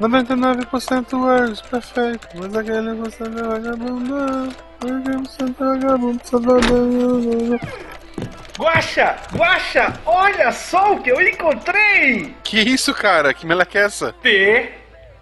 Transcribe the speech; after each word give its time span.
99% 0.00 1.12
words, 1.12 1.60
perfeito. 1.60 2.28
Mas 2.34 2.56
aquele 2.56 2.94
você 2.94 3.22
é 3.22 3.28
vagabundo. 3.28 4.54
1% 4.80 5.54
vagabundo, 5.58 6.20
safadão. 6.24 7.60
Guaxa! 8.58 9.16
Guaxa! 9.34 10.00
Olha 10.04 10.52
só 10.52 10.94
o 10.94 11.02
que 11.02 11.10
eu 11.10 11.20
encontrei! 11.20 12.34
Que 12.42 12.60
isso, 12.60 12.92
cara? 12.94 13.32
Que 13.34 13.46
meleca 13.46 13.78
é 13.78 13.82
essa? 13.82 14.12
T 14.14 14.72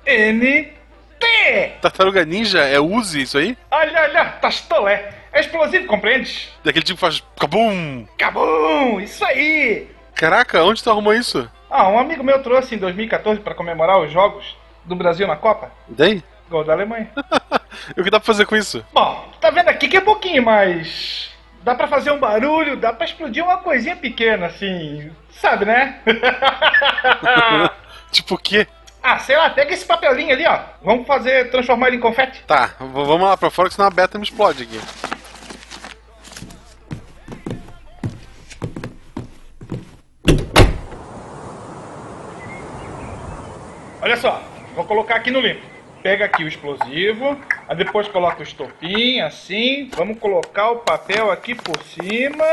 N 0.04 0.72
T! 1.18 1.72
Tartaruga 1.80 2.24
Ninja? 2.24 2.60
É 2.60 2.80
Uzi 2.80 3.22
isso 3.22 3.38
aí? 3.38 3.56
Olha, 3.70 4.02
olha, 4.02 4.24
tastolé! 4.40 5.14
É 5.32 5.40
explosivo, 5.40 5.86
compreendes? 5.86 6.50
Daquele 6.62 6.84
tipo 6.84 6.96
que 6.96 7.06
faz 7.06 7.22
cabum! 7.38 8.06
Cabum! 8.18 9.00
Isso 9.00 9.24
aí! 9.24 9.88
Caraca, 10.14 10.62
onde 10.62 10.82
tu 10.82 10.90
arrumou 10.90 11.14
isso? 11.14 11.50
Ah, 11.70 11.88
um 11.88 11.98
amigo 11.98 12.22
meu 12.22 12.42
trouxe 12.42 12.74
em 12.74 12.78
2014 12.78 13.40
para 13.40 13.54
comemorar 13.54 13.98
os 14.00 14.12
jogos 14.12 14.56
do 14.84 14.96
Brasil 14.96 15.26
na 15.26 15.36
Copa. 15.36 15.70
Daí? 15.88 16.22
Gol 16.50 16.64
da 16.64 16.72
Alemanha. 16.72 17.10
E 17.96 18.00
o 18.00 18.04
que 18.04 18.10
dá 18.10 18.20
pra 18.20 18.26
fazer 18.26 18.44
com 18.44 18.54
isso? 18.54 18.84
Bom, 18.92 19.28
tá 19.40 19.50
vendo 19.50 19.68
aqui 19.68 19.88
que 19.88 19.96
é 19.96 20.00
pouquinho, 20.00 20.44
mas. 20.44 21.30
Dá 21.62 21.74
pra 21.74 21.88
fazer 21.88 22.10
um 22.10 22.18
barulho, 22.20 22.76
dá 22.76 22.92
pra 22.92 23.06
explodir 23.06 23.42
uma 23.42 23.56
coisinha 23.56 23.96
pequena, 23.96 24.46
assim. 24.46 25.10
Sabe, 25.30 25.64
né? 25.64 26.00
tipo 28.12 28.34
o 28.34 28.38
quê? 28.38 28.66
ah, 29.02 29.18
sei 29.18 29.36
lá, 29.36 29.50
pega 29.50 29.72
esse 29.72 29.84
papelinho 29.84 30.32
ali, 30.32 30.46
ó. 30.46 30.60
Vamos 30.82 31.06
fazer, 31.06 31.50
transformar 31.50 31.88
ele 31.88 31.96
em 31.96 32.00
confete. 32.00 32.44
Tá, 32.46 32.70
vamos 32.78 33.22
lá 33.22 33.36
pra 33.36 33.50
fora 33.50 33.68
que 33.68 33.74
senão 33.74 33.88
a 33.88 33.90
beta 33.90 34.18
me 34.18 34.24
explode 34.24 34.62
aqui. 34.62 34.80
Olha 44.00 44.16
só, 44.16 44.42
vou 44.74 44.84
colocar 44.84 45.16
aqui 45.16 45.30
no 45.30 45.40
limpo. 45.40 45.62
Pega 46.02 46.24
aqui 46.24 46.42
o 46.42 46.48
explosivo, 46.48 47.40
aí 47.68 47.76
depois 47.76 48.08
coloca 48.08 48.40
o 48.40 48.42
estopim, 48.42 49.20
assim. 49.20 49.88
Vamos 49.94 50.18
colocar 50.18 50.70
o 50.70 50.78
papel 50.78 51.30
aqui 51.30 51.54
por 51.54 51.80
cima. 51.84 52.44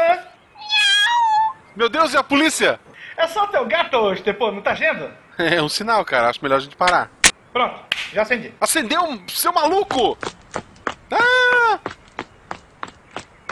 Meu 1.76 1.90
Deus, 1.90 2.14
e 2.14 2.18
a 2.18 2.24
polícia? 2.24 2.80
É 3.18 3.28
só 3.28 3.46
o 3.46 3.48
teu 3.48 3.66
gato, 3.66 4.16
Stepô, 4.16 4.52
não 4.52 4.62
tá 4.62 4.74
vendo? 4.74 5.10
É 5.40 5.62
um 5.62 5.70
sinal, 5.70 6.04
cara. 6.04 6.30
Acho 6.30 6.44
melhor 6.44 6.58
a 6.58 6.60
gente 6.60 6.76
parar. 6.76 7.10
Pronto, 7.54 7.80
já 8.14 8.24
acendi. 8.24 8.54
Acendeu, 8.60 9.22
seu 9.30 9.54
maluco! 9.54 10.18
Ah! 11.10 11.80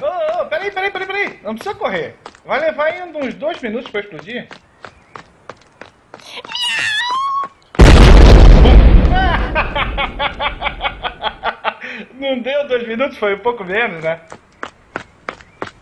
Ô, 0.01 0.41
ô, 0.41 0.45
peraí, 0.47 0.69
peraí, 0.69 0.91
peraí, 0.91 1.07
peraí. 1.07 1.39
Não 1.41 1.55
precisa 1.55 1.73
correr. 1.73 2.15
Vai 2.45 2.59
levar 2.59 2.85
ainda 2.85 3.17
uns 3.17 3.33
dois 3.33 3.61
minutos 3.61 3.89
pra 3.89 4.01
explodir. 4.01 4.47
Não 12.13 12.39
deu 12.39 12.67
dois 12.67 12.87
minutos, 12.87 13.17
foi 13.17 13.35
um 13.35 13.39
pouco 13.39 13.63
menos, 13.63 14.03
né? 14.03 14.21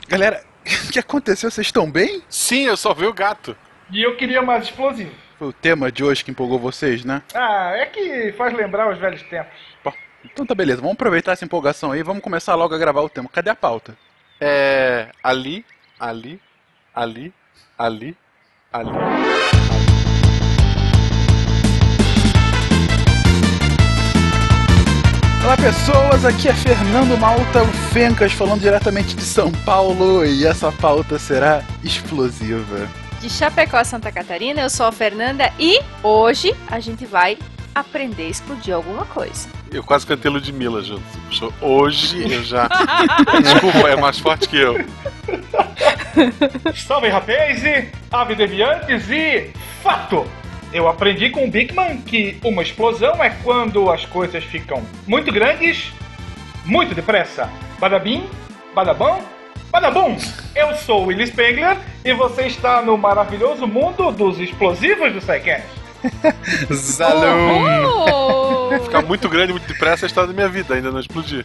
Galera, 0.08 0.44
o 0.88 0.92
que 0.92 1.00
aconteceu? 1.00 1.50
Vocês 1.50 1.68
estão 1.68 1.90
bem? 1.90 2.22
Sim, 2.30 2.66
eu 2.66 2.78
só 2.78 2.94
vi 2.94 3.06
o 3.06 3.14
gato. 3.14 3.56
E 3.92 4.02
eu 4.02 4.16
queria 4.16 4.42
mais 4.42 4.66
explosivo. 4.66 5.12
Foi 5.38 5.50
o 5.50 5.54
tema 5.54 5.92
de 5.92 6.04
hoje 6.04 6.24
que 6.24 6.32
empolgou 6.32 6.58
vocês, 6.58 7.04
né? 7.04 7.22
Ah, 7.34 7.74
é 7.76 7.86
que 7.86 8.32
faz 8.34 8.54
lembrar 8.54 8.92
os 8.92 8.98
velhos 8.98 9.22
tempos. 9.24 9.54
Bom, 9.84 9.94
então 10.24 10.46
tá 10.46 10.56
beleza, 10.56 10.82
vamos 10.82 10.96
aproveitar 10.96 11.34
essa 11.34 11.46
empolgação 11.46 11.92
aí 11.92 12.00
e 12.00 12.04
vamos 12.04 12.24
começar 12.24 12.56
logo 12.56 12.74
a 12.74 12.78
gravar 12.78 13.02
o 13.02 13.10
tema. 13.10 13.30
Cadê 13.30 13.50
a 13.50 13.56
pauta? 13.56 13.98
É. 14.40 15.10
Ali, 15.22 15.66
ali, 16.00 16.42
ali, 16.94 17.34
ali, 17.78 18.18
ali. 18.72 19.65
Olá 25.56 25.72
pessoas, 25.72 26.26
aqui 26.26 26.50
é 26.50 26.54
Fernando 26.54 27.18
Malta, 27.18 27.64
o 27.64 27.68
Fencas, 27.94 28.34
falando 28.34 28.60
diretamente 28.60 29.16
de 29.16 29.22
São 29.22 29.50
Paulo 29.50 30.26
e 30.26 30.46
essa 30.46 30.70
pauta 30.70 31.18
será 31.18 31.64
explosiva. 31.82 32.90
De 33.22 33.30
Chapecó, 33.30 33.82
Santa 33.86 34.12
Catarina, 34.12 34.60
eu 34.60 34.70
sou 34.70 34.86
a 34.86 34.92
Fernanda 34.92 35.50
e 35.58 35.80
hoje 36.04 36.54
a 36.70 36.82
gente 36.82 37.06
vai 37.06 37.38
aprender 37.74 38.24
a 38.24 38.30
explodir 38.30 38.76
alguma 38.76 39.06
coisa. 39.06 39.48
Eu 39.72 39.82
quase 39.82 40.06
cantei 40.06 40.30
Ludmilla 40.30 40.84
junto. 40.84 41.04
Hoje 41.62 42.22
eu 42.30 42.44
já. 42.44 42.68
Desculpa, 43.42 43.90
é 43.90 43.96
mais 43.96 44.20
forte 44.20 44.50
que 44.50 44.58
eu. 44.58 44.76
Salve 46.76 47.08
rapaz, 47.08 47.64
ave 48.12 48.36
deviantes 48.36 49.10
e 49.10 49.52
fato! 49.82 50.28
Eu 50.76 50.90
aprendi 50.90 51.30
com 51.30 51.46
o 51.46 51.50
Bigman 51.50 52.02
que 52.02 52.38
uma 52.44 52.62
explosão 52.62 53.24
é 53.24 53.30
quando 53.30 53.90
as 53.90 54.06
coisas 54.06 54.44
ficam 54.44 54.84
muito 55.08 55.32
grandes, 55.32 55.94
muito 56.66 56.94
depressa. 56.94 57.50
Badabim, 57.80 58.26
badabom, 58.74 59.22
badabum! 59.72 60.18
Eu 60.54 60.76
sou 60.76 61.04
o 61.04 61.06
Willis 61.06 61.30
Spengler 61.30 61.78
e 62.04 62.14
você 62.14 62.48
está 62.48 62.82
no 62.82 62.98
maravilhoso 62.98 63.66
mundo 63.66 64.12
dos 64.12 64.38
explosivos 64.38 65.14
do 65.14 65.22
SciCast. 65.22 65.66
Zalum! 66.74 68.36
Ficar 68.84 69.02
muito 69.02 69.30
grande, 69.30 69.52
muito 69.52 69.68
depressa 69.68 70.06
é 70.06 70.08
a 70.08 70.08
história 70.08 70.28
da 70.28 70.34
minha 70.34 70.48
vida, 70.50 70.76
ainda 70.76 70.92
não 70.92 71.00
explodi. 71.00 71.44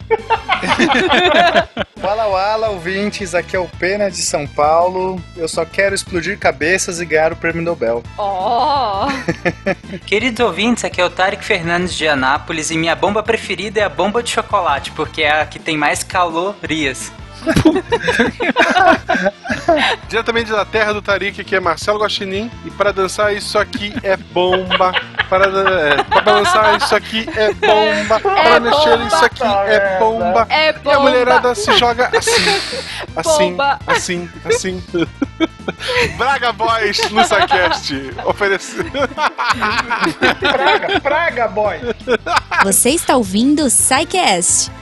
Wala 2.01 2.27
Wala, 2.31 2.69
ouvintes, 2.69 3.35
aqui 3.35 3.55
é 3.55 3.59
o 3.59 3.67
Pena 3.67 4.09
de 4.09 4.17
São 4.17 4.47
Paulo. 4.47 5.21
Eu 5.35 5.47
só 5.47 5.65
quero 5.65 5.95
explodir 5.95 6.37
cabeças 6.37 6.99
e 6.99 7.05
ganhar 7.05 7.33
o 7.33 7.35
prêmio 7.35 7.61
Nobel. 7.61 8.03
Oh! 8.17 9.07
Queridos 10.05 10.45
ouvintes, 10.45 10.83
aqui 10.83 11.01
é 11.01 11.05
o 11.05 11.09
Tarek 11.09 11.43
Fernandes 11.43 11.93
de 11.95 12.07
Anápolis 12.07 12.71
e 12.71 12.77
minha 12.77 12.95
bomba 12.95 13.21
preferida 13.21 13.79
é 13.79 13.83
a 13.83 13.89
bomba 13.89 14.23
de 14.23 14.29
chocolate, 14.29 14.91
porque 14.91 15.21
é 15.23 15.41
a 15.41 15.45
que 15.45 15.59
tem 15.59 15.77
mais 15.77 16.03
calorias. 16.03 17.11
Diretamente 20.07 20.51
da 20.51 20.65
terra 20.65 20.93
do 20.93 21.01
Tarik, 21.01 21.43
que 21.43 21.55
é 21.55 21.59
Marcelo 21.59 21.99
Guaxinim. 21.99 22.51
E 22.65 22.71
para 22.71 22.91
dançar, 22.91 23.33
isso 23.35 23.57
aqui 23.57 23.93
é 24.03 24.17
bomba. 24.17 24.91
Para, 25.29 25.45
é, 25.47 26.03
para 26.03 26.21
balançar, 26.21 26.75
isso 26.77 26.95
aqui 26.95 27.27
é 27.35 27.53
bomba. 27.53 28.19
Para 28.19 28.59
mexer, 28.59 28.97
bomba. 28.97 29.07
isso 29.07 29.25
aqui 29.25 29.43
é 29.43 29.97
bomba. 29.99 30.47
É 30.49 30.65
E 30.65 30.69
a 30.69 30.73
bomba! 30.73 30.99
mulherada 30.99 31.55
se 31.55 31.77
joga 31.77 32.09
assim. 32.17 32.31
Assim, 33.15 33.51
Bomba. 33.51 33.79
assim, 33.87 34.29
assim. 34.45 34.83
Braga 36.17 36.51
Boys 36.51 37.09
no 37.11 37.23
Sacast. 37.25 37.93
Oferecendo. 38.25 38.91
Praga, 40.39 40.99
praga, 40.99 41.47
boy! 41.47 41.77
Você 42.63 42.89
está 42.91 43.15
ouvindo 43.15 43.63
o 43.63 43.69
SciCast, 43.69 44.71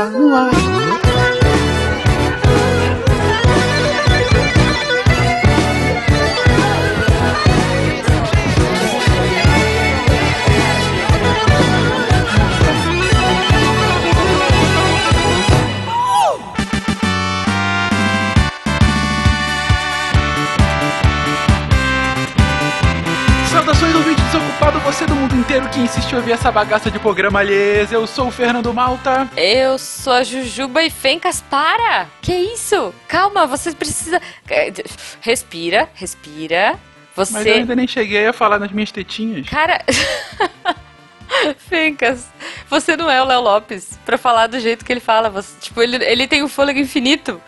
SciCast 0.00 0.14
está 0.14 0.70
no 0.70 0.79
ouvir 26.20 26.32
essa 26.32 26.52
bagaça 26.52 26.90
de 26.90 26.98
programa 26.98 27.40
aliás. 27.40 27.90
Eu 27.90 28.06
sou 28.06 28.28
o 28.28 28.30
Fernando 28.30 28.72
Malta. 28.74 29.26
Eu 29.38 29.78
sou 29.78 30.12
a 30.12 30.22
Jujuba 30.22 30.82
e 30.82 30.90
Fencas, 30.90 31.40
para! 31.40 32.08
Que 32.20 32.32
isso? 32.34 32.92
Calma, 33.08 33.46
você 33.46 33.72
precisa... 33.72 34.20
Respira, 35.22 35.88
respira. 35.94 36.78
Mas 37.16 37.34
eu 37.34 37.42
Você... 37.42 37.50
ainda 37.50 37.74
nem 37.74 37.88
cheguei 37.88 38.26
a 38.26 38.34
falar 38.34 38.58
nas 38.58 38.70
minhas 38.70 38.92
tetinhas. 38.92 39.48
Cara... 39.48 39.82
Fencas, 41.58 42.28
você 42.68 42.96
não 42.96 43.10
é 43.10 43.22
o 43.22 43.26
Léo 43.26 43.40
Lopes 43.40 43.98
pra 44.04 44.18
falar 44.18 44.46
do 44.46 44.60
jeito 44.60 44.84
que 44.84 44.92
ele 44.92 45.00
fala. 45.00 45.30
Você, 45.30 45.58
tipo, 45.60 45.82
ele, 45.82 45.96
ele 46.04 46.26
tem 46.26 46.42
um 46.42 46.48
fôlego 46.48 46.78
infinito. 46.78 47.40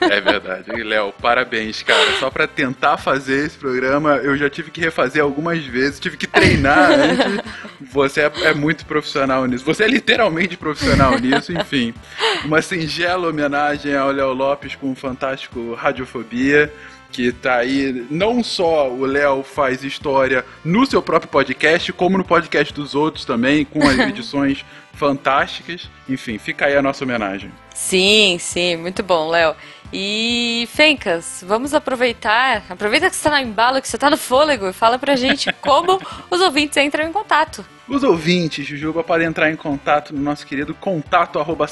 É 0.00 0.20
verdade. 0.20 0.70
E, 0.76 0.82
Léo, 0.82 1.12
parabéns, 1.20 1.82
cara. 1.82 2.12
Só 2.18 2.30
pra 2.30 2.46
tentar 2.46 2.98
fazer 2.98 3.46
esse 3.46 3.56
programa, 3.56 4.16
eu 4.16 4.36
já 4.36 4.50
tive 4.50 4.70
que 4.70 4.80
refazer 4.80 5.22
algumas 5.22 5.64
vezes, 5.64 6.00
tive 6.00 6.16
que 6.16 6.26
treinar 6.26 6.90
antes. 6.92 7.42
Você 7.80 8.22
é, 8.22 8.32
é 8.44 8.54
muito 8.54 8.84
profissional 8.84 9.46
nisso. 9.46 9.64
Você 9.64 9.84
é 9.84 9.88
literalmente 9.88 10.56
profissional 10.56 11.18
nisso, 11.18 11.52
enfim. 11.52 11.94
Uma 12.44 12.60
singela 12.60 13.28
homenagem 13.28 13.94
ao 13.96 14.10
Léo 14.10 14.32
Lopes 14.32 14.74
com 14.74 14.92
o 14.92 14.96
fantástico 14.96 15.74
Radiofobia 15.74 16.72
que 17.12 17.30
tá 17.30 17.56
aí, 17.56 18.06
não 18.10 18.42
só 18.42 18.90
o 18.90 19.04
Léo 19.04 19.42
faz 19.42 19.84
história 19.84 20.44
no 20.64 20.86
seu 20.86 21.02
próprio 21.02 21.30
podcast, 21.30 21.92
como 21.92 22.16
no 22.16 22.24
podcast 22.24 22.72
dos 22.72 22.94
outros 22.94 23.24
também, 23.24 23.64
com 23.64 23.86
as 23.86 23.98
edições 24.08 24.64
fantásticas. 24.94 25.88
Enfim, 26.08 26.38
fica 26.38 26.66
aí 26.66 26.76
a 26.76 26.82
nossa 26.82 27.04
homenagem. 27.04 27.52
Sim, 27.82 28.38
sim, 28.38 28.76
muito 28.76 29.02
bom, 29.02 29.28
Léo. 29.28 29.54
E 29.92 30.66
Fencas, 30.72 31.44
vamos 31.46 31.74
aproveitar, 31.74 32.62
aproveita 32.70 33.10
que 33.10 33.16
você 33.16 33.28
tá 33.28 33.36
no 33.36 33.46
embalo, 33.46 33.82
que 33.82 33.88
você 33.88 33.98
tá 33.98 34.08
no 34.08 34.16
fôlego 34.16 34.68
e 34.68 34.72
fala 34.72 34.98
pra 34.98 35.16
gente 35.16 35.52
como 35.60 36.00
os 36.30 36.40
ouvintes 36.40 36.78
entram 36.78 37.06
em 37.06 37.12
contato. 37.12 37.62
Os 37.86 38.02
ouvintes, 38.02 38.64
Jujuba, 38.64 39.04
podem 39.04 39.26
entrar 39.26 39.50
em 39.50 39.56
contato 39.56 40.14
no 40.14 40.22
nosso 40.22 40.46
querido 40.46 40.72
contato 40.72 41.38
arroba. 41.38 41.66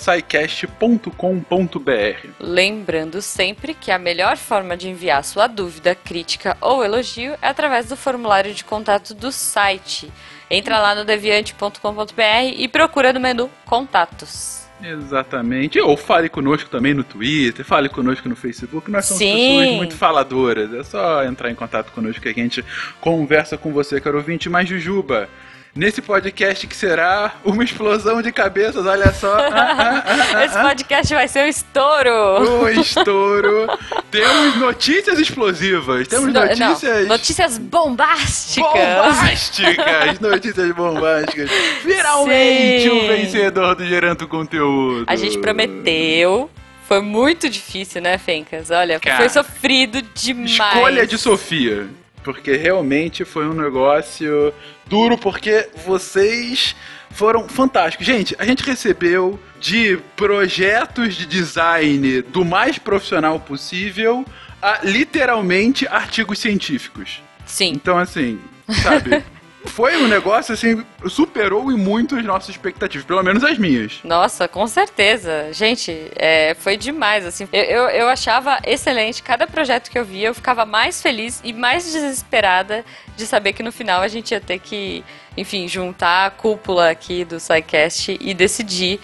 Lembrando 2.39 3.23
sempre 3.23 3.73
que 3.73 3.91
a 3.91 3.99
melhor 3.99 4.37
forma 4.37 4.77
de 4.77 4.89
enviar 4.89 5.25
sua 5.25 5.47
dúvida, 5.47 5.95
crítica 5.95 6.59
ou 6.61 6.85
elogio 6.85 7.39
é 7.41 7.49
através 7.49 7.87
do 7.87 7.97
formulário 7.97 8.53
de 8.53 8.65
contato 8.65 9.15
do 9.15 9.33
site. 9.33 10.13
Entra 10.51 10.81
lá 10.81 10.95
no 10.95 11.05
deviante.com.br 11.05 12.55
e 12.55 12.69
procura 12.69 13.13
no 13.13 13.21
menu 13.21 13.49
Contatos. 13.65 14.60
Exatamente. 14.82 15.79
Ou 15.81 15.97
fale 15.97 16.29
conosco 16.29 16.71
também 16.71 16.94
no 16.94 17.05
Twitter, 17.05 17.65
fale 17.65 17.88
conosco 17.88 18.29
no 18.29 18.37
Facebook. 18.37 18.91
Nós 18.91 19.06
somos 19.06 19.19
Sim. 19.19 19.59
pessoas 19.59 19.77
muito 19.77 19.94
faladoras. 19.97 20.73
É 20.73 20.82
só 20.82 21.25
entrar 21.25 21.50
em 21.50 21.55
contato 21.55 21.93
conosco 21.93 22.21
que 22.23 22.29
a 22.29 22.32
gente 22.32 22.65
conversa 23.00 23.56
com 23.56 23.73
você, 23.73 24.00
caro 24.00 24.19
ouvinte. 24.19 24.49
Mas, 24.49 24.69
Jujuba, 24.69 25.29
nesse 25.75 26.02
podcast 26.02 26.67
que 26.67 26.75
será 26.76 27.32
uma 27.44 27.62
explosão 27.64 28.20
de 28.20 28.32
cabeças, 28.32 28.84
olha 28.84 29.12
só. 29.12 29.34
Ah, 29.37 30.02
ah, 30.06 30.26
ah, 30.37 30.44
Esse 30.44 30.58
podcast 30.61 31.14
vai 31.14 31.28
ser 31.28 31.44
um 31.44 31.49
estouro! 31.49 32.61
O 32.62 32.69
estouro. 32.69 33.69
Temos 34.11 34.56
notícias 34.56 35.19
explosivas. 35.19 36.08
Temos 36.08 36.32
No- 36.32 36.40
notícias. 36.40 37.00
não, 37.02 37.08
notícias 37.08 37.58
bombásticas! 37.58 38.72
Bombásticas! 38.72 40.20
Notícias 40.20 40.72
bombásticas. 40.75 41.50
Finalmente 41.82 42.82
Sim. 42.82 42.88
o 42.90 43.08
vencedor 43.08 43.75
do 43.75 43.87
Gerando 43.87 44.26
Conteúdo. 44.28 45.05
A 45.06 45.17
gente 45.17 45.38
prometeu. 45.38 46.50
Foi 46.88 47.00
muito 47.00 47.49
difícil, 47.49 48.02
né, 48.02 48.19
Fencas? 48.19 48.69
Olha, 48.72 48.99
Cara. 48.99 49.19
foi 49.19 49.28
sofrido 49.28 50.02
demais. 50.12 50.75
Escolha 50.75 51.06
de 51.06 51.17
Sofia. 51.17 51.87
Porque 52.22 52.56
realmente 52.56 53.25
foi 53.25 53.46
um 53.46 53.55
negócio 53.55 54.52
duro, 54.87 55.17
porque 55.17 55.69
vocês 55.87 56.76
foram 57.11 57.49
fantásticos. 57.49 58.06
Gente, 58.06 58.37
a 58.38 58.44
gente 58.44 58.62
recebeu 58.62 59.38
de 59.58 59.99
projetos 60.17 61.14
de 61.14 61.26
design 61.26 62.22
do 62.22 62.44
mais 62.44 62.78
profissional 62.78 63.40
possível 63.40 64.25
a 64.61 64.81
literalmente 64.84 65.87
artigos 65.88 66.38
científicos. 66.38 67.22
Sim. 67.46 67.72
Então, 67.72 67.99
assim, 67.99 68.38
sabe? 68.82 69.25
Foi 69.67 69.97
um 69.97 70.09
negócio 70.09 70.55
assim, 70.55 70.85
superou 71.09 71.71
em 71.71 71.77
muito 71.77 72.17
as 72.17 72.25
nossas 72.25 72.51
expectativas, 72.51 73.07
pelo 73.07 73.23
menos 73.23 73.45
as 73.45 73.59
minhas. 73.59 74.01
Nossa, 74.03 74.49
com 74.49 74.67
certeza. 74.67 75.53
Gente, 75.53 76.11
é, 76.17 76.55
foi 76.55 76.77
demais, 76.77 77.27
assim. 77.27 77.47
Eu, 77.53 77.62
eu, 77.62 77.89
eu 77.91 78.09
achava 78.09 78.59
excelente. 78.65 79.23
Cada 79.23 79.47
projeto 79.47 79.91
que 79.91 79.99
eu 79.99 80.05
via, 80.05 80.29
eu 80.29 80.35
ficava 80.35 80.65
mais 80.65 81.03
feliz 81.03 81.41
e 81.45 81.53
mais 81.53 81.85
desesperada 81.85 82.85
de 83.17 83.27
saber 83.27 83.53
que 83.53 83.62
no 83.62 83.71
final 83.71 84.01
a 84.01 84.09
gente 84.09 84.33
ia 84.33 84.41
ter 84.41 84.59
que, 84.59 85.05
enfim, 85.37 85.69
juntar 85.69 86.27
a 86.27 86.31
cúpula 86.31 86.91
aqui 86.91 87.25
do 87.25 87.39
SciCast 87.39 88.19
e 88.21 88.33
decidir 88.33 88.99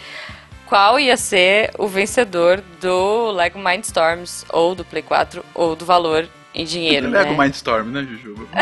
qual 0.66 0.98
ia 0.98 1.16
ser 1.16 1.70
o 1.78 1.86
vencedor 1.86 2.62
do 2.80 3.30
Lego 3.30 3.58
Mindstorms, 3.58 4.44
ou 4.50 4.74
do 4.74 4.84
Play 4.84 5.02
4, 5.02 5.44
ou 5.54 5.76
do 5.76 5.84
valor 5.84 6.28
em 6.56 6.64
dinheiro, 6.64 7.10
Lego 7.10 7.32
né? 7.32 7.44
Mindstorm, 7.44 7.88
né, 7.90 8.06
Jujuba? 8.10 8.46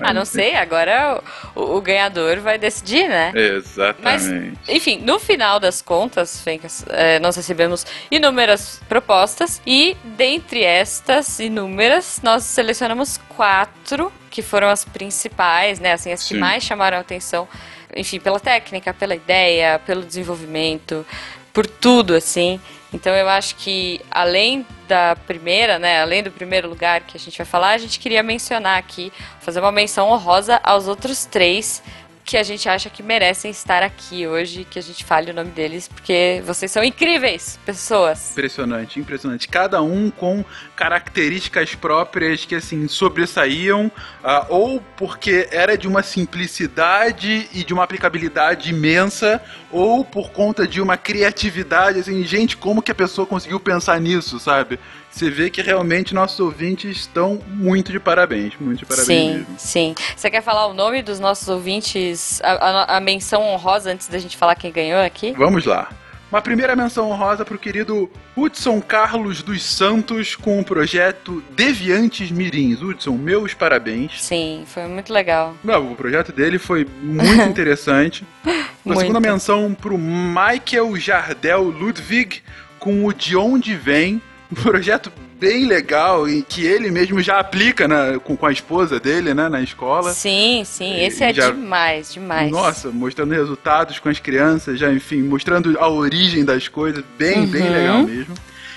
Ah, 0.00 0.12
não 0.12 0.20
mas- 0.20 0.28
sei, 0.28 0.54
agora 0.54 1.20
o, 1.54 1.76
o 1.76 1.80
ganhador 1.80 2.38
vai 2.40 2.56
decidir, 2.56 3.08
né? 3.08 3.32
Mas, 3.34 4.26
Exatamente. 4.28 4.58
enfim, 4.68 4.98
no 4.98 5.18
final 5.18 5.58
das 5.58 5.82
contas, 5.82 6.40
Fencas, 6.40 6.84
é, 6.90 7.18
nós 7.18 7.34
recebemos 7.36 7.84
inúmeras 8.10 8.80
propostas 8.88 9.60
e, 9.66 9.96
dentre 10.04 10.62
estas 10.62 11.40
inúmeras, 11.40 12.20
nós 12.22 12.44
selecionamos 12.44 13.18
quatro 13.36 14.12
que 14.30 14.40
foram 14.42 14.68
as 14.68 14.84
principais, 14.84 15.80
né? 15.80 15.92
Assim, 15.92 16.12
as 16.12 16.22
que 16.22 16.34
Sim. 16.34 16.40
mais 16.40 16.62
chamaram 16.62 16.96
a 16.98 17.00
atenção, 17.00 17.48
enfim, 17.96 18.20
pela 18.20 18.38
técnica, 18.38 18.94
pela 18.94 19.14
ideia, 19.16 19.80
pelo 19.84 20.02
desenvolvimento, 20.04 21.04
por 21.52 21.66
tudo, 21.66 22.14
assim. 22.14 22.60
Então 22.94 23.12
eu 23.12 23.28
acho 23.28 23.56
que 23.56 24.00
além 24.08 24.64
da 24.86 25.16
primeira, 25.26 25.80
né, 25.80 26.00
além 26.00 26.22
do 26.22 26.30
primeiro 26.30 26.68
lugar 26.68 27.00
que 27.00 27.16
a 27.16 27.20
gente 27.20 27.36
vai 27.36 27.44
falar, 27.44 27.70
a 27.70 27.78
gente 27.78 27.98
queria 27.98 28.22
mencionar 28.22 28.78
aqui, 28.78 29.12
fazer 29.40 29.58
uma 29.58 29.72
menção 29.72 30.10
honrosa 30.10 30.60
aos 30.62 30.86
outros 30.86 31.24
três 31.26 31.82
que 32.24 32.36
a 32.38 32.42
gente 32.42 32.68
acha 32.68 32.88
que 32.88 33.02
merecem 33.02 33.50
estar 33.50 33.82
aqui 33.82 34.26
hoje, 34.26 34.64
que 34.64 34.78
a 34.78 34.82
gente 34.82 35.04
fale 35.04 35.30
o 35.30 35.34
nome 35.34 35.50
deles, 35.50 35.86
porque 35.86 36.42
vocês 36.46 36.70
são 36.70 36.82
incríveis 36.82 37.58
pessoas. 37.66 38.32
Impressionante, 38.32 38.98
impressionante. 38.98 39.46
Cada 39.46 39.82
um 39.82 40.10
com 40.10 40.42
características 40.74 41.74
próprias 41.74 42.44
que 42.46 42.54
assim 42.54 42.88
sobressaíam, 42.88 43.92
ah, 44.22 44.46
ou 44.48 44.80
porque 44.96 45.48
era 45.52 45.76
de 45.76 45.86
uma 45.86 46.02
simplicidade 46.02 47.48
e 47.52 47.62
de 47.62 47.74
uma 47.74 47.84
aplicabilidade 47.84 48.70
imensa, 48.70 49.42
ou 49.70 50.04
por 50.04 50.30
conta 50.30 50.66
de 50.66 50.80
uma 50.80 50.96
criatividade, 50.96 52.00
assim, 52.00 52.24
gente, 52.24 52.56
como 52.56 52.80
que 52.80 52.90
a 52.90 52.94
pessoa 52.94 53.26
conseguiu 53.26 53.60
pensar 53.60 54.00
nisso, 54.00 54.38
sabe? 54.40 54.78
Você 55.14 55.30
vê 55.30 55.48
que 55.48 55.62
realmente 55.62 56.12
nossos 56.12 56.40
ouvintes 56.40 56.96
estão 56.98 57.40
muito 57.46 57.92
de 57.92 58.00
parabéns, 58.00 58.54
muito 58.58 58.80
de 58.80 58.84
parabéns 58.86 59.06
sim, 59.06 59.28
mesmo. 59.38 59.46
sim. 59.56 59.94
Você 60.16 60.28
quer 60.28 60.42
falar 60.42 60.66
o 60.66 60.74
nome 60.74 61.02
dos 61.02 61.20
nossos 61.20 61.46
ouvintes, 61.48 62.40
a, 62.42 62.52
a- 62.52 62.96
a 62.96 63.00
menção 63.00 63.42
honrosa 63.42 63.92
antes 63.92 64.08
da 64.08 64.18
gente 64.18 64.36
falar 64.36 64.56
quem 64.56 64.72
ganhou 64.72 65.00
aqui? 65.00 65.32
Vamos 65.38 65.64
lá. 65.66 65.88
Uma 66.32 66.42
primeira 66.42 66.74
menção 66.74 67.08
honrosa 67.12 67.44
pro 67.44 67.56
querido 67.56 68.10
Hudson 68.36 68.80
Carlos 68.80 69.40
dos 69.40 69.62
Santos 69.62 70.34
com 70.34 70.58
o 70.58 70.64
projeto 70.64 71.44
Deviantes 71.50 72.32
Mirins. 72.32 72.82
Hudson, 72.82 73.12
meus 73.12 73.54
parabéns. 73.54 74.20
Sim, 74.20 74.64
foi 74.66 74.88
muito 74.88 75.12
legal. 75.12 75.54
Não, 75.62 75.92
o 75.92 75.94
projeto 75.94 76.32
dele 76.32 76.58
foi 76.58 76.84
muito 77.00 77.42
interessante. 77.48 78.26
Uma 78.44 78.96
Muito. 78.96 79.00
segunda 79.00 79.20
menção 79.20 79.72
pro 79.80 79.96
Michael 79.96 80.96
Jardel 80.96 81.62
Ludwig 81.62 82.42
com 82.80 83.04
o 83.06 83.12
De 83.14 83.36
Onde 83.36 83.76
Vem. 83.76 84.20
Um 84.56 84.62
projeto 84.62 85.10
bem 85.40 85.66
legal 85.66 86.28
e 86.28 86.42
que 86.42 86.64
ele 86.64 86.90
mesmo 86.90 87.20
já 87.20 87.40
aplica 87.40 87.88
na- 87.88 88.18
com, 88.20 88.36
com 88.36 88.46
a 88.46 88.52
esposa 88.52 89.00
dele, 89.00 89.34
né, 89.34 89.48
na 89.48 89.60
escola. 89.60 90.12
Sim, 90.12 90.62
sim, 90.64 90.94
E 90.94 91.04
esse 91.06 91.24
é 91.24 91.34
já- 91.34 91.50
demais, 91.50 92.12
demais. 92.14 92.50
Nossa, 92.52 92.90
mostrando 92.90 93.32
resultados 93.34 93.98
com 93.98 94.08
as 94.08 94.20
crianças, 94.20 94.78
já 94.78 94.92
enfim, 94.92 95.22
mostrando 95.22 95.76
a 95.80 95.88
origem 95.88 96.44
das 96.44 96.68
coisas, 96.68 97.04
bem, 97.18 97.46
bem 97.46 97.62
Uhum. 97.62 97.72
legal 97.72 98.02
mesmo. 98.04 98.34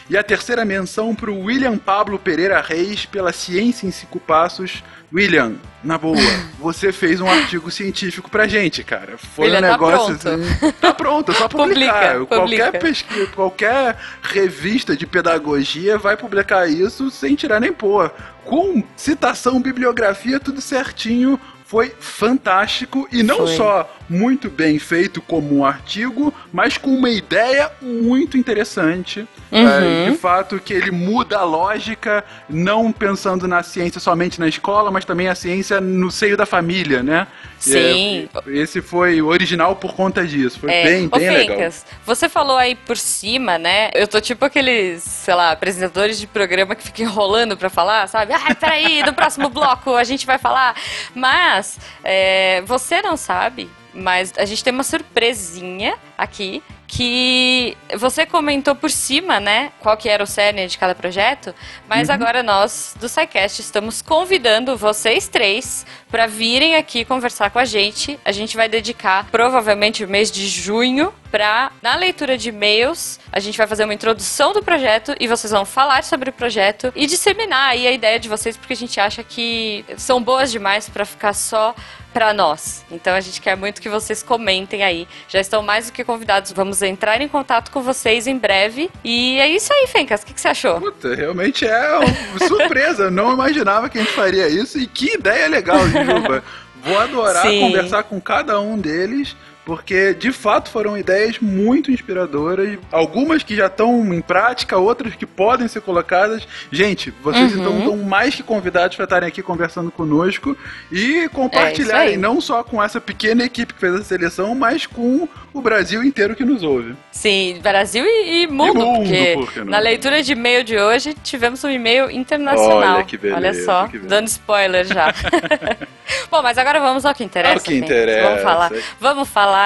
E 0.09 0.15
a 0.17 0.23
terceira 0.23 0.63
menção 0.63 1.13
pro 1.13 1.37
William 1.37 1.77
Pablo 1.77 2.17
Pereira 2.17 2.61
Reis 2.61 3.05
pela 3.05 3.33
Ciência 3.33 3.85
em 3.85 3.91
Cinco 3.91 4.19
Passos. 4.19 4.81
William, 5.13 5.55
na 5.83 5.97
boa, 5.97 6.17
você 6.59 6.91
fez 6.91 7.19
um 7.19 7.29
artigo 7.29 7.69
científico 7.69 8.29
pra 8.29 8.47
gente, 8.47 8.83
cara. 8.83 9.17
Foi 9.17 9.45
William, 9.45 9.59
um 9.59 9.61
tá 9.61 9.71
negócio 9.71 10.17
pronto. 10.17 10.43
assim. 10.43 10.71
Tá 10.79 10.93
pronto, 10.93 11.31
é 11.31 11.35
só 11.35 11.47
publicar. 11.49 12.13
Publica, 12.13 12.25
qualquer 12.25 12.65
publica. 12.65 12.79
pesquisa, 12.79 13.27
qualquer 13.27 13.97
revista 14.21 14.95
de 14.95 15.05
pedagogia 15.05 15.97
vai 15.97 16.15
publicar 16.15 16.67
isso 16.69 17.11
sem 17.11 17.35
tirar 17.35 17.59
nem 17.59 17.73
pôr. 17.73 18.11
Com 18.45 18.81
citação, 18.95 19.61
bibliografia, 19.61 20.39
tudo 20.39 20.61
certinho. 20.61 21.39
Foi 21.67 21.93
fantástico 21.99 23.07
e 23.11 23.21
não 23.21 23.39
Foi. 23.39 23.55
só 23.57 23.97
muito 24.09 24.49
bem 24.49 24.79
feito 24.79 25.21
como 25.21 25.53
um 25.57 25.65
artigo, 25.65 26.33
mas 26.51 26.77
com 26.77 26.89
uma 26.91 27.09
ideia 27.09 27.69
muito 27.81 28.37
interessante. 28.37 29.27
Uhum. 29.51 29.67
É, 29.67 30.09
de 30.09 30.17
fato, 30.17 30.59
que 30.59 30.73
ele 30.73 30.91
muda 30.91 31.39
a 31.39 31.43
lógica, 31.43 32.23
não 32.49 32.91
pensando 32.91 33.47
na 33.47 33.63
ciência 33.63 33.99
somente 33.99 34.39
na 34.39 34.47
escola, 34.47 34.89
mas 34.91 35.03
também 35.03 35.27
a 35.27 35.35
ciência 35.35 35.81
no 35.81 36.09
seio 36.09 36.37
da 36.37 36.45
família, 36.45 37.03
né? 37.03 37.27
Sim. 37.59 38.29
É, 38.33 38.51
esse 38.51 38.81
foi 38.81 39.21
original 39.21 39.75
por 39.75 39.93
conta 39.93 40.25
disso. 40.25 40.59
Foi 40.59 40.71
É, 40.71 40.83
bem, 40.83 41.09
ô, 41.11 41.17
bem 41.17 41.29
legal. 41.29 41.57
Fencas, 41.57 41.85
você 42.05 42.29
falou 42.29 42.55
aí 42.55 42.75
por 42.75 42.95
cima, 42.97 43.57
né? 43.57 43.89
Eu 43.93 44.07
tô 44.07 44.21
tipo 44.21 44.45
aqueles, 44.45 45.03
sei 45.03 45.33
lá, 45.33 45.51
apresentadores 45.51 46.19
de 46.19 46.27
programa 46.27 46.75
que 46.75 46.83
ficam 46.83 47.05
enrolando 47.05 47.57
pra 47.57 47.69
falar, 47.69 48.07
sabe? 48.07 48.33
Ah, 48.33 48.53
peraí, 48.55 49.03
no 49.03 49.13
próximo 49.13 49.49
bloco 49.49 49.95
a 49.95 50.03
gente 50.03 50.25
vai 50.25 50.37
falar. 50.37 50.75
Mas, 51.15 51.56
é, 52.03 52.61
você 52.65 53.01
não 53.01 53.17
sabe, 53.17 53.69
mas 53.93 54.33
a 54.37 54.45
gente 54.45 54.63
tem 54.63 54.73
uma 54.73 54.83
surpresinha 54.83 55.97
aqui 56.17 56.61
que 56.87 57.77
você 57.97 58.25
comentou 58.25 58.73
por 58.73 58.89
cima, 58.89 59.41
né, 59.41 59.71
qual 59.81 59.97
que 59.97 60.07
era 60.07 60.23
o 60.23 60.27
cerne 60.27 60.65
de 60.67 60.77
cada 60.77 60.95
projeto, 60.95 61.53
mas 61.87 62.09
agora 62.09 62.41
nós 62.41 62.95
do 62.97 63.09
SciCast 63.09 63.61
estamos 63.61 64.01
convidando 64.01 64.77
vocês 64.77 65.27
três 65.27 65.85
para 66.09 66.25
virem 66.25 66.75
aqui 66.77 67.03
conversar 67.03 67.49
com 67.51 67.59
a 67.59 67.65
gente. 67.65 68.17
A 68.23 68.31
gente 68.31 68.55
vai 68.55 68.69
dedicar 68.69 69.27
provavelmente 69.29 70.03
o 70.03 70.07
mês 70.07 70.31
de 70.31 70.47
junho 70.47 71.13
para 71.29 71.71
na 71.81 71.95
leitura 71.95 72.37
de 72.37 72.49
e-mails, 72.49 73.19
a 73.33 73.39
gente 73.41 73.57
vai 73.57 73.67
fazer 73.67 73.83
uma 73.83 73.93
introdução 73.93 74.53
do 74.53 74.63
projeto 74.63 75.13
e 75.19 75.27
vocês 75.27 75.51
vão 75.51 75.65
falar 75.65 76.05
sobre 76.05 76.29
o 76.29 76.33
projeto 76.33 76.93
e 76.95 77.05
disseminar 77.05 77.71
aí 77.71 77.85
a 77.85 77.91
ideia 77.91 78.17
de 78.17 78.29
vocês 78.29 78.55
porque 78.55 78.71
a 78.71 78.77
gente 78.77 78.97
acha 78.97 79.21
que 79.23 79.83
são 79.97 80.23
boas 80.23 80.49
demais 80.49 80.87
para 80.87 81.03
ficar 81.03 81.33
só 81.33 81.75
para 82.13 82.33
nós. 82.33 82.85
Então 82.91 83.13
a 83.13 83.19
gente 83.19 83.41
quer 83.41 83.55
muito 83.55 83.81
que 83.81 83.89
vocês 83.89 84.23
comentem 84.23 84.83
aí. 84.83 85.07
Já 85.27 85.39
estão 85.39 85.61
mais 85.61 85.87
do 85.87 85.93
que 85.93 86.03
convidados. 86.03 86.51
Vamos 86.51 86.81
entrar 86.81 87.21
em 87.21 87.27
contato 87.27 87.71
com 87.71 87.81
vocês 87.81 88.27
em 88.27 88.37
breve. 88.37 88.89
E 89.03 89.39
é 89.39 89.47
isso 89.47 89.71
aí, 89.71 89.87
Fencas. 89.87 90.21
O 90.21 90.25
que, 90.25 90.33
que 90.33 90.41
você 90.41 90.47
achou? 90.47 90.79
Puta, 90.79 91.13
realmente 91.13 91.65
é 91.65 91.97
uma 91.97 92.47
surpresa. 92.47 93.03
Eu 93.03 93.11
não 93.11 93.33
imaginava 93.33 93.89
que 93.89 93.97
a 93.97 94.01
gente 94.01 94.13
faria 94.13 94.47
isso. 94.47 94.79
E 94.79 94.87
que 94.87 95.15
ideia 95.15 95.47
legal, 95.47 95.79
Juba. 95.87 96.43
Vou 96.83 96.97
adorar 96.97 97.41
Sim. 97.41 97.61
conversar 97.61 98.03
com 98.03 98.19
cada 98.21 98.59
um 98.59 98.77
deles. 98.77 99.35
Porque 99.67 100.13
de 100.13 100.31
fato 100.31 100.69
foram 100.69 100.97
ideias 100.97 101.39
muito 101.41 101.91
inspiradoras, 101.91 102.79
algumas 102.89 103.43
que 103.43 103.53
já 103.53 103.65
estão 103.65 104.13
em 104.13 104.21
prática, 104.21 104.77
outras 104.77 105.13
que 105.13 105.25
podem 105.25 105.67
ser 105.67 105.81
colocadas. 105.81 106.47
Gente, 106.71 107.13
vocês 107.21 107.51
Uhum. 107.51 107.57
estão, 107.57 107.77
estão 107.79 107.97
mais 107.97 108.33
que 108.33 108.43
convidados 108.43 108.95
para 108.95 109.03
estarem 109.03 109.27
aqui 109.27 109.41
conversando 109.41 109.91
conosco 109.91 110.55
e 110.89 111.17
É 111.25 111.27
compartilharem, 111.27 112.11
aí. 112.11 112.17
não 112.17 112.39
só 112.39 112.63
com 112.63 112.81
essa 112.81 113.01
pequena 113.01 113.43
equipe 113.43 113.73
que 113.73 113.79
fez 113.81 113.93
a 113.93 114.03
seleção, 114.05 114.55
mas 114.55 114.85
com 114.85 115.27
o 115.53 115.61
Brasil 115.61 116.01
inteiro 116.01 116.33
que 116.33 116.45
nos 116.45 116.63
ouve. 116.63 116.95
Sim, 117.11 117.59
Brasil 117.61 118.05
e, 118.05 118.43
e 118.43 118.47
mundo, 118.47 118.79
E 118.79 118.83
mundo, 118.85 118.97
porque 118.99 119.33
por 119.33 119.51
que 119.51 119.59
não? 119.59 119.65
na 119.65 119.79
leitura 119.79 120.23
de 120.23 120.31
e-mail 120.31 120.63
de 120.63 120.77
hoje 120.79 121.13
tivemos 121.13 121.61
um 121.65 121.69
e-mail 121.69 122.09
internacional. 122.09 122.95
Olha 122.95 123.03
que 123.03 123.17
beleza, 123.17 123.37
Olha 123.37 123.53
só, 123.65 123.89
dando 124.03 124.27
spoiler 124.29 124.85
já. 124.85 125.13
Bom, 126.31 126.41
mas 126.41 126.57
agora 126.57 126.79
vamos 126.79 127.05
ao 127.05 127.13
que 127.13 127.23
interessa. 127.23 127.55
Ao 127.55 127.59
que 127.61 127.75
interessa. 127.75 128.29
Vamos 128.29 128.43
falar, 128.43 128.71
vamos 128.99 129.27
falar 129.29 129.56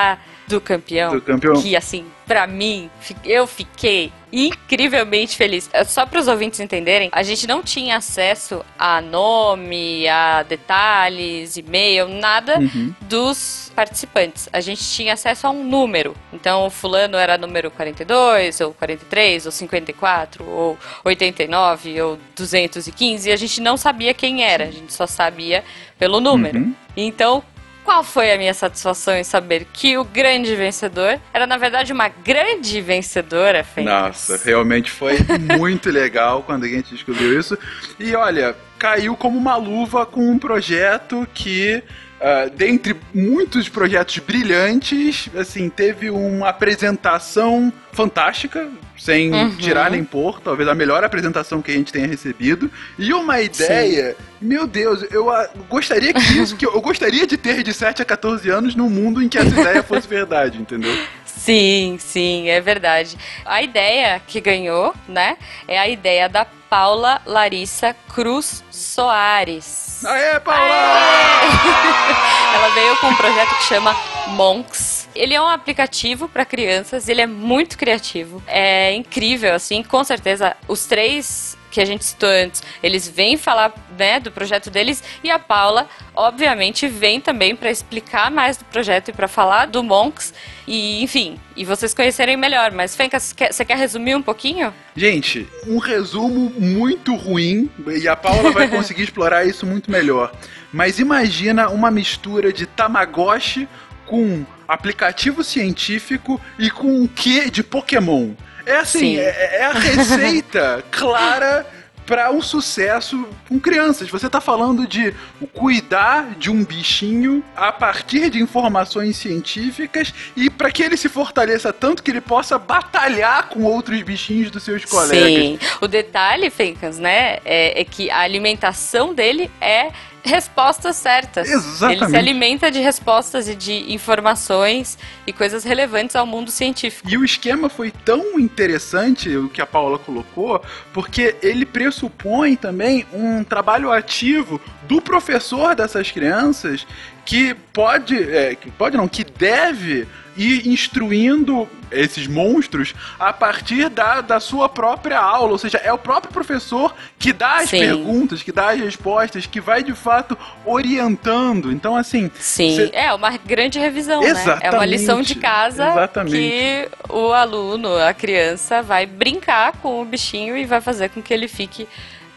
do 0.48 0.60
campeão. 0.60 1.12
Do 1.14 1.22
campeão. 1.22 1.62
Que 1.62 1.76
assim, 1.76 2.06
pra 2.28 2.46
mim, 2.46 2.90
eu 3.24 3.48
fiquei 3.48 4.12
incrivelmente 4.34 5.36
feliz. 5.36 5.70
É, 5.74 5.84
Só 5.84 6.06
para 6.06 6.20
os 6.20 6.28
ouvintes 6.28 6.60
entenderem, 6.60 7.10
a 7.12 7.24
gente 7.24 7.46
não 7.48 7.62
tinha 7.62 7.98
acesso 7.98 8.64
a 8.78 9.02
nome, 9.02 10.08
a 10.08 10.44
detalhes, 10.44 11.58
e-mail, 11.58 12.08
nada 12.08 12.60
Uhum. 12.60 12.94
dos 13.02 13.72
participantes. 13.76 14.50
A 14.54 14.60
gente 14.62 14.84
tinha 14.84 15.14
acesso 15.14 15.48
a 15.48 15.50
um 15.50 15.64
número. 15.64 16.16
Então, 16.34 16.66
o 16.66 16.70
fulano 16.70 17.18
era 17.18 17.38
número 17.38 17.70
42, 17.72 18.62
ou 18.62 18.74
43, 18.74 19.46
ou 19.46 19.52
54, 19.52 20.46
ou 20.46 20.78
89, 21.04 22.02
ou 22.02 22.20
215, 22.36 23.30
e 23.30 23.34
a 23.34 23.38
gente 23.38 23.62
não 23.62 23.76
sabia 23.78 24.14
quem 24.14 24.44
era, 24.44 24.66
a 24.66 24.72
gente 24.72 24.94
só 24.94 25.06
sabia 25.06 25.64
pelo 25.98 26.20
número. 26.20 26.58
Uhum. 26.60 26.76
Então, 26.96 27.44
qual 27.84 28.04
foi 28.04 28.32
a 28.32 28.38
minha 28.38 28.54
satisfação 28.54 29.16
em 29.16 29.24
saber 29.24 29.68
que 29.74 29.98
o 29.98 30.04
grande 30.04 30.56
vencedor 30.56 31.20
era, 31.34 31.46
na 31.46 31.58
verdade, 31.58 31.92
uma 31.92 32.08
grande 32.08 32.82
vencedora, 32.82 33.64
Fênix? 33.64 33.92
Nossa, 33.92 34.42
realmente 34.44 34.92
foi 34.92 35.18
muito 35.58 35.90
legal 35.92 36.44
quando 36.44 36.64
a 36.64 36.68
gente 36.68 36.94
descobriu 36.94 37.40
isso. 37.40 37.58
E 38.00 38.16
olha, 38.16 38.56
caiu 38.78 39.16
como 39.16 39.38
uma 39.38 39.56
luva 39.56 40.06
com 40.06 40.30
um 40.30 40.40
projeto 40.40 41.28
que. 41.34 41.84
Ah, 42.22 42.50
dentre 42.54 42.96
muitos 43.14 43.68
projetos 43.68 44.20
brilhantes, 44.20 45.28
assim, 45.36 45.70
teve 45.70 46.10
uma 46.12 46.50
apresentação 46.50 47.74
fantástica, 47.92 48.70
sem 48.98 49.34
Uhum. 49.34 49.56
tirar 49.56 49.90
nem 49.90 50.04
pôr, 50.04 50.40
talvez 50.40 50.70
a 50.70 50.76
melhor 50.76 51.04
apresentação 51.04 51.62
que 51.62 51.72
a 51.72 51.74
gente 51.74 51.92
tenha 51.92 52.06
recebido, 52.06 52.70
e 53.00 53.12
uma 53.12 53.42
ideia, 53.42 54.16
meu 54.40 54.68
Deus, 54.68 55.04
eu 55.12 55.32
ah, 55.32 55.50
gostaria 55.68 56.14
que 56.14 56.38
isso, 56.38 56.56
que 56.56 56.66
eu 56.66 56.80
gostaria 56.80 57.26
de 57.26 57.36
ter 57.38 57.64
de 57.64 57.74
7 57.74 58.04
a 58.04 58.06
14 58.06 58.48
anos 58.50 58.76
num 58.76 58.90
mundo 58.90 59.22
em 59.22 59.28
que 59.28 59.40
essa 59.40 59.60
ideia 59.60 59.82
fosse 59.82 60.08
verdade, 60.08 60.60
entendeu? 60.62 60.96
Sim, 61.26 61.98
sim, 62.00 62.50
é 62.50 62.62
verdade. 62.62 63.18
A 63.44 63.64
ideia 63.64 64.22
que 64.28 64.40
ganhou, 64.40 64.94
né, 65.08 65.38
é 65.68 65.80
a 65.80 65.90
ideia 65.90 66.30
da 66.30 66.46
Paula 66.70 67.20
Larissa 67.26 67.96
Cruz 68.14 68.64
Soares. 68.70 69.91
Aê, 70.06 70.40
Paula! 70.40 70.76
Ela 72.56 72.70
veio 72.74 72.98
com 72.98 73.08
um 73.08 73.16
projeto 73.16 73.56
que 73.58 73.64
chama 73.64 73.96
Monks. 74.28 75.08
Ele 75.16 75.34
é 75.34 75.42
um 75.42 75.48
aplicativo 75.48 76.28
para 76.28 76.46
crianças, 76.46 77.08
ele 77.10 77.22
é 77.22 77.28
muito 77.28 77.78
criativo, 77.78 78.42
é 78.48 78.94
incrível, 78.94 79.54
assim, 79.54 79.84
com 79.84 80.04
certeza. 80.04 80.56
Os 80.68 80.86
três 80.86 81.58
que 81.72 81.82
a 81.82 81.86
gente 81.86 82.04
citou 82.04 82.30
antes, 82.30 82.62
eles 82.84 83.08
vêm 83.08 83.38
falar 83.38 83.74
né, 83.98 84.20
do 84.20 84.32
projeto 84.32 84.70
deles 84.70 85.04
e 85.24 85.32
a 85.32 85.40
Paula, 85.40 85.88
obviamente, 86.14 86.88
vem 86.88 87.20
também 87.20 87.56
para 87.56 87.72
explicar 87.72 88.30
mais 88.30 88.58
do 88.58 88.66
projeto 88.66 89.10
e 89.10 89.14
para 89.14 89.28
falar 89.28 89.68
do 89.68 89.82
Monks 89.82 90.34
e, 90.68 91.02
enfim, 91.02 91.40
e 91.56 91.66
vocês 91.66 91.94
conhecerem 91.94 92.38
melhor. 92.38 92.72
Mas, 92.72 92.96
Fenka, 92.96 93.20
você 93.20 93.66
quer, 93.66 93.78
resumir 93.78 94.16
um 94.16 94.22
pouquinho? 94.22 94.74
Gente, 94.96 95.48
um 95.66 95.78
resumo 95.78 96.52
muito 96.58 97.16
ruim, 97.16 97.70
e 97.88 98.08
a 98.08 98.16
Paula 98.16 98.52
vai 98.52 98.68
conseguir 98.70 99.04
explorar 99.04 99.46
isso 99.46 99.66
muito 99.66 99.90
melhor. 99.90 100.32
Mas 100.72 101.00
imagina 101.00 101.70
uma 101.70 101.90
mistura 101.90 102.54
de 102.54 102.66
Tamagotchi 102.66 103.68
com 104.06 104.46
aplicativo 104.68 105.44
científico 105.44 106.40
e 106.60 106.70
com 106.70 106.88
um 106.88 107.08
quê 107.08 107.50
de 107.50 107.64
Pokémon. 107.64 108.32
É 108.66 108.78
assim, 108.78 109.16
Sim. 109.16 109.20
é, 109.20 109.58
é 109.58 109.66
a 109.66 109.72
receita 109.72 110.84
clara 110.92 111.66
para 112.06 112.32
um 112.32 112.42
sucesso 112.42 113.28
com 113.48 113.60
crianças. 113.60 114.10
Você 114.10 114.30
tá 114.30 114.42
falando 114.42 114.88
de 114.88 115.14
cuidar 115.54 116.36
de 116.38 116.50
um 116.52 116.64
bichinho 116.64 117.44
a 117.56 117.72
partir 117.72 118.30
de 118.30 118.42
informações 118.42 119.16
científicas 119.18 120.14
e 120.36 120.50
para 120.50 120.72
que 120.72 120.84
ele 120.84 120.98
se 120.98 121.08
fortaleça 121.08 121.72
tanto 121.72 122.04
que 122.04 122.12
ele 122.12 122.20
possa 122.20 122.58
batalhar 122.58 123.48
com 123.50 123.64
outros 123.64 124.02
bichinhos 124.02 124.52
dos 124.52 124.64
seus 124.64 124.84
colegas. 124.84 125.26
Sim. 125.26 125.60
O 125.80 125.88
detalhe, 125.88 126.50
Fencas, 126.50 127.00
né, 127.00 127.40
é, 127.46 127.80
é 127.80 127.86
que 127.86 128.10
a 128.10 128.20
alimentação 128.20 129.14
dele 129.14 129.50
é 129.62 129.92
respostas 130.24 130.96
certas. 130.96 131.50
Exatamente. 131.50 132.04
Ele 132.04 132.10
se 132.12 132.18
alimenta 132.18 132.72
de 132.72 132.80
respostas 132.80 133.48
e 133.48 133.56
de 133.56 133.92
informações 133.94 134.98
e 135.26 135.34
coisas 135.34 135.64
relevantes 135.64 136.16
ao 136.16 136.26
mundo 136.26 136.52
científico. 136.52 137.10
E 137.10 137.18
o 137.18 137.26
esquema 137.26 137.70
foi 137.70 137.92
tão 137.92 138.40
interessante, 138.40 139.36
o 139.36 139.50
que 139.50 139.62
a 139.62 139.66
Paula 139.66 139.98
colocou, 139.98 140.62
porque 140.94 141.36
ele 141.42 141.66
pressupõe 141.66 142.56
também 142.56 143.06
um 143.12 143.44
trabalho 143.44 143.92
ativo 143.92 144.62
do 144.84 145.02
professor 145.02 145.76
dessas 145.76 146.12
crianças 146.12 146.86
que 147.32 147.54
pode, 147.72 148.22
é, 148.22 148.56
que 148.56 148.70
pode 148.70 148.98
não, 148.98 149.08
que 149.08 149.24
deve 149.24 150.06
ir 150.36 150.68
instruindo 150.68 151.66
esses 151.90 152.28
monstros 152.28 152.94
a 153.18 153.32
partir 153.32 153.88
da, 153.88 154.20
da 154.20 154.38
sua 154.42 154.68
própria 154.68 155.18
aula, 155.18 155.54
ou 155.54 155.58
seja, 155.58 155.78
é 155.78 155.94
o 155.94 155.98
próprio 155.98 156.34
professor 156.34 156.94
que 157.18 157.32
dá 157.32 157.60
as 157.60 157.70
Sim. 157.70 157.80
perguntas, 157.80 158.44
que 158.44 158.52
dá 158.52 158.72
as 158.72 158.82
respostas, 158.82 159.46
que 159.46 159.62
vai 159.62 159.82
de 159.82 159.94
fato 159.94 160.38
orientando. 160.66 161.72
Então, 161.72 161.96
assim, 161.96 162.30
Sim, 162.38 162.76
cê- 162.76 162.90
é 162.92 163.14
uma 163.14 163.38
grande 163.38 163.80
revisão, 163.80 164.20
né? 164.22 164.28
É 164.28 164.32
uma 164.34 164.42
Exatamente, 164.42 164.90
lição 164.90 165.22
de 165.22 165.36
casa 165.36 165.88
exatamente. 165.90 166.36
que 166.36 166.90
o 167.08 167.32
aluno, 167.32 167.96
a 167.96 168.14
criança, 168.14 168.82
vai 168.82 169.06
brincar 169.06 169.72
com 169.78 170.02
o 170.02 170.06
bichinho 170.06 170.58
e 170.58 170.66
vai 170.66 170.82
fazer 170.82 171.08
com 171.10 171.22
que 171.22 171.34
ele 171.34 171.48
fique 171.48 171.88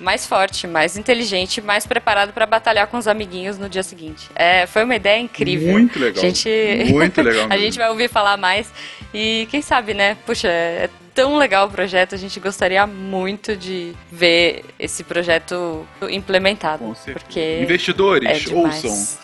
mais 0.00 0.26
forte, 0.26 0.66
mais 0.66 0.96
inteligente, 0.96 1.60
mais 1.60 1.86
preparado 1.86 2.32
para 2.32 2.46
batalhar 2.46 2.86
com 2.88 2.96
os 2.98 3.06
amiguinhos 3.08 3.58
no 3.58 3.68
dia 3.68 3.82
seguinte. 3.82 4.28
É, 4.34 4.66
foi 4.66 4.84
uma 4.84 4.96
ideia 4.96 5.20
incrível. 5.20 5.72
Muito 5.72 5.98
legal. 5.98 6.22
A 6.22 6.26
gente, 6.26 6.92
Muito 6.92 7.22
legal 7.22 7.46
a 7.50 7.56
gente 7.56 7.78
vai 7.78 7.88
ouvir 7.88 8.08
falar 8.08 8.36
mais 8.36 8.72
e 9.12 9.46
quem 9.50 9.62
sabe, 9.62 9.94
né? 9.94 10.16
Puxa, 10.26 10.48
é 10.48 10.88
tão 11.14 11.36
legal 11.36 11.68
o 11.68 11.70
projeto, 11.70 12.12
a 12.16 12.18
gente 12.18 12.40
gostaria 12.40 12.84
muito 12.88 13.54
de 13.56 13.94
ver 14.10 14.64
esse 14.80 15.04
projeto 15.04 15.86
implementado, 16.10 16.84
porque 17.12 17.60
Investidores, 17.62 18.50
é 18.50 18.52
ouçam. 18.52 19.18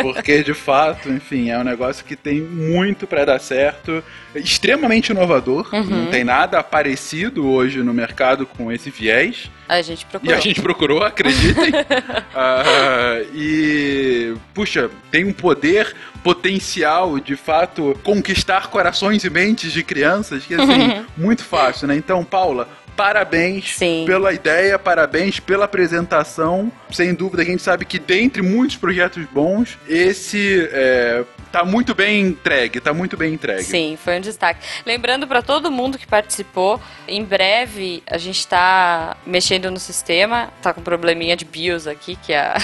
Porque 0.00 0.44
de 0.44 0.54
fato, 0.54 1.08
enfim, 1.08 1.50
é 1.50 1.58
um 1.58 1.64
negócio 1.64 2.04
que 2.04 2.14
tem 2.14 2.40
muito 2.40 3.08
pra 3.08 3.24
dar 3.24 3.40
certo, 3.40 4.04
extremamente 4.36 5.10
inovador, 5.10 5.68
Uhum. 5.72 5.82
não 5.82 6.06
tem 6.06 6.22
nada 6.22 6.62
parecido 6.62 7.48
hoje 7.50 7.82
no 7.82 7.92
mercado 7.92 8.46
com 8.46 8.70
esse 8.70 8.88
viés. 8.88 9.50
A 9.68 9.80
gente 9.80 10.02
E 10.02 10.06
procurou. 10.06 10.36
a 10.36 10.40
gente 10.40 10.60
procurou, 10.60 11.02
acreditem. 11.02 11.72
Ah, 12.34 13.20
e, 13.34 14.34
puxa, 14.54 14.90
tem 15.10 15.24
um 15.24 15.32
poder 15.32 15.94
potencial 16.24 17.18
de 17.20 17.36
fato 17.36 17.98
conquistar 18.02 18.68
corações 18.68 19.22
e 19.24 19.30
mentes 19.30 19.70
de 19.72 19.82
crianças 19.82 20.44
que 20.44 20.54
assim, 20.54 21.04
muito 21.16 21.44
fácil, 21.44 21.88
né? 21.88 21.94
Então, 21.96 22.24
Paula, 22.24 22.66
parabéns 22.96 23.76
Sim. 23.76 24.04
pela 24.06 24.32
ideia, 24.32 24.78
parabéns 24.78 25.40
pela 25.40 25.64
apresentação. 25.64 26.70
Sem 26.90 27.14
dúvida, 27.14 27.42
a 27.42 27.44
gente 27.44 27.62
sabe 27.62 27.84
que 27.84 27.98
dentre 27.98 28.42
muitos 28.42 28.76
projetos 28.76 29.24
bons, 29.26 29.78
esse 29.88 30.68
é, 30.72 31.24
tá 31.52 31.64
muito 31.64 31.94
bem 31.94 32.20
entregue, 32.20 32.80
tá 32.80 32.94
muito 32.94 33.16
bem 33.16 33.34
entregue. 33.34 33.62
Sim, 33.62 33.98
foi 34.02 34.16
um 34.16 34.20
destaque. 34.20 34.66
Lembrando 34.86 35.26
para 35.26 35.42
todo 35.42 35.70
mundo 35.70 35.98
que 35.98 36.06
participou, 36.06 36.80
em 37.06 37.22
breve 37.22 38.02
a 38.06 38.16
gente 38.16 38.46
tá 38.46 39.16
mexendo 39.26 39.70
no 39.70 39.78
sistema, 39.78 40.50
tá 40.62 40.72
com 40.72 40.80
um 40.80 40.84
probleminha 40.84 41.36
de 41.36 41.44
BIOS 41.44 41.86
aqui, 41.86 42.16
que 42.16 42.32
é 42.32 42.40
a... 42.40 42.56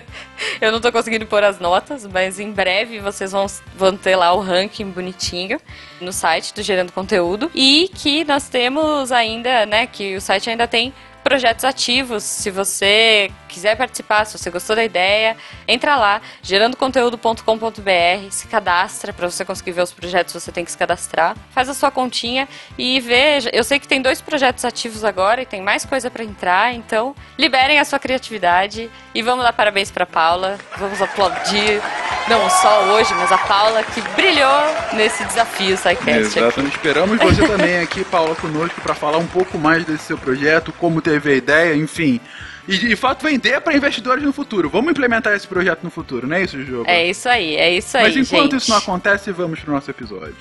Eu 0.60 0.70
não 0.70 0.80
tô 0.80 0.92
conseguindo 0.92 1.26
pôr 1.26 1.42
as 1.42 1.58
notas, 1.58 2.06
mas 2.06 2.38
em 2.38 2.52
breve 2.52 2.98
vocês 2.98 3.32
vão, 3.32 3.46
vão 3.74 3.96
ter 3.96 4.16
lá 4.16 4.32
o 4.32 4.40
ranking 4.40 4.90
bonitinho 4.90 5.58
no 6.00 6.12
site 6.12 6.54
do 6.54 6.62
Gerando 6.62 6.92
Conteúdo 6.92 7.50
e 7.54 7.90
que 7.94 8.24
nós 8.24 8.48
temos 8.48 9.10
ainda, 9.12 9.66
né, 9.66 9.86
que 9.86 10.16
o 10.16 10.20
site 10.20 10.50
ainda 10.50 10.66
tem 10.66 10.92
projetos 11.26 11.64
ativos. 11.64 12.22
Se 12.22 12.52
você 12.52 13.32
quiser 13.48 13.76
participar, 13.76 14.24
se 14.26 14.38
você 14.38 14.48
gostou 14.48 14.76
da 14.76 14.84
ideia, 14.84 15.36
entra 15.66 15.96
lá, 15.96 16.20
gerandoconteúdo.com.br, 16.40 18.30
se 18.30 18.46
cadastra 18.46 19.12
para 19.12 19.28
você 19.28 19.44
conseguir 19.44 19.72
ver 19.72 19.82
os 19.82 19.92
projetos, 19.92 20.32
você 20.34 20.52
tem 20.52 20.64
que 20.64 20.70
se 20.70 20.78
cadastrar. 20.78 21.36
Faz 21.50 21.68
a 21.68 21.74
sua 21.74 21.90
continha 21.90 22.48
e 22.78 23.00
veja. 23.00 23.50
Eu 23.52 23.64
sei 23.64 23.80
que 23.80 23.88
tem 23.88 24.00
dois 24.00 24.20
projetos 24.20 24.64
ativos 24.64 25.02
agora 25.02 25.42
e 25.42 25.46
tem 25.46 25.60
mais 25.60 25.84
coisa 25.84 26.08
para 26.08 26.22
entrar, 26.22 26.72
então 26.72 27.12
liberem 27.36 27.80
a 27.80 27.84
sua 27.84 27.98
criatividade 27.98 28.88
e 29.12 29.20
vamos 29.20 29.44
dar 29.44 29.52
parabéns 29.52 29.90
para 29.90 30.06
Paula. 30.06 30.56
Vamos 30.78 31.02
aplaudir 31.02 31.82
não 32.28 32.48
só 32.50 32.84
hoje, 32.84 33.12
mas 33.14 33.32
a 33.32 33.38
Paula 33.38 33.82
que 33.82 34.00
brilhou 34.14 34.62
nesse 34.92 35.24
desafio 35.24 35.76
SciCast. 35.76 36.08
aqui. 36.08 36.10
Exatamente. 36.10 36.76
Esperamos 36.76 37.18
você 37.18 37.46
também 37.48 37.80
aqui, 37.80 38.04
Paula, 38.04 38.34
conosco, 38.36 38.80
para 38.80 38.94
falar 38.94 39.18
um 39.18 39.26
pouco 39.26 39.58
mais 39.58 39.84
desse 39.84 40.04
seu 40.04 40.18
projeto, 40.18 40.72
como 40.72 41.00
teve 41.20 41.32
a 41.32 41.36
ideia, 41.36 41.74
enfim. 41.74 42.20
E 42.68 42.76
de 42.76 42.96
fato 42.96 43.22
vender 43.24 43.60
para 43.60 43.76
investidores 43.76 44.24
no 44.24 44.32
futuro. 44.32 44.68
Vamos 44.68 44.90
implementar 44.90 45.32
esse 45.34 45.46
projeto 45.46 45.82
no 45.84 45.90
futuro, 45.90 46.26
não 46.26 46.36
é 46.36 46.42
isso, 46.42 46.62
Jogo? 46.64 46.84
É 46.90 47.06
isso 47.06 47.28
aí, 47.28 47.54
é 47.56 47.70
isso 47.70 47.96
aí. 47.96 48.04
Mas 48.04 48.16
enquanto 48.16 48.52
gente. 48.52 48.60
isso 48.62 48.70
não 48.70 48.78
acontece, 48.78 49.30
vamos 49.32 49.60
pro 49.60 49.72
nosso 49.72 49.90
episódio. 49.90 50.34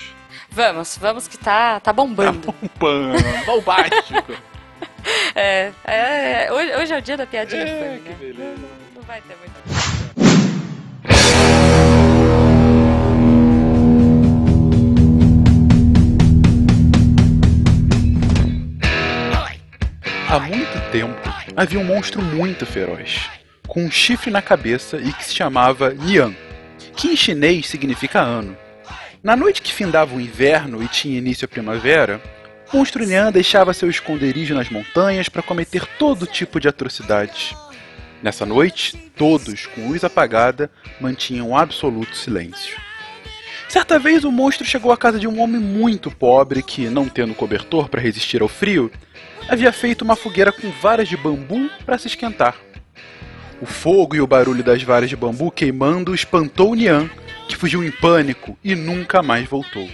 Vamos, 0.50 0.98
vamos 0.98 1.27
que 1.27 1.38
tá, 1.38 1.79
tá 1.79 1.94
bombando. 1.94 2.53
Pam, 2.79 3.13
bombástico. 3.46 4.34
É, 5.36 5.72
é, 5.86 6.51
hoje, 6.51 6.75
hoje 6.75 6.94
é 6.94 6.98
o 6.98 7.01
dia 7.01 7.15
da 7.15 7.27
piadinha 7.27 7.62
É, 7.62 8.00
que 8.03 8.10
né? 8.10 8.15
beleza. 8.20 8.39
Não, 8.39 8.46
não- 8.58 8.70
não 8.96 9.01
vai 9.03 9.22
ter 9.22 9.36
muito. 9.38 10.04
Há 20.27 20.39
muito 20.39 20.91
tempo 20.91 21.22
havia 21.55 21.79
um 21.79 21.84
monstro 21.84 22.22
muito 22.22 22.65
feroz, 22.65 23.29
com 23.67 23.86
um 23.86 23.91
chifre 23.91 24.32
na 24.32 24.41
cabeça 24.41 24.98
e 24.98 25.13
que 25.13 25.24
se 25.24 25.36
chamava 25.36 25.94
Nian, 25.94 26.34
que 26.96 27.10
em 27.10 27.15
chinês 27.15 27.67
significa 27.67 28.22
ano. 28.22 28.58
Na 29.24 29.36
noite 29.36 29.62
que 29.62 29.72
findava 29.72 30.15
o 30.15 30.20
inverno 30.20 30.82
e 30.82 30.88
tinha 30.88 31.17
início 31.17 31.46
a 31.46 31.48
primavera, 31.48 32.20
o 32.74 32.77
monstro 32.77 33.05
Nian 33.05 33.32
deixava 33.32 33.74
seu 33.74 33.89
esconderijo 33.89 34.55
nas 34.55 34.70
montanhas 34.70 35.29
para 35.29 35.44
cometer 35.44 35.86
todo 36.00 36.25
tipo 36.25 36.60
de 36.60 36.67
atrocidades. 36.67 37.55
Nessa 38.24 38.46
noite, 38.46 38.98
todos, 39.15 39.67
com 39.67 39.89
luz 39.89 40.03
apagada, 40.03 40.72
mantinham 41.00 41.55
absoluto 41.55 42.17
silêncio. 42.17 42.84
Certa 43.67 44.00
vez 44.00 44.24
o 44.24 44.31
monstro 44.31 44.65
chegou 44.65 44.91
à 44.91 44.98
casa 44.98 45.19
de 45.19 45.27
um 45.27 45.41
homem 45.41 45.60
muito 45.60 46.10
pobre 46.10 46.62
que, 46.62 46.88
não 46.88 47.10
tendo 47.10 47.34
cobertor 47.34 47.89
para 47.89 48.01
resistir 48.01 48.41
ao 48.41 48.48
frio, 48.48 48.91
havia 49.50 49.72
feito 49.72 50.03
uma 50.03 50.15
fogueira 50.15 50.51
com 50.51 50.69
varas 50.81 51.07
de 51.07 51.17
bambu 51.17 51.69
para 51.86 51.98
se 51.98 52.07
esquentar. 52.07 52.55
O 53.62 53.65
fogo 53.65 54.15
e 54.15 54.22
o 54.22 54.27
barulho 54.27 54.63
das 54.63 54.84
varas 54.84 55.10
de 55.10 55.15
bambu 55.15 55.50
queimando 55.50 56.13
espantou 56.13 56.75
Nian, 56.75 57.10
que 57.48 57.55
fugiu 57.55 57.84
em 57.84 57.91
pânico 57.91 58.57
e 58.63 58.75
nunca 58.75 59.22
mais 59.22 59.48
voltou. 59.48 59.89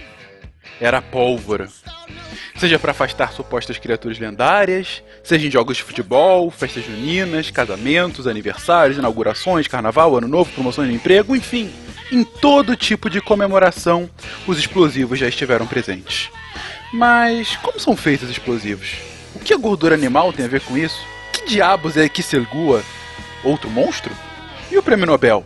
Era 0.80 1.00
pólvora. 1.00 1.68
Seja 2.56 2.78
para 2.78 2.90
afastar 2.90 3.32
supostas 3.32 3.78
criaturas 3.78 4.18
lendárias, 4.18 5.02
seja 5.24 5.46
em 5.46 5.50
jogos 5.50 5.76
de 5.76 5.82
futebol, 5.82 6.50
festas 6.50 6.84
juninas, 6.84 7.50
casamentos, 7.50 8.26
aniversários, 8.26 8.98
inaugurações, 8.98 9.66
carnaval, 9.66 10.16
ano 10.16 10.28
novo, 10.28 10.52
promoções 10.52 10.88
de 10.88 10.94
emprego, 10.94 11.34
enfim, 11.34 11.72
em 12.12 12.24
todo 12.24 12.76
tipo 12.76 13.08
de 13.08 13.22
comemoração, 13.22 14.08
os 14.46 14.58
explosivos 14.58 15.18
já 15.18 15.26
estiveram 15.28 15.66
presentes. 15.66 16.28
Mas 16.92 17.56
como 17.56 17.80
são 17.80 17.96
feitos 17.96 18.28
os 18.28 18.36
explosivos? 18.36 18.96
O 19.34 19.38
que 19.38 19.54
a 19.54 19.56
gordura 19.56 19.94
animal 19.94 20.30
tem 20.30 20.44
a 20.44 20.48
ver 20.48 20.60
com 20.60 20.76
isso? 20.76 21.00
Que 21.32 21.46
diabos 21.46 21.96
é 21.96 22.06
Kisselgua? 22.10 22.82
Outro 23.42 23.70
monstro? 23.70 24.12
E 24.70 24.76
o 24.76 24.82
prêmio 24.82 25.06
Nobel? 25.06 25.44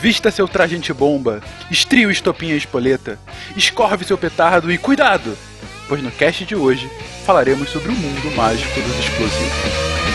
Vista 0.00 0.30
seu 0.30 0.46
traje 0.48 0.76
antibomba, 0.76 1.40
estrie 1.70 2.06
o 2.06 2.10
estopinha 2.10 2.54
espoleta, 2.54 3.18
escorve 3.56 4.04
seu 4.04 4.18
petardo 4.18 4.70
e 4.70 4.78
cuidado! 4.78 5.36
Pois 5.88 6.02
no 6.02 6.10
cast 6.10 6.44
de 6.44 6.54
hoje 6.54 6.88
falaremos 7.24 7.70
sobre 7.70 7.90
o 7.90 7.94
mundo 7.94 8.36
mágico 8.36 8.80
dos 8.80 8.98
explosivos. 8.98 10.07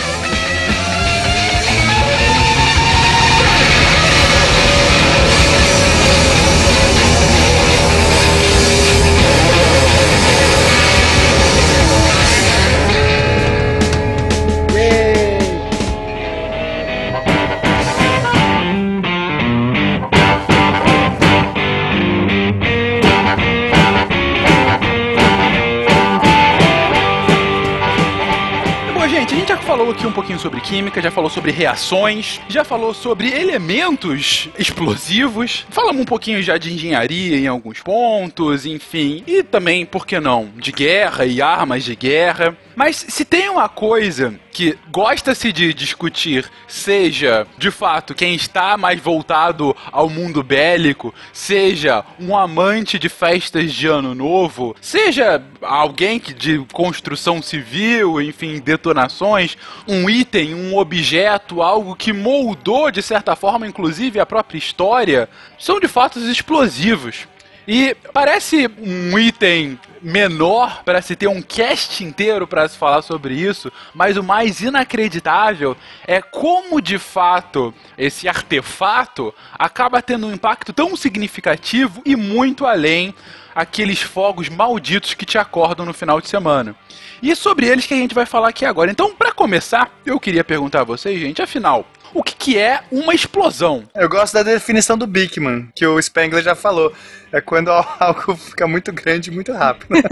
Falou 29.83 29.97
aqui 29.97 30.07
um 30.07 30.13
pouquinho 30.13 30.39
sobre 30.39 30.61
química, 30.61 31.01
já 31.01 31.11
falou 31.11 31.29
sobre 31.29 31.51
reações, 31.51 32.39
já 32.47 32.63
falou 32.63 32.93
sobre 32.93 33.27
elementos 33.27 34.47
explosivos, 34.57 35.65
falamos 35.69 36.01
um 36.01 36.05
pouquinho 36.05 36.41
já 36.41 36.57
de 36.57 36.71
engenharia 36.73 37.37
em 37.37 37.47
alguns 37.47 37.81
pontos, 37.81 38.65
enfim, 38.65 39.25
e 39.27 39.43
também, 39.43 39.85
por 39.85 40.07
que 40.07 40.21
não, 40.21 40.49
de 40.55 40.71
guerra 40.71 41.25
e 41.25 41.41
armas 41.41 41.83
de 41.83 41.97
guerra. 41.97 42.55
Mas 42.77 43.05
se 43.09 43.25
tem 43.25 43.49
uma 43.49 43.67
coisa 43.67 44.39
que 44.53 44.77
gosta-se 44.91 45.51
de 45.51 45.73
discutir, 45.73 46.49
seja 46.67 47.47
de 47.57 47.71
fato 47.71 48.13
quem 48.13 48.35
está 48.35 48.77
mais 48.77 48.99
voltado 48.99 49.75
ao 49.91 50.07
mundo 50.07 50.43
bélico, 50.43 51.13
seja 51.33 52.05
um 52.19 52.37
amante 52.37 52.99
de 52.99 53.09
festas 53.09 53.73
de 53.73 53.87
ano 53.87 54.13
novo, 54.13 54.75
seja 54.79 55.43
alguém 55.61 56.19
que 56.19 56.33
de 56.33 56.59
construção 56.71 57.41
civil, 57.41 58.21
enfim, 58.21 58.59
detonações, 58.59 59.57
um 59.87 60.07
item, 60.09 60.53
um 60.53 60.77
objeto, 60.77 61.61
algo 61.61 61.95
que 61.95 62.13
moldou 62.13 62.91
de 62.91 63.01
certa 63.01 63.35
forma, 63.35 63.65
inclusive, 63.65 64.19
a 64.19 64.25
própria 64.25 64.57
história, 64.59 65.27
são 65.57 65.79
de 65.79 65.87
fato 65.87 66.19
os 66.19 66.29
explosivos. 66.29 67.27
E 67.67 67.95
parece 68.13 68.69
um 68.77 69.17
item 69.17 69.79
menor 70.01 70.83
para 70.83 71.01
se 71.01 71.15
ter 71.15 71.27
um 71.27 71.41
cast 71.41 72.03
inteiro 72.03 72.45
para 72.45 72.67
se 72.67 72.77
falar 72.77 73.01
sobre 73.01 73.35
isso, 73.35 73.71
mas 73.93 74.17
o 74.17 74.23
mais 74.23 74.59
inacreditável 74.59 75.77
é 76.05 76.21
como 76.21 76.81
de 76.81 76.99
fato 76.99 77.73
esse 77.97 78.27
artefato 78.27 79.33
acaba 79.53 80.01
tendo 80.01 80.27
um 80.27 80.33
impacto 80.33 80.73
tão 80.73 80.95
significativo 80.97 82.01
e 82.05 82.17
muito 82.17 82.65
além 82.65 83.15
aqueles 83.55 84.01
fogos 84.01 84.49
malditos 84.49 85.13
que 85.13 85.25
te 85.25 85.37
acordam 85.37 85.85
no 85.85 85.93
final 85.93 86.19
de 86.19 86.27
semana. 86.27 86.75
E 87.21 87.31
é 87.31 87.35
sobre 87.35 87.67
eles 87.67 87.85
que 87.85 87.93
a 87.93 87.97
gente 87.97 88.15
vai 88.15 88.25
falar 88.25 88.49
aqui 88.49 88.65
agora. 88.65 88.91
Então, 88.91 89.15
para 89.15 89.31
começar, 89.31 89.89
eu 90.05 90.19
queria 90.19 90.43
perguntar 90.43 90.81
a 90.81 90.85
vocês, 90.85 91.19
gente, 91.19 91.41
afinal, 91.41 91.87
o 92.13 92.23
que, 92.23 92.35
que 92.35 92.57
é 92.57 92.81
uma 92.91 93.13
explosão? 93.13 93.83
Eu 93.95 94.07
gosto 94.07 94.33
da 94.33 94.43
definição 94.43 94.97
do 94.97 95.07
Bickman, 95.07 95.69
que 95.75 95.85
o 95.85 96.01
Spengler 96.01 96.43
já 96.43 96.55
falou. 96.55 96.93
É 97.31 97.41
quando 97.41 97.69
algo 97.99 98.35
fica 98.35 98.67
muito 98.67 98.91
grande 98.93 99.31
muito 99.31 99.51
rápido. 99.51 99.93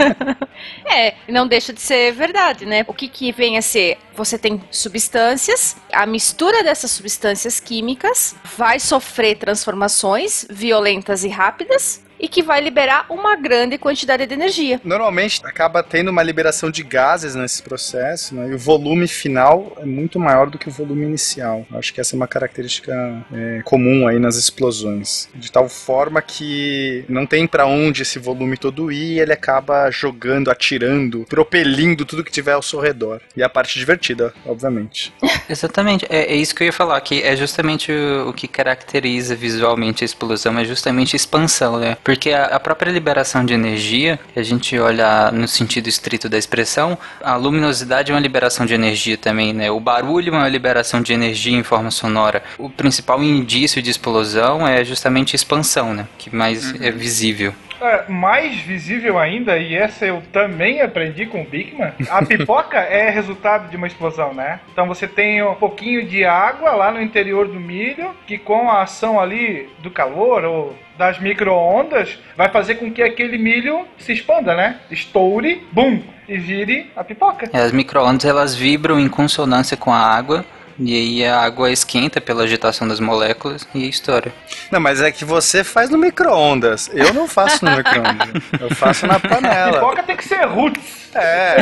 É, 0.84 1.14
não 1.28 1.48
deixa 1.48 1.72
de 1.72 1.80
ser 1.80 2.12
verdade, 2.12 2.66
né? 2.66 2.84
O 2.86 2.92
que, 2.92 3.08
que 3.08 3.32
vem 3.32 3.56
a 3.56 3.62
ser? 3.62 3.98
Você 4.14 4.38
tem 4.38 4.62
substâncias, 4.70 5.76
a 5.92 6.04
mistura 6.06 6.62
dessas 6.62 6.90
substâncias 6.90 7.58
químicas 7.58 8.36
vai 8.56 8.78
sofrer 8.78 9.38
transformações 9.38 10.46
violentas 10.50 11.24
e 11.24 11.28
rápidas. 11.28 12.02
E 12.22 12.28
que 12.28 12.42
vai 12.42 12.60
liberar 12.60 13.04
uma 13.10 13.34
grande 13.34 13.76
quantidade 13.76 14.24
de 14.24 14.32
energia. 14.32 14.80
Normalmente 14.84 15.40
acaba 15.44 15.82
tendo 15.82 16.08
uma 16.08 16.22
liberação 16.22 16.70
de 16.70 16.84
gases 16.84 17.34
nesse 17.34 17.62
processo, 17.62 18.34
né? 18.34 18.48
E 18.50 18.54
o 18.54 18.58
volume 18.58 19.08
final 19.08 19.76
é 19.80 19.84
muito 19.84 20.20
maior 20.20 20.48
do 20.48 20.56
que 20.56 20.68
o 20.68 20.72
volume 20.72 21.04
inicial. 21.04 21.66
Eu 21.70 21.78
Acho 21.78 21.92
que 21.92 22.00
essa 22.00 22.14
é 22.14 22.16
uma 22.16 22.28
característica 22.28 22.92
é, 23.32 23.60
comum 23.64 24.06
aí 24.06 24.20
nas 24.20 24.36
explosões. 24.36 25.28
De 25.34 25.50
tal 25.50 25.68
forma 25.68 26.22
que 26.22 27.04
não 27.08 27.26
tem 27.26 27.46
pra 27.46 27.66
onde 27.66 28.02
esse 28.02 28.20
volume 28.20 28.56
todo 28.56 28.92
ir 28.92 29.14
e 29.14 29.20
ele 29.20 29.32
acaba 29.32 29.90
jogando, 29.90 30.50
atirando, 30.50 31.26
propelindo 31.28 32.04
tudo 32.04 32.22
que 32.22 32.30
tiver 32.30 32.52
ao 32.52 32.62
seu 32.62 32.78
redor. 32.78 33.20
E 33.36 33.42
a 33.42 33.48
parte 33.48 33.76
divertida, 33.78 34.32
obviamente. 34.46 35.12
Exatamente, 35.50 36.06
é, 36.08 36.32
é 36.32 36.36
isso 36.36 36.54
que 36.54 36.62
eu 36.62 36.66
ia 36.66 36.72
falar, 36.72 37.00
que 37.00 37.20
é 37.22 37.34
justamente 37.34 37.90
o, 37.90 38.28
o 38.28 38.32
que 38.32 38.46
caracteriza 38.46 39.34
visualmente 39.34 40.04
a 40.04 40.06
explosão, 40.06 40.56
é 40.58 40.64
justamente 40.64 41.16
a 41.16 41.18
expansão, 41.18 41.78
né? 41.78 41.96
Porque 42.12 42.30
a, 42.30 42.44
a 42.44 42.60
própria 42.60 42.92
liberação 42.92 43.42
de 43.42 43.54
energia, 43.54 44.20
a 44.36 44.42
gente 44.42 44.78
olha 44.78 45.30
no 45.30 45.48
sentido 45.48 45.88
estrito 45.88 46.28
da 46.28 46.36
expressão, 46.36 46.98
a 47.22 47.36
luminosidade 47.36 48.12
é 48.12 48.14
uma 48.14 48.20
liberação 48.20 48.66
de 48.66 48.74
energia 48.74 49.16
também, 49.16 49.54
né? 49.54 49.70
O 49.70 49.80
barulho 49.80 50.28
é 50.28 50.36
uma 50.36 50.46
liberação 50.46 51.00
de 51.00 51.14
energia 51.14 51.56
em 51.56 51.62
forma 51.62 51.90
sonora. 51.90 52.42
O 52.58 52.68
principal 52.68 53.22
indício 53.22 53.80
de 53.80 53.88
explosão 53.90 54.68
é 54.68 54.84
justamente 54.84 55.34
a 55.34 55.36
expansão, 55.36 55.94
né? 55.94 56.06
Que 56.18 56.28
mais 56.36 56.78
é 56.82 56.90
visível. 56.90 57.54
É, 57.82 58.08
mais 58.08 58.60
visível 58.60 59.18
ainda, 59.18 59.58
e 59.58 59.74
essa 59.74 60.06
eu 60.06 60.22
também 60.32 60.80
aprendi 60.80 61.26
com 61.26 61.42
o 61.42 61.44
Bigman, 61.44 61.92
a 62.08 62.22
pipoca 62.24 62.78
é 62.78 63.10
resultado 63.10 63.68
de 63.68 63.76
uma 63.76 63.88
explosão, 63.88 64.32
né? 64.32 64.60
Então 64.72 64.86
você 64.86 65.08
tem 65.08 65.42
um 65.42 65.56
pouquinho 65.56 66.06
de 66.06 66.24
água 66.24 66.76
lá 66.76 66.92
no 66.92 67.02
interior 67.02 67.48
do 67.48 67.58
milho, 67.58 68.14
que 68.24 68.38
com 68.38 68.70
a 68.70 68.82
ação 68.82 69.18
ali 69.18 69.68
do 69.80 69.90
calor 69.90 70.44
ou 70.44 70.76
das 70.96 71.18
micro-ondas, 71.18 72.20
vai 72.36 72.48
fazer 72.50 72.76
com 72.76 72.92
que 72.92 73.02
aquele 73.02 73.36
milho 73.36 73.84
se 73.98 74.12
expanda, 74.12 74.54
né? 74.54 74.76
Estoure, 74.88 75.66
bum, 75.72 76.00
e 76.28 76.38
vire 76.38 76.90
a 76.94 77.02
pipoca. 77.02 77.50
É, 77.52 77.58
As 77.58 77.72
micro-ondas 77.72 78.24
elas 78.24 78.54
vibram 78.54 79.00
em 79.00 79.08
consonância 79.08 79.76
com 79.76 79.92
a 79.92 79.98
água. 79.98 80.44
E 80.78 80.94
aí 80.94 81.24
a 81.24 81.40
água 81.40 81.70
esquenta 81.70 82.20
pela 82.20 82.44
agitação 82.44 82.86
das 82.86 83.00
moléculas 83.00 83.66
e 83.74 83.88
estoura. 83.88 84.32
Não, 84.70 84.80
mas 84.80 85.00
é 85.00 85.10
que 85.10 85.24
você 85.24 85.62
faz 85.62 85.90
no 85.90 85.98
micro-ondas. 85.98 86.90
Eu 86.92 87.12
não 87.12 87.28
faço 87.28 87.64
no 87.64 87.70
micro-ondas. 87.76 88.42
Eu 88.60 88.74
faço 88.74 89.06
na 89.06 89.18
panela. 89.18 89.74
Pipoca 89.74 90.02
tem 90.02 90.16
que 90.16 90.24
ser 90.24 90.44
roots. 90.46 91.02
É, 91.14 91.56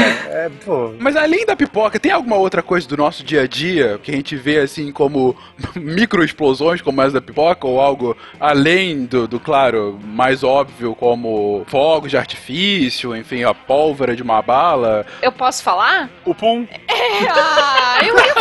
é, 0.44 0.51
pô. 0.64 0.94
Mas 0.99 1.16
além 1.16 1.44
da 1.44 1.57
pipoca, 1.57 1.99
tem 1.99 2.12
alguma 2.12 2.37
outra 2.37 2.62
coisa 2.62 2.87
do 2.87 2.96
nosso 2.96 3.25
dia 3.25 3.42
a 3.42 3.46
dia 3.46 3.99
que 4.03 4.12
a 4.12 4.14
gente 4.14 4.37
vê 4.37 4.59
assim 4.59 4.92
como 4.92 5.37
microexplosões, 5.75 6.81
como 6.81 7.03
essa 7.03 7.14
da 7.14 7.20
pipoca, 7.20 7.66
ou 7.66 7.81
algo 7.81 8.16
além 8.38 9.05
do, 9.07 9.27
do, 9.27 9.40
claro, 9.40 9.99
mais 10.05 10.44
óbvio, 10.44 10.94
como 10.94 11.64
fogos 11.66 12.11
de 12.11 12.16
artifício, 12.16 13.16
enfim, 13.16 13.42
a 13.42 13.53
pólvora 13.53 14.14
de 14.14 14.23
uma 14.23 14.40
bala? 14.40 15.05
Eu 15.20 15.33
posso 15.33 15.62
falar? 15.62 16.09
O 16.25 16.35
pum. 16.35 16.66
É, 16.88 17.29
ah, 17.29 17.99
eu 18.07 18.16
ia 18.16 18.35
falar 18.35 18.39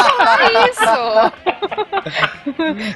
isso. 0.69 1.33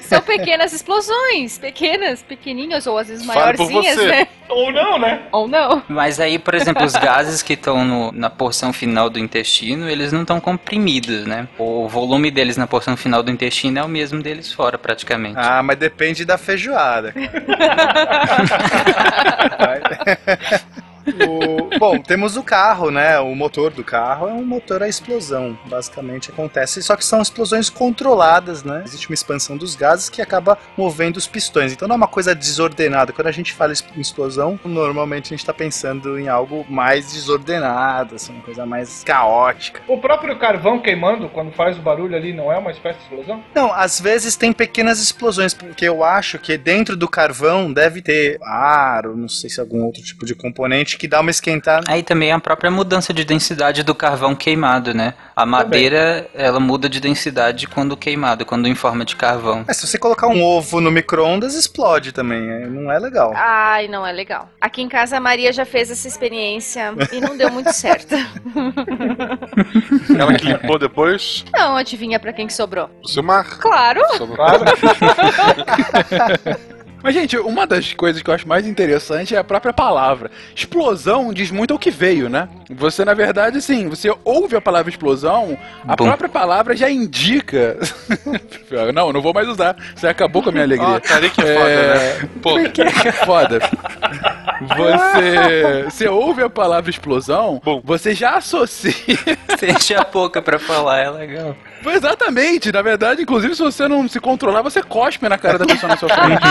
São 0.08 0.22
pequenas 0.22 0.74
explosões, 0.74 1.58
pequenas, 1.58 2.22
pequenininhas 2.22 2.88
ou 2.88 2.98
às 2.98 3.08
vezes 3.08 3.26
Fale 3.26 3.40
maiorzinhas, 3.58 3.96
você. 3.96 4.08
né? 4.08 4.28
Ou 4.50 4.72
não, 4.72 5.00
né? 5.00 5.22
Ou 5.32 5.48
não. 5.48 5.82
Mas 5.88 6.20
aí, 6.20 6.38
por 6.38 6.54
exemplo, 6.54 6.84
os 6.84 6.94
gases 6.94 7.42
que 7.42 7.54
estão 7.54 8.12
na 8.12 8.30
porção 8.30 8.74
final 8.74 9.10
do 9.10 9.20
intestino, 9.20 9.90
eles 9.90 10.12
não 10.12 10.22
estão 10.22 10.40
comprimidos, 10.40 11.26
né? 11.26 11.48
O 11.58 11.88
volume 11.88 12.30
deles 12.32 12.58
na 12.58 12.68
porção 12.68 12.96
final 12.96 13.24
do 13.24 13.32
intestino 13.32 13.80
é 13.80 13.84
o 13.84 13.90
mesmo 13.90 14.22
deles 14.22 14.52
fora, 14.52 14.78
praticamente. 14.78 15.36
Ah, 15.38 15.64
mas 15.64 15.78
depende 15.78 16.26
da 16.26 16.38
feijoada. 16.38 17.14
O- 21.06 21.78
bom, 21.80 22.00
temos 22.00 22.38
o 22.38 22.44
carro, 22.44 22.90
né? 22.92 23.20
O 23.20 23.36
motor 23.36 23.72
do 23.72 23.84
carro 23.84 24.28
é 24.28 24.34
um 24.34 24.44
motor 24.46 24.82
a 24.84 24.88
explosão, 24.88 25.58
basicamente 25.66 26.30
acontece. 26.32 26.82
Só 26.82 26.96
que 26.96 27.06
são 27.06 27.22
explosões 27.22 27.70
controladas, 27.70 28.64
né? 28.64 28.84
Existe 28.86 29.10
uma 29.10 29.14
expansão 29.14 29.58
dos 29.58 29.76
gases 29.76 30.10
que 30.10 30.22
acaba 30.22 30.58
movendo 30.78 31.18
os 31.18 31.28
pistões. 31.28 31.72
Então 31.74 31.88
não 31.88 31.96
é 31.96 31.98
uma 31.98 32.08
coisa 32.08 32.34
desordenada. 32.36 33.12
Quando 33.14 33.28
a 33.28 33.32
gente 33.32 33.54
fala 33.54 33.74
em 33.96 34.02
explosão, 34.02 34.60
normalmente 34.64 35.28
a 35.28 35.30
gente 35.30 35.40
está 35.40 35.54
pensando 35.54 36.20
em 36.20 36.28
algo 36.28 36.66
mais 36.70 37.12
desordenado, 37.14 38.16
assim, 38.16 38.34
uma 38.34 38.44
coisa 38.44 38.66
mais 38.66 39.04
caótica. 39.04 39.82
O 39.88 39.98
próprio 39.98 40.38
carvão 40.38 40.80
queimando, 40.80 41.30
quando 41.30 41.52
faz 41.52 41.78
o 41.78 41.82
barulho 41.82 42.16
ali, 42.16 42.34
não 42.34 42.52
é 42.52 42.58
uma 42.58 42.72
espécie 42.72 43.00
de 43.00 43.06
explosão? 43.06 43.44
Não, 43.54 43.72
às 43.74 44.00
vezes 44.00 44.36
tem 44.36 44.52
pequenas 44.54 45.00
explosões, 45.00 45.54
porque 45.54 45.86
eu 45.88 46.04
acho 46.04 46.38
que 46.40 46.58
dentro 46.58 46.96
do 46.96 47.08
carvão 47.08 47.72
deve 47.72 48.02
ter 48.02 48.40
ar, 48.44 49.06
ou 49.08 49.16
não 49.16 49.28
sei 49.30 49.50
se 49.50 49.60
algum 49.60 49.84
outro 49.84 50.02
tipo 50.02 50.26
de 50.26 50.36
componente 50.36 50.93
que 50.98 51.08
dá 51.08 51.20
uma 51.22 51.32
esquentada. 51.32 51.84
Aí 51.88 52.04
também 52.04 52.32
a 52.32 52.40
própria 52.40 52.72
mudança 52.72 53.14
de 53.14 53.24
densidade 53.26 53.84
do 53.84 53.96
carvão 53.96 54.36
queimado, 54.36 54.94
né? 54.94 55.14
A 55.36 55.46
madeira, 55.46 56.28
ela 56.34 56.60
muda 56.60 56.88
de 56.88 57.00
densidade 57.00 57.68
quando 57.68 57.98
queimado, 57.98 58.46
quando 58.46 58.68
em 58.68 58.76
forma 58.76 59.04
de 59.06 59.16
carvão. 59.16 59.66
É, 59.68 59.74
se 59.74 59.88
você 59.88 59.98
colocar 59.98 60.28
um 60.28 60.44
ovo 60.44 60.80
no 60.80 60.92
micro-ondas, 60.92 61.56
explode 61.56 62.12
também. 62.12 62.50
é, 62.50 62.68
Não 62.68 62.92
é 62.92 63.00
legal. 63.00 63.32
Ai, 63.36 63.88
não 63.88 64.06
é 64.06 64.12
legal. 64.12 64.50
Aqui 64.62 64.82
em 64.82 64.90
casa 64.90 65.18
a 65.18 65.20
Maria 65.20 65.52
já 65.52 65.66
fez 65.66 65.90
essa 65.90 66.08
experiência 66.08 66.94
e 67.12 67.20
não 67.20 67.36
deu 67.38 67.52
muito 67.52 67.72
certo. 67.74 68.16
Ela 70.18 70.34
que 70.36 70.46
limpou 70.46 70.78
depois. 70.78 71.46
Não, 71.54 71.76
adivinha 71.76 72.20
pra 72.20 72.34
quem 72.34 72.48
que 72.48 72.54
sobrou? 72.54 72.90
O 73.04 73.08
seu 73.08 73.24
mar. 73.24 73.58
Claro! 73.60 74.02
Mas, 77.04 77.14
gente, 77.14 77.38
uma 77.38 77.68
das 77.68 77.92
coisas 77.94 78.22
que 78.22 78.30
eu 78.30 78.34
acho 78.34 78.48
mais 78.48 78.66
interessante 78.66 79.36
é 79.36 79.38
a 79.38 79.44
própria 79.44 79.74
palavra. 79.74 80.32
Explosão 80.56 81.34
diz 81.34 81.52
muito 81.52 81.74
ao 81.74 81.80
que 81.80 81.92
veio, 81.92 82.30
né? 82.30 82.48
Você, 82.72 83.04
na 83.04 83.14
verdade, 83.14 83.58
assim, 83.58 83.90
você 83.90 84.10
ouve 84.24 84.56
a 84.56 84.62
palavra 84.62 84.90
explosão, 84.90 85.58
a 85.86 85.96
Bom. 85.98 86.06
própria 86.06 86.30
palavra 86.30 86.76
já 86.78 86.90
indica. 86.90 87.78
não, 88.96 89.12
não 89.12 89.22
vou 89.22 89.34
mais 89.34 89.50
usar. 89.50 89.76
Você 89.94 90.08
acabou 90.08 90.42
com 90.42 90.48
a 90.50 90.52
minha 90.54 90.64
alegria. 90.64 90.88
Ó, 90.88 91.00
Tarik 91.02 91.42
é 91.42 91.54
foda, 91.54 91.94
né? 91.94 92.30
Pô, 92.42 92.58
É 92.60 93.12
foda. 93.26 93.60
Você, 94.62 95.84
você 95.90 96.08
ouve 96.08 96.42
a 96.42 96.50
palavra 96.50 96.90
explosão, 96.90 97.62
Bom. 97.64 97.82
você 97.84 98.14
já 98.16 98.38
associa. 98.38 98.94
Você 99.50 99.72
enche 99.72 99.94
a 99.94 100.04
boca 100.06 100.42
pra 100.42 100.58
falar, 100.58 101.00
é 101.00 101.10
legal. 101.10 101.56
Exatamente. 101.92 102.72
Na 102.72 102.82
verdade, 102.82 103.22
inclusive, 103.22 103.56
se 103.56 103.62
você 103.62 103.88
não 103.88 104.08
se 104.08 104.20
controlar, 104.20 104.62
você 104.62 104.82
cospe 104.82 105.28
na 105.28 105.38
cara 105.38 105.58
da 105.58 105.66
pessoa 105.66 105.90
na 105.90 105.98
sua 105.98 106.10
frente. 106.10 106.42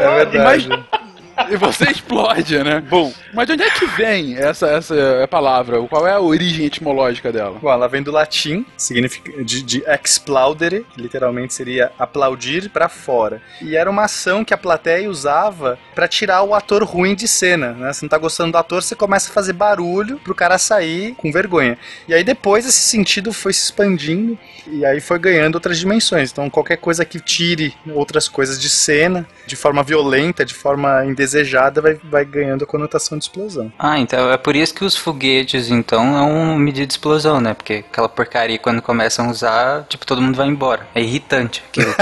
É 0.00 0.24
verdade. 0.24 0.68
Mas- 0.68 1.01
E 1.50 1.56
você 1.56 1.84
explode, 1.90 2.62
né? 2.62 2.80
Bom. 2.80 3.12
Mas 3.32 3.46
de 3.46 3.52
onde 3.54 3.62
é 3.62 3.70
que 3.70 3.86
vem 3.86 4.36
essa, 4.36 4.66
essa 4.68 4.94
palavra? 5.30 5.80
Qual 5.88 6.06
é 6.06 6.12
a 6.12 6.20
origem 6.20 6.66
etimológica 6.66 7.32
dela? 7.32 7.58
Bom, 7.60 7.70
ela 7.70 7.88
vem 7.88 8.02
do 8.02 8.10
latim, 8.10 8.64
significa 8.76 9.42
de, 9.44 9.62
de 9.62 9.82
explaudere, 9.86 10.86
que 10.94 11.00
literalmente 11.00 11.54
seria 11.54 11.92
aplaudir 11.98 12.70
pra 12.70 12.88
fora. 12.88 13.40
E 13.60 13.76
era 13.76 13.90
uma 13.90 14.04
ação 14.04 14.44
que 14.44 14.54
a 14.54 14.58
plateia 14.58 15.08
usava 15.08 15.78
pra 15.94 16.08
tirar 16.08 16.42
o 16.42 16.54
ator 16.54 16.82
ruim 16.82 17.14
de 17.14 17.26
cena, 17.26 17.72
né? 17.72 17.92
Você 17.92 18.04
não 18.04 18.10
tá 18.10 18.18
gostando 18.18 18.52
do 18.52 18.58
ator, 18.58 18.82
você 18.82 18.94
começa 18.94 19.30
a 19.30 19.32
fazer 19.32 19.52
barulho 19.52 20.18
pro 20.18 20.34
cara 20.34 20.58
sair 20.58 21.14
com 21.14 21.32
vergonha. 21.32 21.78
E 22.08 22.14
aí 22.14 22.24
depois 22.24 22.66
esse 22.66 22.80
sentido 22.80 23.32
foi 23.32 23.52
se 23.52 23.64
expandindo 23.64 24.38
e 24.66 24.84
aí 24.84 25.00
foi 25.00 25.18
ganhando 25.18 25.54
outras 25.54 25.78
dimensões. 25.78 26.30
Então 26.30 26.48
qualquer 26.50 26.76
coisa 26.76 27.04
que 27.04 27.20
tire 27.20 27.74
outras 27.94 28.28
coisas 28.28 28.60
de 28.60 28.68
cena, 28.68 29.26
de 29.46 29.56
forma 29.56 29.82
violenta, 29.82 30.44
de 30.44 30.54
forma 30.54 31.04
indesejada, 31.22 31.80
vai, 31.80 31.94
vai 32.04 32.24
ganhando 32.24 32.64
a 32.64 32.66
conotação 32.66 33.16
de 33.16 33.24
explosão. 33.24 33.72
Ah, 33.78 33.98
então 33.98 34.30
é 34.30 34.36
por 34.36 34.56
isso 34.56 34.74
que 34.74 34.84
os 34.84 34.96
foguetes, 34.96 35.70
então, 35.70 36.16
é 36.16 36.20
uma 36.20 36.58
medida 36.58 36.86
de 36.86 36.92
explosão, 36.92 37.40
né? 37.40 37.54
Porque 37.54 37.84
aquela 37.88 38.08
porcaria, 38.08 38.58
quando 38.58 38.82
começam 38.82 39.26
a 39.26 39.30
usar, 39.30 39.84
tipo, 39.88 40.04
todo 40.04 40.20
mundo 40.20 40.36
vai 40.36 40.48
embora. 40.48 40.86
É 40.94 41.00
irritante 41.00 41.62
aquilo. 41.68 41.94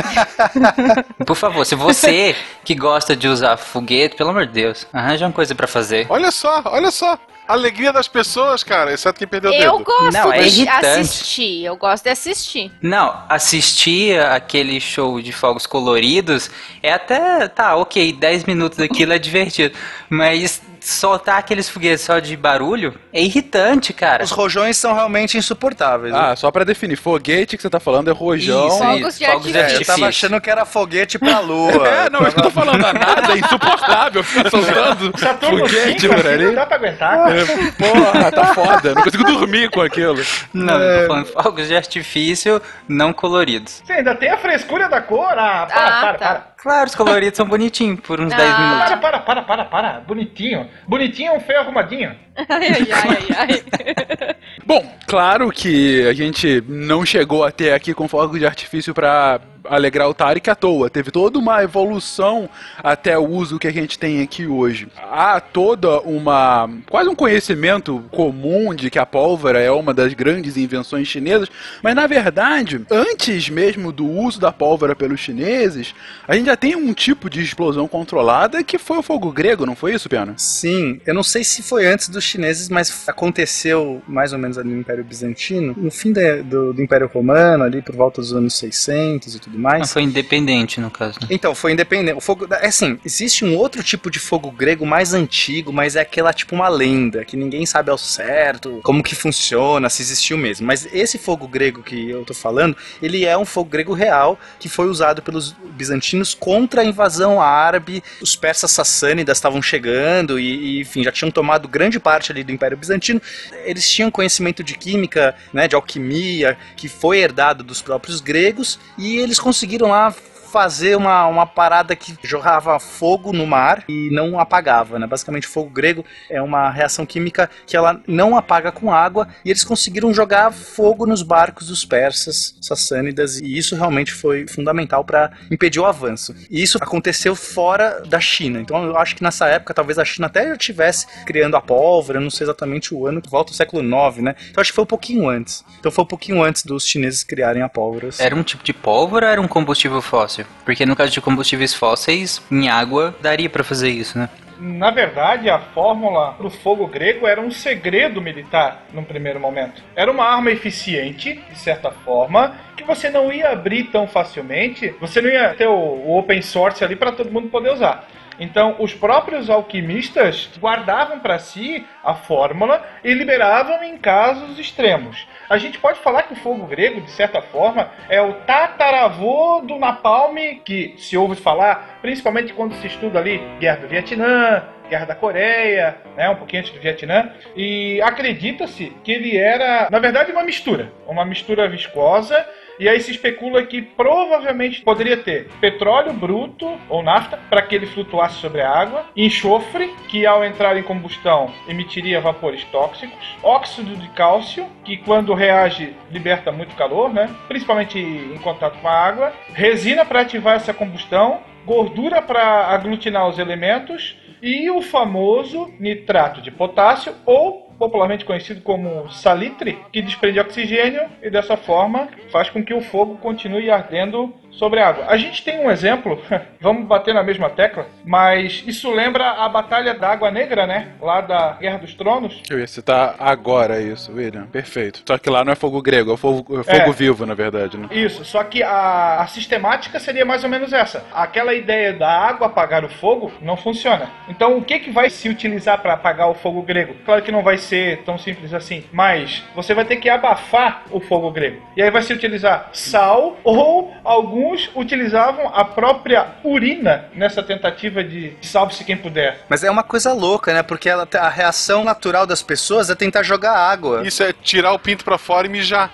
por 1.27 1.37
favor, 1.37 1.65
se 1.65 1.75
você 1.75 2.35
que 2.65 2.75
gosta 2.75 3.15
de 3.15 3.29
usar 3.29 3.57
foguete, 3.57 4.17
pelo 4.17 4.31
amor 4.31 4.47
de 4.47 4.53
Deus, 4.53 4.87
arranja 4.93 5.27
uma 5.27 5.33
coisa 5.33 5.55
pra 5.55 5.67
fazer. 5.67 6.07
Olha 6.09 6.31
só, 6.31 6.63
olha 6.67 6.91
só. 6.91 7.19
Alegria 7.53 7.93
das 7.93 8.07
pessoas, 8.09 8.63
cara, 8.63 8.93
exceto 8.93 9.19
quem 9.19 9.27
perdeu 9.29 9.51
o 9.51 9.55
Eu 9.55 9.73
dedo. 9.79 9.85
gosto 9.85 10.13
Não, 10.13 10.33
é 10.33 10.43
de 10.43 10.49
irritante. 10.61 10.87
assistir. 10.87 11.65
Eu 11.65 11.77
gosto 11.77 12.05
de 12.05 12.11
assistir. 12.11 12.73
Não, 12.81 13.23
assistir 13.29 14.21
aquele 14.21 14.81
show 14.81 15.21
de 15.21 15.33
fogos 15.33 15.67
coloridos 15.67 16.51
é 16.83 16.93
até, 16.93 17.49
tá, 17.49 17.77
ok, 17.77 18.13
10 18.13 18.45
minutos 18.45 18.79
daquilo 18.79 19.13
é 19.13 19.19
divertido, 19.19 19.77
mas 20.09 20.63
soltar 20.81 21.39
aqueles 21.39 21.69
foguetes 21.69 22.05
só 22.05 22.19
de 22.19 22.37
barulho 22.37 22.95
é 23.13 23.21
irritante, 23.23 23.93
cara. 23.93 24.25
Os 24.25 24.31
rojões 24.31 24.77
são 24.77 24.95
realmente 24.95 25.37
insuportáveis. 25.37 26.13
né? 26.13 26.19
Ah, 26.21 26.37
só 26.37 26.51
pra 26.51 26.65
definir, 26.65 26.97
foguete 26.97 27.57
que 27.57 27.63
você 27.63 27.71
tá 27.71 27.79
falando 27.81 28.09
é 28.11 28.13
rojão. 28.13 28.69
Isso, 28.69 28.79
Fogos 28.79 29.09
isso, 29.15 29.19
de 29.19 29.27
fogos 29.27 29.47
de 29.53 29.57
É, 29.57 29.61
eu 29.61 29.65
artifício. 29.65 29.87
tava 29.95 30.07
achando 30.09 30.41
que 30.41 30.51
era 30.51 30.65
foguete 30.65 31.19
pra 31.19 31.41
lua. 31.41 31.71
É, 31.91 32.11
não, 32.11 32.21
mas 32.21 32.35
eu 32.35 32.43
tô 32.43 32.51
falando, 32.51 32.81
nada 32.81 33.33
é 33.35 33.39
insuportável 33.39 34.23
ficar 34.25 34.51
soltando 34.51 35.13
foguete 35.59 36.01
5 36.01 36.15
por 36.15 36.21
aqui 36.21 36.27
não 36.39 36.47
ali. 36.47 36.55
dá 36.55 36.67
pra 36.67 36.77
aguentar. 36.77 37.17
cara. 37.17 37.41
É, 37.41 37.45
Porra, 37.73 38.33
tá 38.33 38.55
foda, 38.55 38.95
não 38.95 39.03
consigo 39.03 39.25
dormir 39.25 39.71
com 39.71 39.81
aquilo. 39.81 40.23
Não, 40.55 40.81
eu 40.81 41.01
tô 41.03 41.07
falando 41.09 41.27
fogos 41.27 41.69
de 41.69 41.77
artifício 41.77 42.61
não 42.89 43.13
coloridos. 43.13 43.83
Você 43.85 43.93
ainda 43.93 44.15
tem 44.15 44.31
a 44.31 44.39
frescura 44.39 44.89
da 44.89 45.01
cor? 45.01 45.33
Ah, 45.39 45.67
para, 45.67 45.87
Ah, 45.87 46.01
para, 46.01 46.19
tá. 46.19 46.27
para. 46.29 46.51
Claro, 46.63 46.89
os 46.89 46.95
coloridos 46.95 47.37
são 47.37 47.47
bonitinhos 47.47 48.01
por 48.01 48.21
uns 48.21 48.33
Ah. 48.33 48.37
10 48.37 48.59
minutos. 48.59 48.85
Para, 48.85 48.97
para, 48.99 49.19
para, 49.21 49.43
para, 49.43 49.65
para. 49.65 50.01
Bonitinho. 50.01 50.69
Bonitinho 50.87 51.33
é 51.33 51.37
um 51.37 51.41
feio 51.41 51.61
arrumadinho. 51.61 52.15
Ai, 52.37 52.69
ai, 52.69 52.89
ai, 52.93 53.29
ai. 53.39 54.37
Bom, 54.67 54.85
claro 55.07 55.51
que 55.51 56.07
a 56.07 56.13
gente 56.13 56.63
não 56.69 57.05
chegou 57.05 57.45
até 57.45 57.73
aqui 57.75 57.95
com 57.95 58.07
fogos 58.07 58.39
de 58.39 58.47
artifício 58.47 58.93
pra 58.93 59.41
alegrar 59.71 60.09
o 60.09 60.15
Tarek 60.15 60.51
à 60.51 60.55
toa. 60.55 60.91
Teve 60.91 61.11
toda 61.11 61.39
uma 61.39 61.63
evolução 61.63 62.49
até 62.83 63.17
o 63.19 63.27
uso 63.27 63.59
que 63.59 63.69
a 63.69 63.73
gente 63.73 63.99
tem 63.99 64.21
aqui 64.21 64.47
hoje. 64.47 64.89
Há 64.99 65.41
toda 65.41 66.01
uma. 66.01 66.69
quase 66.89 67.09
um 67.09 67.15
conhecimento 67.15 68.03
comum 68.11 68.75
de 68.75 68.91
que 68.91 68.99
a 68.99 69.07
pólvora 69.07 69.61
é 69.61 69.71
uma 69.71 69.95
das 69.95 70.13
grandes 70.13 70.57
invenções 70.57 71.07
chinesas, 71.09 71.49
mas 71.83 71.95
na 71.95 72.07
verdade, 72.07 72.85
antes 72.91 73.49
mesmo 73.49 73.93
do 73.93 74.07
uso 74.07 74.41
da 74.41 74.51
pólvora 74.53 74.95
pelos 74.97 75.21
chineses, 75.21 75.95
a 76.27 76.35
gente 76.35 76.47
já 76.47 76.57
tem 76.57 76.75
um 76.75 76.93
tipo 76.93 77.31
de 77.31 77.41
explosão 77.41 77.87
controlada 77.87 78.63
que 78.65 78.79
foi 78.79 78.99
o 78.99 79.03
fogo 79.03 79.31
grego, 79.33 79.65
não 79.65 79.77
foi 79.77 79.95
isso, 79.95 80.09
Piano? 80.09 80.35
Sim, 80.37 81.01
eu 81.07 81.15
não 81.15 81.23
sei 81.23 81.45
se 81.45 81.63
foi 81.63 81.87
antes 81.87 82.09
dos 82.09 82.25
chineses, 82.25 82.69
mas 82.69 83.09
aconteceu 83.09 84.03
mais 84.09 84.33
ou 84.33 84.39
menos 84.39 84.59
ali 84.59 84.71
no 84.71 84.81
Império 84.81 85.05
Bizantino, 85.05 85.75
no 85.77 85.91
fim 85.91 86.13
da- 86.13 86.43
do, 86.43 86.73
do 86.73 86.83
Império 86.83 87.09
Romano, 87.13 87.65
ali 87.65 87.81
por 87.83 87.95
volta 87.95 88.21
dos 88.21 88.33
anos 88.33 88.55
600 88.55 89.35
e 89.35 89.39
tudo 89.39 89.59
Não, 89.61 89.71
mais. 89.71 89.93
foi 89.93 90.03
independente, 90.03 90.81
no 90.81 90.91
caso. 90.91 91.19
né? 91.21 91.29
Então, 91.31 91.55
foi 91.55 91.73
independente. 91.73 92.17
O 92.17 92.21
fogo. 92.21 92.47
É 92.51 92.67
assim, 92.67 92.99
existe 93.05 93.45
um 93.45 93.57
outro 93.57 93.83
tipo 93.83 94.11
de 94.11 94.19
fogo 94.19 94.51
grego 94.51 94.87
mais 94.87 95.13
antigo, 95.13 95.73
mas 95.73 95.97
é 95.97 96.01
aquela 96.01 96.33
tipo 96.33 96.55
uma 96.55 96.69
lenda, 96.69 97.25
que 97.25 97.37
ninguém 97.37 97.67
sabe 97.67 97.91
ao 97.91 97.99
certo 97.99 98.81
como 98.83 99.03
que 99.03 99.15
funciona, 99.15 99.89
se 99.89 100.03
existiu 100.03 100.39
mesmo. 100.39 100.67
Mas 100.67 100.89
esse 100.93 101.19
fogo 101.19 101.47
grego 101.47 101.83
que 101.83 102.11
eu 102.11 102.25
tô 102.25 102.35
falando, 102.35 102.77
ele 103.03 103.25
é 103.25 103.37
um 103.37 103.45
fogo 103.45 103.71
grego 103.71 103.93
real 103.93 104.39
que 104.59 104.69
foi 104.69 104.89
usado 104.89 105.23
pelos 105.23 105.55
bizantinos 105.73 106.35
contra 106.35 106.83
a 106.83 106.85
invasão 106.85 107.41
árabe. 107.41 108.03
Os 108.21 108.37
persas 108.37 108.71
sassânidas 108.71 109.39
estavam 109.39 109.61
chegando 109.61 110.39
e, 110.39 110.79
e, 110.79 110.81
enfim, 110.81 111.03
já 111.03 111.13
tinham 111.13 111.31
tomado 111.31 111.69
grande 111.69 111.99
parte 111.99 112.33
ali 112.33 112.43
do 112.43 112.53
Império 112.53 112.77
Bizantino. 112.77 113.21
Eles 113.65 113.89
tinham 113.89 114.11
conhecimento 114.11 114.63
de 114.63 114.75
química, 114.77 115.35
né, 115.53 115.67
de 115.69 115.75
alquimia, 115.75 116.57
que 116.77 116.89
foi 116.89 117.19
herdado 117.19 117.65
dos 117.65 117.83
próprios 117.83 118.21
gregos, 118.21 118.79
e 118.97 119.19
eles 119.19 119.39
conseguiram 119.41 119.89
lá 119.89 120.15
fazer 120.51 120.97
uma, 120.97 121.27
uma 121.27 121.47
parada 121.47 121.95
que 121.95 122.17
jorrava 122.23 122.79
fogo 122.79 123.33
no 123.33 123.47
mar 123.47 123.85
e 123.89 124.11
não 124.11 124.39
apagava, 124.39 124.99
né? 124.99 125.07
Basicamente, 125.07 125.47
fogo 125.47 125.71
grego 125.71 126.05
é 126.29 126.43
uma 126.43 126.71
reação 126.71 127.07
química 127.07 127.49
que 127.67 127.77
ela 127.77 128.01
não 128.07 128.37
apaga 128.37 128.73
com 128.73 128.93
água 128.93 129.29
e 129.45 129.51
eles 129.51 129.63
conseguiram 129.63 130.13
jogar 130.13 130.53
fogo 130.53 131.07
nos 131.07 131.23
barcos 131.23 131.69
dos 131.69 131.85
persas 131.85 132.57
sassânidas 132.61 133.39
e 133.39 133.57
isso 133.57 133.77
realmente 133.77 134.13
foi 134.13 134.47
fundamental 134.47 135.05
para 135.05 135.31
impedir 135.51 135.79
o 135.79 135.87
avanço. 135.87 136.35
E 136.51 136.63
isso 136.63 136.79
aconteceu 136.81 137.37
fora 137.37 138.03
da 138.07 138.21
China. 138.21 138.61
Então, 138.61 138.85
eu 138.85 138.97
acho 138.99 139.15
que 139.15 139.23
nessa 139.23 139.47
época 139.47 139.73
talvez 139.73 139.99
a 139.99 140.05
China 140.05 140.27
até 140.27 140.49
já 140.49 140.55
estivesse 140.55 141.07
criando 141.25 141.57
a 141.57 141.61
pólvora, 141.61 142.21
não 142.21 142.31
sei 142.31 142.45
exatamente 142.45 142.93
o 142.93 143.07
ano, 143.07 143.23
volta 143.29 143.53
ao 143.53 143.55
século 143.55 143.83
IX, 143.83 144.19
né? 144.19 144.35
Então, 144.51 144.61
acho 144.61 144.73
que 144.73 144.77
foi 144.77 144.85
um 144.85 144.87
pouquinho 144.87 145.29
antes. 145.29 145.65
Então, 145.79 145.93
foi 145.93 146.03
um 146.03 146.09
pouquinho 146.09 146.43
antes 146.43 146.65
dos 146.65 146.85
chineses 146.85 147.23
criarem 147.23 147.63
a 147.63 147.69
pólvora. 147.69 148.09
Era 148.19 148.35
um 148.35 148.43
tipo 148.43 148.65
de 148.65 148.73
pólvora 148.73 149.27
ou 149.27 149.33
era 149.33 149.41
um 149.41 149.49
combustível 149.49 150.03
fóssil? 150.03 150.40
Porque 150.65 150.87
no 150.87 150.97
caso 150.97 151.13
de 151.13 151.21
combustíveis 151.21 151.75
fósseis, 151.75 152.43
em 152.51 152.69
água 152.69 153.15
daria 153.21 153.49
pra 153.49 153.65
fazer 153.65 153.91
isso, 153.91 154.19
né? 154.19 154.29
Na 154.63 154.91
verdade, 154.91 155.49
a 155.49 155.59
fórmula 155.59 156.35
pro 156.35 156.51
fogo 156.51 156.87
grego 156.87 157.27
era 157.27 157.41
um 157.41 157.51
segredo 157.51 158.21
militar 158.21 158.85
num 158.93 159.03
primeiro 159.03 159.41
momento. 159.41 159.83
Era 159.97 160.11
uma 160.11 160.25
arma 160.25 160.51
eficiente, 160.51 161.43
de 161.51 161.59
certa 161.59 161.91
forma, 161.91 162.57
que 162.77 162.85
você 162.85 163.09
não 163.09 163.33
ia 163.33 163.51
abrir 163.51 163.85
tão 163.85 164.07
facilmente, 164.07 164.95
você 165.01 165.23
não 165.23 165.31
ia 165.31 165.55
ter 165.55 165.67
o, 165.67 165.73
o 165.73 166.19
open 166.19 166.43
source 166.43 166.85
ali 166.85 166.95
para 166.95 167.11
todo 167.11 167.33
mundo 167.33 167.49
poder 167.49 167.73
usar. 167.73 168.07
Então, 168.39 168.77
os 168.79 168.95
próprios 168.95 169.49
alquimistas 169.49 170.51
guardavam 170.59 171.21
para 171.21 171.39
si 171.39 171.87
a 172.03 172.15
fórmula 172.15 172.83
e 173.05 173.15
liberavam 173.15 173.83
em 173.83 173.97
casos 173.99 174.59
extremos. 174.59 175.27
A 175.51 175.59
gente 175.59 175.81
pode 175.81 175.99
falar 175.99 176.23
que 176.23 176.33
o 176.33 176.37
fogo 176.37 176.65
grego, 176.65 177.01
de 177.01 177.11
certa 177.11 177.43
forma, 177.43 177.91
é 178.09 178.23
o 178.23 178.35
tataravô 178.35 179.61
do 179.61 179.81
napalm 179.81 180.37
que 180.65 180.95
se 180.97 181.17
ouve 181.17 181.35
falar, 181.35 181.99
principalmente 182.01 182.53
quando 182.53 182.77
se 182.77 182.87
estuda 182.87 183.19
ali 183.19 183.43
Guerra 183.59 183.79
do 183.79 183.89
Vietnã, 183.89 184.63
Guerra 184.89 185.07
da 185.07 185.15
Coreia, 185.17 185.97
né, 186.17 186.31
um 186.31 186.37
pouquinho 186.37 186.61
antes 186.61 186.73
do 186.73 186.81
Vietnã, 186.81 187.33
e 187.57 188.01
acredita-se 188.01 188.93
que 189.03 189.11
ele 189.11 189.37
era, 189.37 189.89
na 189.91 189.99
verdade, 189.99 190.31
uma 190.31 190.45
mistura, 190.45 190.93
uma 191.05 191.25
mistura 191.25 191.69
viscosa 191.69 192.47
e 192.81 192.89
aí 192.89 192.99
se 192.99 193.11
especula 193.11 193.63
que 193.67 193.83
provavelmente 193.83 194.81
poderia 194.81 195.19
ter 195.19 195.49
petróleo 195.61 196.15
bruto 196.15 196.67
ou 196.89 197.03
nafta 197.03 197.39
para 197.51 197.61
que 197.61 197.75
ele 197.75 197.85
flutuasse 197.85 198.37
sobre 198.37 198.63
a 198.63 198.71
água, 198.71 199.05
enxofre, 199.15 199.95
que 200.09 200.25
ao 200.25 200.43
entrar 200.43 200.79
em 200.79 200.83
combustão 200.83 201.53
emitiria 201.69 202.23
vapores 202.23 202.65
tóxicos, 202.65 203.37
óxido 203.43 203.95
de 203.97 204.09
cálcio, 204.09 204.67
que 204.83 204.97
quando 204.97 205.35
reage 205.35 205.95
liberta 206.11 206.51
muito 206.51 206.75
calor, 206.75 207.13
né? 207.13 207.29
principalmente 207.47 207.99
em 207.99 208.39
contato 208.39 208.79
com 208.81 208.89
a 208.89 208.93
água, 208.93 209.33
resina 209.53 210.03
para 210.03 210.23
ativar 210.23 210.57
essa 210.57 210.73
combustão, 210.73 211.41
gordura 211.71 212.21
para 212.21 212.67
aglutinar 212.67 213.29
os 213.29 213.39
elementos 213.39 214.17
e 214.43 214.69
o 214.69 214.83
famoso 214.83 215.73
nitrato 215.79 216.43
de 216.43 216.51
potássio 216.51 217.15
ou 217.25 217.71
popularmente 217.79 218.25
conhecido 218.25 218.61
como 218.61 219.09
salitre, 219.09 219.79
que 219.93 220.03
desprende 220.03 220.41
oxigênio 220.41 221.03
e 221.23 221.31
dessa 221.31 221.57
forma 221.57 222.09
faz 222.33 222.51
com 222.51 222.65
que 222.65 222.75
o 222.75 222.81
fogo 222.81 223.19
continue 223.19 223.71
ardendo 223.71 224.35
sobre 224.51 224.81
água. 224.81 225.05
A 225.09 225.17
gente 225.17 225.43
tem 225.45 225.61
um 225.61 225.71
exemplo, 225.71 226.21
vamos 226.61 226.87
bater 226.87 227.15
na 227.15 227.23
mesma 227.23 227.49
tecla, 227.51 227.87
mas 228.05 228.63
isso 228.67 228.91
lembra 228.91 229.31
a 229.31 229.49
Batalha 229.49 229.95
da 229.95 230.09
Água 230.11 230.31
Negra, 230.31 230.67
né? 230.67 230.89
Lá 231.01 231.21
da 231.21 231.53
Guerra 231.61 231.79
dos 231.79 231.95
Tronos. 231.95 232.43
Eu 232.51 232.59
ia 232.59 232.67
citar 232.67 233.17
agora 233.19 233.81
isso, 233.81 234.13
William. 234.13 234.47
Perfeito. 234.47 235.03
Só 235.07 235.17
que 235.19 235.31
lá 235.31 235.45
não 235.45 235.53
é 235.53 235.57
fogo 235.57 235.81
grego, 235.83 236.13
é 236.13 236.17
fogo, 236.17 236.61
é 236.61 236.65
fogo 236.65 236.91
É. 236.91 236.93
vivo, 236.93 237.25
na 237.27 237.35
verdade, 237.35 237.77
né? 237.79 237.89
Isso, 237.91 238.25
só 238.25 238.45
que 238.45 238.63
a, 238.63 239.21
a 239.21 239.27
sistemática 239.27 239.99
seria 239.99 240.25
mais 240.25 240.45
ou 240.45 240.51
menos 240.51 240.73
essa. 240.73 241.05
Aquela 241.13 241.55
ideia 241.55 241.93
da 241.93 242.11
água 242.11 242.47
apagar 242.49 242.85
o 242.85 242.89
fogo 242.89 243.33
não 243.41 243.57
funciona. 243.57 244.11
Então, 244.29 244.57
o 244.59 244.63
que, 244.65 244.79
que 244.79 244.91
vai 244.91 245.09
se 245.11 245.29
utilizar 245.29 245.81
para 245.81 245.95
apagar 245.95 246.29
o 246.29 246.35
fogo 246.35 246.63
grego? 246.63 246.95
Claro 247.05 247.23
que 247.23 247.33
não 247.33 247.43
vai 247.43 247.57
ser 247.57 248.03
tão 248.05 248.19
simples 248.19 248.53
assim, 248.53 248.85
mas 248.93 249.43
você 249.55 249.75
vai 249.75 249.85
ter 249.85 249.97
que 249.97 250.09
abafar 250.09 250.83
o 250.91 251.01
fogo 251.01 251.31
grego. 251.31 251.63
E 251.77 251.83
aí 251.83 251.91
vai 251.91 252.03
se 252.03 252.13
utilizar 252.13 252.69
sal 252.73 253.39
ou 253.45 253.93
alguns 254.41 254.71
utilizavam 254.75 255.51
a 255.55 255.65
própria 255.65 256.27
urina 256.43 257.05
nessa 257.15 257.43
tentativa 257.43 258.03
de 258.03 258.35
salve-se 258.41 258.85
quem 258.85 258.97
puder. 258.97 259.41
Mas 259.49 259.63
é 259.63 259.71
uma 259.71 259.83
coisa 259.83 260.13
louca, 260.13 260.53
né? 260.53 260.63
Porque 260.63 260.89
ela, 260.89 261.07
a 261.15 261.29
reação 261.29 261.85
natural 261.85 262.27
das 262.27 262.43
pessoas 262.43 262.89
é 262.89 262.95
tentar 262.95 263.23
jogar 263.23 263.55
água. 263.55 264.07
Isso 264.07 264.23
é 264.23 264.33
tirar 264.33 264.73
o 264.73 264.79
pinto 264.79 265.05
pra 265.05 265.19
fora 265.19 265.47
e 265.47 265.51
mijar. 265.51 265.93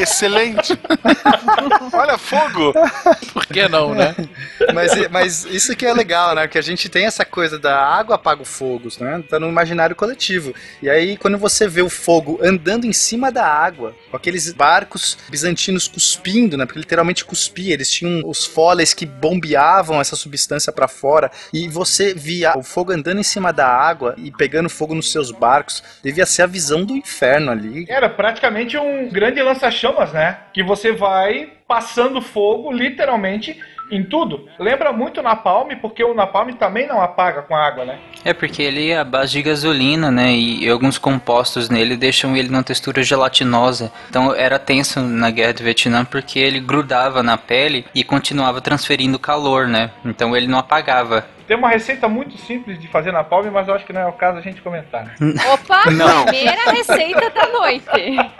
Excelente. 0.00 0.78
Olha, 1.92 2.16
fogo. 2.16 2.72
Por 3.32 3.46
que 3.46 3.68
não, 3.68 3.94
né? 3.94 4.14
Mas, 4.74 5.08
mas 5.10 5.44
isso 5.44 5.76
que 5.76 5.86
é 5.86 5.92
legal, 5.92 6.34
né? 6.34 6.48
Que 6.48 6.58
a 6.58 6.62
gente 6.62 6.88
tem 6.88 7.06
essa 7.06 7.24
coisa 7.24 7.58
da 7.58 7.78
água 7.78 8.14
apaga 8.16 8.42
o 8.42 8.44
fogo, 8.44 8.88
né? 9.00 9.22
Tá 9.28 9.38
no 9.38 9.48
imaginário 9.48 9.96
coletivo. 9.96 10.54
E 10.82 10.88
aí, 10.88 11.16
quando 11.16 11.38
você 11.38 11.68
vê 11.68 11.82
o 11.82 11.90
fogo 11.90 12.38
andando 12.42 12.86
em 12.86 12.92
cima 12.92 13.30
da 13.30 13.46
água, 13.46 13.94
com 14.10 14.16
aqueles 14.16 14.52
barcos 14.52 15.18
bizantinos 15.28 15.88
cuspindo, 15.88 16.56
né? 16.56 16.64
Porque 16.64 16.78
literalmente 16.78 17.24
cuspia, 17.24 17.74
eles 17.74 17.90
tinham 17.90 18.22
os 18.28 18.44
fóleis 18.44 18.94
que 18.94 19.06
bombeavam 19.06 20.00
essa 20.00 20.16
substância 20.16 20.72
pra 20.72 20.88
fora. 20.88 21.30
E 21.52 21.68
você 21.68 22.14
via 22.14 22.56
o 22.56 22.62
fogo 22.62 22.92
andando 22.92 23.20
em 23.20 23.24
cima 23.24 23.52
da 23.52 23.66
água 23.66 24.14
e 24.16 24.30
pegando 24.30 24.68
fogo 24.68 24.94
nos 24.94 25.12
seus 25.12 25.30
barcos. 25.30 25.82
Devia 26.02 26.26
ser 26.26 26.42
a 26.42 26.46
visão 26.46 26.84
do 26.84 26.96
inferno 26.96 27.50
ali. 27.50 27.86
Era 27.88 28.08
praticamente 28.08 28.76
um 28.76 29.08
grande 29.08 29.40
lança-chamas, 29.50 30.12
né? 30.12 30.38
Que 30.52 30.62
você 30.62 30.92
vai 30.92 31.52
passando 31.66 32.20
fogo, 32.20 32.72
literalmente, 32.72 33.58
em 33.90 34.04
tudo. 34.04 34.48
Lembra 34.58 34.92
muito 34.92 35.22
Napalm, 35.22 35.70
porque 35.80 36.02
o 36.04 36.14
Napalm 36.14 36.50
também 36.52 36.86
não 36.86 37.00
apaga 37.00 37.42
com 37.42 37.54
água, 37.54 37.84
né? 37.84 37.98
É 38.24 38.32
porque 38.32 38.62
ele 38.62 38.90
é 38.90 38.98
a 38.98 39.04
base 39.04 39.32
de 39.32 39.42
gasolina, 39.42 40.10
né? 40.10 40.32
E, 40.32 40.64
e 40.64 40.68
alguns 40.68 40.96
compostos 40.96 41.68
nele 41.68 41.96
deixam 41.96 42.36
ele 42.36 42.48
numa 42.48 42.62
textura 42.62 43.02
gelatinosa. 43.02 43.92
Então 44.08 44.34
era 44.34 44.58
tenso 44.58 45.00
na 45.00 45.30
guerra 45.30 45.54
do 45.54 45.64
Vietnã 45.64 46.04
porque 46.04 46.38
ele 46.38 46.60
grudava 46.60 47.22
na 47.22 47.36
pele 47.36 47.84
e 47.94 48.04
continuava 48.04 48.60
transferindo 48.60 49.18
calor, 49.18 49.66
né? 49.66 49.90
Então 50.04 50.36
ele 50.36 50.46
não 50.46 50.58
apagava. 50.58 51.26
Tem 51.50 51.56
uma 51.56 51.68
receita 51.68 52.06
muito 52.06 52.38
simples 52.38 52.78
de 52.78 52.86
fazer 52.86 53.10
na 53.10 53.24
palme, 53.24 53.50
mas 53.50 53.66
eu 53.66 53.74
acho 53.74 53.84
que 53.84 53.92
não 53.92 54.02
é 54.02 54.06
o 54.06 54.12
caso 54.12 54.38
a 54.38 54.40
gente 54.40 54.62
comentar. 54.62 55.16
Opa, 55.52 55.90
Não. 55.90 56.24
primeira 56.26 56.70
receita 56.70 57.28
da 57.28 57.48
noite. 57.48 57.90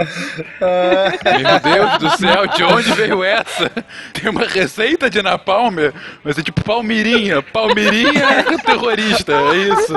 Meu 1.42 1.58
Deus 1.58 1.98
do 1.98 2.10
céu, 2.16 2.46
de 2.46 2.62
onde 2.62 2.92
veio 2.92 3.24
essa? 3.24 3.68
Tem 4.12 4.30
uma 4.30 4.46
receita 4.46 5.10
de 5.10 5.20
napalm, 5.22 5.74
mas 6.22 6.38
é 6.38 6.42
tipo 6.44 6.62
palmirinha. 6.62 7.42
Palmirinha 7.42 8.22
é 8.22 8.58
terrorista, 8.58 9.32
é 9.32 9.56
isso. 9.56 9.94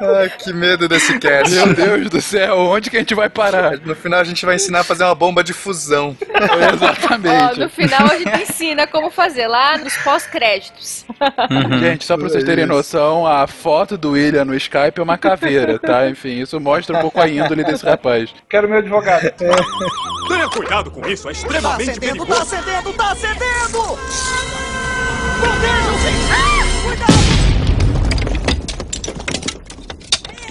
Ai, 0.00 0.30
que 0.38 0.52
medo 0.52 0.88
desse 0.88 1.18
cast. 1.18 1.52
Meu 1.52 1.74
Deus 1.74 2.08
do 2.08 2.20
céu, 2.20 2.56
onde 2.56 2.88
que 2.88 2.96
a 2.96 3.00
gente 3.00 3.16
vai 3.16 3.28
parar? 3.28 3.78
No 3.78 3.96
final 3.96 4.20
a 4.20 4.24
gente 4.24 4.46
vai 4.46 4.54
ensinar 4.54 4.82
a 4.82 4.84
fazer 4.84 5.02
uma 5.02 5.14
bomba 5.16 5.42
de 5.42 5.52
fusão. 5.52 6.16
Exatamente. 6.72 7.58
no 7.58 7.68
final 7.68 8.06
a 8.06 8.16
gente 8.16 8.42
ensina 8.42 8.86
como 8.86 9.10
fazer 9.10 9.48
lá 9.48 9.76
nos 9.76 9.96
pós-créditos. 9.96 11.04
Gente, 11.80 12.04
só 12.04 12.16
pra 12.16 12.28
vocês 12.28 12.43
terem 12.44 12.66
noção, 12.66 13.26
a 13.26 13.46
foto 13.46 13.96
do 13.96 14.12
William 14.12 14.44
no 14.44 14.54
Skype 14.54 14.98
é 14.98 15.02
uma 15.02 15.18
caveira, 15.18 15.78
tá? 15.78 16.08
Enfim, 16.10 16.40
isso 16.40 16.60
mostra 16.60 16.98
um 16.98 17.00
pouco 17.00 17.20
a 17.20 17.28
índole 17.28 17.64
desse 17.64 17.84
rapaz. 17.84 18.34
Quero 18.48 18.68
meu 18.68 18.78
advogado. 18.78 19.30
Tenha 19.32 20.48
cuidado 20.48 20.90
com 20.90 21.06
isso, 21.08 21.28
é 21.28 21.32
extremamente 21.32 21.98
perigoso. 22.00 22.32
acendendo, 22.32 22.92
tá 22.92 23.12
acendendo! 23.12 23.98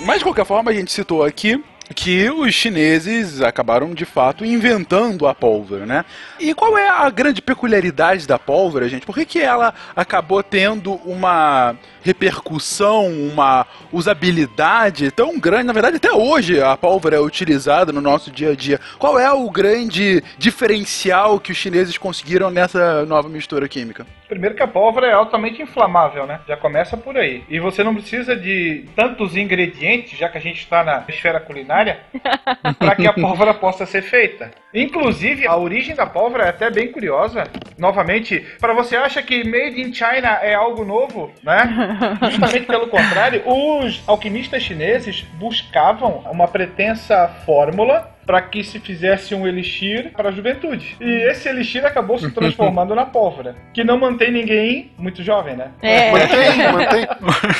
Mas 0.05 0.17
de 0.17 0.23
qualquer 0.25 0.45
forma, 0.45 0.71
a 0.71 0.73
gente 0.73 0.91
citou 0.91 1.23
aqui 1.23 1.63
que 1.93 2.29
os 2.29 2.53
chineses 2.53 3.41
acabaram 3.41 3.93
de 3.93 4.05
fato 4.05 4.45
inventando 4.45 5.27
a 5.27 5.35
pólvora, 5.35 5.85
né? 5.85 6.05
E 6.39 6.53
qual 6.53 6.77
é 6.77 6.89
a 6.89 7.09
grande 7.09 7.41
peculiaridade 7.41 8.27
da 8.27 8.39
pólvora, 8.39 8.89
gente? 8.89 9.05
Por 9.05 9.15
que, 9.15 9.25
que 9.25 9.39
ela 9.39 9.73
acabou 9.95 10.41
tendo 10.41 10.93
uma 11.05 11.75
repercussão, 12.01 13.07
uma 13.07 13.65
usabilidade 13.91 15.11
tão 15.11 15.39
grande? 15.39 15.65
Na 15.65 15.73
verdade, 15.73 15.97
até 15.97 16.11
hoje 16.11 16.61
a 16.61 16.75
pólvora 16.75 17.15
é 17.15 17.19
utilizada 17.19 17.91
no 17.91 18.01
nosso 18.01 18.31
dia 18.31 18.51
a 18.51 18.55
dia. 18.55 18.79
Qual 18.99 19.19
é 19.19 19.31
o 19.31 19.49
grande 19.49 20.23
diferencial 20.37 21.39
que 21.39 21.51
os 21.51 21.57
chineses 21.57 21.97
conseguiram 21.97 22.49
nessa 22.49 23.05
nova 23.05 23.29
mistura 23.29 23.67
química? 23.67 24.05
Primeiro 24.27 24.55
que 24.55 24.63
a 24.63 24.67
pólvora 24.67 25.07
é 25.07 25.13
altamente 25.13 25.61
inflamável, 25.61 26.25
né? 26.25 26.39
Já 26.47 26.57
começa 26.57 26.97
por 26.97 27.17
aí. 27.17 27.43
E 27.47 27.59
você 27.59 27.83
não 27.83 27.93
precisa 27.93 28.35
de 28.35 28.85
tantos 28.95 29.35
ingredientes, 29.35 30.17
já 30.17 30.27
que 30.27 30.37
a 30.37 30.41
gente 30.41 30.59
está 30.59 30.83
na 30.83 31.03
esfera 31.07 31.39
culinária, 31.39 31.82
para 32.79 32.95
que 32.95 33.07
a 33.07 33.13
pólvora 33.13 33.53
possa 33.53 33.85
ser 33.85 34.01
feita. 34.01 34.51
Inclusive, 34.73 35.47
a 35.47 35.55
origem 35.55 35.95
da 35.95 36.05
pólvora 36.05 36.45
é 36.45 36.49
até 36.49 36.69
bem 36.69 36.91
curiosa. 36.91 37.43
Novamente, 37.77 38.39
para 38.59 38.73
você 38.73 38.95
acha 38.95 39.21
que 39.21 39.43
made 39.43 39.81
in 39.81 39.93
China 39.93 40.39
é 40.41 40.53
algo 40.53 40.83
novo, 40.85 41.31
né? 41.43 42.17
Justamente 42.31 42.65
pelo 42.65 42.87
contrário, 42.87 43.43
os 43.45 44.01
alquimistas 44.07 44.63
chineses 44.63 45.21
buscavam 45.37 46.23
uma 46.31 46.47
pretensa 46.47 47.27
fórmula 47.45 48.12
para 48.25 48.41
que 48.41 48.63
se 48.63 48.79
fizesse 48.79 49.35
um 49.35 49.47
elixir 49.47 50.11
para 50.11 50.29
a 50.29 50.31
juventude. 50.31 50.95
E 50.99 51.29
esse 51.29 51.47
elixir 51.49 51.85
acabou 51.85 52.17
se 52.17 52.31
transformando 52.31 52.95
na 52.95 53.05
pólvora, 53.05 53.55
que 53.73 53.83
não 53.83 53.99
mantém 53.99 54.31
ninguém 54.31 54.91
muito 54.97 55.23
jovem, 55.23 55.55
né? 55.55 55.71
É. 55.81 56.11
Mantém, 56.11 56.71
mantém. 56.71 57.07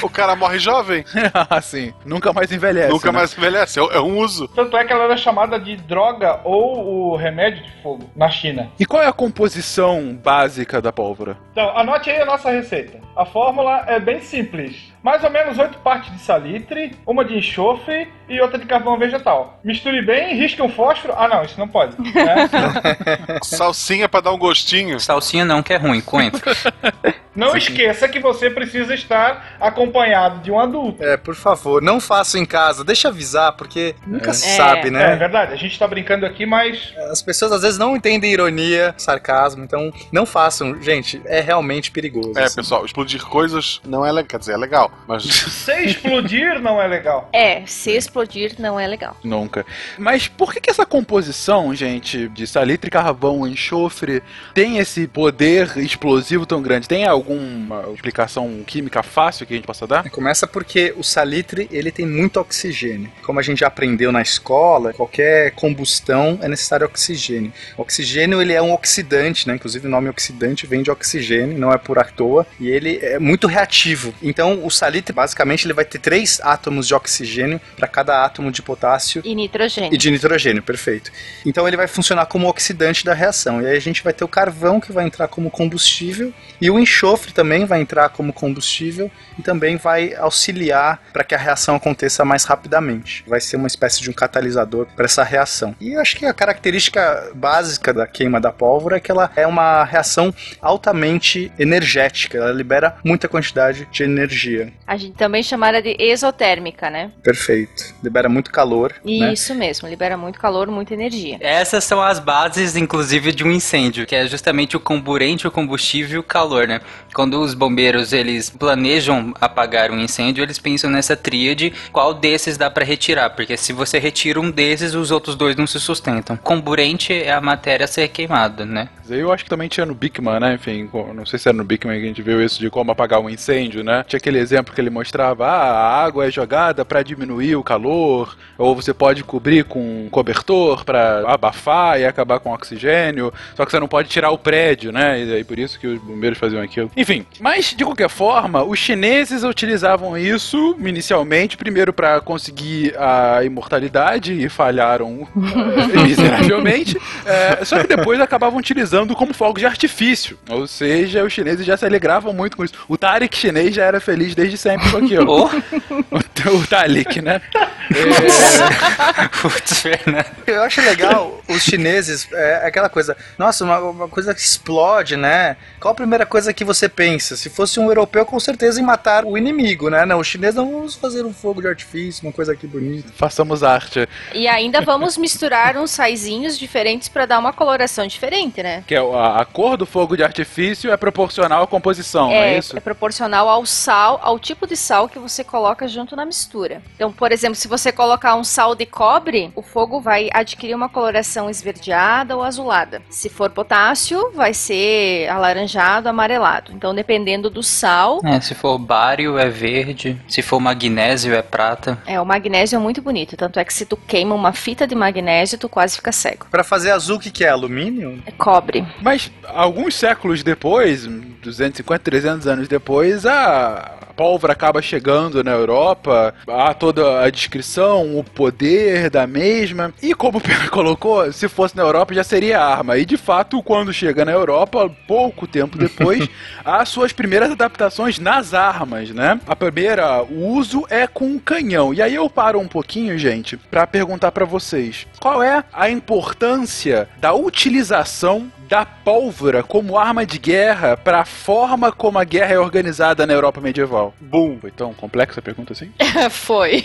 O 0.02 0.10
cara 0.10 0.36
morre 0.36 0.60
jovem, 0.60 1.04
assim, 1.50 1.94
nunca 2.06 2.34
mais 2.34 2.52
envelhece. 2.52 2.92
nunca 2.92 3.12
né? 3.12 3.18
mais 3.18 3.38
envelhece. 3.38 3.80
É, 3.80 3.84
é 3.84 4.00
um 4.00 4.18
uso. 4.18 4.48
Tanto 4.50 4.76
é 4.78 4.86
que 4.86 4.94
ela 4.94 5.06
era 5.06 5.18
chamada 5.18 5.60
de 5.60 5.76
droga 5.76 6.40
ou 6.44 7.12
o 7.12 7.16
remédio 7.16 7.64
de 7.64 7.72
fogo 7.82 8.10
na 8.16 8.30
China. 8.30 8.70
E 8.80 8.86
qual 8.86 9.02
é 9.02 9.08
a 9.08 9.14
composição 9.14 10.18
básica 10.24 10.82
da 10.82 10.92
pólvora? 10.92 11.38
Então, 11.52 11.78
anote 11.78 12.10
aí 12.10 12.22
a 12.22 12.26
nossa 12.26 12.50
receita. 12.52 13.00
A 13.16 13.26
fórmula 13.26 13.84
é 13.88 14.00
bem 14.00 14.22
simples. 14.22 14.93
Mais 15.04 15.22
ou 15.22 15.30
menos 15.30 15.60
oito 15.60 15.78
partes 15.80 16.12
de 16.14 16.20
salitre, 16.20 16.96
uma 17.06 17.26
de 17.26 17.38
enxofre 17.38 18.08
e 18.30 18.40
outra 18.40 18.58
de 18.58 18.66
carvão 18.66 18.98
vegetal. 18.98 19.60
Misture 19.64 20.02
bem, 20.02 20.36
risque 20.36 20.62
um 20.62 20.70
fósforo. 20.70 21.14
Ah, 21.18 21.28
não, 21.28 21.44
isso 21.44 21.60
não 21.60 21.68
pode. 21.68 21.96
né? 22.02 22.50
Salsinha 23.44 24.08
pra 24.08 24.22
dar 24.22 24.32
um 24.32 24.38
gostinho. 24.38 24.98
Salsinha 25.02 25.44
não, 25.44 25.62
que 25.62 25.74
é 25.74 25.78
ruim, 25.78 26.00
coentro. 26.00 26.42
Não 27.36 27.56
esqueça 27.58 28.08
que 28.08 28.20
você 28.20 28.50
precisa 28.50 28.94
estar 28.94 29.56
acompanhado 29.60 30.40
de 30.42 30.52
um 30.52 30.60
adulto. 30.60 31.04
É, 31.04 31.18
por 31.18 31.36
favor, 31.36 31.82
não 31.82 32.00
façam 32.00 32.40
em 32.42 32.46
casa. 32.46 32.84
Deixa 32.84 33.08
avisar, 33.08 33.54
porque 33.54 33.96
nunca 34.06 34.34
se 34.34 34.48
É. 34.50 34.56
sabe, 34.56 34.88
É 34.88 34.92
né? 34.92 35.16
verdade, 35.16 35.54
a 35.54 35.56
gente 35.56 35.78
tá 35.78 35.88
brincando 35.88 36.26
aqui, 36.26 36.46
mas 36.46 36.94
As 37.12 37.22
pessoas 37.22 37.52
às 37.52 37.62
vezes 37.62 37.78
não 37.78 37.96
entendem 37.96 38.32
ironia, 38.32 38.94
sarcasmo, 38.98 39.64
então 39.64 39.92
não 40.12 40.26
façam. 40.26 40.82
Gente, 40.82 41.22
é 41.26 41.40
realmente 41.42 41.92
perigoso. 41.92 42.34
É, 42.38 42.44
assim. 42.44 42.56
pessoal, 42.58 42.86
explodir 42.86 43.24
coisas 43.24 43.82
não 43.86 44.06
é 44.06 44.12
legal. 44.12 44.24
Quer 44.30 44.40
dizer, 44.40 44.54
é 44.54 44.58
legal, 44.58 44.92
mas 45.08 45.24
se 45.26 45.72
explodir 45.84 46.60
não 46.62 46.82
é 46.82 46.88
legal. 46.88 47.30
É, 47.34 47.66
se 47.66 47.92
explodir 47.92 48.56
não 48.60 48.80
é 48.80 48.88
legal. 48.88 49.18
Nunca. 49.24 49.66
Mas 49.98 50.28
por 50.28 50.54
que, 50.54 50.62
que 50.62 50.70
essa 50.70 50.86
composição, 50.86 51.74
gente, 51.76 52.28
de 52.30 52.48
salitre, 52.48 52.90
carvão, 52.90 53.46
enxofre, 53.48 54.24
tem 54.54 54.78
esse 54.78 55.08
poder 55.08 55.78
explosivo 55.78 56.46
tão 56.46 56.62
grande? 56.62 56.88
Tem 56.88 57.06
alguma 57.24 57.90
explicação 57.94 58.64
química 58.66 59.02
fácil 59.02 59.46
que 59.46 59.54
a 59.54 59.56
gente 59.56 59.66
possa 59.66 59.88
dar? 59.88 60.10
Começa 60.10 60.46
porque 60.46 60.94
o 60.98 61.04
salitre 61.04 61.68
ele 61.72 61.92
tem 61.92 62.06
muito 62.06 62.40
oxigênio. 62.40 63.10
Como 63.24 63.40
a 63.40 63.42
gente 63.44 63.60
já 63.60 63.68
aprendeu 63.68 64.12
na 64.12 64.22
escola, 64.22 64.94
qualquer 64.94 65.52
combustão 65.52 66.38
é 66.42 66.48
necessário 66.48 66.86
oxigênio. 66.86 67.52
O 67.78 67.82
oxigênio 67.82 68.42
ele 68.42 68.54
é 68.54 68.62
um 68.62 68.74
oxidante, 68.74 69.48
né? 69.48 69.56
Inclusive 69.56 69.88
o 69.88 69.90
nome 69.90 70.10
oxidante 70.10 70.68
vem 70.68 70.84
de 70.84 70.92
oxigênio, 70.92 71.58
não 71.58 71.72
é 71.72 71.78
por 71.78 71.98
à 71.98 72.04
toa. 72.04 72.46
E 72.60 72.70
ele 72.70 73.00
é 73.02 73.18
muito 73.20 73.48
reativo. 73.48 74.14
Então 74.22 74.66
o 74.66 74.70
salitre 74.70 75.14
basicamente 75.14 75.66
ele 75.66 75.74
vai 75.74 75.86
ter 75.86 76.00
três 76.00 76.40
átomos 76.42 76.88
de 76.88 76.94
oxigênio 76.94 77.60
para 77.76 77.88
cada 77.88 78.26
átomo 78.26 78.52
de 78.52 78.62
potássio 78.62 79.22
E 79.24 79.34
nitrogênio. 79.34 79.94
e 79.94 79.98
de 79.98 80.12
nitrogênio, 80.12 80.62
perfeito. 80.62 81.12
Então 81.46 81.68
ele 81.68 81.78
vai 81.78 81.88
funcionar 81.88 82.26
como 82.26 82.48
oxidante 82.48 83.06
da 83.06 83.14
reação. 83.14 83.62
E 83.62 83.68
aí 83.68 83.78
a 83.78 83.82
gente 83.82 84.04
vai 84.04 84.14
ter 84.14 84.24
o 84.24 84.28
carvão 84.28 84.80
que 84.80 84.92
vai 84.92 85.06
entrar 85.06 85.28
como 85.28 85.50
combustível 85.50 86.34
e 86.60 86.70
o 86.70 86.80
enxofre 86.80 87.13
também 87.18 87.66
vai 87.66 87.82
entrar 87.82 88.10
como 88.10 88.34
combustível 88.34 89.10
e 89.38 89.42
também 89.42 89.78
vai 89.78 90.14
auxiliar 90.16 91.02
para 91.12 91.24
que 91.24 91.36
a 91.36 91.38
reação 91.38 91.76
aconteça 91.76 92.24
mais 92.26 92.44
rapidamente. 92.44 93.24
Vai 93.28 93.40
ser 93.42 93.58
uma 93.58 93.68
espécie 93.68 94.02
de 94.02 94.10
um 94.10 94.14
catalisador 94.14 94.88
para 94.96 95.06
essa 95.06 95.24
reação. 95.24 95.76
E 95.80 95.94
eu 95.94 96.02
acho 96.02 96.16
que 96.16 96.26
a 96.26 96.34
característica 96.34 97.32
básica 97.36 97.94
da 97.94 98.08
queima 98.08 98.40
da 98.40 98.52
pólvora 98.52 98.98
é 98.98 99.00
que 99.00 99.12
ela 99.12 99.32
é 99.36 99.46
uma 99.48 99.84
reação 99.84 100.34
altamente 100.62 101.52
energética. 101.58 102.38
Ela 102.38 102.52
libera 102.52 102.96
muita 103.04 103.28
quantidade 103.28 103.88
de 103.92 104.04
energia. 104.04 104.72
A 104.86 104.98
gente 104.98 105.16
também 105.16 105.44
chama 105.44 105.68
ela 105.70 105.82
de 105.82 105.96
exotérmica, 106.00 106.90
né? 106.90 107.12
Perfeito. 107.22 107.94
Libera 108.04 108.30
muito 108.30 108.52
calor. 108.52 108.94
né? 109.04 109.34
Isso 109.34 109.54
mesmo, 109.56 109.88
libera 109.88 110.18
muito 110.18 110.40
calor, 110.40 110.68
muita 110.68 110.94
energia. 110.94 111.38
Essas 111.40 111.84
são 111.84 112.02
as 112.02 112.20
bases, 112.20 112.76
inclusive, 112.76 113.32
de 113.32 113.44
um 113.44 113.52
incêndio, 113.52 114.06
que 114.06 114.16
é 114.16 114.28
justamente 114.28 114.76
o 114.76 114.80
comburente, 114.80 115.48
o 115.48 115.52
combustível 115.52 116.16
e 116.16 116.20
o 116.20 116.24
calor, 116.24 116.68
né? 116.68 116.82
Quando 117.14 117.40
os 117.40 117.54
bombeiros, 117.54 118.14
eles 118.14 118.50
planejam 118.50 119.34
apagar 119.40 119.92
um 119.92 120.00
incêndio, 120.00 120.44
eles 120.44 120.60
pensam 120.60 120.90
nessa 120.90 121.16
tríade, 121.16 121.74
qual 121.92 122.14
desses 122.14 122.58
dá 122.58 122.70
pra 122.70 122.86
retirar, 122.86 123.32
porque 123.32 123.58
se 123.58 123.74
você 123.74 124.00
retira 124.00 124.40
um 124.40 124.50
desses, 124.50 124.94
os 124.94 125.12
outros 125.12 125.36
dois 125.36 125.56
não 125.56 125.68
se 125.68 125.80
sustentam. 125.80 126.38
Comburente 126.38 127.14
é 127.14 127.32
a 127.32 127.42
matéria 127.42 127.86
a 127.86 127.88
ser 127.88 128.08
queimada, 128.08 128.66
né? 128.66 128.90
Eu 129.10 129.32
acho 129.32 129.44
que 129.44 129.50
também 129.50 129.68
tinha 129.68 129.86
no 129.86 129.94
Bigman, 129.94 130.40
né? 130.40 130.54
Enfim, 130.54 130.90
não 131.14 131.26
sei 131.26 131.38
se 131.38 131.48
era 131.50 131.58
no 131.58 131.64
Bigman 131.64 132.00
que 132.00 132.06
a 132.06 132.08
gente 132.08 132.22
viu 132.22 132.44
isso 132.44 132.60
de 132.60 132.70
como 132.70 132.92
apagar 132.92 133.20
um 133.20 133.30
incêndio, 133.30 133.84
né? 133.84 134.04
Tinha 134.08 134.18
aquele 134.18 134.40
exemplo 134.40 134.74
que 134.74 134.80
ele 134.80 134.90
mostrava, 134.90 135.46
ah, 135.46 135.72
a 135.72 136.04
água 136.04 136.28
é 136.28 136.32
jogada 136.32 136.86
pra 136.86 137.04
diminuir 137.04 137.56
o 137.56 137.64
calor, 137.64 138.36
ou 138.58 138.76
você 138.76 138.94
pode 138.94 139.24
cobrir 139.24 139.66
com 139.66 140.06
um 140.06 140.10
cobertor 140.10 140.86
pra 140.86 141.24
abafar 141.28 142.00
e 142.00 142.06
acabar 142.06 142.40
com 142.40 142.54
oxigênio, 142.54 143.34
só 143.56 143.66
que 143.66 143.72
você 143.72 143.80
não 143.80 143.88
pode 143.88 144.10
tirar 144.10 144.32
o 144.32 144.38
prédio, 144.38 144.92
né? 144.92 145.22
E 145.24 145.34
aí 145.34 145.44
por 145.44 145.60
isso 145.60 145.80
que 145.80 145.88
os 145.88 146.00
bombeiros 146.00 146.38
faziam 146.40 146.62
aquilo. 146.62 146.90
Enfim, 146.96 147.26
mas 147.40 147.74
de 147.76 147.84
qualquer 147.84 148.10
forma, 148.10 148.64
os 148.64 148.78
chineses 148.78 149.44
utilizavam 149.44 150.18
isso 150.18 150.76
inicialmente, 150.80 151.58
primeiro 151.58 151.92
pra 151.92 152.22
conseguir 152.22 152.96
a 152.98 153.44
imortalidade 153.44 154.34
e 154.34 154.48
falharam 154.50 155.28
eh, 155.36 156.04
miseravelmente, 156.04 156.98
é, 157.26 157.66
só 157.66 157.80
que 157.80 157.88
depois 157.88 158.20
acabavam 158.20 158.60
utilizando 158.60 159.16
como 159.16 159.34
fogo 159.34 159.60
de 159.60 159.66
artifício. 159.66 160.38
Ou 160.50 160.68
seja, 160.68 161.24
os 161.24 161.34
chineses 161.34 161.66
já 161.66 161.76
se 161.76 161.86
alegravam 161.86 162.34
muito 162.34 162.58
com 162.58 162.64
isso. 162.64 162.74
O 162.88 162.98
Tariq 162.98 163.36
chinês 163.36 163.74
já 163.74 163.86
era 163.86 164.00
feliz 164.00 164.36
desde 164.36 164.58
sempre 164.58 164.90
com 164.92 164.98
aquilo. 164.98 165.32
Ou, 165.32 165.50
O, 166.14 166.58
o 166.58 166.68
Talik, 166.68 167.22
né? 167.22 167.42
putz, 169.42 169.80
Fernando. 169.80 170.26
Eu 170.46 170.62
acho 170.64 170.82
legal 170.82 171.42
os 171.48 171.62
chineses, 171.64 172.28
é 172.32 172.68
aquela 172.68 172.90
coisa, 172.90 173.16
nossa, 173.38 173.64
uma, 173.64 173.80
uma 173.80 174.08
coisa 174.08 174.34
que 174.34 174.42
explode, 174.42 175.16
né? 175.16 175.56
Qual 175.80 175.92
a 175.92 175.96
primeira 175.96 176.26
coisa 176.26 176.54
que 176.54 176.64
você 176.64 176.83
pensa? 176.90 177.36
Se 177.36 177.50
fosse 177.50 177.80
um 177.80 177.86
europeu, 177.88 178.26
com 178.26 178.40
certeza 178.40 178.80
em 178.80 178.84
matar 178.84 179.26
o 179.26 179.38
inimigo, 179.38 179.90
né? 179.90 180.06
Não, 180.06 180.20
os 180.20 180.28
chineses 180.28 180.56
não 180.56 180.72
vamos 180.72 180.96
fazer 180.96 181.24
um 181.26 181.34
fogo 181.34 181.62
de 181.62 181.68
artifício, 181.68 182.26
uma 182.26 182.34
coisa 182.34 182.54
aqui 182.54 182.68
bonita. 182.68 183.12
Façamos 183.16 183.64
arte. 183.64 184.08
E 184.34 184.48
ainda 184.48 184.82
vamos 184.82 185.18
misturar 185.18 185.78
uns 185.78 185.92
saizinhos 185.92 186.58
diferentes 186.58 187.08
pra 187.08 187.26
dar 187.26 187.40
uma 187.40 187.54
coloração 187.54 188.06
diferente, 188.08 188.62
né? 188.62 188.84
Que 188.88 188.96
é 188.96 189.00
a, 189.00 189.42
a 189.42 189.46
cor 189.46 189.78
do 189.78 189.86
fogo 189.86 190.16
de 190.18 190.24
artifício 190.24 190.92
é 190.92 190.98
proporcional 190.98 191.64
à 191.64 191.68
composição, 191.68 192.28
não 192.28 192.34
é 192.34 192.56
É, 192.56 192.58
isso? 192.58 192.76
é 192.78 192.80
proporcional 192.80 193.48
ao 193.50 193.66
sal, 193.66 194.20
ao 194.22 194.38
tipo 194.38 194.68
de 194.68 194.76
sal 194.76 195.08
que 195.08 195.20
você 195.20 195.44
coloca 195.44 195.88
junto 195.88 196.16
na 196.16 196.26
mistura. 196.26 196.82
Então, 196.96 197.12
por 197.12 197.32
exemplo, 197.32 197.56
se 197.56 197.68
você 197.68 197.92
colocar 197.92 198.36
um 198.36 198.44
sal 198.44 198.76
de 198.76 198.86
cobre, 198.86 199.52
o 199.56 199.62
fogo 199.62 200.02
vai 200.02 200.30
adquirir 200.34 200.76
uma 200.76 200.90
coloração 200.90 201.50
esverdeada 201.50 202.36
ou 202.36 202.44
azulada. 202.44 203.02
Se 203.10 203.30
for 203.30 203.50
potássio, 203.50 204.32
vai 204.34 204.54
ser 204.54 205.30
alaranjado, 205.30 206.10
amarelado. 206.10 206.72
Então, 206.74 206.94
dependendo 206.94 207.50
do 207.50 207.62
sal, 207.64 208.20
É, 208.24 208.40
se 208.42 208.54
for 208.56 208.78
bário 208.78 209.38
é 209.38 209.50
verde, 209.50 210.20
se 210.28 210.42
for 210.42 210.60
magnésio 210.60 211.34
é 211.34 211.42
prata. 211.42 211.98
é, 212.06 212.20
o 212.20 212.26
magnésio 212.26 212.76
é 212.76 212.80
muito 212.80 213.02
bonito. 213.02 213.36
Tanto 213.38 213.60
é 213.60 213.66
que 213.66 213.74
se 213.74 213.86
tu 213.86 213.96
queima 213.98 214.34
uma 214.36 214.52
fita 214.54 214.86
de 214.88 214.96
magnésio, 214.96 215.58
tu 215.58 215.70
quase 215.70 215.96
fica 215.96 216.12
cego. 216.12 216.48
Pra 216.50 216.64
fazer 216.64 216.92
azul, 216.92 217.18
o 217.18 217.20
que, 217.20 217.32
que 217.32 217.44
é? 217.46 217.50
Alumínio? 217.50 218.22
É 218.26 218.32
cobre. 218.32 218.86
Mas 219.02 219.32
alguns 219.54 219.96
séculos 219.96 220.44
depois, 220.44 221.06
250, 221.06 222.00
300 222.04 222.48
anos 222.48 222.68
depois, 222.68 223.26
a 223.26 223.98
pólvora 224.16 224.54
acaba 224.54 224.82
chegando 224.82 225.44
na 225.44 225.52
Europa, 225.52 226.34
há 226.48 226.74
toda 226.74 227.22
a 227.22 227.30
descrição, 227.30 228.18
o 228.18 228.24
poder 228.24 229.10
da 229.10 229.28
mesma. 229.28 229.94
E 230.02 230.14
como 230.14 230.38
o 230.38 230.42
Pedro 230.42 230.70
colocou, 230.70 231.32
se 231.32 231.48
fosse 231.48 231.76
na 231.76 231.84
Europa 231.84 232.14
já 232.14 232.24
seria 232.24 232.62
arma. 232.62 232.98
E 232.98 233.06
de 233.06 233.18
fato, 233.18 233.62
quando 233.64 233.94
chega 233.94 234.26
na 234.26 234.32
Europa, 234.32 234.90
pouco 235.08 235.48
tempo 235.48 235.78
depois, 235.78 236.28
há 236.64 236.86
suas 236.86 237.12
primeiras 237.14 237.52
adaptações 237.52 238.20
nas 238.20 238.54
armas, 238.54 239.10
né? 239.10 239.40
A 239.48 239.56
primeira, 239.56 240.24
o 240.24 240.48
uso 240.48 240.86
é 240.90 241.08
com 241.08 241.40
canhão. 241.40 241.94
E 241.94 242.02
aí 242.02 242.16
eu 242.16 242.30
paro 242.30 242.60
um 242.60 242.68
pouquinho, 242.68 243.18
gente, 243.18 243.58
pra 243.58 243.88
perguntar 243.88 244.32
pra 244.32 244.46
vocês: 244.46 245.08
qual 245.20 245.42
é 245.42 245.64
a 245.74 245.90
importância 245.90 247.08
da 247.20 247.34
utilização 247.34 248.52
da 248.74 248.88
pólvora 248.88 249.62
como 249.62 250.00
arma 250.00 250.26
de 250.26 250.40
guerra 250.40 250.98
para 250.98 251.20
a 251.20 251.26
forma 251.26 251.92
como 251.92 252.18
a 252.18 252.24
guerra 252.24 252.56
é 252.56 252.60
organizada 252.60 253.28
na 253.28 253.32
Europa 253.32 253.62
medieval? 253.62 254.16
Bum! 254.20 254.58
Foi 254.60 254.72
tão 254.72 254.96
complexa 254.96 255.40
a 255.40 255.44
pergunta 255.44 255.74
assim? 255.74 255.92
Foi. 256.32 256.84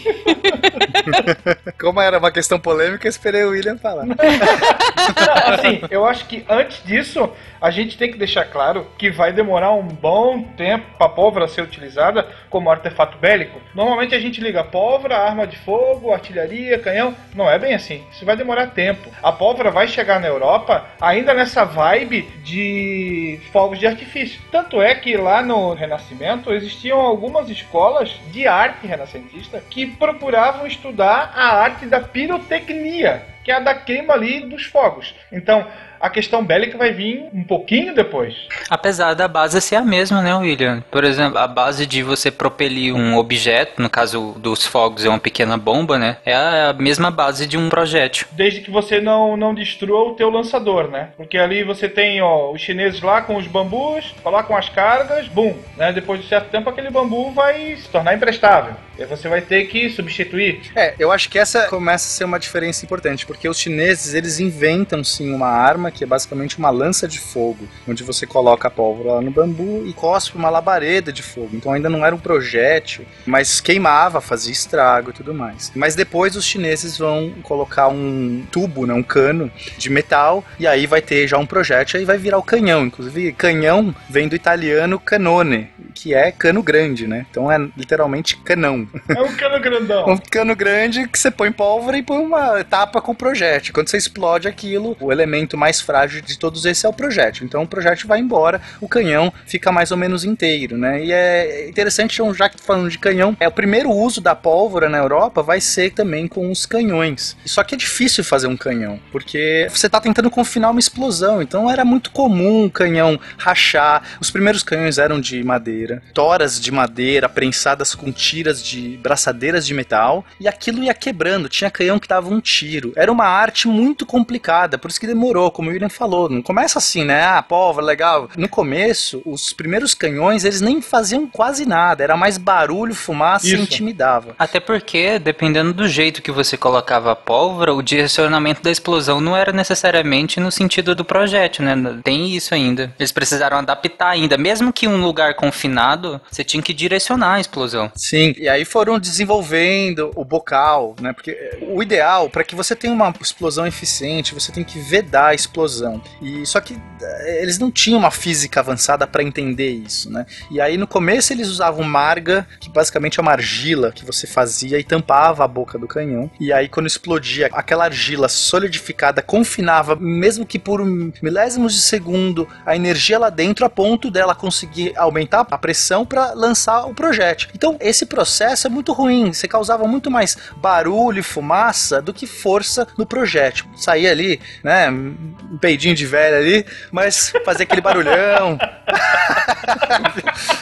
Como 1.80 2.00
era 2.00 2.18
uma 2.18 2.30
questão 2.30 2.58
polêmica, 2.58 3.06
eu 3.06 3.10
esperei 3.10 3.44
o 3.44 3.50
William 3.50 3.78
falar. 3.78 4.04
Não, 4.04 4.16
assim, 5.54 5.80
eu 5.90 6.04
acho 6.04 6.26
que 6.26 6.44
antes 6.48 6.82
disso, 6.84 7.30
a 7.60 7.70
gente 7.70 7.96
tem 7.96 8.10
que 8.10 8.18
deixar 8.18 8.44
claro 8.44 8.86
que 8.98 9.10
vai 9.10 9.32
demorar 9.32 9.72
um 9.72 9.86
bom 9.86 10.42
tempo 10.42 10.86
para 10.96 11.06
a 11.06 11.10
pólvora 11.10 11.48
ser 11.48 11.62
utilizada 11.62 12.26
como 12.50 12.70
artefato 12.70 13.18
bélico. 13.18 13.60
Normalmente 13.74 14.14
a 14.14 14.20
gente 14.20 14.40
liga 14.40 14.62
pólvora, 14.64 15.18
arma 15.18 15.46
de 15.46 15.56
fogo, 15.58 16.12
artilharia, 16.12 16.78
canhão. 16.78 17.14
Não 17.34 17.50
é 17.50 17.58
bem 17.58 17.74
assim. 17.74 18.04
Isso 18.12 18.24
vai 18.24 18.36
demorar 18.36 18.68
tempo. 18.68 19.10
A 19.22 19.32
pólvora 19.32 19.70
vai 19.70 19.88
chegar 19.88 20.20
na 20.20 20.28
Europa 20.28 20.84
ainda 21.00 21.34
nessa 21.34 21.64
vibe 21.78 22.22
de 22.42 23.40
fogos 23.52 23.78
de 23.78 23.86
artifício. 23.86 24.40
Tanto 24.50 24.82
é 24.82 24.96
que 24.96 25.16
lá 25.16 25.42
no 25.42 25.74
Renascimento 25.74 26.52
existiam 26.52 26.98
algumas 26.98 27.48
escolas 27.48 28.18
de 28.32 28.48
arte 28.48 28.84
renascentista 28.84 29.62
que 29.70 29.86
procuravam 29.86 30.66
estudar 30.66 31.32
a 31.36 31.56
arte 31.56 31.86
da 31.86 32.00
pirotecnia, 32.00 33.24
que 33.48 33.52
é 33.52 33.54
a 33.54 33.60
da 33.60 33.74
queima 33.74 34.12
ali 34.12 34.40
dos 34.40 34.66
fogos. 34.66 35.14
Então, 35.32 35.66
a 35.98 36.10
questão 36.10 36.44
bélica 36.44 36.76
vai 36.76 36.92
vir 36.92 37.30
um 37.32 37.42
pouquinho 37.42 37.94
depois. 37.94 38.34
Apesar 38.68 39.14
da 39.14 39.26
base 39.26 39.58
ser 39.62 39.76
a 39.76 39.82
mesma, 39.82 40.20
né, 40.20 40.34
William? 40.34 40.84
Por 40.90 41.02
exemplo, 41.02 41.38
a 41.38 41.46
base 41.46 41.86
de 41.86 42.02
você 42.02 42.30
propelir 42.30 42.94
um 42.94 43.16
objeto, 43.16 43.80
no 43.80 43.88
caso 43.88 44.34
dos 44.36 44.66
fogos 44.66 45.06
é 45.06 45.08
uma 45.08 45.18
pequena 45.18 45.56
bomba, 45.56 45.98
né? 45.98 46.18
É 46.26 46.34
a 46.34 46.74
mesma 46.74 47.10
base 47.10 47.46
de 47.46 47.56
um 47.56 47.70
projétil. 47.70 48.26
Desde 48.32 48.60
que 48.60 48.70
você 48.70 49.00
não, 49.00 49.34
não 49.34 49.54
destrua 49.54 50.10
o 50.10 50.14
teu 50.14 50.28
lançador, 50.28 50.90
né? 50.90 51.08
Porque 51.16 51.38
ali 51.38 51.64
você 51.64 51.88
tem 51.88 52.20
ó, 52.20 52.52
os 52.52 52.60
chineses 52.60 53.00
lá 53.00 53.22
com 53.22 53.36
os 53.36 53.46
bambus, 53.46 54.14
colocam 54.22 54.54
as 54.54 54.68
cargas, 54.68 55.26
bum, 55.26 55.56
né? 55.74 55.90
Depois 55.90 56.20
de 56.20 56.28
certo 56.28 56.50
tempo 56.50 56.68
aquele 56.68 56.90
bambu 56.90 57.30
vai 57.30 57.76
se 57.76 57.88
tornar 57.88 58.14
imprestável. 58.14 58.74
Aí 58.98 59.06
você 59.06 59.28
vai 59.28 59.40
ter 59.40 59.64
que 59.66 59.88
substituir. 59.90 60.60
É, 60.74 60.94
eu 60.98 61.12
acho 61.12 61.28
que 61.28 61.38
essa 61.38 61.66
começa 61.68 62.06
a 62.06 62.10
ser 62.10 62.24
uma 62.24 62.38
diferença 62.38 62.84
importante, 62.84 63.24
porque 63.24 63.48
os 63.48 63.58
chineses, 63.58 64.14
eles 64.14 64.40
inventam 64.40 65.04
sim 65.04 65.32
uma 65.32 65.48
arma 65.48 65.90
que 65.90 66.02
é 66.02 66.06
basicamente 66.06 66.58
uma 66.58 66.70
lança 66.70 67.06
de 67.06 67.18
fogo, 67.18 67.68
onde 67.86 68.02
você 68.02 68.26
coloca 68.26 68.68
a 68.68 68.70
pólvora 68.70 69.14
lá 69.14 69.20
no 69.20 69.30
bambu 69.30 69.86
e 69.86 69.92
cospe 69.92 70.36
uma 70.36 70.50
labareda 70.50 71.12
de 71.12 71.22
fogo. 71.22 71.50
Então 71.52 71.72
ainda 71.72 71.88
não 71.88 72.04
era 72.04 72.14
um 72.14 72.18
projétil, 72.18 73.04
mas 73.24 73.60
queimava, 73.60 74.20
fazia 74.20 74.52
estrago 74.52 75.10
e 75.10 75.12
tudo 75.12 75.32
mais. 75.32 75.70
Mas 75.74 75.94
depois 75.94 76.34
os 76.34 76.44
chineses 76.44 76.98
vão 76.98 77.34
colocar 77.42 77.88
um 77.88 78.44
tubo, 78.50 78.86
né, 78.86 78.94
um 78.94 79.02
cano 79.02 79.50
de 79.76 79.90
metal, 79.90 80.44
e 80.58 80.66
aí 80.66 80.86
vai 80.86 81.00
ter 81.00 81.26
já 81.28 81.38
um 81.38 81.46
projétil 81.46 82.00
e 82.00 82.04
vai 82.04 82.18
virar 82.18 82.38
o 82.38 82.42
canhão. 82.42 82.86
Inclusive, 82.86 83.32
canhão 83.32 83.94
vem 84.08 84.26
do 84.28 84.34
italiano 84.34 84.98
canone, 84.98 85.68
que 85.94 86.14
é 86.14 86.32
cano 86.32 86.62
grande, 86.62 87.06
né? 87.06 87.26
Então 87.30 87.50
é 87.50 87.58
literalmente 87.76 88.36
canão. 88.38 88.87
É 89.08 89.20
um 89.20 89.34
cano 89.34 89.60
grandão. 89.60 90.08
Um 90.08 90.16
cano 90.16 90.54
grande 90.56 91.08
que 91.08 91.18
você 91.18 91.30
põe 91.30 91.50
pólvora 91.52 91.98
e 91.98 92.02
põe 92.02 92.18
uma 92.18 92.62
tapa 92.64 93.00
com 93.00 93.14
projétil. 93.14 93.74
Quando 93.74 93.88
você 93.88 93.96
explode 93.96 94.48
aquilo, 94.48 94.96
o 95.00 95.12
elemento 95.12 95.56
mais 95.56 95.80
frágil 95.80 96.20
de 96.22 96.38
todos 96.38 96.64
esses 96.64 96.84
é 96.84 96.88
o 96.88 96.92
projétil. 96.92 97.44
Então 97.44 97.62
o 97.62 97.66
projétil 97.66 98.08
vai 98.08 98.20
embora, 98.20 98.60
o 98.80 98.88
canhão 98.88 99.32
fica 99.46 99.72
mais 99.72 99.90
ou 99.90 99.96
menos 99.96 100.24
inteiro, 100.24 100.76
né? 100.76 101.04
E 101.04 101.12
é 101.12 101.68
interessante, 101.68 102.14
então, 102.14 102.34
já 102.34 102.48
que 102.48 102.60
falando 102.60 102.90
de 102.90 102.98
canhão, 102.98 103.36
é 103.40 103.48
o 103.48 103.52
primeiro 103.52 103.90
uso 103.90 104.20
da 104.20 104.34
pólvora 104.34 104.88
na 104.88 104.98
Europa 104.98 105.42
vai 105.42 105.60
ser 105.60 105.92
também 105.92 106.26
com 106.26 106.50
os 106.50 106.66
canhões. 106.66 107.36
Só 107.44 107.62
que 107.62 107.74
é 107.74 107.78
difícil 107.78 108.24
fazer 108.24 108.46
um 108.46 108.56
canhão, 108.56 109.00
porque 109.12 109.66
você 109.70 109.86
está 109.86 110.00
tentando 110.00 110.30
confinar 110.30 110.70
uma 110.70 110.80
explosão. 110.80 111.40
Então 111.42 111.70
era 111.70 111.84
muito 111.84 112.10
comum 112.10 112.64
o 112.64 112.70
canhão 112.70 113.18
rachar. 113.36 114.02
Os 114.20 114.30
primeiros 114.30 114.62
canhões 114.62 114.98
eram 114.98 115.20
de 115.20 115.42
madeira, 115.42 116.02
toras 116.12 116.60
de 116.60 116.70
madeira 116.70 117.28
prensadas 117.28 117.94
com 117.94 118.12
tiras 118.12 118.62
de 118.62 118.77
braçadeiras 119.02 119.66
de 119.66 119.74
metal, 119.74 120.24
e 120.40 120.46
aquilo 120.48 120.82
ia 120.82 120.94
quebrando. 120.94 121.48
Tinha 121.48 121.70
canhão 121.70 121.98
que 121.98 122.08
dava 122.08 122.28
um 122.28 122.40
tiro. 122.40 122.92
Era 122.96 123.10
uma 123.10 123.26
arte 123.26 123.68
muito 123.68 124.06
complicada, 124.06 124.78
por 124.78 124.90
isso 124.90 125.00
que 125.00 125.06
demorou, 125.06 125.50
como 125.50 125.68
o 125.68 125.72
William 125.72 125.88
falou. 125.88 126.28
Não 126.28 126.42
começa 126.42 126.78
assim, 126.78 127.04
né? 127.04 127.24
Ah, 127.24 127.42
pólvora, 127.42 127.84
legal. 127.86 128.28
No 128.36 128.48
começo, 128.48 129.22
os 129.24 129.52
primeiros 129.52 129.94
canhões, 129.94 130.44
eles 130.44 130.60
nem 130.60 130.80
faziam 130.80 131.26
quase 131.26 131.66
nada. 131.66 132.02
Era 132.02 132.16
mais 132.16 132.38
barulho, 132.38 132.94
fumaça 132.94 133.46
e 133.46 133.54
Isso. 133.54 133.62
intimidava. 133.62 134.34
Até 134.38 134.60
porque, 134.60 135.18
dependendo 135.18 135.72
do 135.72 135.88
jeito 135.88 136.22
que 136.22 136.30
você 136.30 136.56
colocava 136.56 137.12
a 137.12 137.16
pólvora, 137.16 137.74
o 137.74 137.82
direcionamento 137.82 138.62
da 138.62 138.70
explosão 138.70 139.20
não 139.20 139.36
era 139.36 139.52
necessariamente 139.52 140.40
no 140.40 140.50
sentido 140.50 140.94
do 140.94 141.04
projétil, 141.04 141.64
né? 141.64 141.74
Tem 142.02 142.34
isso 142.34 142.54
ainda. 142.54 142.92
Eles 142.98 143.12
precisaram 143.12 143.58
adaptar 143.58 144.10
ainda. 144.10 144.36
Mesmo 144.36 144.72
que 144.72 144.86
um 144.86 145.00
lugar 145.00 145.34
confinado, 145.34 146.20
você 146.30 146.44
tinha 146.44 146.62
que 146.62 146.72
direcionar 146.74 147.34
a 147.34 147.40
explosão. 147.40 147.90
Sim, 147.94 148.34
e 148.38 148.48
aí 148.48 148.64
foram 148.68 148.98
desenvolvendo 148.98 150.12
o 150.14 150.24
bocal, 150.24 150.94
né? 151.00 151.12
Porque 151.12 151.58
o 151.62 151.82
ideal, 151.82 152.28
para 152.28 152.44
que 152.44 152.54
você 152.54 152.76
tenha 152.76 152.92
uma 152.92 153.12
explosão 153.20 153.66
eficiente, 153.66 154.34
você 154.34 154.52
tem 154.52 154.62
que 154.62 154.78
vedar 154.78 155.28
a 155.28 155.34
explosão. 155.34 156.02
E 156.20 156.44
só 156.44 156.60
que 156.60 156.78
eh, 157.00 157.42
eles 157.42 157.58
não 157.58 157.70
tinham 157.70 157.98
uma 157.98 158.10
física 158.10 158.60
avançada 158.60 159.06
para 159.06 159.22
entender 159.22 159.70
isso, 159.70 160.10
né? 160.10 160.26
E 160.50 160.60
aí 160.60 160.76
no 160.76 160.86
começo 160.86 161.32
eles 161.32 161.48
usavam 161.48 161.82
marga, 161.82 162.46
que 162.60 162.68
basicamente 162.68 163.18
é 163.18 163.22
uma 163.22 163.32
argila 163.32 163.90
que 163.90 164.04
você 164.04 164.26
fazia 164.26 164.78
e 164.78 164.84
tampava 164.84 165.44
a 165.44 165.48
boca 165.48 165.78
do 165.78 165.88
canhão. 165.88 166.30
E 166.38 166.52
aí 166.52 166.68
quando 166.68 166.86
explodia, 166.86 167.48
aquela 167.52 167.84
argila 167.84 168.28
solidificada 168.28 169.22
confinava, 169.22 169.96
mesmo 169.96 170.44
que 170.44 170.58
por 170.58 170.84
milésimos 170.84 171.74
de 171.74 171.80
segundo, 171.80 172.46
a 172.66 172.76
energia 172.76 173.18
lá 173.18 173.30
dentro 173.30 173.64
a 173.64 173.70
ponto 173.70 174.10
dela 174.10 174.34
conseguir 174.34 174.92
aumentar 174.96 175.46
a 175.50 175.58
pressão 175.58 176.04
para 176.04 176.34
lançar 176.34 176.84
o 176.86 176.94
projétil. 176.94 177.48
Então 177.54 177.76
esse 177.80 178.04
processo 178.04 178.57
é 178.66 178.70
muito 178.70 178.92
ruim, 178.92 179.32
você 179.32 179.46
causava 179.46 179.86
muito 179.86 180.10
mais 180.10 180.36
barulho 180.56 181.20
e 181.20 181.22
fumaça 181.22 182.02
do 182.02 182.12
que 182.12 182.26
força 182.26 182.86
no 182.96 183.06
projétil. 183.06 183.66
Saía 183.76 184.10
ali, 184.10 184.40
né, 184.62 184.90
um 184.90 185.58
peidinho 185.60 185.94
de 185.94 186.06
velho 186.06 186.36
ali, 186.36 186.66
mas 186.90 187.32
fazia 187.44 187.64
aquele 187.64 187.80
barulhão. 187.80 188.58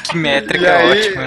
Que 0.05 0.17
métrica 0.17 0.77
aí- 0.77 0.91
ótima. 0.91 1.23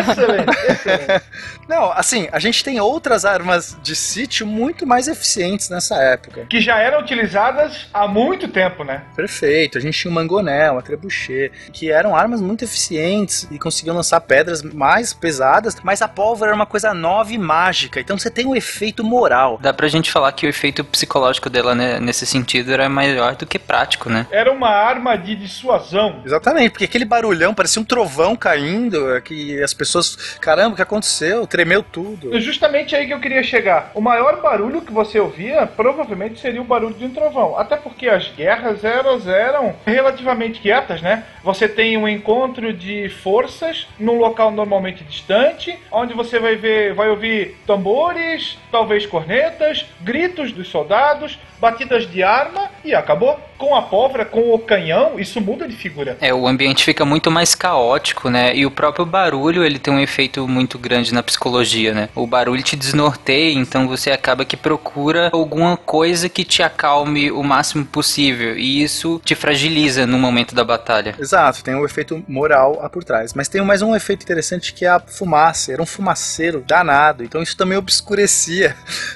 Excelente, 0.00 0.58
excelente. 0.70 1.24
Não, 1.68 1.92
assim, 1.92 2.28
a 2.32 2.38
gente 2.38 2.62
tem 2.64 2.80
outras 2.80 3.24
armas 3.24 3.76
de 3.82 3.94
sítio 3.96 4.46
muito 4.46 4.86
mais 4.86 5.08
eficientes 5.08 5.68
nessa 5.70 5.96
época. 5.96 6.44
Que 6.48 6.60
já 6.60 6.78
eram 6.78 7.00
utilizadas 7.00 7.88
há 7.92 8.06
muito 8.06 8.48
tempo, 8.48 8.84
né? 8.84 9.02
Perfeito, 9.16 9.78
a 9.78 9.80
gente 9.80 9.98
tinha 9.98 10.10
o 10.10 10.14
mangonel, 10.14 10.78
a 10.78 10.82
trebuchet, 10.82 11.50
que 11.72 11.90
eram 11.90 12.14
armas 12.14 12.40
muito 12.40 12.64
eficientes 12.64 13.46
e 13.50 13.58
conseguiam 13.58 13.96
lançar 13.96 14.20
pedras 14.20 14.62
mais 14.62 15.12
pesadas, 15.14 15.76
mas 15.82 16.02
a 16.02 16.08
pólvora 16.08 16.50
era 16.50 16.56
uma 16.56 16.66
coisa 16.66 16.92
nova 16.94 17.32
e 17.32 17.38
mágica, 17.38 18.00
então 18.00 18.18
você 18.18 18.30
tem 18.30 18.46
um 18.46 18.54
efeito 18.54 19.02
moral. 19.02 19.58
Dá 19.60 19.72
pra 19.72 19.88
gente 19.88 20.10
falar 20.10 20.32
que 20.32 20.46
o 20.46 20.48
efeito 20.48 20.84
psicológico 20.84 21.50
dela, 21.50 21.74
né, 21.74 21.98
nesse 22.00 22.26
sentido, 22.26 22.72
era 22.72 22.88
maior 22.88 23.34
do 23.36 23.46
que 23.46 23.58
prático, 23.58 24.08
né? 24.08 24.26
Era 24.30 24.52
uma 24.52 24.68
arma 24.68 25.16
de 25.16 25.34
dissuasão. 25.34 26.22
Exatamente, 26.24 26.70
porque 26.70 26.84
aquele 26.84 27.04
barulhão 27.04 27.54
parecia 27.54 27.80
um 27.80 27.84
trovão 27.84 28.36
caindo, 28.36 29.20
que 29.22 29.62
as 29.62 29.74
pessoas, 29.74 30.36
caramba, 30.40 30.72
o 30.72 30.76
que 30.76 30.82
aconteceu? 30.82 31.46
Tremeu 31.46 31.82
tudo. 31.82 32.34
É 32.34 32.40
Justamente 32.40 32.94
aí 32.94 33.06
que 33.06 33.14
eu 33.14 33.20
queria 33.20 33.42
chegar. 33.42 33.90
O 33.94 34.00
maior 34.00 34.40
barulho 34.40 34.82
que 34.82 34.92
você 34.92 35.18
ouvia 35.18 35.66
provavelmente 35.66 36.40
seria 36.40 36.60
o 36.60 36.64
barulho 36.64 36.94
de 36.94 37.04
um 37.04 37.10
trovão. 37.10 37.58
Até 37.58 37.76
porque 37.76 38.08
as 38.08 38.28
guerras 38.28 38.84
elas 38.84 39.26
eram 39.26 39.74
relativamente 39.86 40.60
quietas, 40.60 41.00
né? 41.00 41.24
Você 41.42 41.68
tem 41.68 41.96
um 41.96 42.08
encontro 42.08 42.72
de 42.72 43.08
forças 43.08 43.86
num 43.98 44.18
local 44.18 44.50
normalmente 44.50 45.04
distante, 45.04 45.71
onde 45.90 46.14
você 46.14 46.38
vai 46.38 46.56
ver, 46.56 46.94
vai 46.94 47.08
ouvir 47.08 47.56
tambores, 47.66 48.58
talvez 48.72 49.04
cornetas, 49.04 49.84
gritos 50.00 50.50
dos 50.50 50.68
soldados, 50.68 51.38
batidas 51.60 52.10
de 52.10 52.24
arma 52.24 52.70
e 52.84 52.92
acabou. 52.92 53.38
Com 53.56 53.76
a 53.76 53.82
pólvora, 53.82 54.24
com 54.24 54.52
o 54.52 54.58
canhão, 54.58 55.20
isso 55.20 55.40
muda 55.40 55.68
de 55.68 55.76
figura. 55.76 56.16
É, 56.20 56.34
o 56.34 56.48
ambiente 56.48 56.84
fica 56.84 57.04
muito 57.04 57.30
mais 57.30 57.54
caótico, 57.54 58.28
né? 58.28 58.56
E 58.56 58.66
o 58.66 58.70
próprio 58.72 59.06
barulho, 59.06 59.64
ele 59.64 59.78
tem 59.78 59.94
um 59.94 60.00
efeito 60.00 60.48
muito 60.48 60.76
grande 60.76 61.14
na 61.14 61.22
psicologia, 61.22 61.94
né? 61.94 62.08
O 62.12 62.26
barulho 62.26 62.60
te 62.60 62.74
desnorteia, 62.74 63.56
então 63.56 63.86
você 63.86 64.10
acaba 64.10 64.44
que 64.44 64.56
procura 64.56 65.30
alguma 65.32 65.76
coisa 65.76 66.28
que 66.28 66.44
te 66.44 66.60
acalme 66.60 67.30
o 67.30 67.44
máximo 67.44 67.84
possível. 67.84 68.58
E 68.58 68.82
isso 68.82 69.22
te 69.24 69.36
fragiliza 69.36 70.08
no 70.08 70.18
momento 70.18 70.56
da 70.56 70.64
batalha. 70.64 71.14
Exato, 71.16 71.62
tem 71.62 71.76
um 71.76 71.84
efeito 71.84 72.24
moral 72.26 72.80
lá 72.80 72.88
por 72.88 73.04
trás. 73.04 73.32
Mas 73.32 73.46
tem 73.46 73.62
mais 73.62 73.80
um 73.80 73.94
efeito 73.94 74.24
interessante 74.24 74.72
que 74.72 74.84
é 74.84 74.88
a 74.88 74.98
fumaça. 74.98 75.72
Era 75.72 75.82
um 75.82 75.86
fumaceiro 75.86 76.64
danado, 76.66 77.22
então 77.22 77.40
isso 77.40 77.56
também 77.56 77.78
obscurecia. 77.78 78.61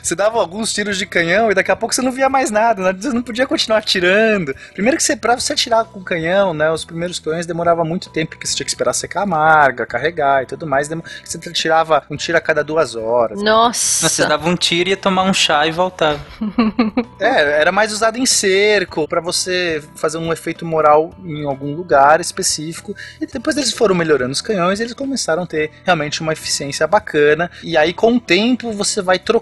Você 0.03 0.15
dava 0.15 0.39
alguns 0.39 0.73
tiros 0.73 0.97
de 0.99 1.07
canhão 1.07 1.51
e 1.51 1.55
daqui 1.55 1.71
a 1.71 1.77
pouco 1.77 1.95
você 1.95 2.03
não 2.03 2.13
via 2.13 2.29
mais 2.29 2.51
nada, 2.51 2.83
né? 2.83 2.99
você 2.99 3.11
não 3.11 3.23
podia 3.23 3.47
continuar 3.47 3.79
atirando. 3.79 4.55
Primeiro 4.73 4.97
que 4.97 5.03
você, 5.03 5.17
pra 5.17 5.35
você 5.35 5.53
atirar 5.53 5.85
com 5.85 6.01
o 6.01 6.05
canhão, 6.05 6.53
né? 6.53 6.71
Os 6.71 6.85
primeiros 6.85 7.19
canhões 7.19 7.47
demorava 7.47 7.85
muito 7.85 8.11
tempo, 8.11 8.31
porque 8.31 8.47
você 8.47 8.55
tinha 8.55 8.65
que 8.65 8.71
esperar 8.71 8.93
secar 8.93 9.23
a 9.23 9.27
marga, 9.27 9.87
carregar 9.87 10.43
e 10.43 10.47
tudo 10.47 10.67
mais. 10.67 10.89
Você 11.25 11.39
tirava 11.53 12.03
um 12.11 12.17
tiro 12.17 12.39
a 12.39 12.41
cada 12.41 12.63
duas 12.63 12.95
horas. 12.95 13.43
Nossa. 13.43 14.09
Você 14.09 14.27
dava 14.27 14.49
um 14.49 14.57
tiro, 14.57 14.91
ia 14.91 14.97
tomar 14.97 15.23
um 15.25 15.35
chá 15.35 15.67
e 15.67 15.73
voltava. 15.73 16.21
É, 17.19 17.61
era 17.61 17.73
mais 17.73 17.93
usado 17.93 18.19
em 18.19 18.27
cerco, 18.27 19.09
pra 19.09 19.23
você 19.23 19.83
fazer 19.95 20.19
um 20.19 20.33
efeito 20.33 20.67
moral 20.67 21.15
em 21.25 21.47
algum 21.47 21.75
lugar 21.75 22.21
específico. 22.21 22.95
E 23.21 23.27
depois 23.27 23.57
eles 23.57 23.73
foram 23.73 23.95
melhorando 23.95 24.33
os 24.33 24.43
canhões, 24.43 24.81
eles 24.81 24.93
começaram 24.93 25.45
a 25.45 25.47
ter 25.47 25.71
realmente 25.83 26.21
uma 26.21 26.35
eficiência 26.35 26.87
bacana. 26.87 27.51
E 27.63 27.77
aí, 27.77 27.95
com 27.95 28.17
o 28.17 28.21
tempo, 28.21 28.71
você 28.73 29.01
vai 29.01 29.19
trocando 29.19 29.36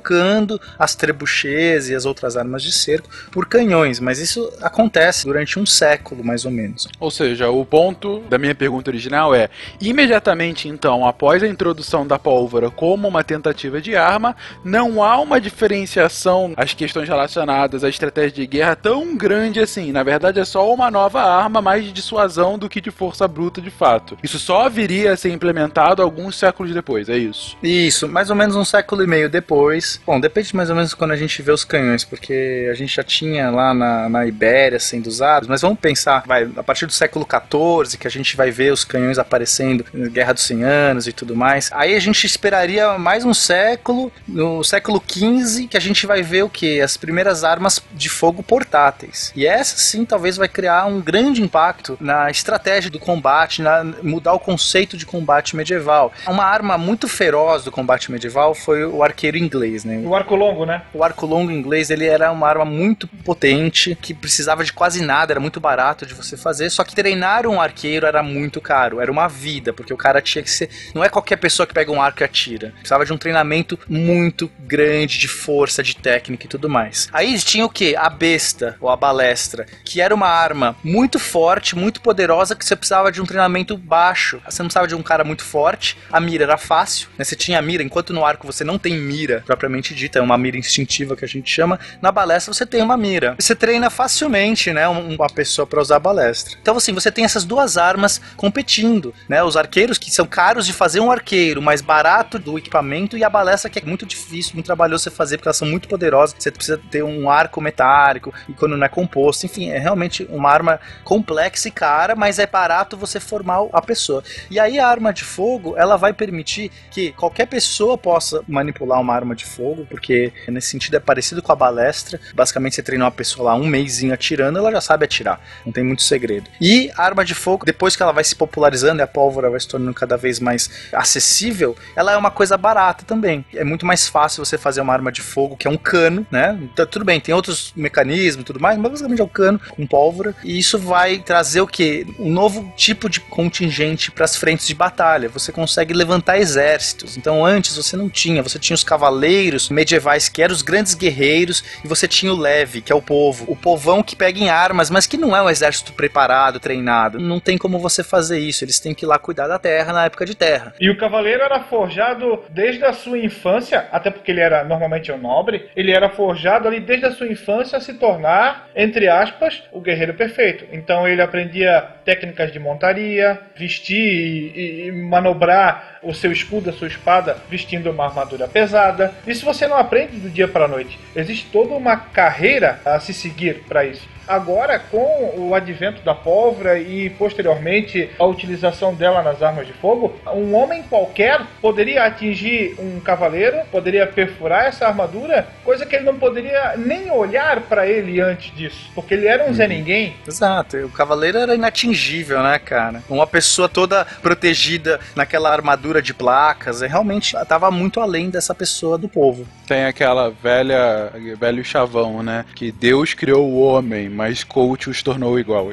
as 0.78 0.94
trebuchets 0.94 1.88
e 1.88 1.94
as 1.94 2.04
outras 2.04 2.36
armas 2.36 2.62
de 2.62 2.72
cerco 2.72 3.08
por 3.30 3.46
canhões. 3.46 4.00
Mas 4.00 4.18
isso 4.18 4.52
acontece 4.60 5.26
durante 5.26 5.58
um 5.58 5.66
século, 5.66 6.24
mais 6.24 6.44
ou 6.44 6.50
menos. 6.50 6.88
Ou 6.98 7.10
seja, 7.10 7.50
o 7.50 7.64
ponto 7.64 8.20
da 8.28 8.38
minha 8.38 8.54
pergunta 8.54 8.90
original 8.90 9.34
é: 9.34 9.48
imediatamente 9.80 10.68
então, 10.68 11.06
após 11.06 11.42
a 11.42 11.48
introdução 11.48 12.06
da 12.06 12.18
pólvora 12.18 12.70
como 12.70 13.08
uma 13.08 13.24
tentativa 13.24 13.80
de 13.80 13.96
arma, 13.96 14.36
não 14.64 15.02
há 15.02 15.18
uma 15.20 15.40
diferenciação 15.40 16.52
às 16.56 16.74
questões 16.74 17.08
relacionadas 17.08 17.84
à 17.84 17.88
estratégia 17.88 18.32
de 18.32 18.46
guerra 18.46 18.76
tão 18.76 19.16
grande 19.16 19.60
assim. 19.60 19.92
Na 19.92 20.02
verdade, 20.02 20.40
é 20.40 20.44
só 20.44 20.72
uma 20.72 20.90
nova 20.90 21.22
arma 21.22 21.60
mais 21.60 21.84
de 21.84 21.92
dissuasão 21.92 22.58
do 22.58 22.68
que 22.68 22.80
de 22.80 22.90
força 22.90 23.26
bruta 23.26 23.60
de 23.60 23.70
fato. 23.70 24.16
Isso 24.22 24.38
só 24.38 24.68
viria 24.68 25.12
a 25.12 25.16
ser 25.16 25.30
implementado 25.30 26.02
alguns 26.02 26.36
séculos 26.36 26.72
depois, 26.72 27.08
é 27.08 27.16
isso. 27.16 27.56
Isso, 27.62 28.08
mais 28.08 28.30
ou 28.30 28.36
menos 28.36 28.56
um 28.56 28.64
século 28.64 29.02
e 29.02 29.06
meio 29.06 29.28
depois. 29.28 29.83
Bom, 30.06 30.20
depende 30.20 30.54
mais 30.54 30.70
ou 30.70 30.76
menos 30.76 30.94
quando 30.94 31.12
a 31.12 31.16
gente 31.16 31.40
vê 31.42 31.52
os 31.52 31.64
canhões, 31.64 32.04
porque 32.04 32.68
a 32.70 32.74
gente 32.74 32.94
já 32.94 33.02
tinha 33.02 33.50
lá 33.50 33.72
na, 33.74 34.08
na 34.08 34.26
Ibéria 34.26 34.78
sendo 34.78 35.06
usados, 35.06 35.48
mas 35.48 35.62
vamos 35.62 35.78
pensar, 35.78 36.24
vai, 36.26 36.48
a 36.56 36.62
partir 36.62 36.86
do 36.86 36.92
século 36.92 37.26
XIV, 37.26 37.98
que 37.98 38.06
a 38.06 38.10
gente 38.10 38.36
vai 38.36 38.50
ver 38.50 38.72
os 38.72 38.84
canhões 38.84 39.18
aparecendo 39.18 39.84
na 39.92 40.08
Guerra 40.08 40.32
dos 40.32 40.42
100 40.44 40.64
Anos 40.64 41.06
e 41.06 41.12
tudo 41.12 41.34
mais. 41.34 41.70
Aí 41.72 41.94
a 41.94 42.00
gente 42.00 42.26
esperaria 42.26 42.98
mais 42.98 43.24
um 43.24 43.34
século, 43.34 44.12
no 44.26 44.62
século 44.62 45.02
XV, 45.06 45.66
que 45.68 45.76
a 45.76 45.80
gente 45.80 46.06
vai 46.06 46.22
ver 46.22 46.42
o 46.44 46.48
que? 46.48 46.80
As 46.80 46.96
primeiras 46.96 47.44
armas 47.44 47.82
de 47.92 48.08
fogo 48.08 48.42
portáteis. 48.42 49.32
E 49.34 49.46
essa 49.46 49.76
sim 49.76 50.04
talvez 50.04 50.36
vai 50.36 50.48
criar 50.48 50.86
um 50.86 51.00
grande 51.00 51.42
impacto 51.42 51.96
na 52.00 52.30
estratégia 52.30 52.90
do 52.90 52.98
combate, 52.98 53.62
na, 53.62 53.84
mudar 54.02 54.32
o 54.34 54.38
conceito 54.38 54.96
de 54.96 55.06
combate 55.06 55.56
medieval. 55.56 56.12
Uma 56.26 56.44
arma 56.44 56.78
muito 56.78 57.08
feroz 57.08 57.64
do 57.64 57.72
combate 57.72 58.12
medieval 58.12 58.54
foi 58.54 58.84
o 58.84 59.02
arqueiro 59.02 59.36
inglês, 59.36 59.73
né? 59.82 60.02
O 60.04 60.14
arco 60.14 60.36
longo, 60.36 60.66
né? 60.66 60.82
O 60.92 61.02
arco 61.02 61.24
longo 61.24 61.50
inglês 61.50 61.88
ele 61.90 62.06
era 62.06 62.30
uma 62.30 62.46
arma 62.46 62.64
muito 62.66 63.08
potente, 63.08 63.96
que 64.00 64.12
precisava 64.12 64.62
de 64.62 64.72
quase 64.72 65.02
nada, 65.02 65.32
era 65.32 65.40
muito 65.40 65.58
barato 65.58 66.04
de 66.04 66.12
você 66.12 66.36
fazer. 66.36 66.68
Só 66.68 66.84
que 66.84 66.94
treinar 66.94 67.46
um 67.46 67.60
arqueiro 67.60 68.06
era 68.06 68.22
muito 68.22 68.60
caro, 68.60 69.00
era 69.00 69.10
uma 69.10 69.26
vida, 69.26 69.72
porque 69.72 69.94
o 69.94 69.96
cara 69.96 70.20
tinha 70.20 70.42
que 70.42 70.50
ser. 70.50 70.68
Não 70.94 71.02
é 71.02 71.08
qualquer 71.08 71.36
pessoa 71.36 71.66
que 71.66 71.72
pega 71.72 71.90
um 71.90 72.02
arco 72.02 72.22
e 72.22 72.24
atira. 72.24 72.72
Precisava 72.74 73.06
de 73.06 73.12
um 73.12 73.18
treinamento 73.18 73.78
muito 73.88 74.50
grande 74.60 75.18
de 75.18 75.28
força, 75.28 75.82
de 75.82 75.96
técnica 75.96 76.44
e 76.44 76.48
tudo 76.48 76.68
mais. 76.68 77.08
Aí 77.12 77.38
tinha 77.38 77.64
o 77.64 77.70
que? 77.70 77.96
A 77.96 78.10
besta, 78.10 78.76
ou 78.80 78.90
a 78.90 78.96
balestra, 78.96 79.66
que 79.84 80.00
era 80.00 80.14
uma 80.14 80.28
arma 80.28 80.76
muito 80.84 81.18
forte, 81.18 81.74
muito 81.74 82.00
poderosa, 82.00 82.54
que 82.54 82.64
você 82.64 82.76
precisava 82.76 83.10
de 83.10 83.22
um 83.22 83.24
treinamento 83.24 83.76
baixo. 83.76 84.40
Você 84.44 84.62
não 84.62 84.68
precisava 84.68 84.88
de 84.88 84.94
um 84.94 85.02
cara 85.02 85.24
muito 85.24 85.44
forte. 85.44 85.96
A 86.10 86.20
mira 86.20 86.44
era 86.44 86.58
fácil, 86.58 87.08
né? 87.16 87.24
Você 87.24 87.36
tinha 87.36 87.58
a 87.58 87.62
mira, 87.62 87.82
enquanto 87.82 88.12
no 88.12 88.24
arco 88.24 88.46
você 88.46 88.64
não 88.64 88.78
tem 88.78 88.94
mira 88.98 89.42
propriamente 89.56 89.94
dita, 89.94 90.18
é 90.18 90.22
uma 90.22 90.36
mira 90.36 90.56
instintiva 90.56 91.16
que 91.16 91.24
a 91.24 91.28
gente 91.28 91.50
chama. 91.50 91.78
Na 92.02 92.10
balestra 92.10 92.52
você 92.52 92.66
tem 92.66 92.82
uma 92.82 92.96
mira. 92.96 93.34
Você 93.38 93.54
treina 93.54 93.88
facilmente, 93.90 94.72
né, 94.72 94.88
um- 94.88 95.14
uma 95.14 95.28
pessoa 95.28 95.66
para 95.66 95.80
usar 95.80 95.96
a 95.96 96.00
balestra. 96.00 96.56
Então 96.60 96.76
assim, 96.76 96.92
você 96.92 97.10
tem 97.10 97.24
essas 97.24 97.44
duas 97.44 97.76
armas 97.76 98.20
competindo, 98.36 99.14
né? 99.28 99.42
Os 99.42 99.56
arqueiros 99.56 99.98
que 99.98 100.10
são 100.10 100.26
caros 100.26 100.66
de 100.66 100.72
fazer 100.72 101.00
um 101.00 101.10
arqueiro, 101.10 101.62
mais 101.62 101.80
barato 101.80 102.38
do 102.38 102.58
equipamento 102.58 103.16
e 103.16 103.24
a 103.24 103.30
balestra 103.30 103.70
que 103.70 103.78
é 103.78 103.82
muito 103.82 104.04
difícil, 104.04 104.52
muito 104.54 104.66
trabalhoso 104.66 105.04
você 105.04 105.10
fazer 105.10 105.36
porque 105.36 105.48
elas 105.48 105.56
são 105.56 105.68
muito 105.68 105.88
poderosas. 105.88 106.34
Você 106.38 106.50
precisa 106.50 106.78
ter 106.90 107.02
um 107.02 107.28
arco 107.30 107.60
metálico 107.60 108.32
e 108.48 108.52
quando 108.52 108.76
não 108.76 108.84
é 108.86 108.88
composto, 108.88 109.46
enfim, 109.46 109.70
é 109.70 109.78
realmente 109.78 110.26
uma 110.30 110.50
arma 110.50 110.80
complexa 111.02 111.68
e 111.68 111.70
cara, 111.70 112.14
mas 112.16 112.38
é 112.38 112.46
barato 112.46 112.96
você 112.96 113.20
formar 113.20 113.66
a 113.72 113.80
pessoa. 113.82 114.22
E 114.50 114.58
aí 114.58 114.78
a 114.78 114.86
arma 114.88 115.12
de 115.12 115.24
fogo, 115.24 115.74
ela 115.76 115.96
vai 115.96 116.12
permitir 116.12 116.70
que 116.90 117.12
qualquer 117.12 117.46
pessoa 117.46 117.96
possa 117.98 118.42
manipular 118.48 119.00
uma 119.00 119.14
arma 119.14 119.34
de 119.34 119.43
fogo, 119.44 119.86
porque 119.88 120.32
nesse 120.48 120.68
sentido 120.68 120.96
é 120.96 121.00
parecido 121.00 121.42
com 121.42 121.52
a 121.52 121.56
balestra. 121.56 122.20
Basicamente 122.34 122.74
você 122.74 122.82
treina 122.82 123.04
uma 123.04 123.10
pessoa 123.10 123.50
lá 123.50 123.54
um 123.54 123.66
mêsinho 123.66 124.12
atirando, 124.12 124.58
ela 124.58 124.70
já 124.70 124.80
sabe 124.80 125.04
atirar. 125.04 125.40
Não 125.64 125.72
tem 125.72 125.84
muito 125.84 126.02
segredo. 126.02 126.48
E 126.60 126.90
a 126.96 127.02
arma 127.02 127.24
de 127.24 127.34
fogo, 127.34 127.64
depois 127.64 127.96
que 127.96 128.02
ela 128.02 128.12
vai 128.12 128.24
se 128.24 128.34
popularizando 128.34 129.00
e 129.00 129.02
a 129.02 129.06
pólvora 129.06 129.50
vai 129.50 129.60
se 129.60 129.68
tornando 129.68 129.94
cada 129.94 130.16
vez 130.16 130.40
mais 130.40 130.70
acessível, 130.92 131.76
ela 131.94 132.12
é 132.12 132.16
uma 132.16 132.30
coisa 132.30 132.56
barata 132.56 133.04
também. 133.04 133.44
É 133.54 133.64
muito 133.64 133.86
mais 133.86 134.08
fácil 134.08 134.44
você 134.44 134.56
fazer 134.56 134.80
uma 134.80 134.92
arma 134.92 135.12
de 135.12 135.20
fogo 135.20 135.56
que 135.56 135.66
é 135.66 135.70
um 135.70 135.76
cano, 135.76 136.26
né? 136.30 136.58
Então, 136.62 136.86
tudo 136.86 137.04
bem, 137.04 137.20
tem 137.20 137.34
outros 137.34 137.72
mecanismos 137.76 138.42
e 138.42 138.44
tudo 138.44 138.60
mais, 138.60 138.78
mas 138.78 138.90
basicamente 138.90 139.20
é 139.20 139.24
um 139.24 139.28
cano 139.28 139.60
com 139.70 139.86
pólvora. 139.86 140.34
E 140.42 140.58
isso 140.58 140.78
vai 140.78 141.18
trazer 141.18 141.60
o 141.60 141.66
que? 141.66 142.06
Um 142.18 142.30
novo 142.30 142.72
tipo 142.76 143.08
de 143.08 143.20
contingente 143.20 144.10
para 144.10 144.24
as 144.24 144.36
frentes 144.36 144.66
de 144.66 144.74
batalha. 144.74 145.28
Você 145.28 145.52
consegue 145.52 145.92
levantar 145.92 146.38
exércitos. 146.38 147.16
Então 147.16 147.44
antes 147.44 147.76
você 147.76 147.96
não 147.96 148.08
tinha, 148.08 148.42
você 148.42 148.58
tinha 148.58 148.74
os 148.74 148.84
cavaleiros 148.84 149.33
medievais 149.70 150.28
que 150.28 150.42
eram 150.42 150.52
os 150.54 150.62
grandes 150.62 150.94
guerreiros 150.94 151.62
e 151.84 151.88
você 151.88 152.06
tinha 152.06 152.32
o 152.32 152.36
leve, 152.38 152.80
que 152.80 152.92
é 152.92 152.94
o 152.94 153.02
povo, 153.02 153.44
o 153.48 153.56
povão 153.56 154.02
que 154.02 154.16
pega 154.16 154.38
em 154.38 154.48
armas, 154.48 154.90
mas 154.90 155.06
que 155.06 155.16
não 155.16 155.34
é 155.36 155.42
um 155.42 155.50
exército 155.50 155.92
preparado, 155.92 156.60
treinado. 156.60 157.18
Não 157.18 157.40
tem 157.40 157.58
como 157.58 157.78
você 157.78 158.02
fazer 158.04 158.38
isso. 158.38 158.64
Eles 158.64 158.78
têm 158.78 158.94
que 158.94 159.04
ir 159.04 159.08
lá 159.08 159.18
cuidar 159.18 159.48
da 159.48 159.58
terra 159.58 159.92
na 159.92 160.04
época 160.04 160.24
de 160.26 160.34
terra. 160.34 160.74
E 160.80 160.88
o 160.90 160.96
cavaleiro 160.96 161.42
era 161.42 161.60
forjado 161.60 162.42
desde 162.50 162.84
a 162.84 162.92
sua 162.92 163.18
infância, 163.18 163.86
até 163.90 164.10
porque 164.10 164.30
ele 164.30 164.40
era 164.40 164.64
normalmente 164.64 165.10
um 165.12 165.18
nobre, 165.18 165.68
ele 165.74 165.92
era 165.92 166.08
forjado 166.08 166.68
ali 166.68 166.80
desde 166.80 167.06
a 167.06 167.12
sua 167.12 167.26
infância 167.26 167.78
a 167.78 167.80
se 167.80 167.94
tornar, 167.94 168.68
entre 168.74 169.08
aspas, 169.08 169.62
o 169.72 169.80
guerreiro 169.80 170.14
perfeito. 170.14 170.64
Então 170.72 171.06
ele 171.08 171.22
aprendia 171.22 171.82
técnicas 172.04 172.52
de 172.52 172.58
montaria, 172.58 173.40
vestir 173.56 173.96
e, 173.96 174.52
e- 174.54 174.86
e 174.88 174.92
manobrar 174.92 175.93
o 176.04 176.14
seu 176.14 176.30
escudo, 176.30 176.70
a 176.70 176.72
sua 176.72 176.88
espada, 176.88 177.36
vestindo 177.50 177.90
uma 177.90 178.04
armadura 178.04 178.46
pesada. 178.46 179.14
Isso 179.26 179.44
você 179.44 179.66
não 179.66 179.76
aprende 179.76 180.18
do 180.18 180.30
dia 180.30 180.46
para 180.46 180.66
a 180.66 180.68
noite. 180.68 180.98
Existe 181.16 181.46
toda 181.50 181.74
uma 181.74 181.96
carreira 181.96 182.80
a 182.84 183.00
se 183.00 183.12
seguir 183.12 183.64
para 183.66 183.84
isso. 183.84 184.13
Agora, 184.26 184.78
com 184.78 185.34
o 185.36 185.54
advento 185.54 186.02
da 186.02 186.14
pólvora 186.14 186.78
e 186.78 187.10
posteriormente 187.10 188.10
a 188.18 188.24
utilização 188.24 188.94
dela 188.94 189.22
nas 189.22 189.42
armas 189.42 189.66
de 189.66 189.72
fogo, 189.74 190.14
um 190.34 190.54
homem 190.54 190.82
qualquer 190.82 191.42
poderia 191.60 192.04
atingir 192.04 192.76
um 192.78 193.00
cavaleiro, 193.00 193.58
poderia 193.70 194.06
perfurar 194.06 194.66
essa 194.66 194.86
armadura, 194.86 195.46
coisa 195.64 195.84
que 195.84 195.96
ele 195.96 196.04
não 196.04 196.18
poderia 196.18 196.74
nem 196.76 197.10
olhar 197.10 197.60
para 197.62 197.86
ele 197.86 198.20
antes 198.20 198.54
disso, 198.54 198.90
porque 198.94 199.14
ele 199.14 199.26
era 199.26 199.44
um 199.44 199.54
Zé 199.54 199.66
Ninguém. 199.66 200.14
Exato, 200.26 200.76
o 200.78 200.90
cavaleiro 200.90 201.38
era 201.38 201.54
inatingível, 201.54 202.42
né, 202.42 202.58
cara? 202.58 203.02
Uma 203.08 203.26
pessoa 203.26 203.68
toda 203.68 204.06
protegida 204.22 205.00
naquela 205.14 205.52
armadura 205.52 206.00
de 206.00 206.14
placas, 206.14 206.82
é, 206.82 206.86
realmente 206.86 207.36
estava 207.36 207.70
muito 207.70 208.00
além 208.00 208.30
dessa 208.30 208.54
pessoa 208.54 208.96
do 208.96 209.08
povo. 209.08 209.46
Tem 209.66 209.84
aquela 209.84 210.30
velha, 210.30 211.10
velho 211.38 211.64
chavão, 211.64 212.22
né? 212.22 212.44
Que 212.54 212.70
Deus 212.70 213.14
criou 213.14 213.48
o 213.48 213.60
homem, 213.60 214.08
mas 214.14 214.44
coach 214.44 214.88
os 214.88 215.02
tornou 215.02 215.38
igual. 215.38 215.70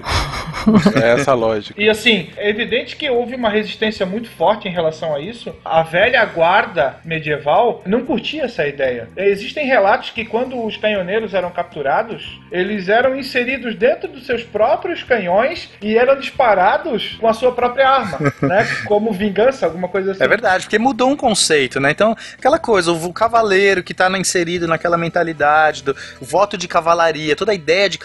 É 1.01 1.11
essa 1.13 1.33
lógica. 1.33 1.79
E 1.81 1.89
assim, 1.89 2.29
é 2.37 2.49
evidente 2.49 2.95
que 2.95 3.09
houve 3.09 3.35
uma 3.35 3.49
resistência 3.49 4.05
muito 4.05 4.29
forte 4.29 4.67
em 4.67 4.71
relação 4.71 5.15
a 5.15 5.19
isso. 5.19 5.55
A 5.63 5.81
velha 5.83 6.23
guarda 6.25 6.97
medieval 7.05 7.81
não 7.85 8.05
curtia 8.05 8.43
essa 8.43 8.67
ideia. 8.67 9.07
Existem 9.15 9.65
relatos 9.65 10.09
que 10.09 10.25
quando 10.25 10.63
os 10.63 10.77
canhoneiros 10.77 11.33
eram 11.33 11.49
capturados, 11.51 12.39
eles 12.51 12.89
eram 12.89 13.15
inseridos 13.15 13.75
dentro 13.75 14.07
dos 14.07 14.25
seus 14.25 14.43
próprios 14.43 15.03
canhões 15.03 15.69
e 15.81 15.97
eram 15.97 16.19
disparados 16.19 17.17
com 17.19 17.27
a 17.27 17.33
sua 17.33 17.51
própria 17.51 17.87
arma, 17.87 18.19
né? 18.41 18.67
Como 18.85 19.11
vingança, 19.11 19.65
alguma 19.65 19.87
coisa 19.87 20.11
assim. 20.11 20.23
É 20.23 20.27
verdade, 20.27 20.65
porque 20.65 20.79
mudou 20.79 21.09
um 21.09 21.15
conceito, 21.17 21.79
né? 21.79 21.91
Então, 21.91 22.15
aquela 22.37 22.59
coisa, 22.59 22.91
o 22.91 23.13
cavaleiro 23.13 23.83
que 23.83 23.93
tá 23.93 24.09
na- 24.09 24.19
inserido 24.19 24.67
naquela 24.67 24.97
mentalidade 24.97 25.83
do 25.83 25.95
o 26.19 26.25
voto 26.25 26.57
de 26.57 26.67
cavalaria, 26.67 27.35
toda 27.35 27.51
a 27.51 27.55
ideia 27.55 27.89
de 27.89 27.97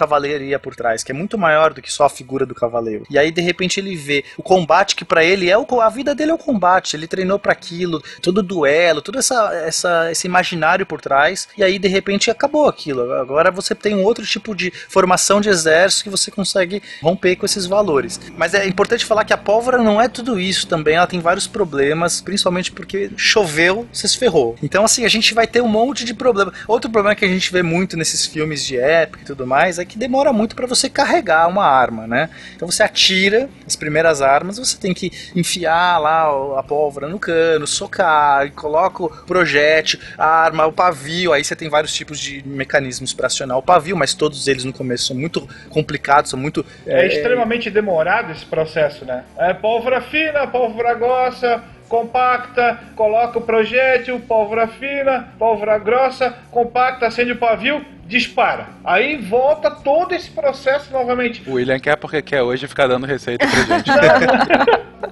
por 0.62 0.74
trás, 0.74 1.02
que 1.02 1.12
é 1.12 1.14
muito 1.14 1.38
maior 1.38 1.72
do 1.72 1.82
que 1.82 1.92
só 1.92 2.04
a 2.04 2.10
figura 2.10 2.46
do 2.46 2.54
cavaleiro. 2.54 3.04
E 3.10 3.18
aí, 3.18 3.30
de 3.30 3.40
repente, 3.40 3.80
ele 3.80 3.96
vê 3.96 4.24
o 4.36 4.42
combate 4.42 4.96
que 4.96 5.04
pra 5.04 5.24
ele 5.24 5.50
é 5.50 5.56
o 5.56 5.66
a 5.80 5.90
vida 5.90 6.14
dele 6.14 6.30
é 6.30 6.34
o 6.34 6.38
combate, 6.38 6.96
ele 6.96 7.06
treinou 7.06 7.38
pra 7.38 7.52
aquilo, 7.52 8.02
todo 8.22 8.42
duelo, 8.42 9.02
todo 9.02 9.18
essa, 9.18 9.52
essa, 9.54 10.10
esse 10.10 10.26
imaginário 10.26 10.86
por 10.86 11.00
trás, 11.00 11.48
e 11.56 11.62
aí, 11.62 11.78
de 11.78 11.88
repente, 11.88 12.30
acabou 12.30 12.66
aquilo. 12.66 13.12
Agora 13.12 13.50
você 13.50 13.74
tem 13.74 13.94
um 13.94 14.04
outro 14.04 14.24
tipo 14.24 14.54
de 14.54 14.72
formação 14.88 15.40
de 15.40 15.48
exército 15.48 16.04
que 16.04 16.10
você 16.10 16.30
consegue 16.30 16.82
romper 17.02 17.36
com 17.36 17.44
esses 17.44 17.66
valores. 17.66 18.20
Mas 18.36 18.54
é 18.54 18.66
importante 18.66 19.04
falar 19.04 19.24
que 19.24 19.32
a 19.32 19.36
pólvora 19.36 19.78
não 19.78 20.00
é 20.00 20.08
tudo 20.08 20.40
isso 20.40 20.66
também, 20.66 20.96
ela 20.96 21.06
tem 21.06 21.20
vários 21.20 21.46
problemas, 21.46 22.20
principalmente 22.20 22.72
porque 22.72 23.10
choveu, 23.16 23.86
você 23.92 24.08
se 24.08 24.18
ferrou. 24.18 24.56
Então, 24.62 24.84
assim, 24.84 25.04
a 25.04 25.08
gente 25.08 25.34
vai 25.34 25.46
ter 25.46 25.60
um 25.60 25.68
monte 25.68 26.04
de 26.04 26.14
problema. 26.14 26.52
Outro 26.66 26.90
problema 26.90 27.14
que 27.14 27.24
a 27.24 27.28
gente 27.28 27.52
vê 27.52 27.62
muito 27.62 27.96
nesses 27.96 28.26
filmes 28.26 28.64
de 28.64 28.78
época 28.78 29.22
e 29.22 29.26
tudo 29.26 29.46
mais 29.46 29.78
é 29.78 29.84
que 29.84 29.98
demora 29.98 30.15
muito 30.32 30.56
pra 30.56 30.66
você 30.66 30.88
carregar 30.88 31.48
uma 31.48 31.64
arma, 31.64 32.06
né? 32.06 32.30
Então 32.54 32.70
você 32.70 32.82
atira 32.82 33.48
as 33.66 33.76
primeiras 33.76 34.22
armas, 34.22 34.58
você 34.58 34.76
tem 34.78 34.94
que 34.94 35.10
enfiar 35.34 35.98
lá 35.98 36.24
a 36.58 36.62
pólvora 36.62 37.08
no 37.08 37.18
cano, 37.18 37.66
socar, 37.66 38.46
e 38.46 38.50
coloca 38.50 39.02
o 39.04 39.08
projétil, 39.08 39.98
a 40.16 40.26
arma, 40.26 40.66
o 40.66 40.72
pavio, 40.72 41.32
aí 41.32 41.44
você 41.44 41.54
tem 41.54 41.68
vários 41.68 41.92
tipos 41.92 42.18
de 42.18 42.42
mecanismos 42.46 43.12
para 43.12 43.26
acionar 43.26 43.58
o 43.58 43.62
pavio, 43.62 43.96
mas 43.96 44.14
todos 44.14 44.48
eles 44.48 44.64
no 44.64 44.72
começo 44.72 45.06
são 45.06 45.16
muito 45.16 45.48
complicados, 45.70 46.30
são 46.30 46.38
muito 46.38 46.64
É, 46.86 47.06
extremamente 47.06 47.70
demorado 47.70 48.32
esse 48.32 48.44
processo, 48.44 49.04
né? 49.04 49.24
É 49.38 49.52
pólvora 49.52 50.00
fina, 50.00 50.46
pólvora 50.46 50.94
grossa, 50.94 51.62
compacta, 51.88 52.78
coloca 52.94 53.38
o 53.38 53.42
projétil, 53.42 54.20
pólvora 54.20 54.66
fina, 54.66 55.32
pólvora 55.38 55.78
grossa, 55.78 56.34
compacta, 56.50 57.06
acende 57.06 57.32
o 57.32 57.36
pavio, 57.36 57.84
dispara. 58.06 58.68
Aí 58.84 59.16
volta 59.16 59.70
todo 59.70 60.14
esse 60.14 60.30
processo 60.30 60.92
novamente. 60.92 61.42
O 61.48 61.54
William 61.54 61.78
quer 61.78 61.96
porque 61.96 62.22
quer 62.22 62.42
hoje 62.42 62.66
ficar 62.66 62.86
dando 62.86 63.06
receita 63.06 63.46
pra 63.46 63.62
gente. 63.78 63.90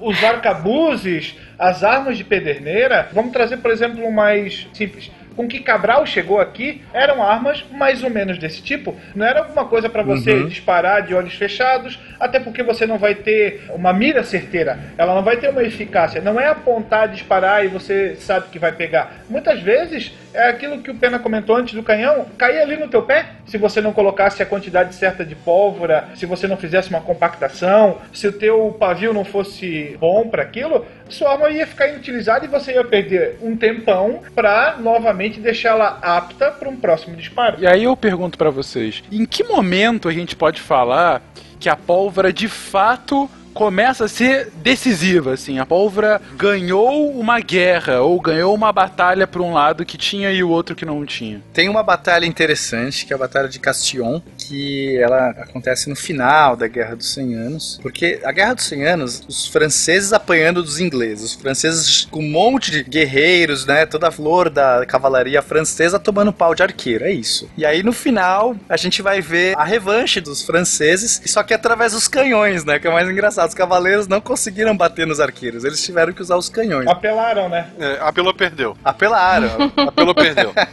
Os 0.01 0.23
arcabuzes, 0.23 1.35
as 1.59 1.83
armas 1.83 2.17
de 2.17 2.25
pederneira, 2.25 3.09
vamos 3.13 3.33
trazer, 3.33 3.59
por 3.59 3.71
exemplo, 3.71 4.05
um 4.05 4.11
mais 4.13 4.67
simples. 4.73 5.11
Com 5.37 5.49
que 5.49 5.61
Cabral 5.61 6.07
chegou 6.07 6.41
aqui, 6.41 6.83
eram 6.93 7.23
armas 7.23 7.65
mais 7.73 8.03
ou 8.05 8.11
menos 8.11 8.39
desse 8.39 8.63
tipo. 8.63 8.95
Não 9.15 9.27
era 9.27 9.41
alguma 9.41 9.65
coisa 9.65 9.89
para 9.89 10.03
você 10.03 10.33
Uhum. 10.33 10.47
disparar 10.49 11.03
de 11.03 11.15
olhos 11.15 11.35
fechados, 11.35 11.99
até 12.21 12.39
porque 12.39 12.63
você 12.63 12.87
não 12.87 12.99
vai 12.99 13.15
ter 13.15 13.63
uma 13.71 13.93
mira 13.93 14.23
certeira. 14.23 14.79
Ela 14.97 15.15
não 15.15 15.23
vai 15.23 15.37
ter 15.37 15.49
uma 15.51 15.63
eficácia. 15.63 16.21
Não 16.21 16.41
é 16.41 16.47
apontar, 16.47 17.09
disparar 17.09 17.65
e 17.65 17.69
você 17.69 18.15
sabe 18.17 18.49
que 18.51 18.59
vai 18.59 18.73
pegar. 18.73 19.13
Muitas 19.29 19.61
vezes 19.61 20.13
é 20.33 20.49
aquilo 20.49 20.79
que 20.83 20.91
o 20.91 20.95
Pena 20.95 21.19
comentou 21.19 21.57
antes 21.57 21.75
do 21.75 21.83
canhão, 21.83 22.27
cair 22.39 22.61
ali 22.61 22.77
no 22.77 22.89
teu 22.89 23.03
pé. 23.03 23.27
Se 23.47 23.59
você 23.59 23.81
não 23.81 23.93
colocasse 23.93 24.43
a 24.43 24.47
quantidade 24.47 24.95
certa 24.95 25.25
de 25.25 25.35
pólvora, 25.35 26.05
se 26.15 26.27
você 26.27 26.47
não 26.47 26.57
fizesse 26.57 26.91
uma 26.91 27.01
compactação, 27.01 27.99
se 28.13 28.27
o 28.27 28.33
teu 28.33 28.75
pavio 28.79 29.13
não 29.13 29.25
fosse 29.25 29.97
bom 30.01 30.29
para 30.29 30.43
aquilo, 30.43 30.85
sua 31.09 31.33
arma 31.33 31.51
ia 31.51 31.67
ficar 31.67 31.89
inutilizada 31.89 32.45
e 32.45 32.49
você 32.49 32.73
ia 32.73 32.85
perder 32.85 33.39
um 33.43 33.57
tempão 33.57 34.21
para 34.35 34.77
novamente 34.79 35.41
deixá-la 35.41 35.99
apta 36.03 36.51
para 36.51 36.69
um 36.69 36.77
próximo 36.77 37.17
disparo. 37.17 37.57
E 37.61 37.67
aí 37.67 37.85
eu 37.85 37.97
pergunto 37.97 38.39
pra 38.39 38.51
vocês, 38.51 39.03
em 39.11 39.25
que 39.25 39.45
momento 39.45 40.09
a 40.09 40.13
gente 40.13 40.35
pode 40.35 40.61
falar 40.61 41.23
que 41.59 41.69
a 41.69 41.77
pólvora 41.77 42.33
de 42.33 42.49
fato 42.49 43.31
começa 43.55 44.07
a 44.07 44.09
ser 44.09 44.51
decisiva, 44.57 45.33
assim, 45.33 45.61
a 45.61 45.65
pólvora 45.65 46.21
ganhou 46.37 47.11
uma 47.13 47.39
guerra 47.39 48.01
ou 48.01 48.21
ganhou 48.21 48.53
uma 48.53 48.73
batalha 48.73 49.27
por 49.27 49.41
um 49.41 49.53
lado 49.53 49.87
que 49.87 49.97
tinha 49.97 50.33
e 50.33 50.43
o 50.43 50.51
outro 50.51 50.75
que 50.75 50.85
não 50.85 51.07
tinha. 51.07 51.41
Tem 51.53 51.69
uma 51.69 51.83
batalha 51.83 52.27
interessante, 52.27 53.07
que 53.07 53.13
é 53.13 53.17
a 53.17 53.19
Batalha 53.19 53.49
de 53.49 53.61
Castillon, 53.61 54.21
que 54.49 54.97
ela 54.99 55.31
acontece 55.31 55.89
no 55.89 55.97
final 55.97 56.57
da 56.57 56.67
Guerra 56.67 56.97
dos 56.97 57.13
100 57.13 57.35
Anos. 57.35 57.79
Porque 57.83 58.21
a 58.25 58.33
Guerra 58.33 58.55
dos 58.55 58.65
100 58.65 58.87
Anos, 58.87 59.23
os 59.29 59.47
franceses 59.47 60.13
apanhando 60.13 60.63
dos 60.63 60.81
ingleses, 60.81 61.33
os 61.33 61.35
franceses 61.35 62.07
com 62.11 62.21
um 62.21 62.31
monte 62.31 62.71
de 62.71 62.83
guerreiros, 62.83 63.67
né, 63.67 63.87
toda 63.87 64.09
a 64.09 64.11
flor 64.11 64.51
da 64.51 64.85
cavalaria 64.87 65.41
francesa 65.43 65.99
tomando 65.99 66.33
pau 66.33 66.55
de 66.55 66.63
arqueiro, 66.63 67.05
é 67.05 67.13
isso. 67.13 67.49
E 67.57 67.65
aí 67.65 67.83
no 67.83 67.93
final, 67.93 68.57
a 68.69 68.77
gente 68.77 69.03
vai 69.03 69.21
ver 69.21 69.57
a 69.57 69.65
revanche 69.65 70.21
dos 70.21 70.43
franceses, 70.43 71.21
só 71.27 71.43
que 71.43 71.55
através 71.55 71.93
dos 71.93 72.09
canhões, 72.09 72.65
né, 72.65 72.79
que 72.79 72.87
é 72.87 72.91
o 72.91 72.93
mais 72.93 73.09
engraçado. 73.09 73.49
Os 73.49 73.55
cavaleiros 73.55 74.07
não 74.07 74.21
conseguiram 74.21 74.77
bater 74.77 75.07
nos 75.07 75.21
arqueiros, 75.21 75.65
eles 75.65 75.83
tiveram 75.83 76.13
que 76.13 76.23
usar 76.23 76.37
os 76.37 76.49
canhões. 76.49 76.87
Apelaram, 76.87 77.49
né? 77.49 77.69
É, 77.79 77.99
apelou, 78.01 78.35
perdeu. 78.35 78.77
Apelaram. 78.85 79.49
Apelou, 79.77 80.15
perdeu. 80.15 80.53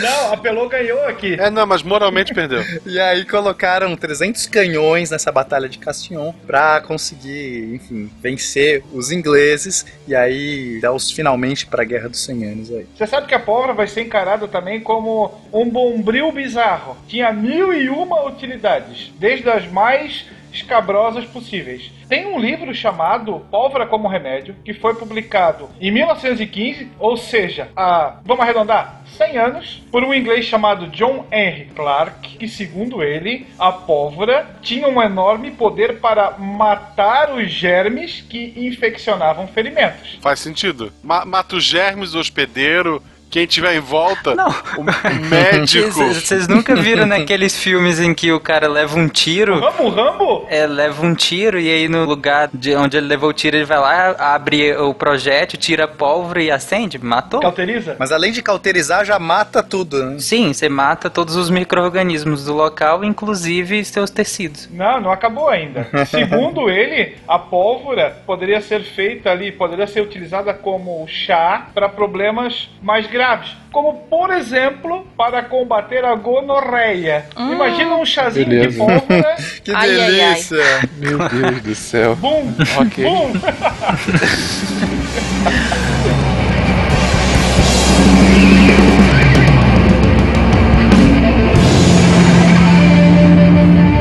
Não, 0.00 0.32
apelou, 0.32 0.68
ganhou 0.68 1.06
aqui. 1.06 1.34
É, 1.38 1.50
não, 1.50 1.66
mas 1.66 1.82
moralmente 1.82 2.34
perdeu. 2.34 2.62
E 2.92 3.00
aí 3.00 3.24
colocaram 3.24 3.96
300 3.96 4.46
canhões 4.48 5.10
nessa 5.10 5.32
batalha 5.32 5.66
de 5.66 5.78
Castillon 5.78 6.30
pra 6.46 6.78
conseguir, 6.82 7.74
enfim, 7.74 8.10
vencer 8.20 8.84
os 8.92 9.10
ingleses 9.10 9.86
e 10.06 10.14
aí 10.14 10.78
dar 10.78 10.92
os 10.92 11.10
finalmente 11.10 11.64
pra 11.64 11.84
Guerra 11.84 12.10
dos 12.10 12.22
100 12.22 12.44
Anos 12.44 12.70
aí. 12.70 12.86
Você 12.94 13.06
sabe 13.06 13.26
que 13.26 13.34
a 13.34 13.40
pólvora 13.40 13.72
vai 13.72 13.86
ser 13.86 14.02
encarada 14.02 14.46
também 14.46 14.78
como 14.78 15.40
um 15.50 15.70
bombril 15.70 16.30
bizarro. 16.32 16.98
Tinha 17.08 17.32
mil 17.32 17.72
e 17.72 17.88
uma 17.88 18.26
utilidades, 18.26 19.10
desde 19.18 19.48
as 19.48 19.66
mais 19.72 20.26
escabrosas 20.52 21.24
possíveis. 21.24 21.90
Tem 22.08 22.26
um 22.26 22.38
livro 22.38 22.74
chamado 22.74 23.40
Pólvora 23.50 23.86
como 23.86 24.08
Remédio, 24.08 24.54
que 24.64 24.74
foi 24.74 24.94
publicado 24.94 25.68
em 25.80 25.90
1915, 25.90 26.90
ou 26.98 27.16
seja, 27.16 27.70
há, 27.76 28.16
vamos 28.24 28.42
arredondar, 28.42 29.02
100 29.16 29.38
anos, 29.38 29.82
por 29.90 30.02
um 30.02 30.14
inglês 30.14 30.44
chamado 30.44 30.86
John 30.88 31.26
Henry 31.30 31.66
Clark, 31.74 32.36
que 32.38 32.48
segundo 32.48 33.02
ele, 33.02 33.46
a 33.58 33.72
pólvora 33.72 34.46
tinha 34.62 34.88
um 34.88 35.02
enorme 35.02 35.50
poder 35.50 36.00
para 36.00 36.32
matar 36.38 37.32
os 37.34 37.50
germes 37.50 38.20
que 38.20 38.52
infeccionavam 38.56 39.46
ferimentos. 39.46 40.18
Faz 40.20 40.40
sentido. 40.40 40.92
Ma 41.02 41.24
mata 41.24 41.56
os 41.56 41.64
germes, 41.64 42.14
o 42.14 42.18
hospedeiro, 42.18 43.02
quem 43.32 43.46
tiver 43.46 43.74
em 43.74 43.80
volta, 43.80 44.34
Não. 44.34 44.50
o, 44.76 44.82
o 44.82 45.28
médico. 45.30 46.04
Vocês 46.12 46.46
nunca 46.46 46.76
viram 46.76 47.06
naqueles 47.06 47.58
filmes 47.58 47.98
em 47.98 48.12
que 48.12 48.30
o 48.30 48.38
cara 48.38 48.68
leva 48.68 48.98
um 48.98 49.08
tiro? 49.08 49.58
Rambo, 49.58 49.88
Rambo? 49.88 50.46
É, 50.50 50.66
leva 50.66 51.06
um 51.06 51.14
tiro 51.14 51.58
e 51.58 51.66
aí 51.66 51.88
no 51.88 52.04
lugar 52.04 52.50
de 52.52 52.76
onde 52.76 52.98
ele 52.98 53.06
levou 53.06 53.30
o 53.30 53.32
tiro, 53.32 53.56
ele 53.56 53.64
vai 53.64 53.78
lá, 53.78 54.14
abre 54.18 54.76
o 54.76 54.92
projétil, 54.92 55.58
tira 55.58 55.84
a 55.84 55.88
pólvora 55.88 56.42
e 56.42 56.50
acende. 56.50 56.98
Matou? 56.98 57.40
Cauteriza? 57.40 57.96
Mas 57.98 58.12
além 58.12 58.32
de 58.32 58.42
cauterizar, 58.42 59.02
já 59.06 59.18
mata 59.18 59.62
tudo, 59.62 60.04
né? 60.04 60.18
Sim, 60.18 60.52
você 60.52 60.68
mata 60.68 61.08
todos 61.08 61.34
os 61.34 61.48
micro-organismos 61.48 62.44
do 62.44 62.52
local, 62.52 63.02
inclusive 63.02 63.82
seus 63.82 64.10
tecidos. 64.10 64.68
Não, 64.70 65.00
não 65.00 65.10
acabou 65.10 65.48
ainda. 65.48 65.88
Segundo 66.04 66.68
ele, 66.68 67.16
a 67.26 67.38
pólvora 67.38 68.14
poderia 68.26 68.60
ser 68.60 68.82
feita 68.82 69.30
ali, 69.30 69.50
poderia 69.50 69.86
ser 69.86 70.02
utilizada 70.02 70.52
como 70.52 71.06
chá 71.08 71.68
para 71.72 71.88
problemas 71.88 72.68
mais 72.82 73.06
graves. 73.06 73.21
Como, 73.70 73.94
por 74.10 74.30
exemplo, 74.32 75.06
para 75.16 75.44
combater 75.44 76.04
a 76.04 76.14
gonorreia. 76.14 77.26
Imagina 77.38 77.94
um 77.96 78.04
chazinho 78.04 78.44
de 78.46 78.56
Beleza. 78.56 78.78
pólvora. 78.78 79.36
Que 79.64 79.72
Ai, 79.74 79.90
ai, 79.90 80.20
ai. 80.20 80.34
delícia! 80.34 80.88
Meu 80.98 81.18
Deus 81.30 81.62
do 81.62 81.74
céu. 81.74 82.16
Bum! 82.16 82.52
Ok. 82.80 83.02
Bum! 83.04 83.32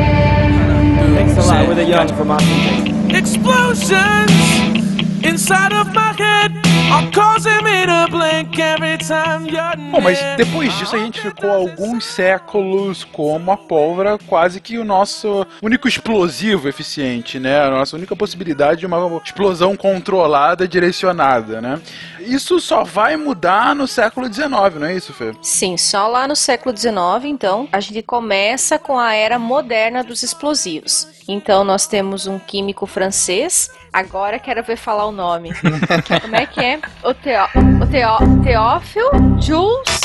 Thanks 0.03 1.37
a 1.37 1.41
lot. 1.47 1.67
We're 1.67 1.75
the 1.75 1.85
young 1.85 2.07
from 2.15 2.29
Washington. 2.29 3.11
Explosions 3.11 4.31
inside 5.23 5.73
of 5.73 5.93
my 5.93 6.13
head 6.13 6.50
are 6.91 7.11
causing 7.11 7.63
me 7.63 7.85
to 7.85 8.07
blink 8.11 8.59
every 8.59 8.97
time 8.97 9.47
you're 9.47 9.71
Bom, 9.91 10.01
mas 10.01 10.19
depois 10.37 10.73
disso 10.73 10.95
a 10.95 10.99
gente 10.99 11.19
ficou 11.19 11.49
alguns 11.49 12.05
séculos 12.05 13.03
como 13.03 13.51
a 13.51 13.57
pólvora, 13.57 14.17
quase 14.27 14.61
que 14.61 14.77
o 14.77 14.85
nosso 14.85 15.45
único 15.61 15.87
explosivo 15.87 16.69
eficiente, 16.69 17.39
né? 17.39 17.61
A 17.61 17.69
nossa 17.69 17.97
única 17.97 18.15
possibilidade 18.15 18.81
de 18.81 18.85
uma 18.85 19.21
explosão 19.23 19.75
controlada, 19.75 20.67
direcionada, 20.67 21.61
né? 21.61 21.81
Isso 22.21 22.59
só 22.59 22.83
vai 22.83 23.17
mudar 23.17 23.75
no 23.75 23.87
século 23.87 24.31
XIX, 24.31 24.49
não 24.79 24.87
é 24.87 24.95
isso, 24.95 25.13
Fê? 25.13 25.33
Sim, 25.41 25.75
só 25.75 26.07
lá 26.07 26.27
no 26.27 26.35
século 26.35 26.75
XIX, 26.75 27.25
então, 27.25 27.67
a 27.71 27.79
gente 27.79 28.01
começa 28.01 28.77
com 28.77 28.97
a 28.97 29.13
era 29.13 29.39
moderna 29.39 30.03
dos 30.03 30.23
explosivos. 30.23 31.07
Então, 31.27 31.63
nós 31.63 31.87
temos 31.87 32.27
um 32.27 32.37
químico 32.37 32.85
francês. 32.85 33.69
Agora 33.93 34.39
quero 34.39 34.63
ver 34.63 34.77
falar 34.77 35.05
o 35.05 35.11
nome. 35.11 35.51
Como 36.21 36.35
é 36.35 36.45
que 36.45 36.61
é? 36.63 36.79
O, 37.03 37.13
Teó, 37.13 37.45
o 37.81 37.85
Teó, 37.87 38.19
Teófilo 38.41 39.11
Jules? 39.41 40.01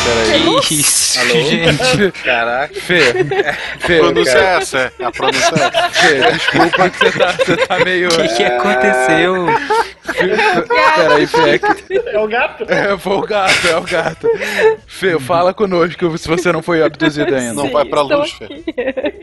Isso, 0.71 1.21
Alô? 1.21 1.31
gente. 1.41 2.13
Caraca. 2.25 2.75
Fê, 2.81 3.01
Fê, 3.79 3.97
A 3.99 4.01
pronúncia 4.01 4.33
cara. 4.35 4.45
é 4.47 4.57
essa, 4.57 4.79
é. 4.99 5.05
A 5.05 5.13
pronúncia 5.13 5.55
é 5.55 5.67
essa. 5.67 5.91
Fê, 5.91 6.33
desculpa 6.33 6.91
que 6.91 6.99
você 7.11 7.19
tá, 7.19 7.33
você 7.33 7.57
tá 7.57 7.79
meio... 7.85 8.09
O 8.09 8.17
que, 8.17 8.29
que 8.29 8.43
aconteceu? 8.45 9.47
Peraí, 10.97 11.27
Fê, 11.27 11.51
é 11.51 11.59
que- 11.59 12.09
É 12.09 12.19
o 12.19 12.27
gato? 12.29 12.65
É, 12.69 12.99
foi 12.99 13.17
o 13.17 13.21
gato, 13.23 13.69
é 13.69 13.77
o 13.77 13.83
gato. 13.83 14.29
Fê, 14.87 15.19
fala 15.21 15.55
conosco 15.55 16.19
se 16.19 16.27
você 16.29 16.51
não 16.51 16.63
foi 16.63 16.83
abduzido 16.83 17.33
ainda. 17.35 17.55
Não 17.55 17.71
vai 17.71 17.85
pra 17.85 18.03
luz, 18.03 18.33
Fê. 18.33 18.45
aqui. 18.47 18.65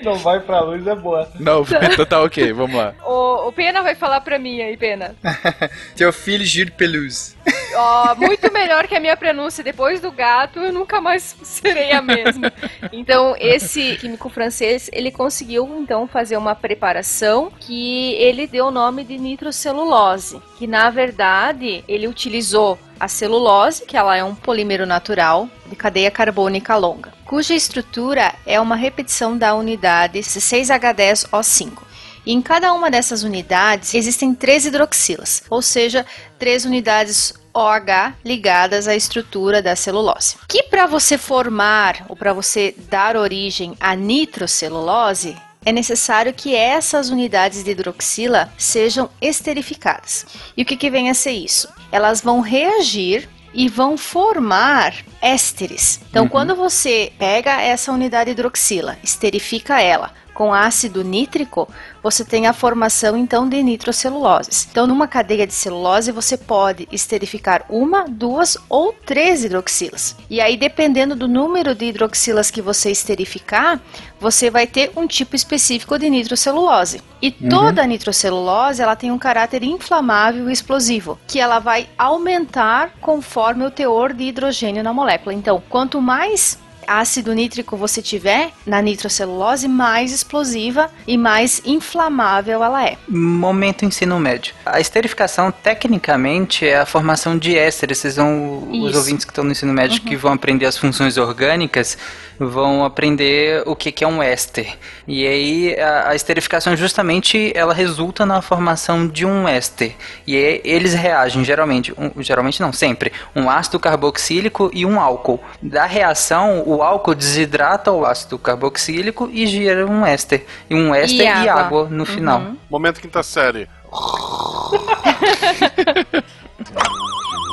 Não 0.03 0.15
vai 0.15 0.39
pra 0.39 0.61
luz, 0.61 0.85
é 0.87 0.95
boa. 0.95 1.27
Não, 1.39 1.61
então 1.91 2.05
tá 2.05 2.21
ok, 2.21 2.53
vamos 2.53 2.75
lá. 2.77 2.93
O, 3.05 3.47
o 3.47 3.51
Pena 3.51 3.81
vai 3.81 3.95
falar 3.95 4.21
pra 4.21 4.37
mim 4.39 4.52
aí, 4.61 4.77
Pena. 4.77 5.15
Teofile 5.95 6.45
Gilles 6.45 6.73
Pelouse. 6.75 7.35
Ó, 7.75 8.15
muito 8.15 8.51
melhor 8.51 8.87
que 8.87 8.95
a 8.95 8.99
minha 8.99 9.17
pronúncia. 9.17 9.63
Depois 9.63 9.99
do 9.99 10.11
gato, 10.11 10.59
eu 10.59 10.71
nunca 10.71 11.01
mais 11.01 11.35
serei 11.43 11.91
a 11.91 12.01
mesma. 12.01 12.51
Então, 12.91 13.35
esse 13.39 13.97
químico 13.97 14.29
francês, 14.29 14.89
ele 14.93 15.11
conseguiu, 15.11 15.77
então, 15.79 16.07
fazer 16.07 16.37
uma 16.37 16.55
preparação 16.55 17.51
que 17.59 18.13
ele 18.13 18.47
deu 18.47 18.67
o 18.67 18.71
nome 18.71 19.03
de 19.03 19.17
nitrocelulose. 19.17 20.41
Que, 20.57 20.67
na 20.67 20.89
verdade, 20.89 21.83
ele 21.87 22.07
utilizou 22.07 22.77
a 22.99 23.07
celulose, 23.07 23.85
que 23.85 23.97
ela 23.97 24.15
é 24.15 24.23
um 24.23 24.35
polímero 24.35 24.85
natural 24.85 25.49
de 25.65 25.75
cadeia 25.75 26.11
carbônica 26.11 26.75
longa, 26.75 27.13
cuja 27.25 27.53
estrutura 27.53 28.33
é 28.45 28.59
uma 28.61 28.75
repetição 28.75 29.37
da 29.37 29.55
unidade 29.55 30.19
C6H10O5. 30.19 31.92
E 32.25 32.33
em 32.33 32.41
cada 32.41 32.73
uma 32.73 32.89
dessas 32.89 33.23
unidades 33.23 33.93
existem 33.93 34.33
três 34.33 34.65
hidroxilas, 34.65 35.43
ou 35.49 35.61
seja, 35.61 36.05
três 36.39 36.65
unidades 36.65 37.33
OH 37.53 38.15
ligadas 38.25 38.87
à 38.87 38.95
estrutura 38.95 39.61
da 39.61 39.75
celulose. 39.75 40.37
Que 40.47 40.63
para 40.63 40.87
você 40.87 41.17
formar 41.17 42.05
ou 42.09 42.15
para 42.15 42.33
você 42.33 42.73
dar 42.89 43.15
origem 43.15 43.75
à 43.79 43.95
nitrocelulose, 43.95 45.35
é 45.65 45.71
necessário 45.71 46.33
que 46.33 46.55
essas 46.55 47.09
unidades 47.09 47.63
de 47.63 47.71
hidroxila 47.71 48.51
sejam 48.57 49.09
esterificadas. 49.21 50.25
E 50.57 50.63
o 50.63 50.65
que, 50.65 50.75
que 50.75 50.89
vem 50.89 51.09
a 51.09 51.13
ser 51.13 51.31
isso? 51.31 51.69
Elas 51.91 52.21
vão 52.21 52.41
reagir 52.41 53.29
e 53.53 53.69
vão 53.69 53.95
formar 53.97 54.93
ésteres. 55.21 56.01
Então, 56.09 56.27
quando 56.27 56.55
você 56.55 57.13
pega 57.19 57.61
essa 57.61 57.91
unidade 57.91 58.31
hidroxila, 58.31 58.97
esterifica 59.03 59.79
ela 59.79 60.11
com 60.33 60.53
ácido 60.53 61.03
nítrico, 61.03 61.67
você 62.01 62.25
tem 62.25 62.47
a 62.47 62.53
formação 62.53 63.15
então 63.15 63.47
de 63.47 63.61
nitroceluloses. 63.61 64.67
Então, 64.69 64.87
numa 64.87 65.07
cadeia 65.07 65.47
de 65.47 65.53
celulose, 65.53 66.11
você 66.11 66.37
pode 66.37 66.87
esterificar 66.91 67.65
uma, 67.69 68.05
duas 68.05 68.57
ou 68.67 68.93
três 68.93 69.43
hidroxilas. 69.43 70.15
E 70.29 70.41
aí, 70.41 70.57
dependendo 70.57 71.15
do 71.15 71.27
número 71.27 71.73
de 71.75 71.85
hidroxilas 71.85 72.51
que 72.51 72.61
você 72.61 72.91
esterificar, 72.91 73.79
você 74.19 74.49
vai 74.49 74.65
ter 74.65 74.91
um 74.95 75.05
tipo 75.05 75.35
específico 75.35 75.99
de 75.99 76.09
nitrocelulose. 76.09 77.01
E 77.21 77.29
toda 77.29 77.83
a 77.83 77.87
nitrocelulose, 77.87 78.81
ela 78.81 78.95
tem 78.95 79.11
um 79.11 79.17
caráter 79.17 79.63
inflamável 79.63 80.49
e 80.49 80.53
explosivo, 80.53 81.19
que 81.27 81.39
ela 81.39 81.59
vai 81.59 81.89
aumentar 81.97 82.93
conforme 82.99 83.65
o 83.65 83.71
teor 83.71 84.13
de 84.13 84.23
hidrogênio 84.23 84.83
na 84.83 84.93
molécula. 84.93 85.33
Então, 85.33 85.61
quanto 85.69 86.01
mais 86.01 86.57
ácido 86.87 87.33
nítrico 87.33 87.75
você 87.77 88.01
tiver 88.01 88.51
na 88.65 88.81
nitrocelulose, 88.81 89.67
mais 89.67 90.11
explosiva 90.11 90.89
e 91.07 91.17
mais 91.17 91.61
inflamável 91.65 92.63
ela 92.63 92.85
é. 92.85 92.97
Momento 93.07 93.85
ensino 93.85 94.19
médio. 94.19 94.53
A 94.65 94.79
esterificação, 94.79 95.51
tecnicamente, 95.51 96.67
é 96.67 96.77
a 96.79 96.85
formação 96.85 97.37
de 97.37 97.57
ésteres. 97.57 97.97
Vocês 97.99 98.15
vão, 98.15 98.67
os 98.71 98.89
Isso. 98.89 98.97
ouvintes 98.97 99.25
que 99.25 99.31
estão 99.31 99.43
no 99.43 99.51
ensino 99.51 99.73
médio 99.73 100.01
que 100.01 100.15
vão 100.15 100.33
aprender 100.33 100.65
as 100.65 100.77
funções 100.77 101.17
orgânicas, 101.17 101.97
vão 102.39 102.83
aprender 102.83 103.63
o 103.65 103.75
que, 103.75 103.91
que 103.91 104.03
é 104.03 104.07
um 104.07 104.21
éster. 104.23 104.75
E 105.07 105.25
aí, 105.27 105.79
a, 105.79 106.09
a 106.09 106.15
esterificação, 106.15 106.75
justamente, 106.75 107.51
ela 107.55 107.73
resulta 107.73 108.25
na 108.25 108.41
formação 108.41 109.07
de 109.07 109.25
um 109.25 109.47
éster. 109.47 109.95
E 110.25 110.35
aí, 110.35 110.61
eles 110.63 110.93
reagem, 110.93 111.43
geralmente, 111.43 111.93
um- 111.97 112.11
geralmente 112.21 112.59
não, 112.61 112.73
sempre, 112.73 113.11
um 113.35 113.49
ácido 113.49 113.79
carboxílico 113.79 114.69
e 114.73 114.85
um 114.85 114.99
álcool. 114.99 115.39
Da 115.61 115.85
reação, 115.85 116.63
o 116.65 116.72
álcool 116.81 117.13
desidrata 117.13 117.91
o 117.91 118.05
ácido 118.05 118.39
carboxílico 118.39 119.29
e 119.31 119.45
gera 119.45 119.85
um 119.85 120.05
éster. 120.05 120.45
E 120.69 120.75
um 120.75 120.95
éster 120.95 121.25
e 121.25 121.27
água, 121.27 121.61
água. 121.61 121.87
no 121.89 122.05
final. 122.05 122.53
Momento 122.69 123.01
quinta 123.01 123.21
série. 123.21 123.67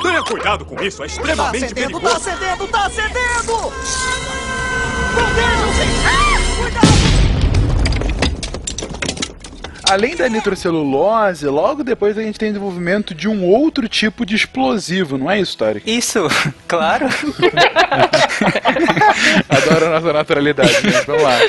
Tenha 0.03 0.23
cuidado 0.23 0.65
com 0.65 0.83
isso, 0.83 1.03
é 1.03 1.07
Tá 1.07 1.13
extremamente 1.13 1.65
acendendo, 1.67 2.01
perigoso. 2.01 2.05
tá 2.05 2.17
acendendo, 2.17 2.67
tá 2.69 2.87
acendendo! 2.87 3.73
Além 9.91 10.15
da 10.15 10.29
nitrocelulose, 10.29 11.45
logo 11.47 11.83
depois 11.83 12.17
a 12.17 12.23
gente 12.23 12.39
tem 12.39 12.53
desenvolvimento 12.53 13.13
de 13.13 13.27
um 13.27 13.45
outro 13.45 13.89
tipo 13.89 14.25
de 14.25 14.37
explosivo, 14.37 15.19
não 15.19 15.29
é 15.29 15.41
isso, 15.41 15.59
Tarek? 15.59 15.91
Isso, 15.91 16.29
claro. 16.69 17.07
Adoro 19.49 19.87
a 19.87 19.91
nossa 19.91 20.13
naturalidade, 20.13 20.73
gente. 20.75 21.05
Vamos 21.07 21.23
lá. 21.25 21.41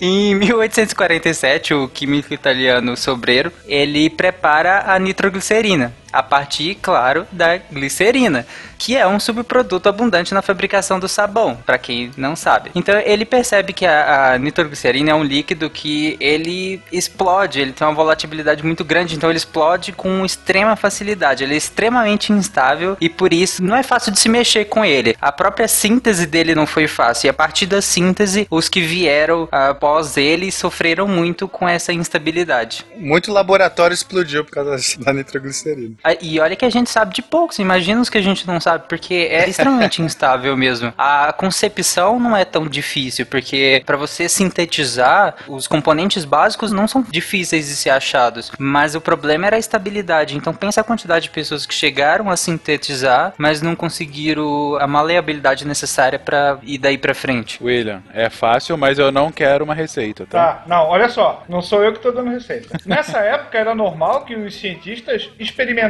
Em 0.00 0.36
1847, 0.36 1.74
o 1.74 1.88
químico 1.88 2.32
italiano 2.32 2.96
Sobrero, 2.96 3.50
ele 3.66 4.08
prepara 4.08 4.84
a 4.86 4.96
nitroglicerina, 5.00 5.92
a 6.18 6.22
partir, 6.22 6.74
claro, 6.82 7.28
da 7.30 7.58
glicerina, 7.58 8.44
que 8.76 8.96
é 8.96 9.06
um 9.06 9.20
subproduto 9.20 9.88
abundante 9.88 10.34
na 10.34 10.42
fabricação 10.42 10.98
do 10.98 11.08
sabão, 11.08 11.56
para 11.64 11.78
quem 11.78 12.10
não 12.16 12.34
sabe. 12.34 12.70
Então 12.74 12.98
ele 12.98 13.24
percebe 13.24 13.72
que 13.72 13.86
a, 13.86 14.32
a 14.32 14.38
nitroglicerina 14.38 15.12
é 15.12 15.14
um 15.14 15.22
líquido 15.22 15.70
que 15.70 16.16
ele 16.18 16.82
explode, 16.90 17.60
ele 17.60 17.72
tem 17.72 17.86
uma 17.86 17.94
volatilidade 17.94 18.64
muito 18.64 18.84
grande, 18.84 19.14
então 19.14 19.30
ele 19.30 19.36
explode 19.36 19.92
com 19.92 20.24
extrema 20.24 20.74
facilidade, 20.74 21.44
ele 21.44 21.54
é 21.54 21.56
extremamente 21.56 22.32
instável 22.32 22.96
e 23.00 23.08
por 23.08 23.32
isso 23.32 23.62
não 23.62 23.76
é 23.76 23.84
fácil 23.84 24.10
de 24.10 24.18
se 24.18 24.28
mexer 24.28 24.64
com 24.64 24.84
ele. 24.84 25.16
A 25.20 25.30
própria 25.30 25.68
síntese 25.68 26.26
dele 26.26 26.52
não 26.52 26.66
foi 26.66 26.88
fácil, 26.88 27.28
e 27.28 27.30
a 27.30 27.34
partir 27.34 27.66
da 27.66 27.80
síntese, 27.80 28.48
os 28.50 28.68
que 28.68 28.80
vieram 28.80 29.48
após 29.52 30.16
ele 30.16 30.50
sofreram 30.50 31.06
muito 31.06 31.46
com 31.46 31.68
essa 31.68 31.92
instabilidade. 31.92 32.84
Muito 32.96 33.32
laboratório 33.32 33.94
explodiu 33.94 34.44
por 34.44 34.50
causa 34.50 34.76
da 34.98 35.12
nitroglicerina. 35.12 35.94
Ah, 36.08 36.16
E 36.20 36.40
olha 36.40 36.56
que 36.56 36.64
a 36.64 36.70
gente 36.70 36.90
sabe 36.90 37.14
de 37.14 37.22
poucos, 37.22 37.58
imagina 37.58 38.00
os 38.00 38.08
que 38.08 38.18
a 38.18 38.22
gente 38.22 38.46
não 38.46 38.60
sabe, 38.60 38.84
porque 38.88 39.28
é 39.30 39.48
extremamente 39.48 40.00
instável 40.02 40.56
mesmo. 40.56 40.92
A 40.96 41.32
concepção 41.32 42.18
não 42.18 42.36
é 42.36 42.44
tão 42.44 42.66
difícil, 42.66 43.26
porque 43.26 43.82
para 43.84 43.96
você 43.96 44.28
sintetizar, 44.28 45.34
os 45.46 45.66
componentes 45.66 46.24
básicos 46.24 46.72
não 46.72 46.88
são 46.88 47.02
difíceis 47.02 47.66
de 47.66 47.76
ser 47.76 47.90
achados, 47.90 48.50
mas 48.58 48.94
o 48.94 49.00
problema 49.00 49.46
era 49.46 49.56
a 49.56 49.58
estabilidade. 49.58 50.36
Então 50.36 50.54
pensa 50.54 50.80
a 50.80 50.84
quantidade 50.84 51.24
de 51.24 51.30
pessoas 51.30 51.66
que 51.66 51.74
chegaram 51.74 52.30
a 52.30 52.36
sintetizar, 52.36 53.34
mas 53.36 53.60
não 53.60 53.76
conseguiram 53.76 54.76
a 54.80 54.86
maleabilidade 54.86 55.66
necessária 55.66 56.18
para 56.18 56.58
ir 56.62 56.78
daí 56.78 56.96
para 56.98 57.14
frente. 57.14 57.58
William, 57.62 58.02
é 58.12 58.30
fácil, 58.30 58.76
mas 58.76 58.98
eu 58.98 59.12
não 59.12 59.30
quero 59.30 59.64
uma 59.64 59.74
receita, 59.74 60.26
tá? 60.26 60.38
Tá, 60.38 60.62
não, 60.66 60.86
olha 60.88 61.08
só, 61.08 61.42
não 61.48 61.60
sou 61.60 61.82
eu 61.82 61.92
que 61.92 62.00
tô 62.00 62.10
dando 62.10 62.30
receita. 62.30 62.78
Nessa 62.86 63.18
época 63.24 63.58
era 63.58 63.74
normal 63.74 64.24
que 64.24 64.34
os 64.34 64.54
cientistas 64.54 65.30
experimentassem 65.38 65.87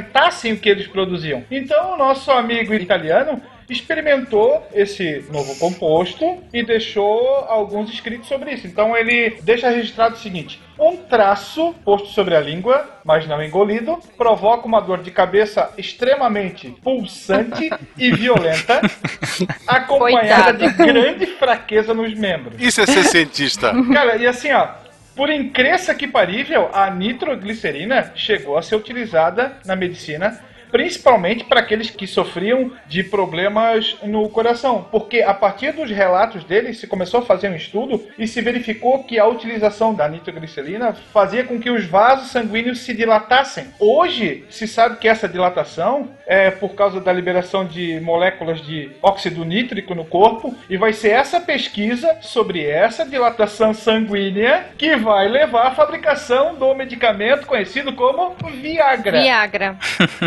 o 0.53 0.57
que 0.57 0.69
eles 0.69 0.87
produziam. 0.87 1.45
Então 1.51 1.95
o 1.95 1.97
nosso 1.97 2.31
amigo 2.31 2.75
italiano 2.75 3.41
experimentou 3.69 4.67
esse 4.73 5.25
novo 5.31 5.55
composto 5.57 6.43
e 6.53 6.63
deixou 6.65 7.45
alguns 7.49 7.93
escritos 7.93 8.29
sobre 8.29 8.53
isso. 8.53 8.67
Então 8.67 8.97
ele 8.97 9.39
deixa 9.43 9.69
registrado 9.69 10.15
o 10.15 10.19
seguinte: 10.19 10.61
um 10.79 10.97
traço 10.97 11.75
posto 11.85 12.09
sobre 12.09 12.35
a 12.35 12.41
língua, 12.41 12.89
mas 13.05 13.27
não 13.27 13.43
engolido, 13.43 13.99
provoca 14.17 14.67
uma 14.67 14.81
dor 14.81 15.03
de 15.03 15.11
cabeça 15.11 15.71
extremamente 15.77 16.71
pulsante 16.83 17.71
e 17.97 18.11
violenta, 18.11 18.81
acompanhada 19.67 20.59
Coitado. 20.59 20.59
de 20.59 20.93
grande 20.93 21.27
fraqueza 21.27 21.93
nos 21.93 22.15
membros. 22.15 22.61
Isso 22.61 22.81
é 22.81 22.87
ser 22.87 23.05
cientista. 23.05 23.73
Cara, 23.93 24.17
e 24.17 24.27
assim, 24.27 24.51
ó. 24.53 24.88
Por 25.19 25.31
incrível 25.31 25.97
que 25.99 26.07
parível, 26.07 26.71
a 26.73 26.89
nitroglicerina 26.89 28.15
chegou 28.15 28.57
a 28.57 28.63
ser 28.63 28.77
utilizada 28.77 29.59
na 29.67 29.75
medicina 29.75 30.39
principalmente 30.71 31.45
para 31.45 31.61
aqueles 31.61 31.91
que 31.91 32.07
sofriam 32.07 32.73
de 32.87 33.03
problemas 33.03 33.97
no 34.03 34.29
coração, 34.29 34.87
porque 34.91 35.23
a 35.23 35.35
partir 35.35 35.73
dos 35.73 35.91
relatos 35.91 36.45
dele 36.45 36.73
se 36.73 36.87
começou 36.87 37.21
a 37.21 37.25
fazer 37.25 37.49
um 37.49 37.57
estudo 37.57 38.05
e 38.19 38.27
se 38.27 38.41
verificou 38.41 39.05
que 39.05 39.19
a 39.19 39.27
utilização 39.27 39.95
da 39.95 40.09
nitroglicerina 40.09 40.93
fazia 41.13 41.45
com 41.45 41.59
que 41.59 41.71
os 41.71 41.85
vasos 41.85 42.31
sanguíneos 42.31 42.81
se 42.81 42.95
dilatassem. 42.95 43.69
Hoje 43.79 44.45
se 44.51 44.67
sabe 44.67 44.97
que 44.97 45.09
essa 45.09 45.29
dilatação 45.29 46.11
é 46.27 46.51
por 46.51 46.75
causa 46.75 47.01
da 47.01 47.13
liberação 47.13 47.65
de 47.65 48.01
moléculas 48.01 48.61
de 48.61 48.91
óxido 49.03 49.45
nítrico 49.45 49.95
no 49.95 50.05
corpo 50.05 50.55
e 50.69 50.77
vai 50.77 50.93
ser 50.93 51.11
essa 51.11 51.41
pesquisa 51.41 52.19
sobre 52.21 52.65
essa 52.65 53.05
dilatação 53.05 53.73
sanguínea 53.73 54.67
que 54.77 54.97
vai 54.97 55.29
levar 55.29 55.69
à 55.69 55.71
fabricação 55.71 56.55
do 56.55 56.75
medicamento 56.75 57.47
conhecido 57.47 57.93
como 57.93 58.37
Viagra, 58.61 59.21
Viagra. 59.21 59.77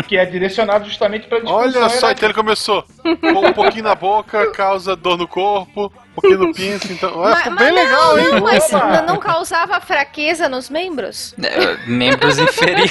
que 0.08 0.16
é 0.16 0.26
direcionado 0.32 0.84
justamente 0.86 1.26
para 1.28 1.40
Olha 1.44 1.88
só, 1.88 2.10
então 2.10 2.26
ele 2.26 2.34
começou. 2.34 2.84
Com 3.02 3.46
um 3.46 3.52
pouquinho 3.52 3.84
na 3.84 3.94
boca, 3.94 4.50
causa 4.50 4.96
dor 4.96 5.16
no 5.16 5.28
corpo, 5.28 5.92
um 6.16 6.20
pouquinho 6.20 6.38
no 6.38 6.54
pinto, 6.54 6.92
então. 6.92 7.16
Olha, 7.16 7.36
ficou 7.36 7.56
bem 7.56 7.68
não, 7.70 7.74
legal, 7.74 8.18
hein? 8.18 8.28
não, 8.32 8.40
mas 8.40 8.64
Opa. 8.72 9.00
não- 9.02 9.06
não 9.14 9.16
causava 9.18 9.80
fraqueza 9.80 10.48
nos 10.48 10.68
membros? 10.70 11.34
É, 11.42 11.76
Membros 11.86 12.38
inferiores, 12.38 12.90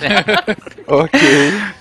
né? 0.00 0.24
Ok. 0.90 1.20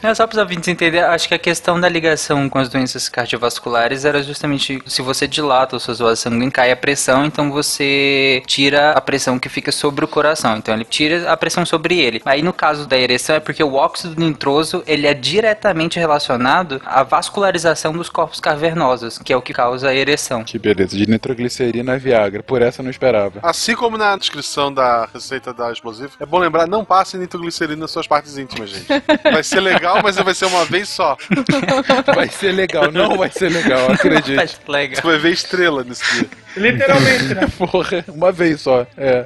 É 0.03 0.13
só 0.13 0.27
para 0.27 0.35
os 0.35 0.39
ouvintes 0.41 0.67
entenderem, 0.67 1.07
acho 1.07 1.29
que 1.29 1.33
a 1.33 1.39
questão 1.39 1.79
da 1.79 1.87
ligação 1.87 2.49
com 2.49 2.59
as 2.59 2.67
doenças 2.67 3.07
cardiovasculares 3.07 4.03
era 4.03 4.21
justamente 4.21 4.81
se 4.85 5.01
você 5.01 5.25
dilata 5.27 5.77
os 5.77 5.83
seus 5.83 5.99
vasos 5.99 6.19
sanguíneos, 6.19 6.51
cai 6.53 6.71
a 6.71 6.75
pressão, 6.75 7.25
então 7.25 7.49
você 7.49 8.43
tira 8.45 8.91
a 8.91 8.99
pressão 8.99 9.39
que 9.39 9.47
fica 9.47 9.71
sobre 9.71 10.03
o 10.03 10.07
coração. 10.09 10.57
Então 10.57 10.73
ele 10.73 10.83
tira 10.83 11.31
a 11.31 11.37
pressão 11.37 11.65
sobre 11.65 11.97
ele. 11.99 12.21
Aí 12.25 12.41
no 12.41 12.51
caso 12.51 12.85
da 12.85 12.97
ereção 12.97 13.35
é 13.37 13.39
porque 13.39 13.63
o 13.63 13.75
óxido 13.75 14.19
nitroso 14.21 14.83
ele 14.85 15.07
é 15.07 15.13
diretamente 15.13 15.97
relacionado 15.99 16.81
à 16.85 17.01
vascularização 17.03 17.93
dos 17.93 18.09
corpos 18.09 18.41
cavernosos, 18.41 19.17
que 19.19 19.31
é 19.31 19.37
o 19.37 19.41
que 19.41 19.53
causa 19.53 19.87
a 19.89 19.95
ereção. 19.95 20.36
Que 20.43 20.59
beleza, 20.59 20.95
de 20.95 21.09
nitroglicerina 21.09 21.97
Viagra. 21.97 22.43
Por 22.43 22.61
essa 22.61 22.81
eu 22.81 22.83
não 22.83 22.91
esperava. 22.91 23.39
Assim 23.43 23.75
como 23.75 23.97
na 23.97 24.15
descrição 24.15 24.73
da 24.73 25.07
receita 25.13 25.53
da 25.53 25.71
explosiva, 25.71 26.11
é 26.19 26.25
bom 26.25 26.39
lembrar, 26.39 26.67
não 26.67 26.83
passe 26.83 27.17
nitroglicerina 27.17 27.81
nas 27.81 27.91
suas 27.91 28.07
partes 28.07 28.37
íntimas, 28.37 28.69
gente. 28.69 28.87
Vai 29.23 29.43
ser 29.43 29.59
legal, 29.59 29.99
mas 30.03 30.15
vai 30.17 30.33
ser 30.33 30.45
uma 30.45 30.65
vez 30.65 30.89
só. 30.89 31.17
Vai 32.13 32.29
ser 32.29 32.51
legal, 32.51 32.91
não 32.91 33.17
vai 33.17 33.29
ser 33.29 33.49
legal, 33.49 33.91
acredite. 33.91 34.35
Faz 34.35 34.59
legal. 34.67 34.95
Você 35.01 35.07
vai 35.07 35.17
ver 35.17 35.31
estrela 35.31 35.83
nesse 35.83 36.03
dia. 36.13 36.29
Literalmente, 36.57 37.33
né? 37.35 37.47
Porra, 37.57 38.03
uma 38.07 38.31
vez 38.31 38.61
só. 38.61 38.85
É. 38.97 39.25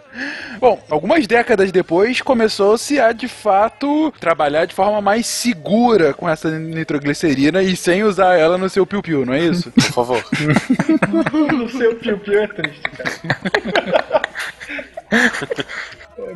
Bom, 0.60 0.82
algumas 0.90 1.26
décadas 1.26 1.72
depois 1.72 2.22
começou-se 2.22 3.00
a 3.00 3.12
de 3.12 3.28
fato 3.28 4.14
trabalhar 4.20 4.66
de 4.66 4.76
forma 4.76 5.02
mais 5.02 5.26
segura 5.26 6.14
com 6.14 6.30
essa 6.30 6.52
nitroglicerina 6.52 7.64
e 7.64 7.76
sem 7.76 8.04
usar 8.04 8.38
ela 8.38 8.58
no 8.58 8.70
seu 8.70 8.86
piu-piu, 8.86 9.26
não 9.26 9.34
é 9.34 9.40
isso? 9.40 9.72
Por 9.72 9.84
favor. 9.84 10.24
No 11.52 11.70
seu 11.70 11.96
piu-piu 11.96 12.40
é 12.40 12.48
triste, 12.48 12.82
cara. 12.82 14.22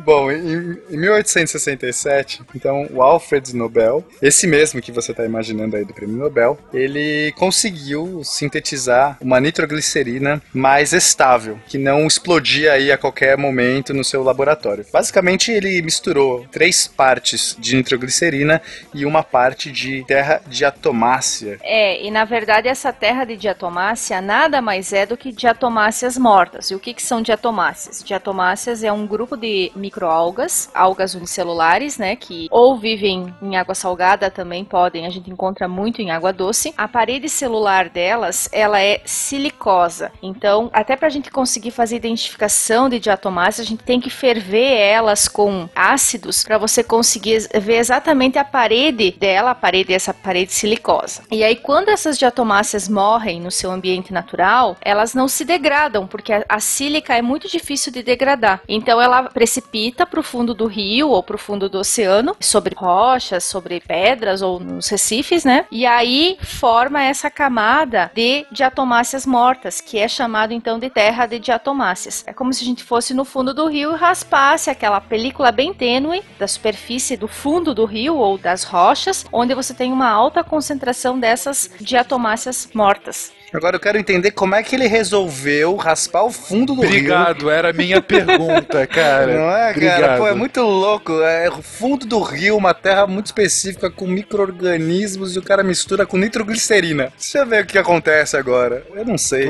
Bom, 0.06 0.30
em, 0.30 0.78
em 0.88 0.96
1867, 0.96 2.42
então, 2.54 2.86
o 2.92 3.02
Alfred 3.02 3.56
Nobel, 3.56 4.06
esse 4.22 4.46
mesmo 4.46 4.80
que 4.80 4.92
você 4.92 5.10
está 5.10 5.24
imaginando 5.24 5.74
aí 5.74 5.84
do 5.84 5.92
prêmio 5.92 6.16
Nobel, 6.16 6.56
ele 6.72 7.32
conseguiu 7.32 8.22
sintetizar 8.22 9.18
uma 9.20 9.40
nitroglicerina 9.40 10.40
mais 10.54 10.92
estável, 10.92 11.58
que 11.66 11.76
não 11.76 12.06
explodia 12.06 12.74
aí 12.74 12.92
a 12.92 12.96
qualquer 12.96 13.36
momento 13.36 13.92
no 13.92 14.04
seu 14.04 14.22
laboratório. 14.22 14.86
Basicamente, 14.92 15.50
ele 15.50 15.82
misturou 15.82 16.46
três 16.52 16.86
partes 16.86 17.56
de 17.58 17.74
nitroglicerina 17.74 18.62
e 18.94 19.04
uma 19.04 19.24
parte 19.24 19.72
de 19.72 20.04
terra 20.04 20.40
diatomácea. 20.46 21.58
É, 21.64 22.06
e 22.06 22.12
na 22.12 22.24
verdade 22.24 22.68
essa 22.68 22.92
terra 22.92 23.24
de 23.24 23.36
diatomácea 23.36 24.20
nada 24.20 24.62
mais 24.62 24.92
é 24.92 25.04
do 25.04 25.16
que 25.16 25.32
diatomáceas 25.32 26.16
mortas. 26.16 26.70
E 26.70 26.76
o 26.76 26.78
que, 26.78 26.94
que 26.94 27.02
são 27.02 27.20
diatomáceas? 27.20 28.04
Diatomáceas 28.04 28.84
é 28.84 28.92
um 28.92 29.04
grupo 29.04 29.36
de 29.36 29.72
microalgas, 29.96 30.68
algas 30.74 31.14
unicelulares, 31.14 31.96
né, 31.96 32.14
que 32.14 32.48
ou 32.50 32.76
vivem 32.76 33.34
em 33.40 33.56
água 33.56 33.74
salgada 33.74 34.30
também 34.30 34.64
podem, 34.64 35.06
a 35.06 35.10
gente 35.10 35.30
encontra 35.30 35.66
muito 35.66 36.02
em 36.02 36.10
água 36.10 36.32
doce. 36.32 36.74
A 36.76 36.86
parede 36.86 37.28
celular 37.28 37.88
delas, 37.88 38.48
ela 38.52 38.80
é 38.80 39.00
silicosa. 39.06 40.12
Então, 40.22 40.68
até 40.72 40.96
para 40.96 41.06
a 41.06 41.10
gente 41.10 41.30
conseguir 41.30 41.70
fazer 41.70 41.96
identificação 41.96 42.88
de 42.90 43.00
diatomáceas, 43.00 43.66
a 43.66 43.70
gente 43.70 43.84
tem 43.84 44.00
que 44.00 44.10
ferver 44.10 44.76
elas 44.76 45.28
com 45.28 45.68
ácidos 45.74 46.44
para 46.44 46.58
você 46.58 46.84
conseguir 46.84 47.48
ver 47.54 47.78
exatamente 47.78 48.38
a 48.38 48.44
parede 48.44 49.12
dela, 49.12 49.52
a 49.52 49.54
parede 49.54 49.94
essa 49.94 50.12
parede 50.12 50.52
silicosa. 50.52 51.22
E 51.30 51.42
aí 51.42 51.56
quando 51.56 51.88
essas 51.88 52.18
diatomáceas 52.18 52.88
morrem 52.88 53.40
no 53.40 53.50
seu 53.50 53.70
ambiente 53.70 54.12
natural, 54.12 54.76
elas 54.82 55.14
não 55.14 55.26
se 55.26 55.44
degradam, 55.44 56.06
porque 56.06 56.32
a, 56.32 56.44
a 56.48 56.60
sílica 56.60 57.16
é 57.16 57.22
muito 57.22 57.48
difícil 57.48 57.92
de 57.92 58.02
degradar. 58.02 58.60
Então 58.68 59.00
ela 59.00 59.24
precipita 59.24 59.85
para 59.94 60.18
o 60.18 60.22
fundo 60.22 60.54
do 60.54 60.66
rio 60.66 61.10
ou 61.10 61.22
para 61.22 61.36
o 61.36 61.38
fundo 61.38 61.68
do 61.68 61.78
oceano, 61.78 62.36
sobre 62.40 62.74
rochas, 62.74 63.44
sobre 63.44 63.80
pedras 63.80 64.42
ou 64.42 64.58
nos 64.58 64.88
recifes, 64.88 65.44
né? 65.44 65.66
E 65.70 65.86
aí 65.86 66.38
forma 66.42 67.02
essa 67.02 67.30
camada 67.30 68.10
de 68.14 68.46
diatomáceas 68.50 69.26
mortas, 69.26 69.80
que 69.80 69.98
é 69.98 70.08
chamado 70.08 70.52
então 70.52 70.78
de 70.78 70.90
terra 70.90 71.26
de 71.26 71.38
diatomáceas. 71.38 72.24
É 72.26 72.32
como 72.32 72.52
se 72.52 72.62
a 72.62 72.66
gente 72.66 72.82
fosse 72.82 73.14
no 73.14 73.24
fundo 73.24 73.52
do 73.52 73.66
rio 73.66 73.92
e 73.92 73.96
raspasse 73.96 74.70
aquela 74.70 75.00
película 75.00 75.52
bem 75.52 75.72
tênue 75.72 76.22
da 76.38 76.48
superfície 76.48 77.16
do 77.16 77.28
fundo 77.28 77.74
do 77.74 77.84
rio 77.84 78.16
ou 78.16 78.38
das 78.38 78.64
rochas, 78.64 79.24
onde 79.32 79.54
você 79.54 79.74
tem 79.74 79.92
uma 79.92 80.08
alta 80.08 80.42
concentração 80.42 81.18
dessas 81.18 81.70
diatomáceas 81.80 82.68
mortas. 82.74 83.32
Agora 83.52 83.76
eu 83.76 83.80
quero 83.80 83.98
entender 83.98 84.32
como 84.32 84.54
é 84.54 84.62
que 84.62 84.74
ele 84.74 84.86
resolveu 84.86 85.76
raspar 85.76 86.24
o 86.24 86.30
fundo 86.30 86.74
do 86.74 86.82
rio. 86.82 86.90
Obrigado, 86.90 87.50
era 87.50 87.70
a 87.70 87.72
minha 87.72 88.02
pergunta, 88.02 88.86
cara. 88.86 89.34
Não 89.34 89.50
é, 89.50 89.56
cara? 89.56 89.70
Obrigado. 89.70 90.18
Pô, 90.18 90.28
é 90.28 90.34
muito 90.34 90.60
louco. 90.62 91.20
É 91.22 91.48
o 91.48 91.62
fundo 91.62 92.06
do 92.06 92.20
rio, 92.20 92.56
uma 92.56 92.74
terra 92.74 93.06
muito 93.06 93.26
específica 93.26 93.90
com 93.90 94.06
micro-organismos 94.06 95.36
e 95.36 95.38
o 95.38 95.42
cara 95.42 95.62
mistura 95.62 96.04
com 96.04 96.16
nitroglicerina. 96.16 97.12
Deixa 97.16 97.38
eu 97.38 97.46
ver 97.46 97.64
o 97.64 97.66
que 97.66 97.78
acontece 97.78 98.36
agora. 98.36 98.84
Eu 98.94 99.04
não 99.04 99.16
sei. 99.16 99.48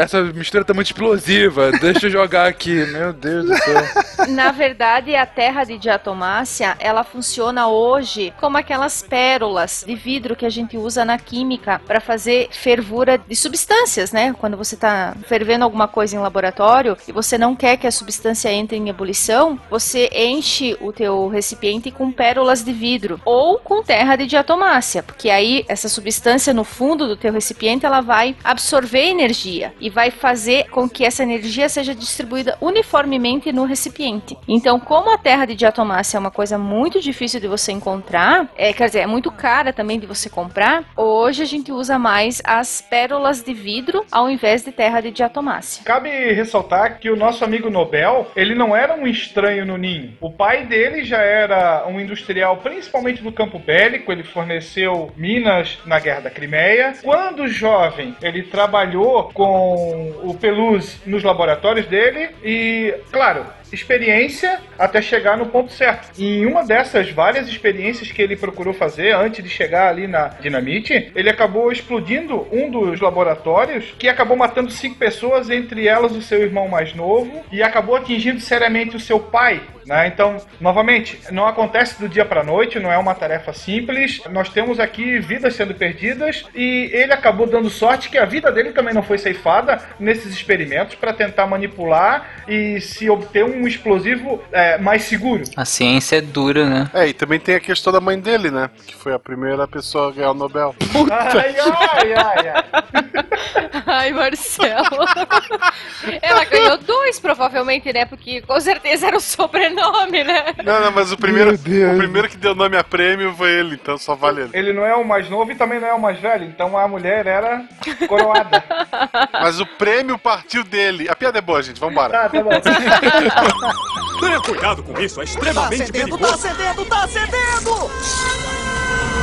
Essa 0.00 0.22
mistura 0.22 0.64
tá 0.64 0.74
muito 0.74 0.88
explosiva. 0.88 1.72
Deixa 1.72 2.06
eu 2.06 2.10
jogar 2.10 2.46
aqui. 2.46 2.86
Meu 2.86 3.12
Deus 3.12 3.46
do 3.46 3.56
céu. 3.56 3.82
Na 4.28 4.50
verdade, 4.50 5.14
a 5.14 5.26
terra 5.26 5.64
de 5.64 5.78
diatomácea, 5.78 6.76
ela 6.80 7.04
funciona 7.04 7.68
hoje 7.68 8.32
como 8.40 8.56
aquelas 8.56 9.02
pérolas 9.02 9.84
de 9.86 9.94
vidro 9.94 10.34
que 10.34 10.46
a 10.46 10.50
gente 10.50 10.76
usa 10.76 11.04
na 11.04 11.18
química 11.18 11.80
para 11.86 12.00
fazer 12.00 12.48
fervura 12.50 13.20
de 13.28 13.34
substâncias, 13.34 14.12
né? 14.12 14.34
Quando 14.38 14.56
você 14.56 14.74
está 14.74 15.16
fervendo 15.26 15.64
alguma 15.64 15.88
coisa 15.88 16.16
em 16.16 16.18
laboratório 16.18 16.96
e 17.06 17.12
você 17.12 17.36
não 17.36 17.54
quer 17.56 17.76
que 17.76 17.86
a 17.86 17.90
substância 17.90 18.52
entre 18.52 18.76
em 18.76 18.88
ebulição, 18.88 19.58
você 19.70 20.08
enche 20.12 20.76
o 20.80 20.92
teu 20.92 21.28
recipiente 21.28 21.90
com 21.90 22.12
pérolas 22.12 22.64
de 22.64 22.72
vidro 22.72 23.20
ou 23.24 23.58
com 23.58 23.82
terra 23.82 24.16
de 24.16 24.26
diatomácea, 24.26 25.02
porque 25.02 25.30
aí 25.30 25.64
essa 25.68 25.88
substância 25.88 26.54
no 26.54 26.64
fundo 26.64 27.06
do 27.06 27.16
teu 27.16 27.32
recipiente 27.32 27.84
ela 27.84 28.00
vai 28.00 28.36
absorver 28.44 29.08
energia 29.08 29.74
e 29.80 29.90
vai 29.90 30.10
fazer 30.10 30.68
com 30.70 30.88
que 30.88 31.04
essa 31.04 31.22
energia 31.22 31.68
seja 31.68 31.94
distribuída 31.94 32.56
uniformemente 32.60 33.52
no 33.52 33.64
recipiente. 33.64 34.36
Então, 34.46 34.78
como 34.78 35.12
a 35.12 35.18
terra 35.18 35.46
de 35.46 35.54
diatomácea 35.54 36.18
é 36.18 36.20
uma 36.20 36.30
coisa 36.30 36.58
muito 36.58 37.00
difícil 37.00 37.40
de 37.40 37.48
você 37.48 37.72
encontrar, 37.72 38.48
é, 38.56 38.72
quer 38.72 38.86
dizer, 38.86 39.00
é 39.00 39.06
muito 39.06 39.30
cara 39.30 39.72
também 39.72 39.98
de 39.98 40.06
você 40.06 40.28
comprar, 40.28 40.84
hoje 40.96 41.42
a 41.42 41.46
gente 41.46 41.72
usa 41.72 41.98
mais 41.98 42.40
as 42.44 42.80
pérolas 42.80 43.15
de 43.44 43.52
vidro 43.52 44.04
ao 44.10 44.30
invés 44.30 44.64
de 44.64 44.72
terra 44.72 45.00
de 45.00 45.10
diatomácea. 45.10 45.84
Cabe 45.84 46.10
ressaltar 46.32 46.98
que 46.98 47.10
o 47.10 47.16
nosso 47.16 47.44
amigo 47.44 47.70
Nobel, 47.70 48.30
ele 48.36 48.54
não 48.54 48.74
era 48.76 48.94
um 48.94 49.06
estranho 49.06 49.64
no 49.64 49.76
ninho. 49.76 50.16
O 50.20 50.30
pai 50.30 50.64
dele 50.64 51.04
já 51.04 51.18
era 51.18 51.86
um 51.86 52.00
industrial, 52.00 52.58
principalmente 52.58 53.22
do 53.22 53.32
campo 53.32 53.58
bélico, 53.58 54.12
ele 54.12 54.22
forneceu 54.22 55.10
minas 55.16 55.78
na 55.84 55.98
Guerra 55.98 56.20
da 56.20 56.30
Crimeia. 56.30 56.94
Quando 57.02 57.48
jovem, 57.48 58.14
ele 58.22 58.42
trabalhou 58.42 59.30
com 59.32 60.14
o 60.22 60.34
Peluz 60.34 61.00
nos 61.06 61.22
laboratórios 61.22 61.86
dele 61.86 62.30
e, 62.44 62.94
claro, 63.10 63.46
experiência 63.72 64.60
até 64.78 65.00
chegar 65.00 65.36
no 65.36 65.46
ponto 65.46 65.72
certo. 65.72 66.10
E 66.18 66.38
em 66.38 66.46
uma 66.46 66.64
dessas 66.64 67.10
várias 67.10 67.48
experiências 67.48 68.10
que 68.10 68.22
ele 68.22 68.36
procurou 68.36 68.74
fazer 68.74 69.14
antes 69.14 69.42
de 69.42 69.50
chegar 69.50 69.88
ali 69.88 70.06
na 70.06 70.28
dinamite, 70.28 71.12
ele 71.14 71.30
acabou 71.30 71.70
explodindo 71.72 72.46
um 72.52 72.70
dos 72.70 73.00
laboratórios 73.00 73.94
que 73.98 74.08
acabou 74.08 74.36
matando 74.36 74.70
cinco 74.70 74.96
pessoas, 74.96 75.50
entre 75.50 75.86
elas 75.86 76.12
o 76.12 76.22
seu 76.22 76.40
irmão 76.40 76.68
mais 76.68 76.94
novo, 76.94 77.44
e 77.50 77.62
acabou 77.62 77.96
atingindo 77.96 78.40
seriamente 78.40 78.96
o 78.96 79.00
seu 79.00 79.18
pai. 79.18 79.62
Né? 79.86 80.08
Então, 80.08 80.38
novamente, 80.60 81.20
não 81.30 81.46
acontece 81.46 82.00
do 82.00 82.08
dia 82.08 82.24
para 82.24 82.42
noite, 82.42 82.80
não 82.80 82.92
é 82.92 82.98
uma 82.98 83.14
tarefa 83.14 83.52
simples. 83.52 84.20
Nós 84.30 84.48
temos 84.48 84.80
aqui 84.80 85.20
vidas 85.20 85.54
sendo 85.54 85.74
perdidas 85.74 86.44
e 86.54 86.90
ele 86.92 87.12
acabou 87.12 87.46
dando 87.46 87.70
sorte 87.70 88.10
que 88.10 88.18
a 88.18 88.24
vida 88.24 88.50
dele 88.50 88.72
também 88.72 88.92
não 88.92 89.02
foi 89.02 89.16
ceifada 89.16 89.80
nesses 89.98 90.34
experimentos 90.34 90.96
para 90.96 91.12
tentar 91.12 91.46
manipular 91.46 92.42
e 92.48 92.80
se 92.80 93.08
obter 93.08 93.44
um 93.44 93.55
explosivo 93.66 94.42
é, 94.50 94.78
mais 94.78 95.02
seguro. 95.02 95.44
A 95.56 95.64
ciência 95.64 96.16
é 96.16 96.20
dura, 96.20 96.68
né? 96.68 96.90
É, 96.92 97.06
e 97.06 97.12
também 97.12 97.38
tem 97.38 97.54
a 97.54 97.60
questão 97.60 97.92
da 97.92 98.00
mãe 98.00 98.18
dele, 98.18 98.50
né? 98.50 98.70
Que 98.86 98.94
foi 98.94 99.12
a 99.12 99.18
primeira 99.18 99.68
pessoa 99.68 100.08
a 100.08 100.12
ganhar 100.12 100.30
o 100.32 100.34
Nobel. 100.34 100.74
Ai, 101.10 101.54
ai, 101.58 102.14
ai, 102.14 102.48
ai. 102.48 103.65
Ai, 103.86 104.12
Marcelo. 104.12 104.86
Ela 106.22 106.44
ganhou 106.44 106.78
dois, 106.78 107.18
provavelmente, 107.18 107.92
né? 107.92 108.04
Porque 108.04 108.40
com 108.42 108.60
certeza 108.60 109.08
era 109.08 109.16
o 109.16 109.20
sobrenome, 109.20 110.24
né? 110.24 110.54
Não, 110.64 110.80
não, 110.80 110.92
mas 110.92 111.12
o 111.12 111.16
primeiro, 111.16 111.54
o 111.54 111.58
primeiro 111.58 112.28
que 112.28 112.36
deu 112.36 112.54
nome 112.54 112.76
a 112.76 112.84
prêmio 112.84 113.34
foi 113.34 113.50
ele, 113.50 113.74
então 113.74 113.98
só 113.98 114.14
vale 114.14 114.42
ele. 114.42 114.50
Ele 114.52 114.72
não 114.72 114.84
é 114.84 114.94
o 114.94 115.04
mais 115.04 115.28
novo 115.28 115.50
e 115.52 115.54
também 115.54 115.80
não 115.80 115.88
é 115.88 115.94
o 115.94 116.00
mais 116.00 116.18
velho, 116.20 116.44
então 116.44 116.76
a 116.76 116.86
mulher 116.88 117.26
era 117.26 117.64
coroada. 118.08 118.62
Mas 119.32 119.60
o 119.60 119.66
prêmio 119.66 120.18
partiu 120.18 120.64
dele. 120.64 121.08
A 121.08 121.16
piada 121.16 121.38
é 121.38 121.42
boa, 121.42 121.62
gente, 121.62 121.80
vambora. 121.80 122.12
Tá, 122.12 122.28
tá 122.28 122.42
bom. 122.42 122.50
Tenha 124.20 124.40
cuidado 124.40 124.82
com 124.82 124.98
isso, 125.00 125.20
é 125.20 125.24
Tá 125.24 125.30
extremamente 125.30 125.82
acendendo, 125.82 126.18
tá 126.18 126.26
perigoso. 126.26 126.88
tá 126.88 127.04
acendendo! 127.04 127.90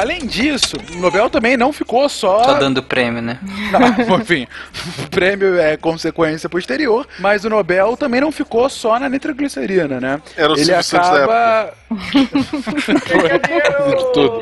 Além 0.00 0.26
disso, 0.26 0.76
o 0.92 0.96
Nobel 0.96 1.30
também 1.30 1.56
não 1.56 1.72
ficou 1.72 2.08
só. 2.08 2.42
Só 2.42 2.54
dando 2.54 2.82
prêmio, 2.82 3.22
né? 3.22 3.38
Não, 3.70 4.20
enfim, 4.20 4.46
o 5.04 5.08
prêmio 5.08 5.58
é 5.58 5.76
consequência 5.76 6.48
posterior, 6.48 7.06
mas 7.18 7.44
o 7.44 7.50
Nobel 7.50 7.96
também 7.96 8.20
não 8.20 8.30
ficou 8.30 8.68
só 8.68 8.98
na 8.98 9.08
nitroglicerina, 9.08 10.00
né? 10.00 10.20
Era 10.36 10.52
o 10.52 10.58
Ele 10.58 10.72
acaba. 10.72 11.72
de 11.94 14.12
tudo. 14.12 14.40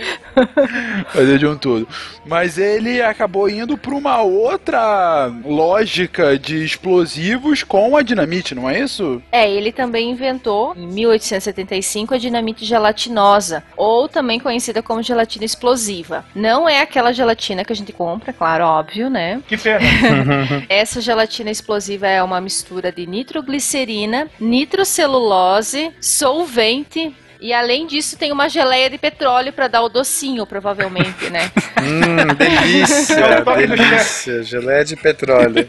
Fazer 1.09 1.39
de 1.39 1.47
um 1.47 1.57
tudo. 1.57 1.89
Mas 2.25 2.59
ele 2.59 3.03
acabou 3.03 3.49
indo 3.49 3.77
para 3.77 3.95
uma 3.95 4.23
outra 4.23 5.31
lógica 5.45 6.39
de 6.39 6.65
explosivos 6.65 7.63
com 7.63 7.97
a 7.97 8.03
dinamite, 8.03 8.55
não 8.55 8.69
é 8.69 8.81
isso? 8.81 9.23
É, 9.31 9.51
ele 9.51 9.73
também 9.73 10.11
inventou, 10.11 10.75
em 10.77 10.87
1875, 10.87 12.15
a 12.15 12.19
dinamite 12.19 12.65
gelatinosa, 12.65 13.63
ou 13.77 14.09
também 14.09 14.41
conhecida 14.41 14.83
como 14.83 15.03
gelatina 15.03 15.45
explosiva. 15.53 16.25
Não 16.35 16.69
é 16.69 16.81
aquela 16.81 17.13
gelatina 17.13 17.65
que 17.65 17.73
a 17.73 17.77
gente 17.77 17.93
compra, 17.93 18.33
claro, 18.33 18.65
óbvio, 18.65 19.09
né? 19.09 19.43
Que 19.47 19.57
pena. 19.57 19.81
Essa 20.69 21.01
gelatina 21.01 21.51
explosiva 21.51 22.07
é 22.07 22.23
uma 22.23 22.41
mistura 22.41 22.91
de 22.91 23.07
nitroglicerina, 23.07 24.29
nitrocelulose, 24.41 25.93
solvente. 26.01 27.15
E 27.41 27.53
além 27.53 27.89
disso, 27.89 28.17
tem 28.17 28.31
uma 28.31 28.49
geleia 28.49 28.89
de 28.89 28.97
petróleo 28.97 29.53
para 29.53 29.67
dar 29.67 29.83
o 29.83 29.89
docinho, 29.89 30.47
provavelmente, 30.47 31.29
né? 31.31 31.51
Hum, 31.83 32.35
delícia, 32.37 33.19
É 33.27 33.41
toque 33.41 33.67
do 33.67 33.77
delícia. 33.77 34.45
Geleia 34.45 34.85
de 34.85 34.95
petróleo. 34.95 35.69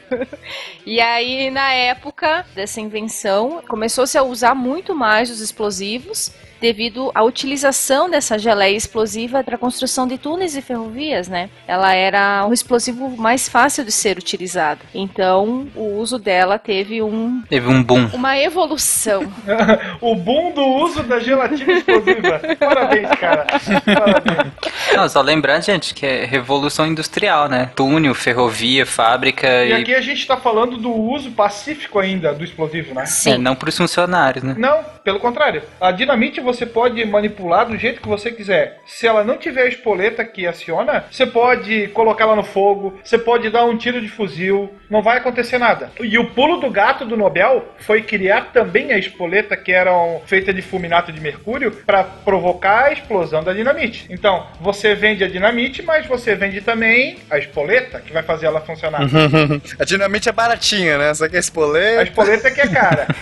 E 0.86 1.02
aí, 1.02 1.50
na 1.50 1.72
época 1.74 2.46
dessa 2.54 2.80
invenção, 2.80 3.64
começou-se 3.68 4.16
a 4.16 4.22
usar 4.22 4.54
muito 4.54 4.94
mais 4.94 5.32
os 5.32 5.40
explosivos 5.40 6.32
devido 6.64 7.12
à 7.14 7.22
utilização 7.24 8.10
dessa 8.10 8.40
geleia 8.40 8.74
explosiva 8.74 9.44
para 9.44 9.56
a 9.56 9.58
construção 9.58 10.08
de 10.08 10.18
túneis 10.18 10.56
e 10.56 10.62
ferrovias, 10.62 11.28
né? 11.28 11.50
Ela 11.68 11.94
era 11.94 12.46
um 12.48 12.54
explosivo 12.54 13.10
mais 13.18 13.50
fácil 13.50 13.84
de 13.84 13.92
ser 13.92 14.18
utilizado. 14.18 14.80
Então, 14.96 15.68
o 15.76 15.98
uso 15.98 16.18
dela 16.18 16.58
teve 16.58 17.02
um, 17.02 17.42
Teve 17.50 17.68
um 17.68 17.84
boom. 17.84 18.08
uma 18.14 18.38
evolução. 18.38 19.30
o 20.00 20.16
boom 20.16 20.54
do 20.54 20.64
uso 20.64 21.04
da 21.04 21.20
gelatina 21.20 21.74
explosiva. 21.74 22.40
Parabéns, 22.58 23.10
cara. 23.20 23.46
Parabéns. 23.84 24.54
Não, 24.96 25.10
só 25.10 25.20
lembrando, 25.20 25.64
gente, 25.64 25.94
que 25.94 26.06
é 26.06 26.24
revolução 26.24 26.88
industrial, 26.88 27.50
né? 27.50 27.72
Túnel, 27.76 28.16
ferrovia, 28.16 28.86
fábrica 28.86 29.66
E 29.66 29.70
e. 29.72 29.74
aqui 29.74 29.94
a 29.94 30.00
gente 30.00 30.26
tá 30.26 30.38
falando 30.38 30.78
do 30.78 30.94
uso 30.94 31.32
pacífico 31.32 32.00
ainda 32.00 32.34
do 32.34 32.42
explosivo, 32.42 32.94
né? 32.94 33.04
É, 33.04 33.06
Sim. 33.06 33.38
não 33.38 33.54
pros 33.54 33.76
funcionários, 33.76 34.46
né? 34.46 34.56
Não, 34.58 34.82
pelo 35.04 35.20
contrário. 35.20 35.62
A 35.82 35.92
dinamite 35.92 36.40
você 36.40 36.53
pode 36.66 37.04
manipular 37.06 37.66
do 37.66 37.78
jeito 37.78 38.02
que 38.02 38.08
você 38.08 38.32
quiser. 38.32 38.80
Se 38.86 39.08
ela 39.08 39.24
não 39.24 39.38
tiver 39.38 39.64
a 39.64 39.68
espoleta 39.68 40.24
que 40.26 40.46
aciona, 40.46 41.06
você 41.10 41.26
pode 41.26 41.88
colocar 41.90 42.26
ela 42.26 42.36
no 42.36 42.44
fogo, 42.44 43.00
você 43.04 43.18
pode 43.18 43.50
dar 43.50 43.66
um 43.66 43.78
tiro 43.78 44.02
de 44.02 44.08
fuzil, 44.08 44.74
não 44.90 45.02
vai 45.02 45.18
acontecer 45.18 45.58
nada. 45.58 45.92
E 46.00 46.18
o 46.18 46.30
pulo 46.32 46.58
do 46.58 46.70
gato 46.70 47.06
do 47.06 47.18
Nobel 47.18 47.66
foi 47.80 48.02
criar 48.02 48.52
também 48.54 48.92
a 48.94 48.98
espoleta 48.98 49.56
que 49.58 49.72
era 49.72 49.94
um- 49.96 50.20
feita 50.26 50.54
de 50.54 50.62
fulminato 50.62 51.12
de 51.12 51.20
mercúrio 51.20 51.72
para 51.86 52.04
provocar 52.04 52.86
a 52.86 52.94
explosão 52.94 53.44
da 53.44 53.54
dinamite. 53.54 54.06
Então, 54.10 54.48
você 54.62 54.96
vende 54.96 55.24
a 55.24 55.28
dinamite, 55.28 55.82
mas 55.82 56.06
você 56.06 56.36
vende 56.36 56.62
também 56.62 57.18
a 57.30 57.38
espoleta 57.38 58.00
que 58.00 58.14
vai 58.14 58.24
fazer 58.24 58.46
ela 58.46 58.62
funcionar. 58.62 59.02
A 59.80 59.84
dinamite 59.86 60.30
é 60.30 60.32
baratinha, 60.32 60.98
né? 60.98 61.14
Só 61.14 61.28
que 61.28 61.36
a 61.36 61.38
A 61.38 61.40
espoleta... 61.40 62.04
espoleta 62.04 62.52
que 62.52 62.62
é 62.62 62.68
cara. 62.68 63.08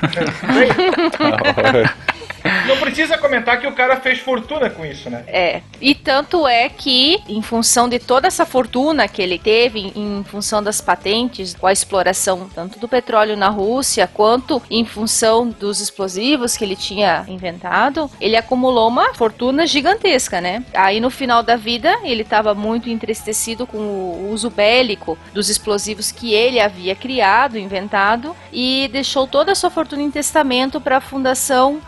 Não 2.67 2.77
precisa 2.77 3.17
comentar 3.17 3.59
que 3.59 3.67
o 3.67 3.73
cara 3.73 3.97
fez 3.97 4.19
fortuna 4.19 4.69
com 4.69 4.85
isso, 4.85 5.09
né? 5.09 5.23
É. 5.27 5.61
E 5.79 5.93
tanto 5.93 6.47
é 6.47 6.69
que, 6.69 7.21
em 7.27 7.41
função 7.41 7.87
de 7.87 7.99
toda 7.99 8.27
essa 8.27 8.45
fortuna 8.45 9.07
que 9.07 9.21
ele 9.21 9.37
teve, 9.37 9.91
em 9.95 10.23
função 10.23 10.61
das 10.61 10.81
patentes, 10.81 11.55
com 11.55 11.67
a 11.67 11.71
exploração 11.71 12.49
tanto 12.53 12.79
do 12.79 12.87
petróleo 12.87 13.35
na 13.35 13.49
Rússia, 13.49 14.09
quanto 14.11 14.61
em 14.69 14.85
função 14.85 15.49
dos 15.49 15.79
explosivos 15.79 16.55
que 16.57 16.63
ele 16.63 16.75
tinha 16.75 17.25
inventado, 17.27 18.09
ele 18.19 18.35
acumulou 18.35 18.87
uma 18.87 19.13
fortuna 19.13 19.65
gigantesca, 19.65 20.41
né? 20.41 20.63
Aí 20.73 20.99
no 20.99 21.09
final 21.09 21.43
da 21.43 21.55
vida, 21.55 21.99
ele 22.03 22.21
estava 22.21 22.53
muito 22.53 22.89
entristecido 22.89 23.65
com 23.67 23.77
o 23.77 24.31
uso 24.31 24.49
bélico 24.49 25.17
dos 25.33 25.49
explosivos 25.49 26.11
que 26.11 26.33
ele 26.33 26.59
havia 26.59 26.95
criado, 26.95 27.57
inventado, 27.57 28.35
e 28.51 28.89
deixou 28.91 29.27
toda 29.27 29.51
a 29.51 29.55
sua 29.55 29.69
fortuna 29.69 30.01
em 30.01 30.11
testamento 30.11 30.79
para 30.79 30.97
a 30.97 31.01
fundação 31.01 31.81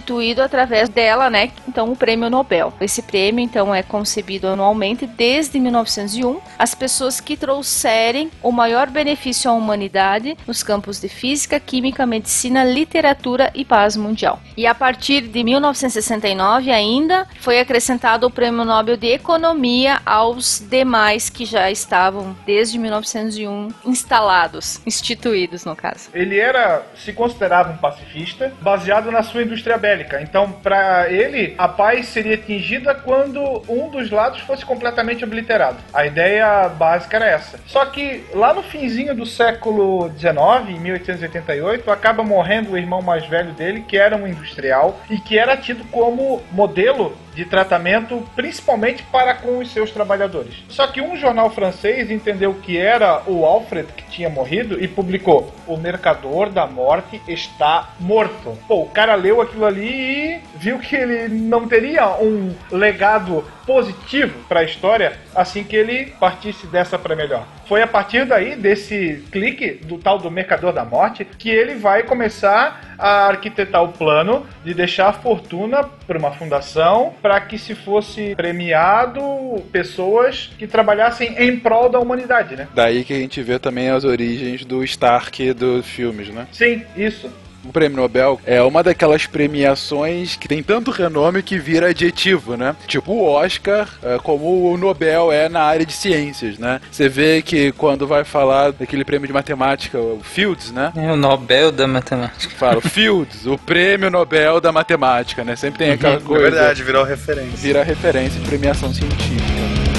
instituído 0.00 0.42
através 0.42 0.88
dela, 0.88 1.28
né? 1.28 1.50
Então 1.68 1.92
o 1.92 1.96
Prêmio 1.96 2.30
Nobel. 2.30 2.72
Esse 2.80 3.02
prêmio 3.02 3.42
então 3.42 3.74
é 3.74 3.82
concebido 3.82 4.48
anualmente 4.48 5.06
desde 5.06 5.60
1901. 5.60 6.40
As 6.58 6.74
pessoas 6.74 7.20
que 7.20 7.36
trouxerem 7.36 8.30
o 8.42 8.50
maior 8.50 8.88
benefício 8.88 9.50
à 9.50 9.54
humanidade 9.54 10.36
nos 10.46 10.62
campos 10.62 11.00
de 11.00 11.08
física, 11.08 11.60
química, 11.60 12.06
medicina, 12.06 12.64
literatura 12.64 13.50
e 13.54 13.64
paz 13.64 13.96
mundial. 13.96 14.40
E 14.56 14.66
a 14.66 14.74
partir 14.74 15.22
de 15.22 15.44
1969 15.44 16.70
ainda 16.70 17.26
foi 17.40 17.60
acrescentado 17.60 18.26
o 18.26 18.30
Prêmio 18.30 18.64
Nobel 18.64 18.96
de 18.96 19.08
Economia 19.08 20.00
aos 20.06 20.60
demais 20.60 21.28
que 21.28 21.44
já 21.44 21.70
estavam 21.70 22.34
desde 22.46 22.78
1901 22.78 23.68
instalados, 23.84 24.80
instituídos 24.86 25.64
no 25.64 25.76
caso. 25.76 26.08
Ele 26.14 26.38
era, 26.38 26.86
se 26.96 27.12
considerava 27.12 27.72
um 27.72 27.76
pacifista, 27.76 28.52
baseado 28.60 29.10
na 29.10 29.22
sua 29.22 29.42
indústria 29.42 29.76
bélica. 29.76 29.89
Então, 30.20 30.52
para 30.52 31.10
ele, 31.10 31.54
a 31.58 31.68
paz 31.68 32.06
seria 32.06 32.34
atingida 32.34 32.94
quando 32.94 33.62
um 33.68 33.88
dos 33.88 34.10
lados 34.10 34.40
fosse 34.40 34.64
completamente 34.64 35.24
obliterado. 35.24 35.78
A 35.92 36.06
ideia 36.06 36.68
básica 36.68 37.16
era 37.16 37.26
essa. 37.26 37.58
Só 37.66 37.84
que 37.86 38.24
lá 38.34 38.52
no 38.52 38.62
finzinho 38.62 39.14
do 39.14 39.26
século 39.26 40.10
XIX, 40.18 40.76
em 40.76 40.80
1888, 40.80 41.90
acaba 41.90 42.22
morrendo 42.22 42.72
o 42.72 42.78
irmão 42.78 43.02
mais 43.02 43.26
velho 43.26 43.52
dele, 43.52 43.84
que 43.86 43.96
era 43.96 44.16
um 44.16 44.26
industrial 44.26 45.00
e 45.08 45.18
que 45.18 45.38
era 45.38 45.56
tido 45.56 45.84
como 45.90 46.42
modelo 46.52 47.16
de 47.34 47.44
tratamento, 47.44 48.22
principalmente 48.34 49.02
para 49.04 49.34
com 49.34 49.58
os 49.58 49.72
seus 49.72 49.90
trabalhadores. 49.90 50.64
Só 50.68 50.86
que 50.86 51.00
um 51.00 51.16
jornal 51.16 51.50
francês 51.50 52.10
entendeu 52.10 52.54
que 52.54 52.76
era 52.76 53.22
o 53.26 53.44
Alfred 53.44 53.88
que 53.92 54.10
tinha 54.10 54.28
morrido 54.28 54.82
e 54.82 54.88
publicou: 54.88 55.54
O 55.66 55.76
mercador 55.76 56.50
da 56.50 56.66
morte 56.66 57.20
está 57.26 57.90
morto. 57.98 58.56
Pô, 58.66 58.82
o 58.82 58.88
cara 58.88 59.14
leu 59.14 59.40
aquilo 59.40 59.66
ali 59.66 59.90
e 59.90 60.40
viu 60.54 60.78
que 60.78 60.96
ele 60.96 61.28
não 61.28 61.66
teria 61.68 62.08
um 62.20 62.54
legado 62.70 63.44
positivo 63.70 64.34
para 64.48 64.60
a 64.60 64.64
história 64.64 65.12
assim 65.32 65.62
que 65.62 65.76
ele 65.76 66.06
partisse 66.18 66.66
dessa 66.66 66.98
para 66.98 67.14
melhor. 67.14 67.46
Foi 67.66 67.80
a 67.80 67.86
partir 67.86 68.26
daí, 68.26 68.56
desse 68.56 69.24
clique 69.30 69.74
do 69.84 69.96
tal 69.96 70.18
do 70.18 70.28
Mercador 70.28 70.72
da 70.72 70.84
Morte, 70.84 71.24
que 71.24 71.48
ele 71.48 71.76
vai 71.76 72.02
começar 72.02 72.96
a 72.98 73.28
arquitetar 73.28 73.84
o 73.84 73.92
plano 73.92 74.44
de 74.64 74.74
deixar 74.74 75.10
a 75.10 75.12
fortuna 75.12 75.84
para 75.84 76.18
uma 76.18 76.32
fundação 76.32 77.14
para 77.22 77.40
que 77.40 77.56
se 77.56 77.76
fosse 77.76 78.34
premiado 78.34 79.22
pessoas 79.70 80.50
que 80.58 80.66
trabalhassem 80.66 81.36
em 81.38 81.56
prol 81.56 81.88
da 81.88 82.00
humanidade, 82.00 82.56
né? 82.56 82.66
Daí 82.74 83.04
que 83.04 83.12
a 83.12 83.18
gente 83.18 83.40
vê 83.40 83.60
também 83.60 83.88
as 83.88 84.02
origens 84.02 84.64
do 84.64 84.82
Stark 84.82 85.52
dos 85.52 85.86
filmes, 85.86 86.28
né? 86.28 86.48
Sim, 86.50 86.82
isso. 86.96 87.30
O 87.64 87.72
prêmio 87.72 87.96
Nobel 87.98 88.40
é 88.46 88.60
uma 88.62 88.82
daquelas 88.82 89.26
premiações 89.26 90.36
que 90.36 90.48
tem 90.48 90.62
tanto 90.62 90.90
renome 90.90 91.42
que 91.42 91.58
vira 91.58 91.88
adjetivo, 91.90 92.56
né? 92.56 92.74
Tipo 92.86 93.12
o 93.12 93.24
Oscar, 93.28 93.88
é, 94.02 94.18
como 94.22 94.72
o 94.72 94.76
Nobel 94.76 95.30
é 95.30 95.48
na 95.48 95.60
área 95.62 95.84
de 95.84 95.92
ciências, 95.92 96.58
né? 96.58 96.80
Você 96.90 97.08
vê 97.08 97.42
que 97.42 97.72
quando 97.72 98.06
vai 98.06 98.24
falar 98.24 98.72
daquele 98.72 99.04
prêmio 99.04 99.26
de 99.26 99.32
matemática, 99.32 99.98
o 99.98 100.20
Fields, 100.22 100.72
né? 100.72 100.92
É 100.96 101.12
o 101.12 101.16
Nobel 101.16 101.70
da 101.70 101.86
Matemática. 101.86 102.54
Fala, 102.56 102.78
o 102.78 102.80
Fields, 102.80 103.46
o 103.46 103.58
prêmio 103.58 104.10
Nobel 104.10 104.60
da 104.60 104.72
matemática, 104.72 105.44
né? 105.44 105.54
Sempre 105.56 105.78
tem 105.80 105.90
aquela 105.92 106.14
É 106.16 106.20
coisa. 106.20 106.42
verdade, 106.50 106.82
virou 106.82 107.04
referência. 107.04 107.56
Vira 107.56 107.82
referência 107.82 108.40
de 108.40 108.46
premiação 108.46 108.92
científica. 108.92 109.89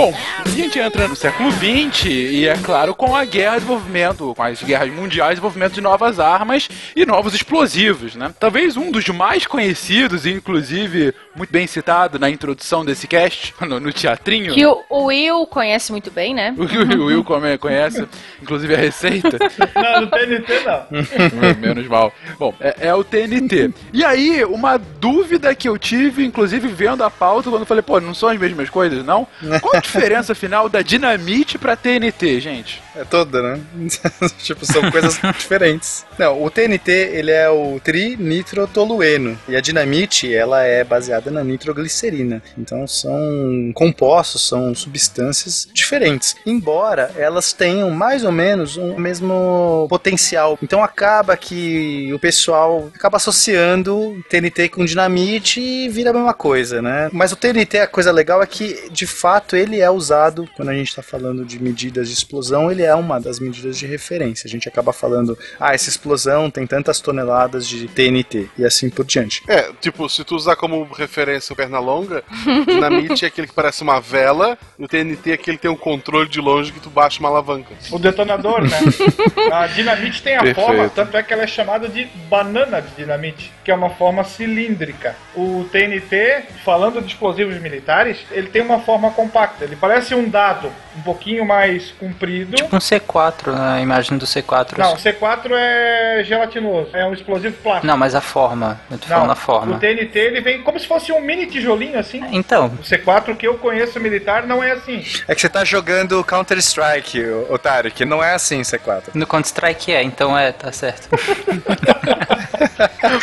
Bom, 0.00 0.14
a 0.46 0.48
gente 0.48 0.78
entra 0.78 1.06
no 1.06 1.14
século 1.14 1.52
XX 1.52 2.06
e, 2.06 2.48
é 2.48 2.56
claro, 2.56 2.94
com 2.94 3.14
a 3.14 3.22
guerra 3.26 3.58
de 3.58 3.66
desenvolvimento, 3.66 4.34
com 4.34 4.42
as 4.42 4.62
guerras 4.62 4.90
mundiais, 4.90 5.32
desenvolvimento 5.32 5.74
de 5.74 5.82
novas 5.82 6.18
armas 6.18 6.70
e 6.96 7.04
novos 7.04 7.34
explosivos, 7.34 8.16
né? 8.16 8.32
Talvez 8.40 8.78
um 8.78 8.90
dos 8.90 9.06
mais 9.10 9.46
conhecidos, 9.46 10.24
inclusive 10.24 11.14
muito 11.40 11.50
bem 11.52 11.66
citado 11.66 12.18
na 12.18 12.28
introdução 12.28 12.84
desse 12.84 13.06
cast, 13.08 13.54
no, 13.66 13.80
no 13.80 13.90
teatrinho. 13.92 14.52
Que 14.52 14.66
o, 14.66 14.84
o 14.90 15.04
Will 15.06 15.46
conhece 15.46 15.90
muito 15.90 16.10
bem, 16.10 16.34
né? 16.34 16.54
O 16.60 16.66
que 16.68 16.76
o 16.76 17.06
Will 17.06 17.24
come- 17.24 17.56
conhece, 17.56 18.06
inclusive 18.42 18.74
a 18.74 18.76
receita. 18.78 19.38
Não, 19.74 20.02
no 20.02 20.06
TNT 20.08 20.60
não. 20.64 21.54
Menos 21.58 21.86
mal. 21.88 22.12
Bom, 22.38 22.54
é, 22.60 22.88
é 22.88 22.94
o 22.94 23.02
TNT. 23.02 23.72
E 23.92 24.04
aí, 24.04 24.44
uma 24.44 24.76
dúvida 24.76 25.54
que 25.54 25.68
eu 25.68 25.78
tive, 25.78 26.24
inclusive 26.24 26.68
vendo 26.68 27.02
a 27.02 27.10
pauta, 27.10 27.48
quando 27.48 27.62
eu 27.62 27.66
falei, 27.66 27.82
pô, 27.82 27.98
não 28.00 28.12
são 28.14 28.28
as 28.28 28.38
mesmas 28.38 28.68
coisas, 28.68 29.04
não? 29.04 29.26
Qual 29.62 29.74
a 29.76 29.80
diferença 29.80 30.34
final 30.34 30.68
da 30.68 30.82
dinamite 30.82 31.56
pra 31.58 31.74
TNT, 31.76 32.40
gente? 32.40 32.82
É 32.94 33.04
toda, 33.04 33.42
né? 33.42 33.60
tipo, 34.38 34.64
são 34.66 34.90
coisas 34.90 35.18
diferentes. 35.38 36.04
Não, 36.18 36.42
o 36.42 36.50
TNT, 36.50 36.90
ele 36.90 37.30
é 37.30 37.48
o 37.48 37.80
trinitrotolueno. 37.80 39.38
E 39.48 39.56
a 39.56 39.60
dinamite, 39.60 40.32
ela 40.34 40.62
é 40.62 40.82
baseada 40.82 41.30
na 41.30 41.44
nitroglicerina. 41.44 42.42
Então, 42.58 42.86
são 42.86 43.72
compostos, 43.74 44.46
são 44.48 44.74
substâncias 44.74 45.68
diferentes. 45.72 46.34
Embora 46.44 47.12
elas 47.16 47.52
tenham 47.52 47.90
mais 47.90 48.24
ou 48.24 48.32
menos 48.32 48.76
o 48.76 48.98
mesmo 48.98 49.86
potencial. 49.88 50.58
Então, 50.62 50.82
acaba 50.82 51.36
que 51.36 52.12
o 52.12 52.18
pessoal 52.18 52.90
acaba 52.94 53.16
associando 53.16 54.22
TNT 54.28 54.68
com 54.68 54.84
dinamite 54.84 55.60
e 55.60 55.88
vira 55.88 56.10
a 56.10 56.12
mesma 56.12 56.34
coisa, 56.34 56.82
né? 56.82 57.08
Mas 57.12 57.32
o 57.32 57.36
TNT, 57.36 57.78
a 57.78 57.86
coisa 57.86 58.10
legal 58.12 58.42
é 58.42 58.46
que, 58.46 58.88
de 58.90 59.06
fato, 59.06 59.56
ele 59.56 59.80
é 59.80 59.90
usado 59.90 60.48
quando 60.56 60.70
a 60.70 60.74
gente 60.74 60.88
está 60.88 61.02
falando 61.02 61.44
de 61.44 61.62
medidas 61.62 62.08
de 62.08 62.14
explosão, 62.14 62.70
ele 62.70 62.82
é 62.82 62.89
uma 62.94 63.20
das 63.20 63.38
medidas 63.38 63.78
de 63.78 63.86
referência. 63.86 64.46
A 64.46 64.50
gente 64.50 64.68
acaba 64.68 64.92
falando, 64.92 65.38
ah, 65.58 65.74
essa 65.74 65.88
explosão 65.88 66.50
tem 66.50 66.66
tantas 66.66 67.00
toneladas 67.00 67.66
de 67.66 67.88
TNT 67.88 68.48
e 68.58 68.64
assim 68.64 68.90
por 68.90 69.04
diante. 69.04 69.42
É, 69.48 69.70
tipo, 69.80 70.08
se 70.08 70.24
tu 70.24 70.36
usar 70.36 70.56
como 70.56 70.84
referência 70.84 71.52
o 71.52 71.56
Pernalonga, 71.56 72.22
dinamite 72.66 73.24
é 73.24 73.28
aquele 73.28 73.46
que 73.46 73.54
parece 73.54 73.82
uma 73.82 74.00
vela, 74.00 74.58
e 74.78 74.84
o 74.84 74.88
TNT 74.88 75.30
é 75.30 75.34
aquele 75.34 75.56
que 75.56 75.62
tem 75.62 75.70
um 75.70 75.76
controle 75.76 76.28
de 76.28 76.40
longe 76.40 76.72
que 76.72 76.80
tu 76.80 76.90
baixa 76.90 77.20
uma 77.20 77.28
alavanca. 77.28 77.74
O 77.90 77.98
detonador, 77.98 78.62
né? 78.62 78.78
A 79.52 79.66
dinamite 79.66 80.22
tem 80.22 80.36
a 80.36 80.42
Perfeito. 80.42 80.66
forma, 80.66 80.88
tanto 80.88 81.16
é 81.16 81.22
que 81.22 81.32
ela 81.32 81.42
é 81.42 81.46
chamada 81.46 81.88
de 81.88 82.04
banana 82.28 82.80
de 82.80 82.90
dinamite, 82.96 83.52
que 83.64 83.70
é 83.70 83.74
uma 83.74 83.90
forma 83.90 84.24
cilíndrica. 84.24 85.16
O 85.34 85.64
TNT, 85.70 86.44
falando 86.64 87.00
de 87.00 87.08
explosivos 87.08 87.60
militares, 87.60 88.18
ele 88.30 88.48
tem 88.48 88.62
uma 88.62 88.80
forma 88.80 89.10
compacta. 89.10 89.64
Ele 89.64 89.76
parece 89.76 90.14
um 90.14 90.28
dado 90.28 90.70
um 90.96 91.02
pouquinho 91.02 91.44
mais 91.44 91.90
comprido. 91.92 92.56
Um 92.72 92.78
C4, 92.78 93.52
né? 93.52 93.76
a 93.76 93.80
imagem 93.80 94.16
do 94.18 94.24
C4. 94.26 94.78
Não, 94.78 94.94
o 94.94 94.96
C4 94.96 95.50
é 95.52 96.22
gelatinoso, 96.24 96.90
é 96.94 97.04
um 97.04 97.12
explosivo 97.12 97.56
plástico. 97.62 97.86
Não, 97.86 97.96
mas 97.96 98.14
a 98.14 98.20
forma. 98.20 98.80
Eu 98.90 98.98
tô 98.98 99.06
Não, 99.08 99.16
falando 99.16 99.30
a 99.30 99.32
o 99.32 99.36
forma. 99.36 99.78
TNT 99.78 100.18
ele 100.18 100.40
vem 100.40 100.62
como 100.62 100.78
se 100.78 100.86
fosse 100.86 101.12
um 101.12 101.20
mini 101.20 101.46
tijolinho 101.46 101.98
assim. 101.98 102.22
Então, 102.32 102.66
O 102.66 102.82
C4 102.82 103.36
que 103.36 103.46
eu 103.46 103.54
conheço 103.58 103.98
militar 104.00 104.46
não 104.46 104.62
é 104.62 104.72
assim. 104.72 105.04
É 105.26 105.34
que 105.34 105.40
você 105.40 105.48
tá 105.48 105.64
jogando 105.64 106.22
Counter-Strike, 106.24 107.22
otário, 107.48 107.90
que 107.90 108.04
não 108.04 108.22
é 108.22 108.34
assim, 108.34 108.60
C4. 108.62 109.04
no 109.14 109.26
Counter-Strike 109.26 109.92
é, 109.92 110.02
então 110.02 110.36
é, 110.36 110.52
tá 110.52 110.70
certo. 110.72 111.08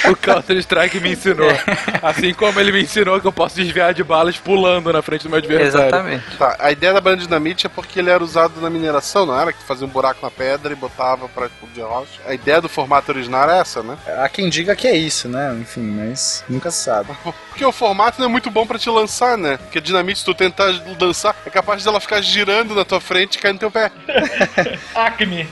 O 0.10 0.16
Counter-Strike 0.16 1.00
me 1.00 1.12
ensinou. 1.14 1.50
Assim 2.02 2.34
como 2.34 2.60
ele 2.60 2.72
me 2.72 2.82
ensinou 2.84 3.20
que 3.20 3.28
eu 3.28 3.32
posso 3.32 3.56
desviar 3.56 3.93
de 3.93 4.04
balas 4.04 4.38
pulando 4.38 4.91
na 4.91 5.02
frente 5.02 5.24
do 5.24 5.30
meu 5.30 5.39
adversário. 5.39 5.88
Exatamente. 5.88 6.38
Tá, 6.38 6.56
a 6.60 6.72
ideia 6.72 6.93
da 6.93 7.02
banana 7.02 7.22
de 7.22 7.28
dinamite 7.28 7.66
é 7.66 7.70
porque 7.70 8.00
ele 8.00 8.10
era 8.10 8.24
usado 8.24 8.60
na 8.62 8.70
mineração, 8.70 9.26
não 9.26 9.37
era? 9.40 9.54
Que 9.54 9.60
tu 9.60 9.66
fazia 9.66 9.86
um 9.86 9.90
buraco 9.90 10.20
na 10.22 10.32
pedra 10.32 10.72
e 10.74 10.76
botava 10.76 11.28
pra 11.30 11.46
explodir 11.48 11.84
a 11.84 11.88
rocha. 11.88 12.20
A 12.26 12.34
ideia 12.34 12.62
do 12.62 12.70
formato 12.70 13.12
original 13.12 13.50
é 13.50 13.60
essa, 13.60 13.82
né? 13.84 13.98
Há 14.20 14.28
quem 14.30 14.50
diga 14.50 14.76
que 14.76 14.88
é 14.88 14.96
isso, 14.96 15.28
né? 15.28 15.56
Enfim, 15.60 15.82
mas 15.82 16.44
nunca 16.50 16.70
se 16.72 16.84
sabe. 16.84 17.10
Porque 17.50 17.66
o 17.66 17.72
formato 17.72 18.20
não 18.20 18.28
é 18.28 18.30
muito 18.32 18.52
bom 18.52 18.68
pra 18.68 18.78
te 18.78 18.90
lançar, 18.90 19.36
né? 19.38 19.58
Porque 19.58 19.80
a 19.80 19.82
dinamite, 19.82 20.20
se 20.20 20.26
tu 20.26 20.34
tentar 20.34 20.72
lançar, 21.02 21.36
é 21.46 21.50
capaz 21.50 21.84
dela 21.84 22.00
ficar 22.00 22.22
girando 22.22 22.76
na 22.76 22.86
tua 22.86 23.02
frente 23.02 23.36
e 23.36 23.40
cair 23.40 23.54
no 23.54 23.60
teu 23.60 23.72
pé. 23.72 23.92
Acme. 24.96 25.48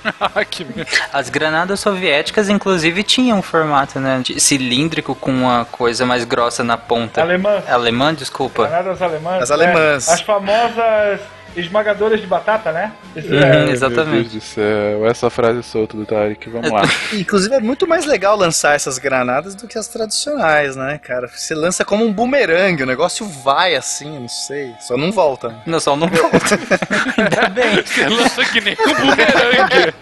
Merda. 0.76 0.92
As 1.12 1.30
granadas 1.30 1.80
soviéticas, 1.80 2.50
inclusive, 2.50 3.04
tinham 3.04 3.40
um 3.40 3.42
formato, 3.42 4.00
né? 4.00 4.22
de- 4.24 4.40
cilíndrico 4.40 5.16
com 5.16 5.32
uma 5.32 5.66
coisa 5.66 6.06
mais 6.06 6.24
grossa 6.24 6.64
na 6.64 6.78
ponta. 6.78 7.22
Alemã. 7.22 7.64
Alemã, 7.68 8.14
desculpa. 8.14 8.68
Granadas 8.68 9.02
alemãs. 9.02 9.42
As 9.44 9.52
alemãs. 9.52 10.08
né? 10.08 10.14
As 10.14 10.22
famosas 10.22 11.20
esmagadoras 11.56 12.20
de 12.20 12.28
batata, 12.28 12.72
né? 12.72 12.92
É- 13.16 13.22
Meu 13.22 13.70
exatamente. 13.72 14.30
Deus 14.30 14.34
do 14.34 14.42
céu, 14.42 15.06
essa 15.08 15.30
frase 15.30 15.64
solta 15.64 15.96
do 15.96 16.06
Tarek, 16.06 16.50
vamos 16.50 16.70
lá. 16.72 16.82
Inclusive, 17.14 17.56
é 17.56 17.60
muito 17.60 17.88
mais 17.88 18.06
legal 18.06 18.36
lançar 18.38 18.76
essas 18.76 18.98
granadas 18.98 19.56
do 19.56 19.68
que 19.68 19.78
as 19.78 19.88
tradicionais, 19.88 20.76
né, 20.76 21.00
cara? 21.02 21.28
Você 21.28 21.56
lança 21.56 21.84
como 21.86 22.04
um 22.06 22.12
bumerangue, 22.12 22.84
o 22.84 22.86
negócio 22.86 23.26
vai 23.28 23.76
assim, 23.76 24.20
não 24.20 24.28
sei. 24.28 24.74
Só 24.82 24.98
não 24.98 25.12
volta. 25.12 25.50
né? 25.50 25.62
Não, 25.66 25.80
só 25.80 25.96
não 25.96 26.08
volta. 26.08 26.60
Ainda 27.18 27.50
bem. 27.50 27.82
Você 27.84 28.08
lança 28.08 28.46
que 28.46 28.62
nem 28.62 28.74
um 28.74 28.94
bumerangue. 28.94 29.94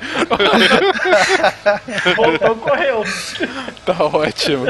Voltou, 2.16 2.56
correu. 2.58 3.04
tá 3.86 4.04
ótimo. 4.04 4.66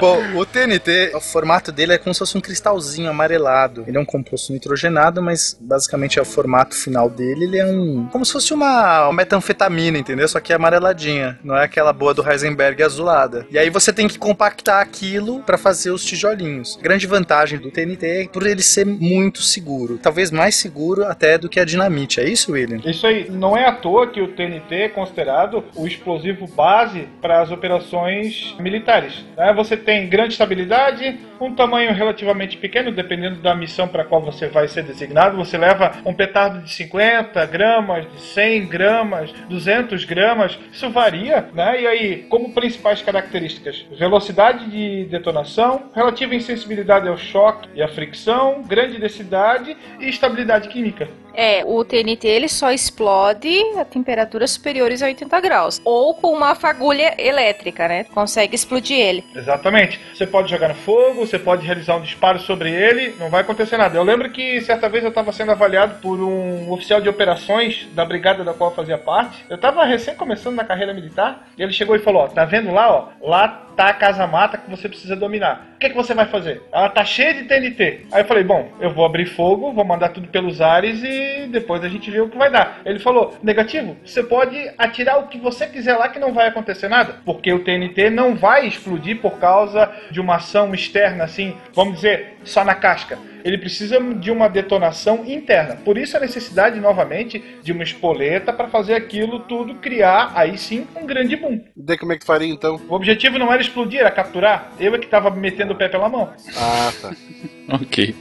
Bom, 0.00 0.18
o 0.36 0.44
TNT, 0.44 1.12
o 1.14 1.20
formato 1.20 1.72
dele 1.72 1.94
é 1.94 1.98
como 1.98 2.12
se 2.14 2.18
fosse 2.18 2.36
um 2.36 2.40
cristalzinho 2.40 3.10
amarelado. 3.10 3.84
Ele 3.86 3.96
é 3.96 4.00
um 4.00 4.04
composto 4.04 4.52
nitrogenado, 4.52 5.22
mas 5.22 5.56
basicamente 5.60 6.18
é 6.18 6.22
o 6.22 6.24
formato 6.24 6.74
final 6.74 7.08
dele. 7.08 7.44
Ele 7.44 7.58
é 7.58 7.66
um. 7.66 8.06
como 8.10 8.24
se 8.24 8.32
fosse 8.32 8.52
uma 8.52 9.10
metanfetamina, 9.12 9.98
entendeu? 9.98 10.28
Só 10.28 10.40
que 10.40 10.52
é 10.52 10.56
amareladinha. 10.56 11.38
Não 11.42 11.56
é 11.56 11.64
aquela 11.64 11.92
boa 11.92 12.12
do 12.12 12.28
Heisenberg 12.28 12.82
azulada. 12.82 13.46
E 13.50 13.58
aí 13.58 13.70
você 13.70 13.92
tem 13.92 14.06
que 14.08 14.18
compactar 14.18 14.82
aquilo 14.82 15.40
para 15.42 15.56
fazer 15.58 15.90
os 15.90 16.04
tijolinhos. 16.04 16.76
A 16.78 16.82
grande 16.82 17.06
vantagem 17.06 17.58
do 17.58 17.70
TNT 17.70 18.06
é 18.06 18.28
por 18.28 18.46
ele 18.46 18.62
ser 18.62 18.84
muito 18.84 19.42
seguro. 19.42 19.98
Talvez 19.98 20.30
mais 20.30 20.54
seguro 20.54 21.04
até 21.06 21.38
do 21.38 21.48
que 21.48 21.58
a 21.60 21.64
dinamite. 21.64 22.20
É 22.20 22.28
isso, 22.28 22.52
William? 22.52 22.80
Isso 22.84 23.06
aí, 23.06 23.30
não 23.30 23.56
é 23.56 23.66
à 23.66 23.72
toa 23.72 24.06
que 24.06 24.20
o 24.20 24.28
TNT 24.28 24.74
é 24.74 24.88
considerado 24.88 25.64
o 25.74 25.86
explosivo 25.86 26.46
base 26.46 27.08
para 27.20 27.40
as 27.40 27.50
operações 27.50 28.54
militares. 28.58 29.24
né? 29.36 29.52
Você 29.54 29.77
tem 29.78 30.08
grande 30.08 30.32
estabilidade, 30.32 31.18
um 31.40 31.54
tamanho 31.54 31.92
relativamente 31.92 32.56
pequeno, 32.56 32.92
dependendo 32.92 33.40
da 33.40 33.54
missão 33.54 33.88
para 33.88 34.04
qual 34.04 34.20
você 34.20 34.48
vai 34.48 34.68
ser 34.68 34.82
designado. 34.82 35.36
Você 35.36 35.56
leva 35.56 35.92
um 36.04 36.12
petardo 36.12 36.62
de 36.62 36.72
50 36.72 37.44
gramas, 37.46 38.10
de 38.12 38.20
100 38.20 38.66
gramas, 38.66 39.32
200 39.48 40.04
gramas, 40.04 40.58
isso 40.72 40.90
varia, 40.90 41.48
né? 41.54 41.82
E 41.82 41.86
aí, 41.86 42.16
como 42.28 42.52
principais 42.52 43.02
características? 43.02 43.86
Velocidade 43.96 44.70
de 44.70 45.04
detonação, 45.06 45.90
relativa 45.94 46.34
insensibilidade 46.34 47.08
ao 47.08 47.16
choque 47.16 47.68
e 47.74 47.82
à 47.82 47.88
fricção, 47.88 48.62
grande 48.62 48.98
densidade 48.98 49.76
e 50.00 50.08
estabilidade 50.08 50.68
química. 50.68 51.08
É, 51.40 51.62
o 51.64 51.84
TNT 51.84 52.26
ele 52.26 52.48
só 52.48 52.72
explode 52.72 53.48
a 53.78 53.84
temperaturas 53.84 54.50
superiores 54.50 55.04
a 55.04 55.06
80 55.06 55.40
graus. 55.40 55.80
Ou 55.84 56.12
com 56.12 56.32
uma 56.32 56.56
fagulha 56.56 57.14
elétrica, 57.16 57.86
né? 57.86 58.02
Consegue 58.12 58.56
explodir 58.56 58.98
ele. 58.98 59.24
Exatamente. 59.36 60.00
Você 60.12 60.26
pode 60.26 60.50
jogar 60.50 60.66
no 60.66 60.74
fogo, 60.74 61.24
você 61.24 61.38
pode 61.38 61.64
realizar 61.64 61.94
um 61.94 62.02
disparo 62.02 62.40
sobre 62.40 62.72
ele, 62.72 63.14
não 63.20 63.30
vai 63.30 63.42
acontecer 63.42 63.76
nada. 63.76 63.96
Eu 63.96 64.02
lembro 64.02 64.32
que 64.32 64.60
certa 64.62 64.88
vez 64.88 65.04
eu 65.04 65.10
estava 65.10 65.30
sendo 65.30 65.52
avaliado 65.52 66.00
por 66.00 66.18
um 66.18 66.72
oficial 66.72 67.00
de 67.00 67.08
operações 67.08 67.86
da 67.92 68.04
brigada 68.04 68.42
da 68.42 68.52
qual 68.52 68.70
eu 68.70 68.76
fazia 68.76 68.98
parte. 68.98 69.46
Eu 69.48 69.54
estava 69.54 69.84
recém 69.84 70.16
começando 70.16 70.56
na 70.56 70.64
carreira 70.64 70.92
militar 70.92 71.46
e 71.56 71.62
ele 71.62 71.72
chegou 71.72 71.94
e 71.94 72.00
falou: 72.00 72.22
Ó, 72.22 72.26
tá 72.26 72.44
vendo 72.44 72.72
lá, 72.72 72.90
ó? 72.90 73.08
Lá 73.22 73.67
tá 73.78 73.90
a 73.90 73.94
casa-mata 73.94 74.58
que 74.58 74.68
você 74.68 74.88
precisa 74.88 75.14
dominar. 75.14 75.68
O 75.76 75.78
que, 75.78 75.90
que 75.90 75.94
você 75.94 76.12
vai 76.12 76.26
fazer? 76.26 76.60
Ela 76.72 76.88
tá 76.88 77.04
cheia 77.04 77.32
de 77.32 77.44
TNT. 77.44 78.06
Aí 78.10 78.22
eu 78.22 78.26
falei: 78.26 78.42
Bom, 78.42 78.72
eu 78.80 78.90
vou 78.90 79.06
abrir 79.06 79.26
fogo, 79.26 79.72
vou 79.72 79.84
mandar 79.84 80.08
tudo 80.08 80.26
pelos 80.26 80.60
ares 80.60 81.00
e 81.04 81.46
depois 81.46 81.84
a 81.84 81.88
gente 81.88 82.10
vê 82.10 82.20
o 82.20 82.28
que 82.28 82.36
vai 82.36 82.50
dar. 82.50 82.80
Ele 82.84 82.98
falou: 82.98 83.38
Negativo, 83.40 83.96
você 84.04 84.20
pode 84.24 84.56
atirar 84.76 85.20
o 85.20 85.28
que 85.28 85.38
você 85.38 85.68
quiser 85.68 85.94
lá 85.94 86.08
que 86.08 86.18
não 86.18 86.32
vai 86.32 86.48
acontecer 86.48 86.88
nada, 86.88 87.18
porque 87.24 87.52
o 87.52 87.62
TNT 87.62 88.10
não 88.10 88.34
vai 88.34 88.66
explodir 88.66 89.20
por 89.20 89.38
causa 89.38 89.88
de 90.10 90.20
uma 90.20 90.36
ação 90.36 90.74
externa, 90.74 91.22
assim, 91.22 91.56
vamos 91.72 91.96
dizer, 91.96 92.36
só 92.42 92.64
na 92.64 92.74
casca. 92.74 93.16
Ele 93.48 93.56
precisa 93.56 93.98
de 93.98 94.30
uma 94.30 94.46
detonação 94.46 95.24
interna. 95.26 95.76
Por 95.76 95.96
isso 95.96 96.18
a 96.18 96.20
necessidade, 96.20 96.78
novamente, 96.78 97.42
de 97.62 97.72
uma 97.72 97.82
espoleta 97.82 98.52
para 98.52 98.68
fazer 98.68 98.92
aquilo 98.92 99.40
tudo 99.40 99.76
criar, 99.76 100.32
aí 100.34 100.58
sim, 100.58 100.86
um 100.94 101.06
grande 101.06 101.34
boom. 101.34 101.58
Daí 101.74 101.96
como 101.96 102.12
é 102.12 102.18
que 102.18 102.26
faria 102.26 102.52
então? 102.52 102.78
O 102.86 102.94
objetivo 102.94 103.38
não 103.38 103.50
era 103.50 103.62
explodir, 103.62 104.00
era 104.00 104.10
capturar. 104.10 104.70
Eu 104.78 104.94
é 104.94 104.98
que 104.98 105.06
tava 105.06 105.30
metendo 105.30 105.72
o 105.72 105.76
pé 105.76 105.88
pela 105.88 106.10
mão. 106.10 106.30
Ah, 106.56 106.92
tá. 107.00 107.16
Ok. 107.70 108.14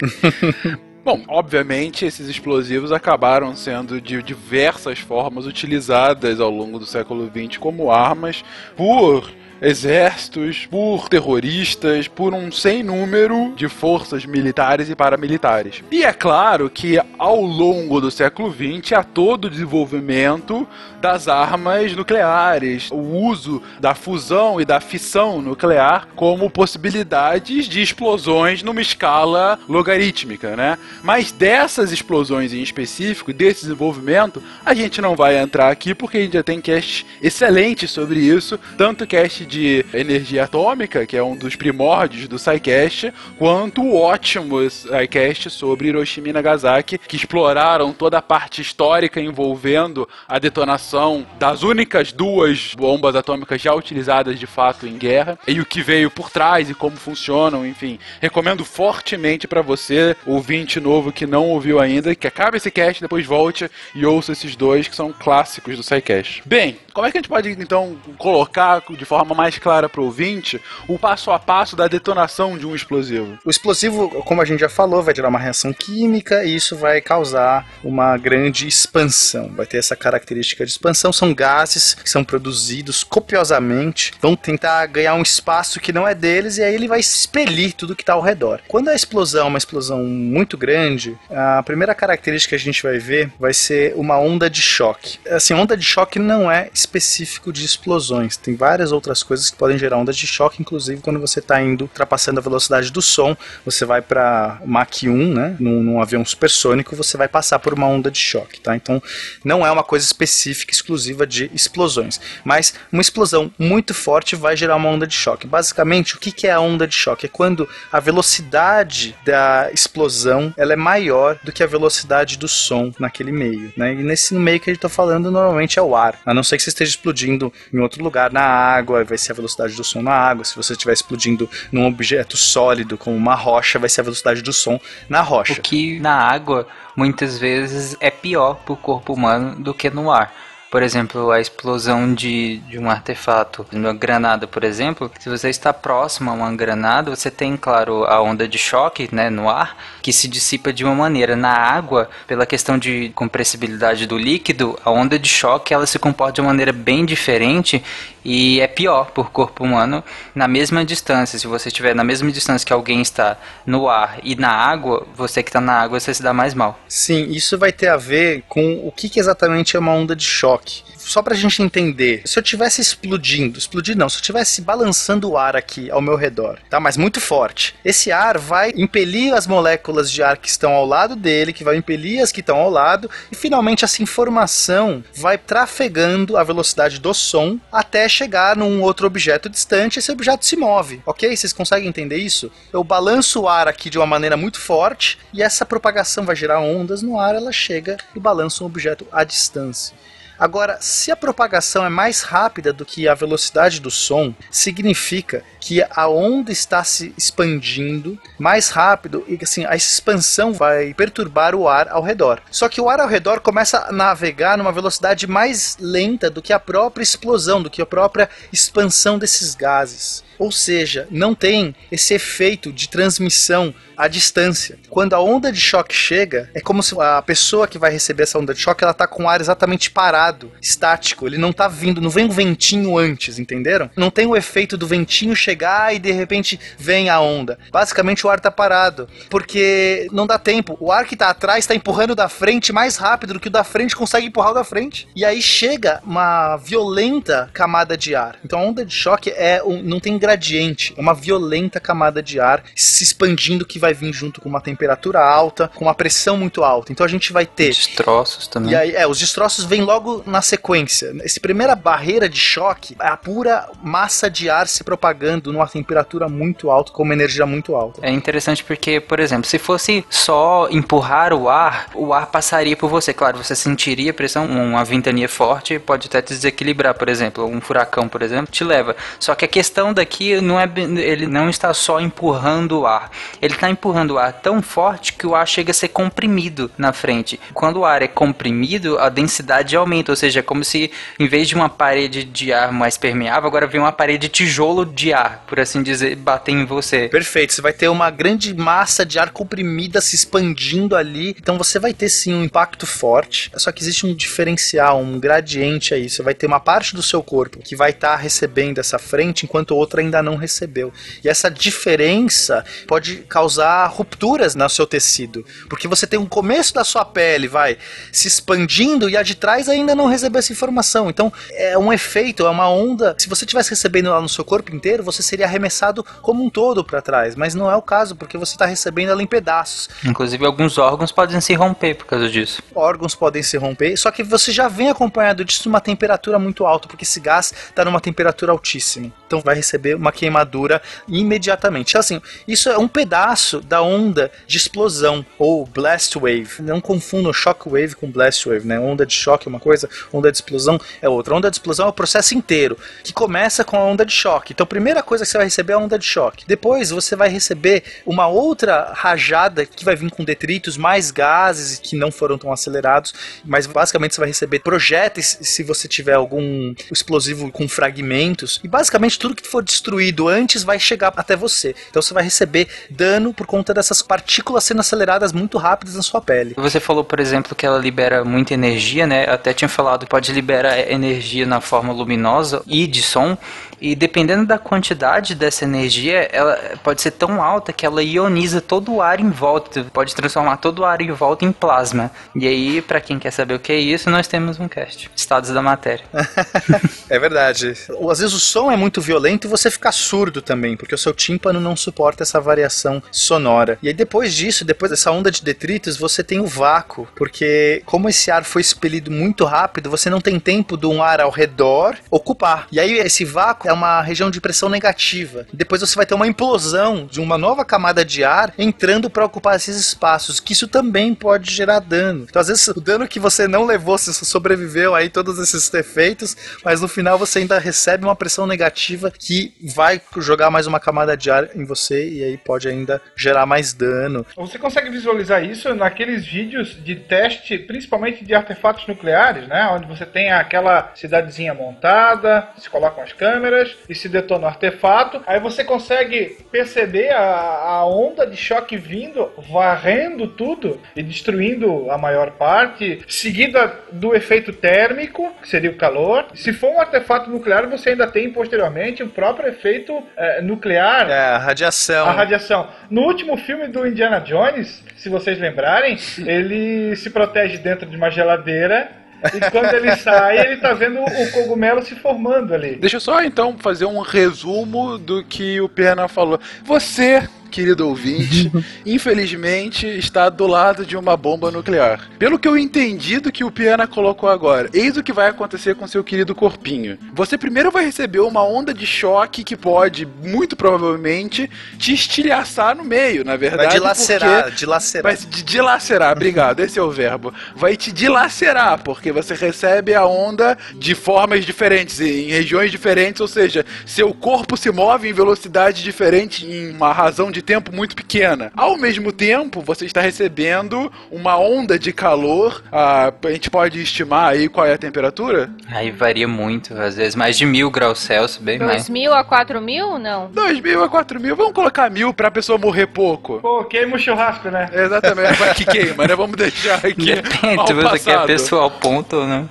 Bom, 1.04 1.22
obviamente 1.28 2.06
esses 2.06 2.28
explosivos 2.28 2.92
acabaram 2.92 3.56
sendo 3.56 4.00
de 4.00 4.22
diversas 4.22 5.00
formas 5.00 5.46
utilizadas 5.46 6.40
ao 6.40 6.50
longo 6.50 6.80
do 6.80 6.86
século 6.86 7.30
XX 7.34 7.58
como 7.58 7.92
armas 7.92 8.44
por 8.76 9.30
exércitos, 9.62 10.66
por 10.66 11.10
terroristas, 11.10 12.08
por 12.08 12.34
um 12.34 12.52
sem 12.52 12.84
número 12.84 13.54
de 13.56 13.68
forças 13.68 14.26
militares 14.26 14.90
e 14.90 14.96
paramilitares. 14.96 15.84
E 15.92 16.04
é 16.04 16.14
claro 16.14 16.70
que 16.70 17.00
ao 17.18 17.42
longo 17.42 18.00
do 18.00 18.12
século 18.12 18.54
XX 18.54 18.94
há 18.94 19.04
todo 19.04 19.46
o 19.46 19.50
desenvolvimento 19.50 20.68
das 21.02 21.28
armas 21.28 21.96
nucleares, 21.96 22.90
o 22.92 22.98
uso 22.98 23.62
da 23.80 23.94
fusão 23.94 24.60
e 24.60 24.66
da 24.66 24.80
fissão 24.80 25.42
nuclear 25.42 26.08
como 26.16 26.50
possibilidades 26.50 27.68
de 27.68 27.82
explosões 27.82 28.64
numa 28.64 28.82
escala 28.82 29.60
logarítmica, 29.68 30.56
né? 30.56 30.78
Mas 31.04 31.32
dessas 31.32 31.92
explosões 31.92 32.54
em 32.54 32.62
específico, 32.62 33.34
desse 33.34 33.62
desenvolvimento, 33.62 34.42
a 34.66 34.74
gente 34.74 35.02
não 35.02 35.16
vai 35.16 35.38
entrar 35.38 35.70
aqui 35.70 35.94
porque 35.94 36.18
a 36.18 36.22
gente 36.22 36.34
já 36.34 36.44
tem 36.44 36.60
cast 36.60 37.06
excelente 37.22 37.88
sobre 37.88 38.20
isso, 38.20 38.60
tanto 38.78 39.08
cast 39.08 39.46
de 39.48 39.86
energia 39.94 40.44
atômica, 40.44 41.06
que 41.06 41.18
é 41.18 41.24
um 41.24 41.36
dos 41.36 41.56
primórdios 41.56 42.28
do 42.28 42.38
SciCast, 42.38 43.14
quanto 43.38 43.82
o 43.82 44.00
ótimo 44.00 44.70
SciCast 44.70 45.50
sobre 45.50 45.88
Hiroshima 45.88 46.30
e 46.30 46.34
Nagasaki, 46.34 46.98
que 46.98 47.16
exploraram 47.16 47.94
toda 47.94 48.18
a 48.18 48.22
parte 48.22 48.62
histórica 48.62 49.20
envolvendo 49.22 50.08
a 50.28 50.38
detonação 50.38 51.26
das 51.40 51.64
únicas 51.64 52.12
duas 52.12 52.74
bombas 52.76 53.16
atômicas 53.16 53.62
já 53.62 53.74
utilizadas 53.74 54.40
de 54.40 54.46
fato 54.46 54.86
em 54.86 54.98
guerra 54.98 55.40
e 55.48 55.60
o 55.60 55.66
que 55.66 55.82
veio 55.82 56.12
por 56.12 56.30
trás 56.30 56.70
e 56.70 56.74
como 56.74 56.98
funcionam, 56.98 57.66
enfim. 57.66 57.98
Recomendo 58.22 58.66
fortemente 58.66 59.48
para 59.48 59.62
você, 59.62 60.16
ouvinte 60.26 60.80
novo 60.80 61.12
que 61.12 61.26
não 61.26 61.46
ouviu 61.50 61.80
ainda, 61.80 62.14
que 62.14 62.28
acabe 62.28 62.58
esse 62.58 62.70
cast, 62.70 63.02
depois 63.02 63.26
volte 63.26 63.70
e 63.96 64.06
ouça 64.06 64.34
esses 64.34 64.56
dois 64.56 64.88
que 64.88 64.96
são 64.96 65.14
clássicos 65.14 65.78
do 65.78 65.84
SciCast. 65.84 66.44
Bem, 66.46 66.78
como 66.98 67.06
é 67.06 67.12
que 67.12 67.18
a 67.20 67.22
gente 67.22 67.30
pode 67.30 67.52
então 67.52 67.96
colocar 68.18 68.82
de 68.90 69.06
forma 69.06 69.36
mais 69.36 69.60
clara 69.60 69.88
para 69.88 70.02
o 70.02 70.06
ouvinte 70.06 70.60
o 70.88 70.98
passo 70.98 71.30
a 71.30 71.38
passo 71.38 71.76
da 71.76 71.88
detonação 71.88 72.58
de 72.58 72.66
um 72.66 72.74
explosivo? 72.74 73.38
O 73.46 73.52
explosivo, 73.52 74.10
como 74.24 74.42
a 74.42 74.46
gente 74.46 74.62
já 74.62 74.68
falou, 74.68 75.04
vai 75.04 75.14
gerar 75.14 75.30
uma 75.30 75.38
reação 75.38 75.72
química 75.72 76.44
e 76.44 76.56
isso 76.56 76.76
vai 76.76 77.00
causar 77.00 77.68
uma 77.84 78.18
grande 78.18 78.68
expansão. 78.68 79.52
Vai 79.56 79.68
ter 79.68 79.78
essa 79.78 79.96
característica 79.96 80.66
de 80.66 80.72
expansão. 80.72 81.14
São 81.14 81.36
gases 81.36 81.94
que 81.94 82.10
são 82.10 82.24
produzidos 82.24 83.04
copiosamente, 83.04 84.14
vão 84.20 84.36
tentar 84.36 84.84
ganhar 84.88 85.14
um 85.14 85.22
espaço 85.22 85.80
que 85.80 85.94
não 85.94 86.08
é 86.08 86.16
deles 86.16 86.58
e 86.58 86.64
aí 86.64 86.74
ele 86.74 86.88
vai 86.88 87.00
expelir 87.00 87.74
tudo 87.74 87.96
que 87.96 88.02
está 88.02 88.14
ao 88.14 88.22
redor. 88.24 88.60
Quando 88.68 88.90
a 88.90 88.96
explosão 88.96 89.46
é 89.46 89.50
uma 89.50 89.60
explosão 89.60 90.04
muito 90.04 90.58
grande, 90.58 91.16
a 91.30 91.62
primeira 91.62 91.94
característica 91.94 92.50
que 92.50 92.56
a 92.56 92.66
gente 92.66 92.82
vai 92.82 92.98
ver 92.98 93.32
vai 93.40 93.54
ser 93.54 93.94
uma 93.96 94.18
onda 94.18 94.50
de 94.50 94.64
choque. 94.64 95.20
Assim, 95.30 95.54
onda 95.54 95.78
de 95.78 95.86
choque 95.86 96.18
não 96.18 96.50
é 96.52 96.72
específico 96.88 97.52
de 97.52 97.66
explosões. 97.66 98.38
Tem 98.38 98.56
várias 98.56 98.92
outras 98.92 99.22
coisas 99.22 99.50
que 99.50 99.58
podem 99.58 99.78
gerar 99.78 99.98
ondas 99.98 100.16
de 100.16 100.26
choque, 100.26 100.62
inclusive 100.62 101.02
quando 101.02 101.20
você 101.20 101.40
está 101.40 101.62
indo 101.62 101.84
ultrapassando 101.84 102.40
a 102.40 102.44
velocidade 102.44 102.92
do 102.92 103.02
som, 103.02 103.36
você 103.66 103.86
vai 103.86 104.02
para 104.02 104.60
Mach 104.66 105.04
1, 105.04 105.34
né, 105.34 105.56
num, 105.60 105.84
num, 105.84 106.02
avião 106.02 106.24
supersônico, 106.24 106.96
você 106.96 107.18
vai 107.18 107.28
passar 107.28 107.60
por 107.60 107.74
uma 107.74 107.88
onda 107.88 108.10
de 108.10 108.20
choque, 108.20 108.60
tá? 108.62 108.76
Então, 108.76 109.02
não 109.44 109.66
é 109.66 109.72
uma 109.72 109.84
coisa 109.84 110.06
específica, 110.06 110.72
exclusiva 110.72 111.28
de 111.28 111.52
explosões, 111.54 112.20
mas 112.44 112.74
uma 112.92 113.02
explosão 113.02 113.52
muito 113.60 113.94
forte 113.94 114.36
vai 114.36 114.56
gerar 114.56 114.78
uma 114.78 114.90
onda 114.90 115.06
de 115.06 115.14
choque. 115.16 115.46
Basicamente, 115.46 116.16
o 116.16 116.20
que, 116.20 116.32
que 116.32 116.48
é 116.48 116.52
a 116.52 116.60
onda 116.60 116.88
de 116.88 116.96
choque? 116.96 117.26
É 117.26 117.30
quando 117.30 117.68
a 117.92 118.00
velocidade 118.00 119.16
da 119.26 119.70
explosão 119.74 120.54
ela 120.58 120.74
é 120.74 120.76
maior 120.76 121.38
do 121.44 121.52
que 121.52 121.64
a 121.64 121.68
velocidade 121.68 122.38
do 122.38 122.48
som 122.48 122.92
naquele 123.00 123.32
meio, 123.32 123.74
né? 123.76 123.94
E 123.94 124.04
nesse 124.04 124.34
meio 124.34 124.60
que 124.60 124.70
a 124.70 124.74
gente 124.74 124.80
está 124.80 124.90
falando, 124.90 125.30
normalmente 125.30 125.78
é 125.78 125.82
o 125.82 125.96
ar, 125.96 126.20
a 126.26 126.34
não 126.34 126.44
ser 126.44 126.58
que 126.58 126.64
você 126.64 126.77
esteja 126.78 126.92
explodindo 126.92 127.52
em 127.74 127.80
outro 127.80 128.04
lugar, 128.04 128.32
na 128.32 128.42
água, 128.42 129.04
vai 129.04 129.18
ser 129.18 129.32
a 129.32 129.36
velocidade 129.36 129.76
do 129.76 129.84
som 129.84 130.02
na 130.02 130.14
água. 130.14 130.46
Se 130.46 130.56
você 130.56 130.74
estiver 130.74 130.94
explodindo 130.94 131.50
num 131.72 131.86
objeto 131.86 132.38
sólido, 132.38 132.98
como 132.98 133.16
uma 133.16 133.36
rocha, 133.36 133.80
vai 133.80 133.90
ser 133.90 134.02
a 134.02 134.04
velocidade 134.04 134.42
do 134.42 134.54
som 134.54 134.80
na 135.10 135.22
rocha. 135.22 135.54
O 135.54 135.62
que 135.62 136.00
na 136.00 136.16
água 136.16 136.68
muitas 136.96 137.38
vezes 137.38 137.98
é 138.00 138.12
pior 138.12 138.56
para 138.56 138.74
o 138.74 138.78
corpo 138.78 139.14
humano 139.14 139.56
do 139.56 139.74
que 139.74 139.90
no 139.90 140.12
ar. 140.12 140.34
Por 140.70 140.84
exemplo, 140.84 141.32
a 141.32 141.40
explosão 141.40 142.14
de, 142.14 142.58
de 142.68 142.78
um 142.78 142.90
artefato, 142.90 143.66
uma 143.72 143.94
granada, 143.94 144.46
por 144.46 144.66
exemplo, 144.66 145.10
se 145.18 145.30
você 145.30 145.50
está 145.50 145.72
próximo 145.72 146.30
a 146.30 146.34
uma 146.34 146.54
granada, 146.54 147.16
você 147.16 147.32
tem, 147.32 147.56
claro, 147.56 148.04
a 148.04 148.22
onda 148.22 148.46
de 148.48 148.58
choque 148.58 149.08
né, 149.12 149.30
no 149.30 149.50
ar, 149.50 149.78
que 150.02 150.12
se 150.12 150.28
dissipa 150.28 150.74
de 150.74 150.84
uma 150.84 150.94
maneira. 150.94 151.38
Na 151.38 151.54
água, 151.54 152.10
pela 152.28 152.46
questão 152.46 152.78
de 152.78 153.12
compressibilidade 153.16 154.06
do 154.06 154.18
líquido, 154.18 154.78
a 154.84 154.92
onda 154.92 155.18
de 155.18 155.30
choque 155.30 155.74
ela 155.74 155.88
se 155.88 155.98
comporta 155.98 156.34
de 156.34 156.42
uma 156.42 156.48
maneira 156.48 156.74
bem 156.74 157.06
diferente 157.06 157.82
e 158.28 158.60
é 158.60 158.68
pior 158.68 159.12
por 159.12 159.32
corpo 159.32 159.64
humano 159.64 160.04
na 160.36 160.50
mesma 160.50 160.84
distância. 160.84 161.40
Se 161.40 161.48
você 161.48 161.70
estiver 161.70 161.96
na 161.96 162.04
mesma 162.04 162.30
distância 162.30 162.66
que 162.68 162.74
alguém 162.74 163.02
está 163.02 163.38
no 163.66 163.88
ar 163.88 164.20
e 164.22 164.36
na 164.36 164.50
água, 164.50 165.08
você 165.16 165.42
que 165.42 165.50
está 165.50 165.62
na 165.62 165.74
água, 165.74 165.98
você 165.98 166.14
se 166.14 166.22
dá 166.22 166.34
mais 166.34 166.54
mal. 166.54 166.78
Sim, 166.90 167.32
isso 167.32 167.58
vai 167.58 167.72
ter 167.72 167.88
a 167.88 167.96
ver 167.96 168.44
com 168.50 168.86
o 168.86 168.92
que, 168.92 169.08
que 169.08 169.18
exatamente 169.18 169.78
é 169.78 169.80
uma 169.80 169.94
onda 169.94 170.14
de 170.14 170.26
choque. 170.26 170.57
Só 170.98 171.22
pra 171.22 171.36
gente 171.36 171.62
entender, 171.62 172.22
se 172.26 172.38
eu 172.38 172.44
tivesse 172.44 172.82
explodindo, 172.82 173.58
explodir 173.58 173.96
não, 173.96 174.10
se 174.10 174.18
eu 174.18 174.22
tivesse 174.22 174.62
balançando 174.62 175.30
o 175.30 175.38
ar 175.38 175.56
aqui 175.56 175.90
ao 175.90 176.02
meu 176.02 176.16
redor, 176.16 176.60
tá? 176.70 176.80
Mas 176.80 176.98
muito 176.98 177.22
forte. 177.22 177.76
Esse 177.84 178.12
ar 178.12 178.38
vai 178.38 178.74
impelir 178.76 179.34
as 179.34 179.48
moléculas 179.48 180.12
de 180.12 180.22
ar 180.22 180.38
que 180.38 180.50
estão 180.50 180.74
ao 180.74 180.86
lado 180.86 181.16
dele, 181.16 181.54
que 181.54 181.64
vai 181.64 181.78
impelir 181.78 182.22
as 182.22 182.32
que 182.32 182.42
estão 182.42 182.58
ao 182.58 182.70
lado, 182.70 183.10
e 183.32 183.36
finalmente 183.36 183.86
essa 183.86 184.04
informação 184.04 185.04
vai 185.16 185.38
trafegando 185.38 186.36
a 186.36 186.44
velocidade 186.44 187.00
do 187.00 187.14
som 187.14 187.58
até 187.72 188.10
chegar 188.10 188.58
num 188.58 188.82
outro 188.82 189.08
objeto 189.08 189.48
distante, 189.48 190.00
esse 190.00 190.12
objeto 190.12 190.46
se 190.46 190.58
move, 190.58 191.02
ok? 191.06 191.36
Vocês 191.36 191.54
conseguem 191.54 191.88
entender 191.88 192.18
isso? 192.18 192.52
Eu 192.74 192.84
balanço 192.84 193.42
o 193.42 193.48
ar 193.48 193.68
aqui 193.68 193.90
de 193.90 193.98
uma 193.98 194.06
maneira 194.06 194.36
muito 194.36 194.60
forte, 194.60 195.18
e 195.34 195.42
essa 195.42 195.66
propagação 195.66 196.26
vai 196.26 196.36
gerar 196.36 196.60
ondas 196.60 197.02
no 197.02 197.20
ar, 197.20 197.34
ela 197.34 197.52
chega 197.52 197.96
e 198.16 198.20
balança 198.20 198.64
um 198.64 198.68
objeto 198.68 199.08
à 199.12 199.24
distância. 199.24 199.96
Agora, 200.40 200.78
se 200.80 201.12
a 201.12 201.16
propagação 201.16 201.86
é 201.86 201.90
mais 201.90 202.22
rápida 202.22 202.72
do 202.72 202.86
que 202.86 203.08
a 203.08 203.14
velocidade 203.14 203.82
do 203.82 203.90
som, 203.90 204.34
significa 204.52 205.44
que 205.60 205.84
a 205.90 206.08
onda 206.08 206.52
está 206.52 206.84
se 206.84 207.14
expandindo 207.18 208.20
mais 208.40 208.70
rápido 208.70 209.26
e 209.28 209.38
assim, 209.42 209.66
a 209.66 209.76
expansão 209.76 210.54
vai 210.54 210.94
perturbar 210.94 211.56
o 211.56 211.68
ar 211.68 211.90
ao 211.90 212.02
redor. 212.02 212.42
Só 212.52 212.70
que 212.70 212.80
o 212.80 212.90
ar 212.90 213.00
ao 213.00 213.08
redor 213.08 213.42
começa 213.42 213.86
a 213.88 213.92
navegar 213.92 214.58
numa 214.58 214.72
velocidade 214.72 215.28
mais 215.28 215.76
lenta 215.80 216.30
do 216.30 216.42
que 216.42 216.54
a 216.54 216.60
própria 216.60 217.04
explosão, 217.04 217.62
do 217.62 217.70
que 217.70 217.82
a 217.82 217.86
própria 217.86 218.30
expansão 218.52 219.18
desses 219.18 219.56
gases. 219.56 220.24
Ou 220.38 220.52
seja, 220.52 221.08
não 221.10 221.34
tem 221.34 221.76
esse 221.92 222.14
efeito 222.14 222.72
de 222.72 222.88
transmissão 222.88 223.74
à 223.96 224.08
distância. 224.08 224.78
Quando 224.90 225.14
a 225.14 225.20
onda 225.20 225.52
de 225.52 225.60
choque 225.60 225.96
chega, 225.96 226.50
é 226.54 226.62
como 226.62 226.84
se 226.84 226.96
a 227.00 227.22
pessoa 227.22 227.68
que 227.68 227.80
vai 227.80 227.92
receber 227.92 228.24
essa 228.24 228.38
onda 228.38 228.54
de 228.54 228.60
choque, 228.60 228.84
ela 228.84 228.94
tá 228.94 229.08
com 229.08 229.24
o 229.24 229.30
ar 229.30 229.42
exatamente 229.42 229.90
parado, 229.90 230.27
estático. 230.62 231.28
Ele 231.28 231.38
não 231.38 231.52
tá 231.52 231.68
vindo, 231.68 232.02
não 232.02 232.10
vem 232.10 232.26
um 232.26 232.30
ventinho 232.30 232.98
antes, 232.98 233.40
entenderam? 233.40 233.90
Não 233.96 234.10
tem 234.10 234.26
o 234.26 234.36
efeito 234.36 234.78
do 234.78 234.88
ventinho 234.88 235.36
chegar 235.36 235.94
e 235.94 236.00
de 236.00 236.12
repente 236.12 236.60
vem 236.78 237.10
a 237.10 237.20
onda. 237.20 237.58
Basicamente 237.72 238.26
o 238.26 238.30
ar 238.30 238.40
tá 238.40 238.52
parado, 238.52 239.08
porque 239.30 240.08
não 240.12 240.28
dá 240.28 240.38
tempo. 240.38 240.78
O 240.80 240.92
ar 240.92 241.06
que 241.06 241.16
tá 241.16 241.30
atrás 241.30 241.66
tá 241.66 241.76
empurrando 241.76 242.16
da 242.16 242.30
frente 242.30 242.72
mais 242.72 242.98
rápido 242.98 243.34
do 243.34 243.40
que 243.40 243.48
o 243.48 243.52
da 243.52 243.64
frente 243.64 243.96
consegue 243.96 244.28
empurrar 244.28 244.52
o 244.52 244.56
da 244.56 244.64
frente. 244.64 245.08
E 245.16 245.24
aí 245.26 245.42
chega 245.42 246.02
uma 246.04 246.58
violenta 246.58 247.50
camada 247.54 247.98
de 247.98 248.16
ar. 248.16 248.38
Então 248.44 248.60
a 248.60 248.64
onda 248.64 248.86
de 248.86 248.94
choque 248.94 249.30
é 249.32 249.62
um, 249.64 249.82
não 249.82 250.00
tem 250.00 250.18
gradiente, 250.18 250.94
é 250.98 251.02
uma 251.02 251.14
violenta 251.14 251.80
camada 251.80 252.22
de 252.22 252.40
ar 252.40 252.64
se 252.76 253.04
expandindo 253.04 253.66
que 253.66 253.80
vai 253.80 253.94
vir 253.94 254.14
junto 254.14 254.42
com 254.42 254.50
uma 254.50 254.62
temperatura 254.62 255.20
alta, 255.20 255.70
com 255.74 255.86
uma 255.86 255.94
pressão 255.96 256.38
muito 256.38 256.64
alta. 256.64 256.92
Então 256.92 257.06
a 257.06 257.10
gente 257.10 257.32
vai 257.34 257.46
ter 257.46 257.70
Destroços 257.70 258.48
também. 258.48 258.72
e 258.72 258.76
aí, 258.76 258.96
é, 258.96 259.08
os 259.08 259.20
destroços 259.20 259.66
vêm 259.66 259.82
logo 259.82 260.17
na 260.26 260.42
sequência. 260.42 261.14
Essa 261.24 261.40
primeira 261.40 261.76
barreira 261.76 262.28
de 262.30 262.40
choque 262.40 262.96
é 263.00 263.08
a 263.08 263.18
pura 263.18 263.70
massa 263.84 264.30
de 264.30 264.50
ar 264.50 264.68
se 264.68 264.84
propagando 264.84 265.52
numa 265.52 265.68
temperatura 265.68 266.28
muito 266.28 266.70
alta, 266.70 266.92
com 266.92 267.04
uma 267.04 267.14
energia 267.14 267.46
muito 267.46 267.76
alta. 267.76 268.00
É 268.04 268.12
interessante 268.12 268.64
porque, 268.64 269.00
por 269.00 269.20
exemplo, 269.20 269.46
se 269.46 269.58
fosse 269.58 270.06
só 270.10 270.68
empurrar 270.70 271.34
o 271.34 271.50
ar, 271.50 271.90
o 271.96 272.14
ar 272.14 272.28
passaria 272.28 272.76
por 272.76 272.90
você. 272.90 273.14
Claro, 273.14 273.38
você 273.38 273.56
sentiria 273.56 274.14
pressão, 274.14 274.46
uma 274.46 274.84
ventania 274.84 275.30
forte 275.30 275.80
pode 275.80 276.08
até 276.08 276.22
te 276.22 276.34
desequilibrar, 276.34 276.94
por 276.96 277.10
exemplo, 277.10 277.46
um 277.46 277.62
furacão, 277.62 278.08
por 278.08 278.22
exemplo, 278.22 278.52
te 278.52 278.64
leva. 278.64 278.96
Só 279.20 279.36
que 279.36 279.46
a 279.46 279.48
questão 279.48 279.94
daqui 279.94 280.40
não 280.42 280.60
é, 280.60 280.70
ele 280.76 281.28
não 281.28 281.50
está 281.50 281.74
só 281.74 282.00
empurrando 282.00 282.82
o 282.82 282.88
ar. 282.88 283.12
Ele 283.42 283.54
está 283.54 283.70
empurrando 283.70 284.12
o 284.12 284.18
ar 284.18 284.34
tão 284.34 284.62
forte 284.62 285.14
que 285.14 285.26
o 285.26 285.36
ar 285.36 285.48
chega 285.48 285.72
a 285.72 285.74
ser 285.74 285.90
comprimido 285.90 286.70
na 286.78 286.94
frente. 286.94 287.40
Quando 287.54 287.78
o 287.78 287.86
ar 287.86 288.02
é 288.02 288.08
comprimido, 288.08 288.98
a 289.00 289.10
densidade 289.10 289.76
aumenta, 289.76 290.07
ou 290.12 290.16
seja, 290.16 290.40
é 290.40 290.44
como 290.44 290.64
se 290.64 290.92
em 291.20 291.28
vez 291.28 291.48
de 291.48 291.56
uma 291.56 291.70
parede 291.70 292.24
de 292.24 292.54
ar 292.54 292.72
mais 292.72 292.98
permeável, 292.98 293.48
agora 293.48 293.68
vem 293.68 293.80
uma 293.80 293.92
parede 293.92 294.28
de 294.28 294.30
tijolo 294.30 294.86
de 294.86 295.14
ar, 295.14 295.44
por 295.48 295.60
assim 295.60 295.82
dizer, 295.82 296.16
bater 296.16 296.52
em 296.52 296.66
você. 296.66 297.08
Perfeito, 297.08 297.54
você 297.54 297.62
vai 297.62 297.74
ter 297.74 297.88
uma 297.88 298.10
grande 298.10 298.54
massa 298.54 299.06
de 299.06 299.20
ar 299.20 299.32
comprimida 299.32 300.02
se 300.02 300.16
expandindo 300.16 300.96
ali. 300.96 301.36
Então 301.40 301.58
você 301.58 301.80
vai 301.80 301.94
ter 301.94 302.10
sim 302.10 302.34
um 302.34 302.44
impacto 302.44 302.86
forte. 302.86 303.52
Só 303.56 303.72
que 303.72 303.82
existe 303.82 304.06
um 304.06 304.14
diferencial, 304.14 305.00
um 305.00 305.20
gradiente 305.20 305.94
aí. 305.94 306.10
Você 306.10 306.22
vai 306.22 306.34
ter 306.34 306.48
uma 306.48 306.60
parte 306.60 306.96
do 306.96 307.04
seu 307.04 307.22
corpo 307.24 307.60
que 307.60 307.76
vai 307.76 307.92
estar 307.92 308.16
recebendo 308.16 308.80
essa 308.80 309.00
frente, 309.00 309.46
enquanto 309.46 309.76
outra 309.76 310.02
ainda 310.02 310.22
não 310.22 310.36
recebeu. 310.36 310.92
E 311.24 311.30
essa 311.30 311.50
diferença 311.50 312.64
pode 312.88 313.18
causar 313.30 313.88
rupturas 313.88 314.56
no 314.56 314.68
seu 314.70 314.86
tecido. 314.86 315.46
Porque 315.70 315.88
você 315.88 316.06
tem 316.06 316.20
um 316.20 316.26
começo 316.26 316.74
da 316.74 316.84
sua 316.84 317.06
pele, 317.06 317.48
vai 317.48 317.78
se 318.12 318.28
expandindo 318.28 319.10
e 319.10 319.16
a 319.16 319.24
de 319.24 319.36
trás 319.36 319.70
ainda 319.70 319.96
não 319.98 320.06
recebeu 320.06 320.40
essa 320.40 320.54
informação. 320.54 321.10
Então 321.10 321.32
é 321.52 321.78
um 321.78 321.92
efeito, 321.92 322.46
é 322.46 322.50
uma 322.50 322.70
onda. 322.70 323.16
Se 323.18 323.28
você 323.28 323.44
estivesse 323.44 323.72
recebendo 323.72 324.10
lá 324.10 324.22
no 324.22 324.30
seu 324.30 324.46
corpo 324.46 324.74
inteiro, 324.74 325.04
você 325.04 325.22
seria 325.22 325.46
arremessado 325.46 326.06
como 326.22 326.44
um 326.44 326.50
todo 326.50 326.84
para 326.84 327.02
trás. 327.02 327.36
Mas 327.36 327.56
não 327.56 327.70
é 327.70 327.76
o 327.76 327.82
caso, 327.82 328.16
porque 328.16 328.38
você 328.38 328.54
está 328.54 328.66
recebendo 328.66 329.10
ela 329.10 329.22
em 329.22 329.28
pedaços. 329.28 329.90
Inclusive, 330.06 330.46
alguns 330.46 330.78
órgãos 330.78 331.12
podem 331.12 331.42
se 331.42 331.54
romper 331.54 331.96
por 331.96 332.06
causa 332.06 332.30
disso. 332.30 332.62
Órgãos 332.74 333.16
podem 333.16 333.44
se 333.44 333.58
romper, 333.58 333.98
só 333.98 334.12
que 334.12 334.24
você 334.24 334.52
já 334.52 334.68
vem 334.68 334.90
acompanhado 334.90 335.44
disso 335.44 335.68
numa 335.68 335.82
temperatura 335.82 336.38
muito 336.38 336.66
alta, 336.66 336.88
porque 336.88 337.04
esse 337.04 337.20
gás 337.20 337.54
está 337.70 337.84
numa 337.84 338.00
temperatura 338.00 338.52
altíssima. 338.52 339.12
Então 339.28 339.42
vai 339.42 339.56
receber 339.56 339.96
uma 339.96 340.12
queimadura 340.12 340.82
imediatamente. 341.08 341.98
Assim, 341.98 342.22
isso 342.48 342.70
é 342.70 342.78
um 342.78 342.88
pedaço 342.88 343.60
da 343.62 343.82
onda 343.82 344.32
de 344.48 344.58
explosão 344.58 345.26
ou 345.38 345.66
blast 345.66 346.18
wave. 346.18 346.62
Não 346.62 346.80
confundam 346.80 347.34
shock 347.34 347.70
wave 347.70 347.96
com 347.96 348.10
blast 348.10 348.48
wave, 348.48 348.66
né? 348.66 348.80
Onda 348.80 349.06
de 349.06 349.14
choque 349.14 349.48
é 349.48 349.50
uma 349.50 349.60
coisa, 349.60 349.90
onda 350.12 350.32
de 350.32 350.38
explosão 350.38 350.80
é 351.02 351.10
outra. 351.10 351.36
Onda 351.36 351.52
de 351.52 351.56
explosão 351.56 351.88
é 351.88 351.90
o 351.90 351.94
processo 351.94 352.34
inteiro, 352.34 352.78
que 353.04 353.14
começa 353.14 353.64
com 353.64 353.78
a 353.78 353.84
onda 353.84 354.06
de 354.06 354.14
choque. 354.14 354.54
Então, 354.54 354.64
a 354.64 354.68
primeira 354.68 355.04
coisa 355.04 355.26
que 355.26 355.32
você 355.32 355.38
vai 355.38 355.46
receber 355.48 355.74
é 355.74 355.76
a 355.76 355.80
onda 355.80 356.00
de 356.00 356.06
choque. 356.06 356.46
Depois 356.48 356.90
você 356.90 357.16
vai 357.16 357.30
receber 357.30 357.84
uma 358.06 358.28
outra 358.28 358.92
rajada 358.94 359.66
que 359.66 359.84
vai 359.84 359.96
vir 359.96 360.10
com 360.10 360.24
detritos, 360.24 360.78
mais 360.78 361.12
gases 361.12 361.80
que 361.80 361.96
não 361.96 362.12
foram 362.12 362.38
tão 362.38 362.52
acelerados, 362.52 363.14
mas 363.44 363.68
basicamente 363.68 364.16
você 364.16 364.22
vai 364.22 364.30
receber 364.30 364.60
projéteis 364.60 365.38
se 365.42 365.64
você 365.64 365.88
tiver 365.88 366.14
algum 366.14 366.74
explosivo 366.92 367.52
com 367.52 367.68
fragmentos. 367.68 368.60
E 368.64 368.68
basicamente 368.68 369.17
tudo 369.18 369.36
que 369.36 369.48
for 369.48 369.64
destruído 369.64 370.28
antes 370.28 370.64
vai 370.64 370.80
chegar 370.80 371.14
até 371.16 371.36
você. 371.36 371.76
Então 371.90 372.02
você 372.02 372.14
vai 372.14 372.24
receber 372.24 372.68
dano 372.90 373.34
por 373.34 373.46
conta 373.46 373.74
dessas 373.74 374.02
partículas 374.02 374.64
sendo 374.64 374.80
aceleradas 374.80 375.32
muito 375.32 375.58
rápidas 375.58 375.96
na 375.96 376.02
sua 376.02 376.22
pele. 376.22 376.54
Você 376.58 376.80
falou, 376.80 377.04
por 377.04 377.20
exemplo, 377.20 377.56
que 377.56 377.66
ela 377.66 377.78
libera 377.78 378.24
muita 378.24 378.54
energia, 378.54 379.06
né? 379.06 379.30
Até 379.30 379.54
tinha 379.54 379.70
falado 379.70 380.08
pode 380.08 380.32
liberar 380.32 380.80
energia 380.92 381.46
na 381.46 381.62
forma 381.62 381.94
luminosa 381.94 382.64
e 382.66 382.88
de 382.88 383.02
som. 383.02 383.38
E 383.80 383.96
dependendo 383.96 384.46
da 384.46 384.58
quantidade 384.58 385.36
dessa 385.36 385.66
energia, 385.66 386.28
ela 386.32 386.58
pode 386.84 387.02
ser 387.02 387.12
tão 387.12 387.42
alta 387.42 387.72
que 387.72 387.86
ela 387.86 388.02
ioniza 388.02 388.62
todo 388.62 388.94
o 388.94 389.02
ar 389.02 389.20
em 389.20 389.30
volta, 389.30 389.86
pode 389.94 390.16
transformar 390.16 390.58
todo 390.58 390.80
o 390.80 390.86
ar 390.86 391.02
em 391.02 391.12
volta 391.12 391.46
em 391.46 391.52
plasma. 391.52 392.12
E 392.36 392.48
aí, 392.48 392.82
pra 392.82 393.00
quem 393.00 393.20
quer 393.20 393.32
saber 393.32 393.54
o 393.54 393.60
que 393.60 393.72
é 393.72 393.78
isso, 393.78 394.10
nós 394.10 394.28
temos 394.28 394.60
um 394.60 394.68
cast, 394.68 395.10
Estados 395.16 395.50
da 395.52 395.62
Matéria. 395.62 396.06
É 397.10 397.18
verdade. 397.18 397.74
Às 398.12 398.20
vezes 398.20 398.34
o 398.34 398.40
som 398.40 398.70
é 398.70 398.76
muito 398.76 399.00
violento 399.00 399.48
e 399.48 399.50
você 399.50 399.72
fica 399.72 399.92
surdo 399.94 400.42
também, 400.42 400.76
porque 400.76 400.94
o 400.94 400.98
seu 400.98 401.14
tímpano 401.14 401.60
não 401.60 401.76
suporta 401.76 402.24
essa 402.24 402.40
variação 402.40 403.02
sonora. 403.12 403.78
E 403.82 403.88
aí 403.88 403.94
depois 403.94 404.34
disso, 404.34 404.66
depois 404.66 404.92
dessa 404.92 405.10
onda 405.10 405.32
de 405.32 405.42
detritos, 405.42 405.98
você 405.98 406.22
tem 406.22 406.40
o 406.40 406.46
vácuo, 406.46 407.08
porque 407.16 407.82
como 407.86 408.10
esse 408.10 408.30
ar 408.30 408.44
foi 408.44 408.62
expelido 408.62 409.10
muito 409.10 409.46
rápido, 409.46 409.90
você 409.90 410.10
não 410.10 410.20
tem 410.20 410.38
tempo 410.38 410.76
de 410.76 410.86
um 410.86 411.02
ar 411.02 411.22
ao 411.22 411.32
redor 411.32 411.96
ocupar. 412.12 412.68
E 412.72 412.80
aí 412.80 412.98
esse 413.00 413.24
vácuo 413.24 413.67
é 413.68 413.74
uma 413.74 414.02
região 414.02 414.32
de 414.32 414.42
pressão 414.42 414.70
negativa. 414.70 415.46
Depois 415.54 415.82
você 415.82 415.96
vai 415.96 416.06
ter 416.06 416.16
uma 416.16 416.28
implosão 416.28 417.06
de 417.06 417.20
uma 417.20 417.38
nova 417.38 417.66
camada 417.66 418.04
de 418.04 418.24
ar 418.24 418.54
entrando 418.58 419.10
para 419.10 419.26
ocupar 419.26 419.56
esses 419.56 419.76
espaços, 419.76 420.40
que 420.40 420.54
isso 420.54 420.68
também 420.68 421.14
pode 421.14 421.52
gerar 421.52 421.80
dano. 421.80 422.26
Então 422.30 422.40
às 422.40 422.48
vezes 422.48 422.68
o 422.70 422.82
dano 422.82 423.08
que 423.08 423.20
você 423.20 423.48
não 423.48 423.66
levou, 423.66 423.98
você 423.98 424.14
sobreviveu 424.14 424.96
aí 424.96 425.10
todos 425.10 425.38
esses 425.40 425.72
efeitos, 425.74 426.36
mas 426.64 426.82
no 426.82 426.88
final 426.88 427.18
você 427.18 427.40
ainda 427.40 427.60
recebe 427.60 428.06
uma 428.06 428.16
pressão 428.16 428.48
negativa 428.48 429.12
que 429.12 429.54
vai 429.76 430.02
jogar 430.18 430.50
mais 430.50 430.68
uma 430.68 430.80
camada 430.80 431.18
de 431.18 431.30
ar 431.30 431.50
em 431.56 431.66
você 431.66 432.10
e 432.10 432.24
aí 432.24 432.38
pode 432.38 432.68
ainda 432.68 433.02
gerar 433.16 433.46
mais 433.46 433.74
dano. 433.74 434.26
Você 434.36 434.58
consegue 434.58 434.90
visualizar 434.90 435.44
isso 435.44 435.74
naqueles 435.76 436.26
vídeos 436.26 436.82
de 436.84 436.96
teste, 436.96 437.58
principalmente 437.58 438.24
de 438.24 438.34
artefatos 438.34 438.88
nucleares, 438.88 439.48
né? 439.48 439.68
Onde 439.68 439.88
você 439.88 440.06
tem 440.06 440.32
aquela 440.32 440.92
cidadezinha 440.96 441.54
montada, 441.54 442.48
se 442.58 442.70
colocam 442.70 443.04
as 443.04 443.14
câmeras 443.58 443.76
e 443.90 443.96
se 443.96 444.08
detona 444.08 444.46
o 444.46 444.48
artefato. 444.48 445.22
Aí 445.26 445.40
você 445.40 445.64
consegue 445.64 446.38
perceber 446.52 447.10
a, 447.10 447.22
a 447.22 447.86
onda 447.86 448.26
de 448.26 448.38
choque 448.38 448.78
vindo, 448.78 449.32
varrendo 449.50 450.28
tudo 450.28 450.80
e 450.96 451.02
destruindo 451.02 451.90
a 451.90 451.98
maior 451.98 452.32
parte, 452.32 453.02
seguida 453.08 453.74
do 453.92 454.16
efeito 454.16 454.54
térmico, 454.54 455.34
que 455.42 455.48
seria 455.48 455.72
o 455.72 455.76
calor. 455.76 456.26
Se 456.34 456.54
for 456.54 456.72
um 456.72 456.80
artefato 456.80 457.30
nuclear, 457.30 457.68
você 457.68 457.90
ainda 457.90 458.08
tem 458.08 458.32
posteriormente 458.32 459.02
o 459.02 459.10
próprio 459.10 459.50
efeito 459.50 460.04
eh, 460.16 460.42
nuclear. 460.42 461.10
É, 461.10 461.14
a 461.14 461.38
radiação. 461.38 462.08
A 462.08 462.12
radiação. 462.12 462.68
No 462.90 463.02
último 463.02 463.38
filme 463.38 463.68
do 463.68 463.88
Indiana 463.88 464.20
Jones, 464.20 464.84
se 464.96 465.10
vocês 465.10 465.40
lembrarem, 465.40 465.98
ele 466.26 466.96
se 466.96 467.10
protege 467.10 467.58
dentro 467.58 467.86
de 467.88 467.96
uma 467.96 468.10
geladeira. 468.10 468.90
E 469.34 469.52
quando 469.52 469.74
ele 469.74 469.96
sai, 469.96 470.40
ele 470.40 470.58
tá 470.58 470.74
vendo 470.74 471.00
o 471.00 471.32
cogumelo 471.32 471.84
se 471.84 471.96
formando 471.96 472.54
ali. 472.54 472.76
Deixa 472.76 472.98
eu 472.98 473.02
só 473.02 473.24
então 473.24 473.58
fazer 473.58 473.86
um 473.86 474.00
resumo 474.00 474.98
do 474.98 475.24
que 475.24 475.60
o 475.60 475.68
Pena 475.68 476.08
falou. 476.08 476.40
Você 476.64 477.28
querido 477.48 477.88
ouvinte, 477.88 478.52
infelizmente 478.86 479.86
está 479.88 480.30
do 480.30 480.46
lado 480.48 480.86
de 480.86 480.98
uma 480.98 481.16
bomba 481.16 481.50
nuclear. 481.52 482.10
Pelo 482.20 482.38
que 482.38 482.48
eu 482.48 482.58
entendi 482.58 483.20
do 483.20 483.32
que 483.32 483.44
o 483.44 483.52
Piana 483.52 483.88
colocou 483.88 484.30
agora, 484.30 484.70
eis 484.74 484.98
o 484.98 485.04
que 485.04 485.14
vai 485.14 485.30
acontecer 485.30 485.76
com 485.76 485.88
seu 485.88 486.04
querido 486.04 486.36
corpinho. 486.36 486.98
Você 487.14 487.38
primeiro 487.38 487.72
vai 487.72 487.86
receber 487.86 488.20
uma 488.20 488.44
onda 488.44 488.74
de 488.74 488.86
choque 488.86 489.44
que 489.44 489.56
pode, 489.56 490.08
muito 490.24 490.56
provavelmente, 490.56 491.50
te 491.78 491.94
estilhaçar 491.94 492.76
no 492.76 492.84
meio, 492.84 493.24
na 493.24 493.36
verdade. 493.36 493.70
Vai 493.70 493.74
dilacerar, 493.78 494.44
porque- 494.44 494.56
dilacerar. 494.58 495.04
Vai 495.04 495.16
se 495.16 495.28
dilacerar, 495.28 496.12
obrigado, 496.12 496.60
esse 496.60 496.78
é 496.78 496.82
o 496.82 496.92
verbo. 496.92 497.34
Vai 497.56 497.76
te 497.76 497.92
dilacerar, 497.92 498.82
porque 498.84 499.12
você 499.12 499.34
recebe 499.34 499.94
a 499.94 500.06
onda 500.06 500.58
de 500.76 500.94
formas 500.96 501.46
diferentes, 501.46 502.00
em 502.02 502.30
regiões 502.30 502.72
diferentes, 502.72 503.22
ou 503.22 503.28
seja, 503.28 503.66
seu 503.86 504.14
corpo 504.14 504.58
se 504.58 504.72
move 504.72 505.08
em 505.10 505.14
velocidade 505.14 505.84
diferente, 505.84 506.46
em 506.46 506.72
uma 506.72 506.92
razão 506.92 507.32
de 507.38 507.42
tempo 507.44 507.74
muito 507.74 507.96
pequena. 507.96 508.52
Ao 508.56 508.78
mesmo 508.78 509.12
tempo, 509.12 509.62
você 509.62 509.86
está 509.86 510.02
recebendo 510.02 510.92
uma 511.12 511.38
onda 511.38 511.78
de 511.78 511.94
calor, 511.94 512.64
ah, 512.72 513.14
a 513.24 513.32
gente 513.32 513.50
pode 513.50 513.80
estimar 513.82 514.32
aí 514.32 514.50
qual 514.50 514.66
é 514.66 514.74
a 514.74 514.78
temperatura? 514.78 515.50
Aí 515.70 515.92
varia 515.92 516.28
muito, 516.28 516.74
às 516.74 516.96
vezes 516.96 517.16
mais 517.16 517.38
de 517.38 517.46
mil 517.46 517.70
graus 517.70 518.00
Celsius, 518.00 518.44
bem 518.44 518.58
mais. 518.58 518.88
2 518.88 518.90
mil 518.90 519.14
a 519.14 519.24
4 519.24 519.62
mil? 519.62 520.00
Não. 520.00 520.32
2 520.32 520.60
mil 520.62 520.84
a 520.84 520.90
4 520.90 521.20
mil, 521.20 521.36
vamos 521.36 521.54
colocar 521.54 521.90
mil 521.92 522.14
pra 522.14 522.32
pessoa 522.32 522.58
morrer 522.58 522.88
pouco. 522.88 523.40
Pô, 523.40 523.64
queima 523.66 523.96
o 523.96 524.00
churrasco, 524.00 524.50
né? 524.50 524.68
Exatamente, 524.74 525.34
vai 525.34 525.54
que 525.54 525.66
queima, 525.70 526.08
né? 526.08 526.16
Vamos 526.16 526.36
deixar 526.36 526.76
aqui. 526.76 527.14
Depende 527.16 527.60
ao 527.60 527.68
você 527.68 528.00
quer 528.00 528.26
pessoa 528.26 528.64
ao 528.64 528.72
ponto 528.72 529.18
ou 529.18 529.28
não. 529.28 529.50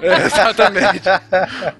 É, 0.00 0.26
exatamente. 0.26 1.02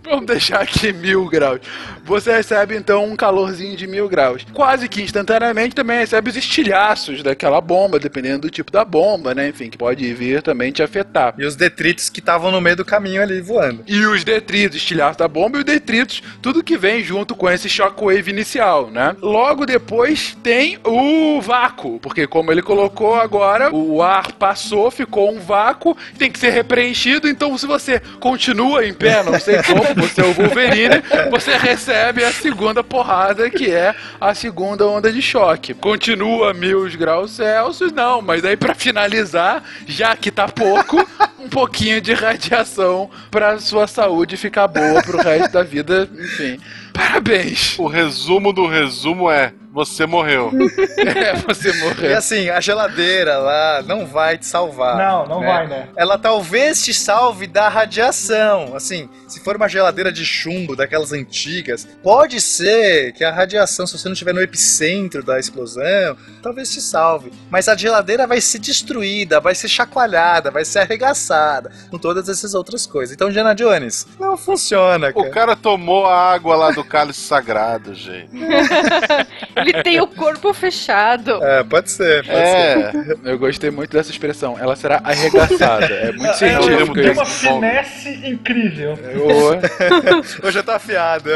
Vamos 0.03 0.27
deixar 0.27 0.63
aqui 0.63 0.93
mil 0.93 1.29
graus. 1.29 1.61
Você 2.05 2.33
recebe 2.33 2.77
então 2.77 3.05
um 3.05 3.17
calorzinho 3.17 3.77
de 3.77 3.87
mil 3.87 4.09
graus. 4.09 4.45
Quase 4.53 4.89
que 4.89 5.03
instantaneamente 5.03 5.44
também 5.75 5.99
recebe 5.99 6.31
os 6.31 6.37
estilhaços 6.37 7.23
daquela 7.23 7.61
bomba, 7.61 7.99
dependendo 7.99 8.43
do 8.43 8.51
tipo 8.51 8.71
da 8.71 8.85
bomba, 8.85 9.35
né? 9.35 9.49
Enfim, 9.49 9.69
que 9.69 9.77
pode 9.77 10.13
vir 10.15 10.43
também 10.43 10.71
te 10.71 10.83
afetar. 10.83 11.35
E 11.39 11.45
os 11.45 11.57
detritos 11.57 12.09
que 12.09 12.21
estavam 12.21 12.51
no 12.51 12.61
meio 12.61 12.77
do 12.77 12.85
caminho 12.85 13.23
ali 13.23 13.41
voando. 13.41 13.83
E 13.87 14.05
os 14.07 14.25
detritos, 14.25 14.77
estilhaços 14.77 15.17
da 15.17 15.29
bomba 15.29 15.59
e 15.59 15.61
os 15.61 15.65
detritos, 15.65 16.23
tudo 16.41 16.63
que 16.63 16.77
vem 16.77 17.03
junto 17.03 17.35
com 17.35 17.51
esse 17.51 17.69
shockwave 17.69 18.31
inicial, 18.31 18.91
né? 18.91 19.17
Logo 19.21 19.67
depois 19.67 20.37
tem 20.43 20.79
o 20.85 21.41
vácuo, 21.41 21.99
porque 22.01 22.27
como 22.27 22.53
ele 22.53 22.63
colocou 22.63 23.15
agora, 23.15 23.75
o 23.75 24.03
ar 24.03 24.33
passou, 24.33 24.91
ficou 24.91 25.33
um 25.33 25.41
vácuo, 25.41 25.97
tem 26.19 26.31
que 26.31 26.39
ser 26.39 26.51
repreenchido, 26.51 27.29
então 27.29 27.57
se 27.59 27.67
você 27.67 28.01
continua 28.21 28.87
em 28.87 28.95
pé, 28.95 29.23
não 29.23 29.39
sei 29.39 29.63
como, 29.65 29.95
você 29.95 30.21
é 30.21 30.25
o 30.25 30.33
Wolverine, 30.33 31.03
você 31.31 31.57
recebe 31.57 32.25
a 32.25 32.33
segunda 32.33 32.83
porrada, 32.83 33.51
que 33.51 33.71
é 33.71 33.95
a 34.21 34.35
segunda 34.35 34.87
onda 34.87 35.13
de 35.13 35.21
choque. 35.21 35.34
Continua 35.75 36.55
mil 36.55 36.89
graus 36.97 37.33
Celsius, 37.33 37.91
não, 37.91 38.23
mas 38.23 38.45
aí 38.45 38.57
pra 38.57 38.75
finalizar, 38.75 39.65
já 39.87 40.17
que 40.17 40.31
tá 40.31 40.47
pouco, 40.47 40.97
um 41.41 41.49
pouquinho 41.49 42.01
de 42.01 42.13
radiação 42.13 43.11
pra 43.31 43.59
sua 43.59 43.87
saúde 43.87 44.37
ficar 44.37 44.69
boa 44.69 45.03
pro 45.03 45.19
resto 45.19 45.53
da 45.53 45.63
vida, 45.63 46.09
enfim. 46.19 46.59
Parabéns! 46.93 47.77
O 47.79 47.89
resumo 47.89 48.53
do 48.53 48.67
resumo 48.67 49.31
é: 49.31 49.53
você 49.75 50.07
morreu. 50.07 50.51
É, 51.05 51.35
você 51.35 51.71
E 51.71 51.77
morreu. 51.81 52.17
assim, 52.17 52.49
a 52.49 52.61
geladeira 52.61 53.37
lá 53.37 53.83
não 53.83 54.07
vai 54.07 54.39
te 54.39 54.47
salvar. 54.47 54.97
Não, 54.97 55.27
não 55.27 55.41
vai, 55.41 55.67
né? 55.67 55.89
Ela 55.97 56.17
talvez 56.17 56.83
te 56.83 56.95
salve 56.95 57.47
da 57.47 57.69
radiação. 57.69 58.75
Assim, 58.75 59.09
se 59.29 59.41
for 59.41 59.57
uma 59.57 59.69
geladeira 59.69 60.11
de 60.11 60.25
chumbo, 60.25 60.75
daquelas 60.75 61.13
antigas, 61.13 61.87
pode 62.03 62.41
ser 62.41 63.13
que 63.13 63.23
a 63.25 63.31
radiação, 63.31 63.87
se 63.87 63.99
você 63.99 64.09
não 64.09 64.13
estiver 64.15 64.33
no 64.33 64.41
epicentro 64.41 65.23
da 65.23 65.39
explosão, 65.39 66.17
talvez 66.43 66.73
te 66.73 66.81
salve. 66.81 67.33
Mas 67.51 67.69
a 67.69 67.77
geladeira 67.77 68.27
vai 68.27 68.41
ser 68.41 68.61
destruída, 68.61 69.41
vai 69.41 69.55
ser 69.55 69.69
chacoalhada, 69.69 70.51
vai 70.51 70.65
ser 70.65 70.79
arregaçada, 70.81 71.71
com 71.91 71.99
todas 71.99 72.29
essas 72.29 72.55
outras 72.55 72.87
coisas. 72.87 73.15
Então, 73.15 73.31
Diana 73.31 73.55
Jones, 73.55 74.07
não 74.19 74.37
funciona, 74.37 75.09
O 75.11 75.15
cara. 75.15 75.31
cara 75.31 75.57
tomou 75.57 76.07
a 76.07 76.33
água 76.33 76.57
lá 76.57 76.71
do 76.71 76.85
cálice 76.85 77.21
sagrado, 77.21 77.95
gente. 77.95 78.31
Ele 79.71 79.83
tem 79.83 80.01
o 80.01 80.07
corpo 80.07 80.53
fechado. 80.55 81.43
É, 81.43 81.63
pode 81.65 81.91
ser, 81.91 82.25
pode 82.25 82.39
ser. 82.39 83.27
É. 83.27 83.33
Eu 83.33 83.39
gostei 83.39 83.71
muito 83.71 83.91
dessa 83.93 84.11
expressão. 84.11 84.57
Ela 84.59 84.77
será 84.77 85.01
arregaçada. 85.05 85.87
É 85.87 86.13
muito 86.13 86.27
É, 86.27 86.35
científico 86.35 86.95
tem 86.95 87.11
uma 87.13 87.25
finesse 87.27 88.09
incrível. 88.29 88.99
Hoje 90.43 90.59
eu 90.59 90.63
tô 90.65 90.73
afiado. 90.73 91.31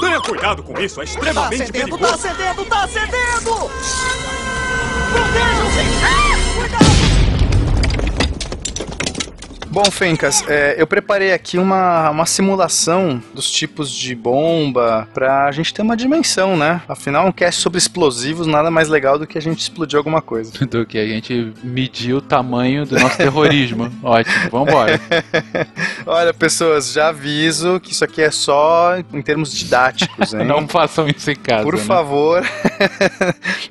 Tenha 0.00 0.20
cuidado 0.20 0.62
com 0.62 0.78
isso, 0.80 1.00
é 1.00 1.04
Tá 1.04 1.10
extremamente 1.10 1.62
acendendo, 1.62 1.96
perigoso. 1.98 2.22
tá 2.22 2.28
acendendo, 2.28 2.64
tá 2.64 2.84
acendendo! 2.84 3.70
Protejam-se! 5.12 5.80
Ah, 6.04 6.58
cuidado! 6.60 7.01
Bom, 9.72 9.90
Fencas, 9.90 10.44
é, 10.48 10.74
eu 10.76 10.86
preparei 10.86 11.32
aqui 11.32 11.56
uma, 11.56 12.10
uma 12.10 12.26
simulação 12.26 13.22
dos 13.32 13.50
tipos 13.50 13.90
de 13.90 14.14
bomba 14.14 15.08
pra 15.14 15.50
gente 15.50 15.72
ter 15.72 15.80
uma 15.80 15.96
dimensão, 15.96 16.58
né? 16.58 16.82
Afinal, 16.86 17.26
um 17.26 17.32
cast 17.32 17.58
sobre 17.58 17.78
explosivos 17.78 18.46
nada 18.46 18.70
mais 18.70 18.90
legal 18.90 19.18
do 19.18 19.26
que 19.26 19.38
a 19.38 19.40
gente 19.40 19.60
explodir 19.60 19.96
alguma 19.96 20.20
coisa. 20.20 20.52
do 20.68 20.84
que 20.84 20.98
a 20.98 21.06
gente 21.06 21.54
medir 21.64 22.12
o 22.12 22.20
tamanho 22.20 22.84
do 22.84 23.00
nosso 23.00 23.16
terrorismo. 23.16 23.90
Ótimo, 24.04 24.50
vambora. 24.50 25.00
Olha, 26.04 26.34
pessoas, 26.34 26.92
já 26.92 27.08
aviso 27.08 27.80
que 27.80 27.92
isso 27.92 28.04
aqui 28.04 28.20
é 28.20 28.30
só 28.30 28.98
em 29.10 29.22
termos 29.22 29.54
didáticos, 29.54 30.34
hein? 30.34 30.44
Não 30.44 30.68
façam 30.68 31.08
isso 31.08 31.30
em 31.30 31.36
casa. 31.36 31.62
Por 31.62 31.78
né? 31.78 31.82
favor, 31.82 32.44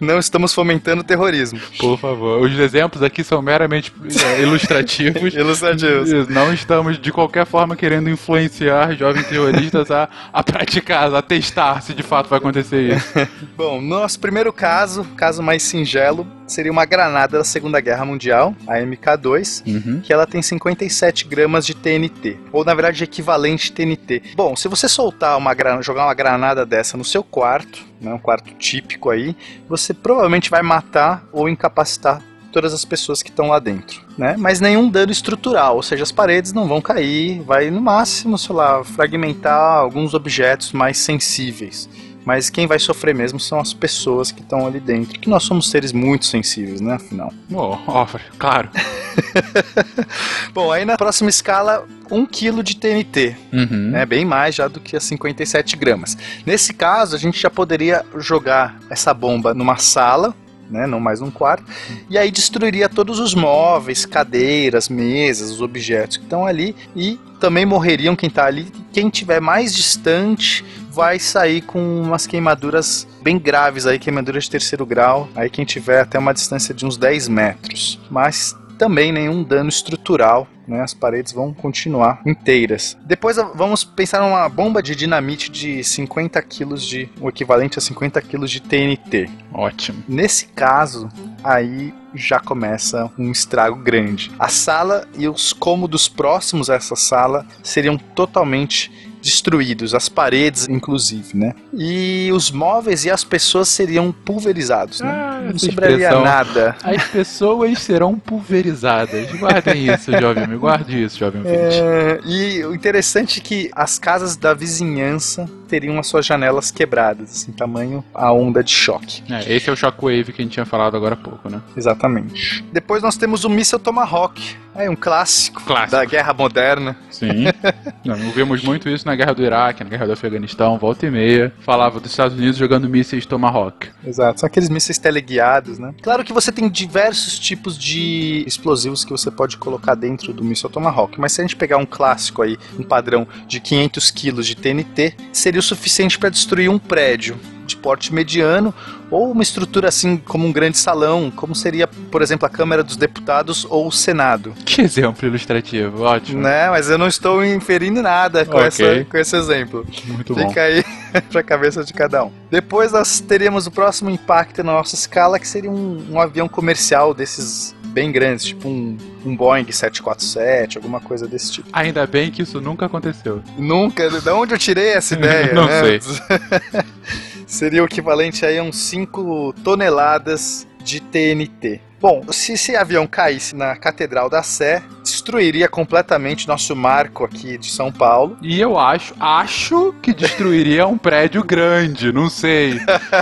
não 0.02 0.18
estamos 0.18 0.52
fomentando 0.52 1.04
terrorismo. 1.04 1.60
Por 1.78 1.96
favor. 2.00 2.42
Os 2.42 2.58
exemplos 2.58 3.04
aqui 3.04 3.24
são 3.24 3.40
meramente 3.40 3.94
é, 4.26 4.42
ilustrativos. 4.42 5.36
Ilustrativos. 5.36 5.91
Isso, 6.04 6.32
Não 6.32 6.54
estamos 6.54 6.98
de 7.00 7.12
qualquer 7.12 7.46
forma 7.46 7.76
querendo 7.76 8.10
influenciar 8.10 8.94
jovens 8.96 9.28
terroristas 9.28 9.90
a, 9.92 10.08
a 10.32 10.44
praticar, 10.44 11.14
a 11.14 11.22
testar 11.22 11.82
se 11.82 11.94
de 11.94 12.04
fato 12.04 12.30
vai 12.30 12.40
acontecer 12.40 12.96
isso. 12.96 13.08
Bom, 13.58 13.82
no 13.82 14.00
nosso 14.00 14.20
primeiro 14.20 14.52
caso, 14.54 15.04
caso 15.16 15.42
mais 15.44 15.64
singelo, 15.64 16.26
seria 16.48 16.72
uma 16.72 16.86
granada 16.86 17.38
da 17.38 17.44
Segunda 17.44 17.80
Guerra 17.80 18.06
Mundial, 18.06 18.54
a 18.68 18.76
MK2, 18.78 19.64
Uhum. 19.68 20.02
que 20.02 20.12
ela 20.12 20.26
tem 20.28 20.42
57 20.42 21.26
gramas 21.26 21.66
de 21.66 21.74
TNT, 21.74 22.38
ou 22.52 22.64
na 22.66 22.74
verdade 22.74 23.04
equivalente 23.04 23.72
TNT. 23.72 24.22
Bom, 24.36 24.56
se 24.56 24.68
você 24.68 24.88
soltar 24.88 25.38
uma 25.38 25.54
gra- 25.54 25.82
jogar 25.82 26.06
uma 26.06 26.14
granada 26.14 26.66
dessa 26.66 26.98
no 26.98 27.06
seu 27.06 27.24
quarto, 27.24 27.80
né, 28.02 28.14
um 28.14 28.18
quarto 28.20 28.54
típico 28.56 29.10
aí, 29.10 29.36
você 29.70 29.94
provavelmente 29.94 30.50
vai 30.50 30.62
matar 30.62 31.24
ou 31.32 31.48
incapacitar 31.48 32.22
todas 32.52 32.74
as 32.74 32.84
pessoas 32.86 33.24
que 33.24 33.30
estão 33.30 33.48
lá 33.48 33.60
dentro, 33.60 34.02
né? 34.18 34.36
Mas 34.38 34.60
nenhum 34.60 34.90
dano 34.90 35.12
estrutural, 35.12 35.76
ou 35.78 35.84
seja, 35.84 36.04
as 36.04 36.12
paredes 36.12 36.54
não 36.54 36.68
vão 36.68 36.82
cair, 36.82 37.42
vai 37.42 37.70
no 37.72 37.82
máximo, 37.82 38.38
sei 38.38 38.56
lá, 38.56 38.84
fragmentar 38.84 39.78
alguns 39.80 40.14
objetos 40.14 40.72
mais 40.72 40.98
sensíveis. 40.98 41.90
Mas 42.24 42.52
quem 42.52 42.68
vai 42.68 42.78
sofrer 42.78 43.16
mesmo 43.16 43.40
são 43.40 43.60
as 43.60 43.74
pessoas 43.74 44.32
que 44.32 44.42
estão 44.42 44.68
ali 44.68 44.80
dentro, 44.80 45.20
que 45.20 45.28
nós 45.28 45.42
somos 45.42 45.72
seres 45.72 45.92
muito 45.92 46.26
sensíveis, 46.28 46.80
né, 46.80 46.94
afinal. 46.94 47.34
Oh, 47.52 47.76
ó, 47.88 48.06
claro. 48.38 48.70
Bom, 50.54 50.72
aí 50.72 50.86
na 50.86 50.98
próxima 50.98 51.30
escala, 51.30 51.86
1 52.10 52.26
kg 52.26 52.62
de 52.64 52.76
TNT, 52.76 53.36
Uhum. 53.52 53.90
né? 53.92 54.06
Bem 54.06 54.24
mais 54.26 54.54
já 54.56 54.68
do 54.68 54.80
que 54.80 54.96
as 54.96 55.04
57 55.04 55.76
gramas. 55.76 56.18
Nesse 56.46 56.74
caso, 56.74 57.16
a 57.16 57.20
gente 57.20 57.40
já 57.42 57.50
poderia 57.50 58.06
jogar 58.18 58.78
essa 58.90 59.14
bomba 59.14 59.54
numa 59.54 59.78
sala, 59.78 60.36
né? 60.72 60.88
Não 60.88 61.00
mais 61.00 61.20
num 61.20 61.30
quarto, 61.30 61.64
e 62.10 62.18
aí 62.18 62.32
destruiria 62.32 62.90
todos 62.90 63.20
os 63.20 63.36
móveis, 63.36 64.06
cadeiras, 64.06 64.90
mesas, 64.90 65.52
os 65.52 65.62
objetos 65.62 66.18
que 66.18 66.24
estão 66.24 66.46
ali 66.46 66.76
e 66.96 67.20
também 67.40 67.66
morreriam 67.66 68.16
quem 68.16 68.30
está 68.30 68.46
ali. 68.46 68.72
Quem 68.94 69.10
tiver 69.10 69.42
mais 69.42 69.74
distante 69.74 70.64
vai 70.92 71.18
sair 71.18 71.62
com 71.62 72.02
umas 72.02 72.28
queimaduras 72.28 73.08
bem 73.24 73.40
graves 73.40 73.88
aí, 73.88 73.98
queimaduras 73.98 74.44
de 74.44 74.52
terceiro 74.52 74.86
grau. 74.86 75.28
Aí 75.36 75.50
quem 75.50 75.66
tiver 75.66 76.02
até 76.02 76.20
uma 76.20 76.34
distância 76.34 76.74
de 76.74 76.86
uns 76.86 76.98
10 76.98 77.28
metros. 77.28 78.00
Mas 78.10 78.56
também 78.82 79.12
nenhum 79.12 79.44
dano 79.44 79.70
estrutural, 79.70 80.48
né? 80.68 80.82
As 80.82 80.92
paredes 80.92 81.32
vão 81.32 81.54
continuar 81.54 82.20
inteiras. 82.26 82.98
Depois 83.06 83.38
vamos 83.54 83.84
pensar 83.84 84.22
numa 84.22 84.50
bomba 84.50 84.82
de 84.82 84.96
dinamite 84.96 85.52
de 85.52 85.84
50 85.84 86.42
kg 86.42 86.74
de, 86.74 87.08
o 87.22 87.30
equivalente 87.30 87.78
a 87.78 87.82
50 87.82 88.20
kg 88.24 88.44
de 88.48 88.60
TNT. 88.60 89.30
Ótimo. 89.54 90.04
Nesse 90.10 90.48
caso, 90.48 91.10
aí 91.44 91.94
já 92.16 92.40
começa 92.40 93.12
um 93.20 93.32
estrago 93.32 93.76
grande. 93.76 94.32
A 94.40 94.48
sala 94.48 95.08
e 95.16 95.28
os 95.28 95.54
cômodos 95.54 96.08
próximos 96.08 96.68
a 96.68 96.74
essa 96.74 96.96
sala 96.96 97.46
seriam 97.62 98.00
totalmente 98.00 99.11
destruídos, 99.22 99.94
as 99.94 100.10
paredes 100.10 100.68
inclusive, 100.68 101.38
né? 101.38 101.54
E 101.74 102.30
os 102.34 102.52
móveis 102.52 103.06
e 103.06 103.10
as 103.10 103.24
pessoas 103.24 103.70
seriam 103.70 104.12
pulverizados, 104.12 105.00
né? 105.02 105.10
Ah, 105.10 105.42
Não 105.52 105.58
sobraria 105.60 106.12
nada. 106.20 106.76
As 106.84 107.04
pessoas 107.06 107.80
serão 107.80 108.18
pulverizadas. 108.18 109.32
Guardem 109.40 109.94
isso, 109.94 110.12
jovem 110.20 110.44
amigo. 110.44 110.62
Guarde 110.62 111.04
isso, 111.04 111.18
jovem 111.18 111.42
ouvinte. 111.42 111.76
É, 111.80 112.20
e 112.26 112.64
o 112.66 112.74
interessante 112.74 113.40
é 113.40 113.44
que 113.44 113.72
as 113.74 113.98
casas 114.00 114.36
da 114.36 114.54
vizinhança 114.54 115.50
teriam 115.72 115.98
as 115.98 116.08
suas 116.08 116.26
janelas 116.26 116.70
quebradas, 116.70 117.32
assim, 117.32 117.54
tamanho 117.54 118.04
a 118.14 118.30
onda 118.34 118.62
de 118.62 118.72
choque. 118.72 119.24
É, 119.32 119.56
esse 119.56 119.70
é 119.70 119.74
o 119.74 119.76
Shockwave 119.76 120.34
que 120.34 120.42
a 120.42 120.44
gente 120.44 120.52
tinha 120.52 120.66
falado 120.66 120.98
agora 120.98 121.14
há 121.14 121.18
pouco, 121.18 121.50
né? 121.50 121.62
Exatamente. 121.78 122.62
Depois 122.74 123.02
nós 123.02 123.16
temos 123.16 123.46
o 123.46 123.50
míssil 123.50 123.80
Tomahawk, 123.80 124.58
é 124.76 124.90
um 124.90 124.96
clássico, 124.96 125.64
Clássico. 125.64 125.92
da 125.92 126.04
guerra 126.04 126.34
moderna. 126.34 126.98
Sim. 127.10 127.46
Não, 128.04 128.16
vimos 128.32 128.64
muito 128.64 128.90
isso 128.90 129.06
na 129.06 129.16
guerra 129.16 129.34
do 129.34 129.44
Iraque, 129.44 129.84
na 129.84 129.90
guerra 129.90 130.08
do 130.08 130.14
Afeganistão, 130.14 130.78
volta 130.78 131.06
e 131.06 131.12
meia. 131.12 131.54
Falava 131.60 132.00
dos 132.00 132.12
Estados 132.12 132.38
Unidos 132.38 132.58
jogando 132.58 132.90
mísseis 132.90 133.26
Tomahawk. 133.26 133.90
Exato, 134.06 134.42
são 134.42 134.48
aqueles 134.48 134.70
mísseis 134.70 134.98
teleguiados, 134.98 135.80
né? 135.80 135.94
Claro 136.02 136.24
que 136.24 136.34
você 136.34 136.52
tem 136.52 136.70
diversos 136.70 137.40
tipos 137.40 137.78
de 137.78 138.44
explosivos 138.46 139.06
que 139.06 139.12
você 139.12 139.32
pode 139.32 139.58
colocar 139.58 139.96
dentro 139.96 140.34
do 140.34 140.44
míssil 140.44 140.70
Tomahawk, 140.70 141.20
mas 141.20 141.32
se 141.32 141.42
a 141.42 141.44
gente 141.44 141.56
pegar 141.56 141.78
um 141.78 141.86
clássico 141.86 142.42
aí, 142.42 142.58
um 142.78 142.84
padrão 142.84 143.28
de 143.48 143.60
500 143.60 144.12
quilos 144.12 144.48
de 144.48 144.56
TNT, 144.56 145.16
seria 145.32 145.61
o 145.62 145.64
suficiente 145.64 146.20
para 146.20 146.30
destruir 146.30 146.70
um 146.70 146.78
prédio 146.78 147.40
de 147.66 147.78
porte 147.78 148.14
mediano 148.14 148.74
ou 149.10 149.32
uma 149.32 149.44
estrutura 149.44 149.88
assim 149.88 150.18
como 150.18 150.46
um 150.46 150.52
grande 150.52 150.78
salão, 150.78 151.32
como 151.32 151.56
seria, 151.56 151.88
por 151.88 152.22
exemplo, 152.22 152.46
a 152.46 152.50
Câmara 152.50 152.84
dos 152.84 152.98
Deputados 152.98 153.66
ou 153.70 153.88
o 153.88 153.92
Senado. 153.92 154.54
Que 154.66 154.82
exemplo 154.82 155.28
ilustrativo, 155.28 156.04
ótimo. 156.04 156.42
Né, 156.42 156.70
mas 156.70 156.90
eu 156.90 156.98
não 156.98 157.08
estou 157.08 157.46
inferindo 157.46 158.02
nada 158.02 158.46
com, 158.46 158.58
Ok. 158.58 158.68
essa, 158.68 159.06
com 159.06 159.18
esse 159.18 159.36
exemplo. 159.36 159.86
Muito 160.06 160.34
bom. 160.36 160.50
Fica 160.50 160.62
aí 160.62 160.84
pra 161.32 161.44
cabeça 161.44 161.84
de 161.84 161.94
cada 161.94 162.26
um. 162.26 162.32
Depois 162.50 162.92
nós 162.92 163.20
teríamos 163.20 163.68
o 163.68 163.72
próximo 163.72 164.10
impacto 164.10 164.64
na 164.64 164.74
nossa 164.74 164.96
escala, 164.96 165.40
que 165.40 165.48
seria 165.48 165.72
um, 165.72 166.06
um 166.12 166.20
avião 166.20 166.48
comercial 166.48 167.14
desses 167.14 167.76
bem 167.92 168.12
grandes, 168.12 168.46
tipo 168.46 168.68
um, 168.68 168.98
um 169.26 169.36
Boeing 169.36 169.70
747, 169.72 170.78
alguma 170.78 171.00
coisa 171.00 171.28
desse 171.28 171.52
tipo. 171.52 171.70
Ainda 171.74 172.06
bem 172.08 172.32
que 172.32 172.42
isso 172.42 172.60
nunca 172.60 172.86
aconteceu. 172.86 173.42
Nunca, 173.58 174.10
de 174.10 174.30
onde 174.30 174.54
eu 174.54 174.58
tirei 174.58 174.90
essa 174.90 175.14
ideia? 175.14 175.52
Não 175.54 175.68
né? 175.68 176.00
sei. 176.00 176.02
Seria 177.46 177.84
o 177.84 177.86
equivalente 177.86 178.46
aí 178.46 178.58
a 178.58 178.64
uns 178.64 178.78
5 178.78 179.54
toneladas 179.64 180.66
de 180.84 181.02
TNT. 181.02 181.82
Bom, 182.02 182.24
se 182.32 182.54
esse 182.54 182.76
avião 182.76 183.06
caísse 183.06 183.56
na 183.56 183.76
Catedral 183.76 184.28
da 184.28 184.42
Sé, 184.42 184.82
destruiria 185.04 185.68
completamente 185.68 186.48
nosso 186.48 186.76
marco 186.76 187.24
aqui 187.24 187.60
de 187.60 187.70
São 187.70 187.92
Paulo. 187.92 188.38
E 188.42 188.60
eu 188.60 188.80
acho, 188.80 189.14
acho 189.20 189.94
que 190.02 190.12
destruiria 190.12 190.88
um 190.88 190.98
prédio 190.98 191.44
grande, 191.44 192.12
não 192.12 192.28
sei. 192.28 192.80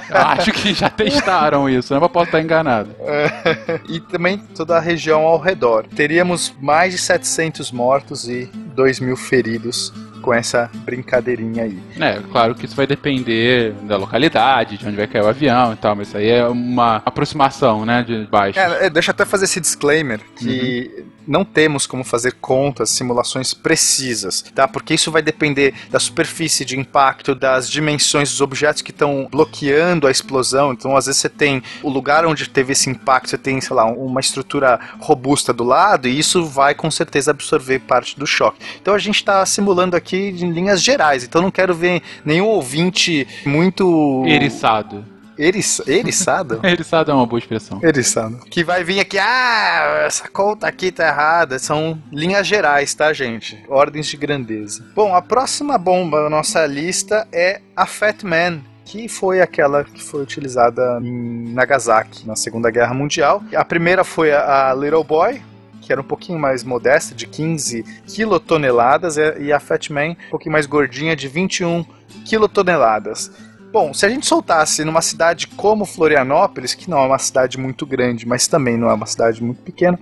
acho 0.09 0.53
que 0.53 0.73
já 0.73 0.89
testaram 0.89 1.69
isso, 1.69 1.93
né? 1.93 1.99
Mas 1.99 2.09
posso 2.09 2.27
estar 2.27 2.41
enganado. 2.41 2.89
e 3.89 3.99
também 3.99 4.37
toda 4.37 4.77
a 4.77 4.79
região 4.79 5.23
ao 5.23 5.37
redor. 5.37 5.85
Teríamos 5.93 6.53
mais 6.61 6.93
de 6.93 6.99
700 6.99 7.73
mortos 7.73 8.29
e 8.29 8.45
2 8.75 9.01
mil 9.01 9.17
feridos 9.17 9.91
com 10.29 10.33
essa 10.35 10.69
brincadeirinha 10.85 11.63
aí. 11.63 11.79
É, 11.99 12.21
claro 12.31 12.53
que 12.53 12.65
isso 12.65 12.75
vai 12.75 12.85
depender 12.85 13.73
da 13.81 13.97
localidade, 13.97 14.77
de 14.77 14.85
onde 14.85 14.95
vai 14.95 15.07
cair 15.07 15.23
o 15.23 15.27
avião 15.27 15.73
e 15.73 15.75
tal, 15.75 15.95
mas 15.95 16.09
isso 16.09 16.17
aí 16.17 16.29
é 16.29 16.45
uma 16.45 17.01
aproximação, 17.03 17.83
né, 17.83 18.03
de 18.03 18.27
baixo. 18.27 18.59
É, 18.59 18.85
é, 18.85 18.89
deixa 18.91 19.09
eu 19.09 19.13
até 19.13 19.25
fazer 19.25 19.45
esse 19.45 19.59
disclaimer 19.59 20.19
que 20.35 21.03
não 21.29 21.45
temos 21.45 21.85
como 21.85 22.03
fazer 22.03 22.33
contas, 22.41 22.89
simulações 22.89 23.53
precisas, 23.53 24.41
tá? 24.55 24.67
Porque 24.67 24.95
isso 24.95 25.11
vai 25.11 25.21
depender 25.21 25.75
da 25.91 25.99
superfície 25.99 26.65
de 26.65 26.77
impacto, 26.77 27.35
das 27.35 27.69
dimensões 27.69 28.31
dos 28.31 28.41
objetos 28.41 28.81
que 28.81 28.89
estão 28.89 29.27
bloqueando 29.29 30.07
a 30.07 30.11
explosão. 30.11 30.73
Então, 30.73 30.97
às 30.97 31.05
vezes 31.05 31.21
você 31.21 31.29
tem 31.29 31.61
o 31.83 31.89
lugar 31.89 32.25
onde 32.25 32.49
teve 32.49 32.73
esse 32.73 32.89
impacto, 32.89 33.29
você 33.29 33.37
tem, 33.37 33.61
sei 33.61 33.75
lá, 33.75 33.85
uma 33.85 34.19
estrutura 34.19 34.79
robusta 34.99 35.53
do 35.53 35.63
lado 35.63 36.07
e 36.07 36.17
isso 36.17 36.43
vai 36.45 36.73
com 36.73 36.89
certeza 36.89 37.29
absorver 37.29 37.79
parte 37.79 38.17
do 38.17 38.25
choque. 38.25 38.59
Então, 38.81 38.95
a 38.95 38.99
gente 38.99 39.17
está 39.17 39.45
simulando 39.45 39.95
aqui 39.95 40.17
em 40.29 40.51
linhas 40.51 40.81
gerais. 40.81 41.23
Então, 41.23 41.43
não 41.43 41.51
quero 41.51 41.75
ver 41.75 42.01
nenhum 42.25 42.47
ouvinte 42.47 43.27
muito 43.45 44.23
Eriçado. 44.25 45.18
Eriç... 45.39 45.81
eriçado. 45.87 46.59
Eriçado 46.67 47.11
é 47.11 47.13
uma 47.13 47.25
boa 47.25 47.39
expressão. 47.39 47.79
Eriçado. 47.81 48.39
Que 48.49 48.61
vai 48.61 48.83
vir 48.83 48.99
aqui, 48.99 49.17
ah, 49.17 50.03
essa 50.05 50.27
conta 50.27 50.67
aqui 50.67 50.91
tá 50.91 51.07
errada. 51.07 51.57
São 51.57 51.97
linhas 52.11 52.45
gerais, 52.45 52.93
tá, 52.93 53.13
gente? 53.13 53.63
Ordens 53.69 54.07
de 54.07 54.17
grandeza. 54.17 54.85
Bom, 54.93 55.15
a 55.15 55.21
próxima 55.21 55.77
bomba 55.77 56.23
da 56.23 56.29
nossa 56.29 56.65
lista 56.65 57.25
é 57.31 57.61
a 57.75 57.85
Fat 57.85 58.23
Man. 58.23 58.61
Que 58.83 59.07
foi 59.07 59.39
aquela 59.39 59.83
que 59.83 60.03
foi 60.03 60.23
utilizada 60.23 60.99
em 61.03 61.53
Nagasaki 61.53 62.27
na 62.27 62.35
Segunda 62.35 62.71
Guerra 62.71 62.93
Mundial. 62.93 63.43
A 63.55 63.63
primeira 63.63 64.03
foi 64.03 64.33
a 64.33 64.73
Little 64.73 65.03
Boy, 65.03 65.43
que 65.79 65.91
era 65.91 66.01
um 66.01 66.03
pouquinho 66.03 66.39
mais 66.39 66.63
modesta, 66.63 67.13
de 67.13 67.27
15 67.27 67.83
quilotoneladas, 68.07 69.15
e 69.17 69.43
e 69.43 69.53
a 69.53 69.59
Fat 69.59 69.91
Man, 69.91 70.11
um 70.11 70.29
pouquinho 70.31 70.53
mais 70.53 70.65
gordinha, 70.65 71.15
de 71.15 71.27
21 71.27 71.85
quilotoneladas. 72.25 73.31
Bom, 73.71 73.93
se 73.93 74.05
a 74.05 74.09
gente 74.09 74.25
soltasse 74.25 74.83
numa 74.83 75.01
cidade 75.01 75.47
como 75.47 75.85
Florianópolis, 75.85 76.73
que 76.73 76.89
não 76.89 76.99
é 76.99 77.05
uma 77.05 77.19
cidade 77.19 77.57
muito 77.57 77.85
grande, 77.85 78.27
mas 78.27 78.47
também 78.47 78.77
não 78.77 78.89
é 78.89 78.93
uma 78.93 79.05
cidade 79.05 79.43
muito 79.43 79.61
pequena, 79.61 79.99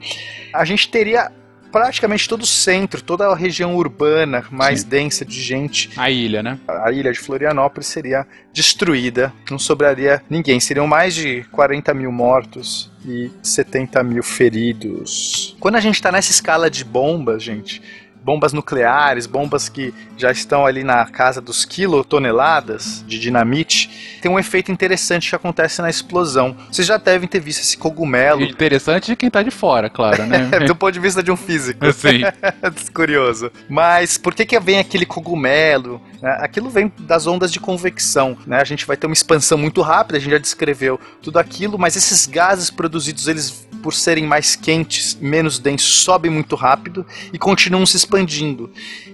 a 0.54 0.64
gente 0.64 0.90
teria 0.90 1.32
praticamente 1.72 2.30
todo 2.30 2.44
o 2.44 2.46
centro, 2.46 3.02
toda 3.02 3.28
a 3.28 3.36
região 3.36 3.76
urbana 3.76 4.46
mais 4.50 4.84
densa 4.84 5.26
de 5.26 5.42
gente. 5.42 5.90
A 5.98 6.10
ilha, 6.10 6.42
né? 6.42 6.58
A 6.68 6.92
ilha 6.92 7.12
de 7.12 7.20
Florianópolis 7.20 7.88
seria 7.88 8.26
destruída, 8.54 9.34
não 9.52 9.60
sobraria 9.60 10.24
ninguém. 10.30 10.60
Seriam 10.60 10.88
mais 10.88 11.14
de 11.14 11.44
40 11.52 11.94
mil 11.94 12.12
mortos 12.12 12.92
e 13.06 13.30
70 13.44 14.02
mil 14.04 14.24
feridos. 14.24 15.56
Quando 15.60 15.76
a 15.76 15.82
gente 15.82 15.96
está 15.96 16.12
nessa 16.12 16.32
escala 16.32 16.70
de 16.70 16.84
bombas, 16.84 17.44
gente, 17.44 17.82
bombas 18.28 18.52
nucleares, 18.52 19.26
bombas 19.26 19.70
que 19.70 19.94
já 20.18 20.30
estão 20.30 20.66
ali 20.66 20.84
na 20.84 21.06
casa 21.06 21.40
dos 21.40 21.64
quilotoneladas 21.64 23.02
de 23.08 23.18
dinamite, 23.18 24.20
tem 24.22 24.30
um 24.30 24.38
efeito 24.38 24.70
interessante 24.70 25.30
que 25.30 25.36
acontece 25.38 25.82
na 25.82 25.90
explosão. 25.90 26.54
Vocês 26.70 26.86
já 26.86 26.98
devem 26.98 27.26
ter 27.26 27.40
visto 27.40 27.62
esse 27.62 27.78
cogumelo. 27.78 28.42
Interessante 28.42 29.06
de 29.06 29.16
quem 29.16 29.30
tá 29.30 29.42
de 29.42 29.50
fora, 29.50 29.90
claro, 29.90 30.26
né? 30.26 30.50
do 30.68 30.76
ponto 30.76 30.92
de 30.92 31.00
vista 31.00 31.24
de 31.24 31.32
um 31.32 31.38
físico. 31.38 31.80
Sim. 31.94 32.24
Curioso. 32.94 33.50
Mas 33.70 34.18
por 34.18 34.36
que 34.36 34.46
que 34.46 34.60
vem 34.60 34.80
aquele 34.80 35.06
cogumelo? 35.06 36.02
né? 36.22 36.38
Aquilo 36.42 36.70
vem 36.70 36.92
das 37.00 37.28
ondas 37.28 37.50
de 37.50 37.62
convecção, 37.62 38.38
né? 38.46 38.60
A 38.60 38.66
gente 38.66 38.86
vai 38.86 38.98
ter 38.98 39.08
uma 39.08 39.14
expansão 39.14 39.58
muito 39.58 39.82
rápida, 39.82 40.18
a 40.18 40.20
gente 40.20 40.32
já 40.32 40.38
descreveu 40.38 41.00
tudo 41.22 41.40
aquilo, 41.40 41.80
mas 41.80 41.96
esses 41.96 42.26
gases 42.26 42.70
produzidos, 42.70 43.26
eles 43.30 43.66
por 43.82 43.94
serem 43.94 44.26
mais 44.26 44.56
quentes, 44.56 45.16
menos 45.22 45.60
densos, 45.60 46.00
sobem 46.00 46.30
muito 46.30 46.56
rápido 46.56 47.06
e 47.32 47.38
continuam 47.38 47.86
se 47.86 47.96
expandindo. 47.96 48.17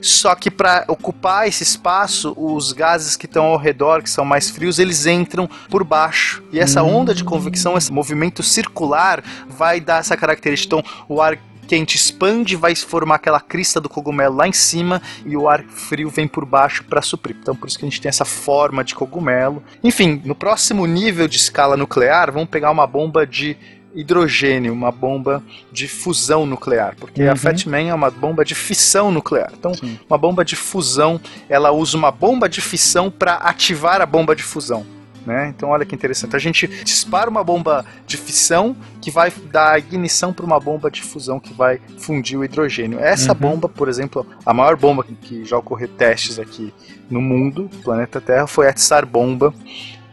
Só 0.01 0.35
que 0.35 0.51
para 0.51 0.85
ocupar 0.87 1.47
esse 1.47 1.63
espaço, 1.63 2.33
os 2.37 2.71
gases 2.71 3.15
que 3.15 3.25
estão 3.25 3.45
ao 3.45 3.57
redor, 3.57 4.01
que 4.01 4.09
são 4.09 4.25
mais 4.25 4.49
frios, 4.49 4.79
eles 4.79 5.05
entram 5.05 5.49
por 5.69 5.83
baixo. 5.83 6.43
E 6.51 6.59
essa 6.59 6.83
onda 6.83 7.13
de 7.13 7.23
convecção, 7.23 7.77
esse 7.77 7.91
movimento 7.91 8.43
circular, 8.43 9.23
vai 9.47 9.79
dar 9.79 9.99
essa 9.99 10.15
característica. 10.15 10.75
Então, 10.75 10.91
o 11.07 11.21
ar 11.21 11.37
quente 11.67 11.95
expande, 11.95 12.55
vai 12.55 12.75
formar 12.75 13.15
aquela 13.15 13.39
crista 13.39 13.79
do 13.79 13.89
cogumelo 13.89 14.35
lá 14.35 14.47
em 14.47 14.53
cima 14.53 15.01
e 15.25 15.35
o 15.35 15.47
ar 15.47 15.63
frio 15.63 16.09
vem 16.09 16.27
por 16.27 16.45
baixo 16.45 16.83
para 16.83 17.01
suprir. 17.01 17.35
Então 17.41 17.55
por 17.55 17.67
isso 17.67 17.79
que 17.79 17.85
a 17.85 17.89
gente 17.89 18.01
tem 18.01 18.09
essa 18.09 18.25
forma 18.25 18.83
de 18.83 18.93
cogumelo. 18.93 19.63
Enfim, 19.83 20.21
no 20.25 20.35
próximo 20.35 20.85
nível 20.85 21.27
de 21.27 21.37
escala 21.37 21.77
nuclear, 21.77 22.31
vamos 22.31 22.49
pegar 22.49 22.71
uma 22.71 22.85
bomba 22.85 23.25
de 23.25 23.57
hidrogênio, 23.93 24.73
uma 24.73 24.91
bomba 24.91 25.43
de 25.71 25.87
fusão 25.87 26.45
nuclear, 26.45 26.95
porque 26.99 27.23
a 27.23 27.31
Uhum. 27.31 27.35
Fat 27.35 27.65
Man 27.67 27.81
é 27.89 27.93
uma 27.93 28.09
bomba 28.09 28.43
de 28.43 28.55
fissão 28.55 29.11
nuclear. 29.11 29.51
Então, 29.57 29.71
uma 30.09 30.17
bomba 30.17 30.43
de 30.43 30.55
fusão, 30.55 31.19
ela 31.49 31.71
usa 31.71 31.95
uma 31.97 32.11
bomba 32.11 32.47
de 32.49 32.61
fissão 32.61 33.11
para 33.11 33.35
ativar 33.35 34.01
a 34.01 34.05
bomba 34.05 34.35
de 34.35 34.43
fusão. 34.43 34.85
Né? 35.25 35.47
Então 35.55 35.69
olha 35.69 35.85
que 35.85 35.95
interessante. 35.95 36.35
A 36.35 36.39
gente 36.39 36.67
dispara 36.83 37.29
uma 37.29 37.45
bomba 37.45 37.85
de 38.05 38.17
fissão 38.17 38.75
que 38.99 39.09
vai 39.09 39.31
dar 39.49 39.79
ignição 39.79 40.33
para 40.33 40.45
uma 40.45 40.59
bomba 40.59 40.91
de 40.91 41.01
fusão 41.01 41.39
que 41.39 41.53
vai 41.53 41.79
fundir 41.97 42.37
o 42.37 42.43
hidrogênio. 42.43 42.99
Essa 42.99 43.31
Uhum. 43.31 43.37
bomba, 43.39 43.69
por 43.69 43.87
exemplo, 43.87 44.27
a 44.45 44.53
maior 44.53 44.75
bomba 44.75 45.01
que- 45.01 45.15
que 45.15 45.45
já 45.45 45.57
ocorreu 45.57 45.87
testes 45.87 46.39
aqui 46.39 46.73
no 47.09 47.21
mundo, 47.21 47.69
planeta 47.85 48.19
Terra, 48.19 48.47
foi 48.47 48.67
a 48.67 48.73
Tsar 48.73 49.05
Bomba 49.05 49.53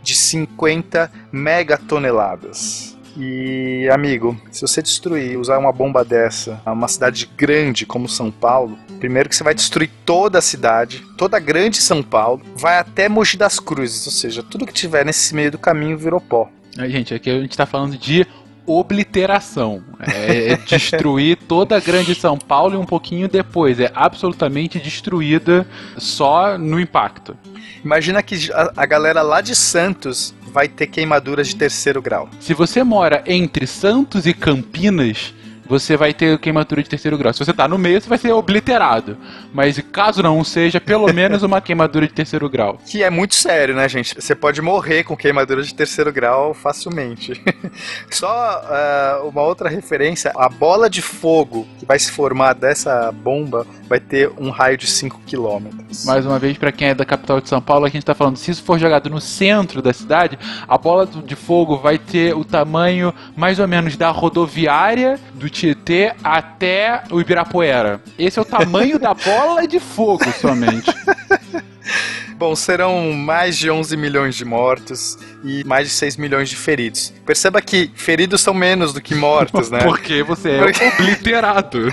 de 0.01 0.15
50 0.15 1.11
megatoneladas. 1.33 2.90
E, 3.17 3.89
amigo, 3.93 4.41
se 4.51 4.63
você 4.63 4.83
destruir, 4.83 5.39
usar 5.39 5.59
uma 5.59 5.73
bomba 5.73 6.05
dessa 6.05 6.61
a 6.65 6.73
uma 6.73 6.89
cidade 6.89 7.29
grande 7.37 7.85
como 7.87 8.09
São 8.09 8.31
Paulo, 8.31 8.79
primeiro 8.99 9.29
que 9.29 9.37
você 9.37 9.45
vai 9.45 9.55
destruir 9.55 9.91
toda 10.05 10.39
a 10.39 10.43
cidade, 10.43 11.05
toda 11.17 11.37
a 11.37 11.41
grande 11.41 11.79
São 11.79 12.03
Paulo, 12.03 12.43
vai 12.55 12.79
até 12.79 13.09
Mogi 13.09 13.37
das 13.37 13.59
Cruzes, 13.59 14.07
ou 14.07 14.13
seja, 14.13 14.43
tudo 14.43 14.67
que 14.67 14.73
tiver 14.73 15.05
nesse 15.05 15.35
meio 15.35 15.51
do 15.51 15.59
caminho 15.59 15.99
virou 15.99 16.21
pó. 16.21 16.49
Aí, 16.79 16.91
gente, 16.91 17.13
aqui 17.13 17.29
a 17.29 17.41
gente 17.41 17.57
tá 17.57 17.67
falando 17.67 17.99
de 17.99 18.27
obliteração. 18.67 19.83
É, 20.01 20.53
é 20.53 20.57
destruir 20.57 21.37
toda 21.37 21.77
a 21.77 21.81
grande 21.81 22.15
São 22.15 22.39
Paulo 22.39 22.75
e 22.75 22.79
um 22.79 22.87
pouquinho 22.87 23.29
depois. 23.29 23.79
É 23.81 23.91
absolutamente 23.95 24.79
destruída 24.79 25.67
só 25.97 26.57
no 26.59 26.81
impacto. 26.81 27.37
Imagina 27.85 28.23
que 28.23 28.51
a, 28.53 28.73
a 28.77 28.87
galera 28.87 29.23
lá 29.23 29.41
de 29.41 29.55
Santos 29.55 30.35
vai 30.53 30.69
ter 30.69 30.87
queimaduras 30.87 31.49
de 31.49 31.57
terceiro 31.57 32.03
grau. 32.03 32.29
Se 32.41 32.55
você 32.55 32.83
mora 32.83 33.23
entre 33.27 33.67
Santos 33.67 34.27
e 34.27 34.35
Campinas, 34.35 35.35
você 35.71 35.97
vai 35.97 36.13
ter 36.13 36.37
queimadura 36.41 36.83
de 36.83 36.89
terceiro 36.89 37.17
grau. 37.17 37.33
Se 37.33 37.39
você 37.39 37.53
tá 37.53 37.69
no 37.69 37.79
meio, 37.79 38.01
você 38.01 38.09
vai 38.09 38.19
ser 38.19 38.33
obliterado. 38.33 39.17
Mas 39.55 39.81
caso 39.93 40.21
não 40.21 40.43
seja, 40.43 40.81
pelo 40.81 41.07
menos 41.15 41.45
uma 41.45 41.61
queimadura 41.61 42.09
de 42.09 42.13
terceiro 42.13 42.51
grau. 42.51 42.81
Que 42.85 43.05
é 43.05 43.09
muito 43.09 43.37
sério, 43.37 43.77
né, 43.77 43.89
gente? 43.89 44.17
Você 44.21 44.35
pode 44.35 44.61
morrer 44.61 45.05
com 45.05 45.17
queimadura 45.17 45.63
de 45.63 45.73
terceiro 45.73 46.13
grau 46.13 46.53
facilmente. 46.53 47.41
Só 48.11 48.29
ah, 48.29 49.23
uma 49.25 49.43
outra 49.43 49.69
referência: 49.69 50.33
a 50.35 50.49
bola 50.49 50.91
de 50.91 51.01
fogo 51.01 51.69
que 51.79 51.87
vai 51.87 52.01
se 52.01 52.11
formar 52.11 52.55
dessa 52.55 53.13
bomba 53.13 53.65
vai 53.89 54.01
ter 54.01 54.29
um 54.39 54.51
raio 54.51 54.77
de 54.77 54.89
5 54.89 55.21
quilômetros. 55.25 56.05
Mais 56.05 56.27
uma 56.27 56.39
vez, 56.39 56.59
pra 56.59 56.73
quem 56.73 56.89
é 56.89 56.95
da 56.95 57.05
capital 57.05 57.41
de 57.41 57.49
São 57.49 57.63
Paulo, 57.63 57.87
a 57.87 57.89
gente 57.89 58.05
tá 58.05 58.15
falando, 58.15 58.37
se 58.37 58.51
isso 58.51 58.65
for 58.65 58.77
jogado 58.77 59.09
no 59.09 59.21
centro 59.21 59.81
da 59.81 59.93
cidade, 59.93 60.37
a 60.67 60.77
bola 60.77 61.07
de 61.07 61.37
fogo 61.37 61.77
vai 61.77 61.97
ter 61.97 62.35
o 62.35 62.45
tamanho 62.45 63.15
mais 63.37 63.61
ou 63.61 63.69
menos 63.69 63.97
da 63.97 64.11
rodoviária 64.11 65.19
do 65.35 65.49
Tietê 65.61 66.15
até 66.25 67.03
o 67.11 67.21
Ibirapuera. 67.21 68.01
Esse 68.19 68.39
é 68.39 68.43
o 68.43 68.47
tamanho 68.47 68.99
da 68.99 69.13
bola 69.13 69.69
de 69.69 69.79
fogo 69.79 70.25
somente. 70.41 70.91
Bom, 72.41 72.57
serão 72.57 73.13
mais 73.13 73.59
de 73.59 73.71
11 73.71 73.99
milhões 73.99 74.35
de 74.35 74.47
mortos 74.47 75.19
e 75.45 75.63
mais 75.65 75.87
de 75.87 75.93
6 75.93 76.17
milhões 76.17 76.49
de 76.49 76.57
feridos. 76.57 77.13
Perceba 77.27 77.61
que 77.61 77.91
feridos 77.95 78.41
são 78.41 78.55
menos 78.55 78.95
do 78.95 79.01
que 79.03 79.15
mortos, 79.15 79.71
né? 79.71 79.81
Porque 79.85 80.23
você 80.23 80.53
é 80.53 80.59
Porque- 80.59 80.85
obliterado. 80.89 81.93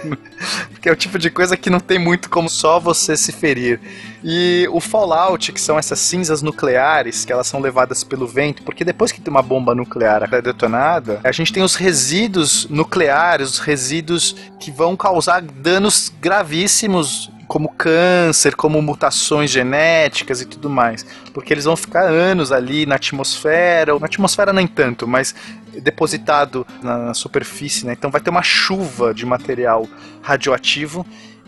Porque 0.72 0.88
é 0.88 0.92
o 0.94 0.96
tipo 0.96 1.20
de 1.20 1.30
coisa 1.30 1.58
que 1.58 1.70
não 1.70 1.82
tem 1.82 2.00
muito 2.00 2.30
como 2.30 2.50
só 2.50 2.80
você 2.80 3.18
se 3.18 3.34
ferir. 3.34 3.82
E 4.24 4.66
o 4.72 4.80
fallout, 4.80 5.52
que 5.52 5.60
são 5.60 5.78
essas 5.78 6.00
cinzas 6.00 6.42
nucleares, 6.42 7.26
que 7.26 7.34
elas 7.34 7.48
são 7.48 7.60
levadas 7.60 8.06
pelo 8.06 8.26
vento, 8.26 8.64
porque 8.64 8.86
depois 8.86 9.12
que 9.12 9.20
tem 9.20 9.30
uma 9.30 9.42
bomba 9.42 9.76
nuclear 9.76 10.30
é 10.34 10.42
detonada, 10.42 11.20
a 11.26 11.32
gente 11.34 11.52
tem 11.52 11.62
os 11.62 11.76
resíduos 11.76 12.70
nucleares, 12.70 13.50
os 13.50 13.60
resíduos 13.60 14.34
que 14.62 14.72
vão 14.72 14.96
causar 14.96 15.42
danos 15.42 16.10
gravíssimos 16.22 17.30
como 17.48 17.70
câncer, 17.70 18.56
como 18.56 18.82
mutações 18.82 19.50
genéticas 19.50 20.42
e 20.42 20.46
tudo 20.46 20.70
mais, 20.70 21.06
porque 21.34 21.54
eles 21.54 21.66
vão 21.66 21.76
ficar 21.76 22.04
anos 22.04 22.52
ali 22.52 22.86
na 22.86 22.96
atmosfera, 22.96 23.98
na 23.98 24.06
atmosfera 24.06 24.52
nem 24.52 24.68
tanto, 24.68 25.08
mas 25.08 25.34
depositado 25.82 26.66
na, 26.82 27.14
superfície, 27.14 27.86
né? 27.86 27.94
Então 27.94 28.12
vai 28.12 28.22
ter 28.22 28.30
uma 28.30 28.44
chuva 28.44 29.14
de 29.14 29.26
material 29.26 29.88
radioativo 30.22 31.06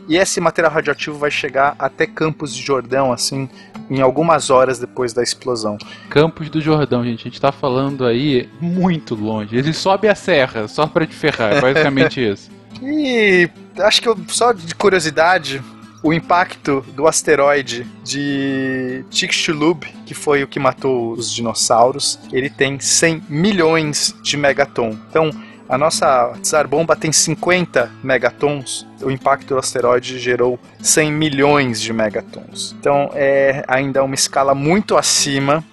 e 0.08 0.18
esse 0.18 0.42
material 0.42 0.74
radioativo 0.74 1.18
vai 1.18 1.30
chegar 1.30 1.76
até 1.78 2.08
Campos 2.08 2.56
de 2.56 2.64
Jordão, 2.64 3.12
assim, 3.14 3.48
em 3.92 4.02
algumas 4.02 4.50
horas 4.50 4.80
depois 4.80 5.14
da 5.14 5.22
explosão. 5.22 5.78
Campos 6.10 6.50
do 6.50 6.60
Jordão, 6.60 7.04
gente, 7.04 7.22
a 7.22 7.24
gente 7.26 7.40
tá 7.40 7.52
falando 7.52 8.06
aí 8.06 8.50
muito 8.60 9.14
longe. 9.14 9.56
Ele 9.56 9.72
sobe 9.72 10.08
a 10.08 10.16
serra 10.16 10.68
só 10.68 10.88
pra 10.88 11.06
te 11.06 11.14
ferrar, 11.14 11.58
é 11.58 11.62
basicamente 11.62 12.20
isso. 12.28 12.50
E 12.82 13.50
acho 13.78 14.02
que 14.02 14.10
eu, 14.10 14.18
só 14.30 14.52
de 14.52 14.74
curiosidade, 14.74 15.62
o 16.02 16.14
impacto 16.14 16.84
do 16.96 17.08
asteroide 17.08 17.86
de 18.04 19.04
Chicxulub, 19.10 19.86
que 20.06 20.14
foi 20.14 20.44
o 20.44 20.48
que 20.48 20.60
matou 20.60 21.12
os 21.12 21.32
dinossauros, 21.32 22.20
ele 22.32 22.50
tem 22.50 22.80
100 22.80 23.24
milhões 23.30 24.16
de 24.22 24.38
megaton. 24.38 24.98
Então, 25.10 25.30
a 25.68 25.78
nossa 25.78 26.34
Tsar 26.42 26.68
Bomba 26.68 26.96
tem 26.96 27.12
50 27.12 27.92
megatons. 28.04 28.88
O 29.02 29.12
impacto 29.12 29.50
do 29.50 29.60
asteroide 29.60 30.18
gerou 30.18 30.60
100 30.82 31.12
milhões 31.12 31.80
de 31.80 31.94
megatons. 31.94 32.76
Então, 32.80 33.12
é 33.14 33.64
ainda 33.68 34.04
uma 34.04 34.16
escala 34.16 34.56
muito 34.56 34.98
acima 34.98 35.64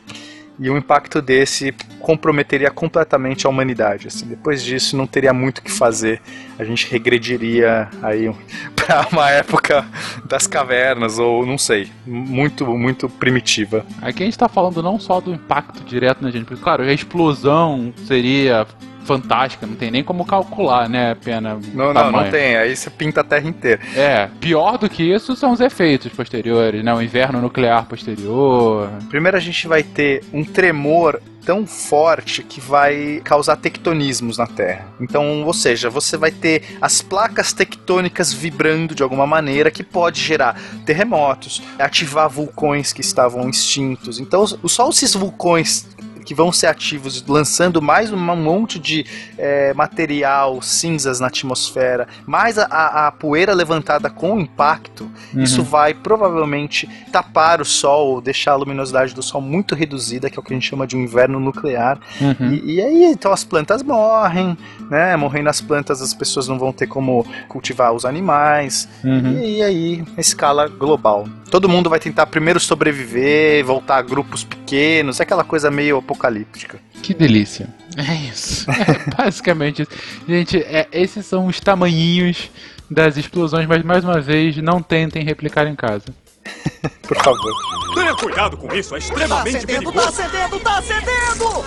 e 0.59 0.71
um 0.71 0.77
impacto 0.77 1.21
desse 1.21 1.73
comprometeria 2.01 2.71
completamente 2.71 3.47
a 3.47 3.51
humanidade. 3.51 4.09
Assim, 4.09 4.27
depois 4.27 4.63
disso, 4.63 4.97
não 4.97 5.07
teria 5.07 5.33
muito 5.33 5.59
o 5.59 5.63
que 5.63 5.71
fazer. 5.71 6.21
A 6.59 6.65
gente 6.65 6.91
regrediria 6.91 7.89
aí 8.03 8.33
para 8.75 9.09
uma 9.13 9.31
época 9.31 9.87
das 10.25 10.47
cavernas 10.47 11.19
ou 11.19 11.45
não 11.45 11.59
sei, 11.59 11.91
muito 12.07 12.67
muito 12.67 13.09
primitiva. 13.09 13.85
Aqui 14.01 14.23
a 14.23 14.27
gente 14.27 14.39
tá 14.39 14.49
falando 14.49 14.83
não 14.83 14.99
só 14.99 15.21
do 15.21 15.33
impacto 15.33 15.85
direto 15.85 16.23
na 16.23 16.31
gente, 16.31 16.45
porque, 16.45 16.63
claro, 16.63 16.83
a 16.83 16.93
explosão 16.93 17.93
seria 18.07 18.67
fantástica, 19.07 19.67
não 19.67 19.77
tem 19.77 19.91
nem 19.91 20.05
como 20.05 20.27
calcular, 20.27 20.89
né, 20.89 21.15
pena 21.15 21.59
Não, 21.73 21.95
não, 21.95 22.13
não 22.13 22.31
tem. 22.31 22.57
Aí 22.57 22.77
você 22.77 22.91
pinta 22.91 23.21
a 23.21 23.25
Terra 23.25 23.49
inteira. 23.49 23.81
É, 23.95 24.29
pior 24.41 24.77
do 24.77 24.89
que 24.89 25.03
isso 25.03 25.35
são 25.37 25.53
os 25.53 25.61
efeitos 25.61 26.13
posteriores, 26.13 26.85
né, 26.85 26.93
o 26.93 27.01
inverno 27.01 27.41
nuclear 27.41 27.87
posterior. 27.87 28.91
Primeiro 29.09 29.37
a 29.37 29.41
gente 29.41 29.67
vai 29.69 29.83
ter 29.83 30.23
um 30.33 30.45
tremor 30.45 31.21
tão 31.47 31.65
forte 31.65 32.43
que 32.43 32.61
vai 32.61 33.21
causar 33.23 33.55
tectonismos 33.57 34.37
na 34.37 34.49
Terra. 34.49 34.89
Então, 35.01 35.45
ou 35.45 35.55
seja, 35.55 35.89
você 35.89 36.17
vai 36.17 36.33
ter 36.33 36.77
as 36.83 37.01
placas 37.01 37.53
tectônicas 37.53 38.33
vibrando 38.33 38.97
de 38.97 39.03
alguma 39.05 39.29
maneira 39.29 39.71
que 39.71 39.85
pode 39.85 40.21
gerar 40.21 40.61
terremotos, 40.85 41.63
ativar 41.79 42.29
vulcões 42.29 42.93
que 42.93 43.01
estavam 43.01 43.49
extintos. 43.49 44.19
Então, 44.19 44.45
só 44.45 44.91
esses 44.91 45.15
vulcões 45.15 45.87
que 46.27 46.35
vão 46.35 46.53
ser 46.53 46.67
ativos, 46.67 47.25
lançando 47.27 47.81
mais 47.81 48.13
um 48.13 48.17
monte 48.37 48.79
de 48.79 49.07
eh, 49.39 49.73
material, 49.75 50.61
cinzas 50.61 51.21
na 51.21 51.29
atmosfera, 51.29 52.07
mais 52.27 52.59
a, 52.59 52.65
a- 52.65 53.07
a 53.07 53.13
poeira 53.13 53.55
levantada 53.55 54.11
com 54.11 54.35
o 54.35 54.41
impacto, 54.41 55.09
Uhum. 55.33 55.43
isso 55.43 55.63
vai 55.63 55.95
provavelmente 55.95 56.89
tapar 57.13 57.61
o 57.61 57.65
Sol, 57.65 58.21
deixar 58.21 58.53
a 58.53 58.57
luminosidade 58.57 59.15
do 59.15 59.23
Sol 59.23 59.41
muito 59.41 59.75
reduzida, 59.75 60.29
que 60.29 60.39
é 60.39 60.41
o 60.41 60.43
que 60.43 60.53
a 60.53 60.57
gente 60.57 60.69
chama 60.69 60.87
de 60.87 60.97
um 60.97 61.01
inverno 61.01 61.39
nuclear. 61.41 61.99
Uhum. 62.21 62.53
E, 62.53 62.75
e 62.75 62.83
aí, 62.83 63.05
então 63.05 63.33
as 63.33 63.45
plantas 63.45 63.83
morrem, 63.83 64.57
né? 64.91 65.15
Morrendo 65.17 65.49
as 65.49 65.61
plantas, 65.61 66.03
as 66.03 66.13
pessoas 66.13 66.49
não 66.49 66.59
vão 66.59 66.73
ter 66.73 66.87
como 66.89 67.25
cultivar 67.49 67.93
os 67.93 68.05
animais. 68.05 68.89
Uhum. 69.05 69.41
E, 69.43 69.63
aí, 69.63 70.05
a 70.17 70.21
escala 70.21 70.67
global. 70.69 71.27
Todo 71.51 71.69
mundo 71.69 71.89
vai 71.89 72.01
tentar 72.01 72.27
primeiro 72.27 72.59
sobreviver, 72.59 73.65
voltar 73.65 73.99
a 73.99 74.03
grupos 74.03 74.43
pequenos, 74.43 75.21
aquela 75.21 75.45
coisa 75.45 75.71
meio 75.71 76.03
apocalíptica. 76.17 76.81
Que 77.03 77.15
delícia. 77.15 77.69
É 77.97 78.15
isso. 78.29 78.71
É 78.71 79.11
basicamente 79.17 79.81
isso. 79.81 79.91
Gente, 80.29 80.59
é, 80.59 80.87
esses 80.93 81.25
são 81.25 81.47
os 81.47 81.59
tamanhinhos 81.59 82.51
das 82.91 83.17
explosões, 83.17 83.67
mas 83.67 83.83
mais 83.83 84.05
uma 84.05 84.21
vez, 84.21 84.55
não 84.59 84.83
tentem 84.83 85.25
replicar 85.25 85.67
em 85.67 85.75
casa. 85.75 86.05
Por 87.09 87.17
favor. 87.17 87.53
Tenha 87.95 88.15
cuidado 88.15 88.59
com 88.59 88.75
isso, 88.75 88.95
é 88.95 88.99
extremamente 88.99 89.57
acendendo, 89.57 89.91
perigoso. 89.91 89.95
tá 89.95 90.09
acendendo, 90.11 90.61
tá 90.61 90.79
acendendo! 90.79 91.65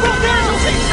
Protejam-se! 0.00 0.89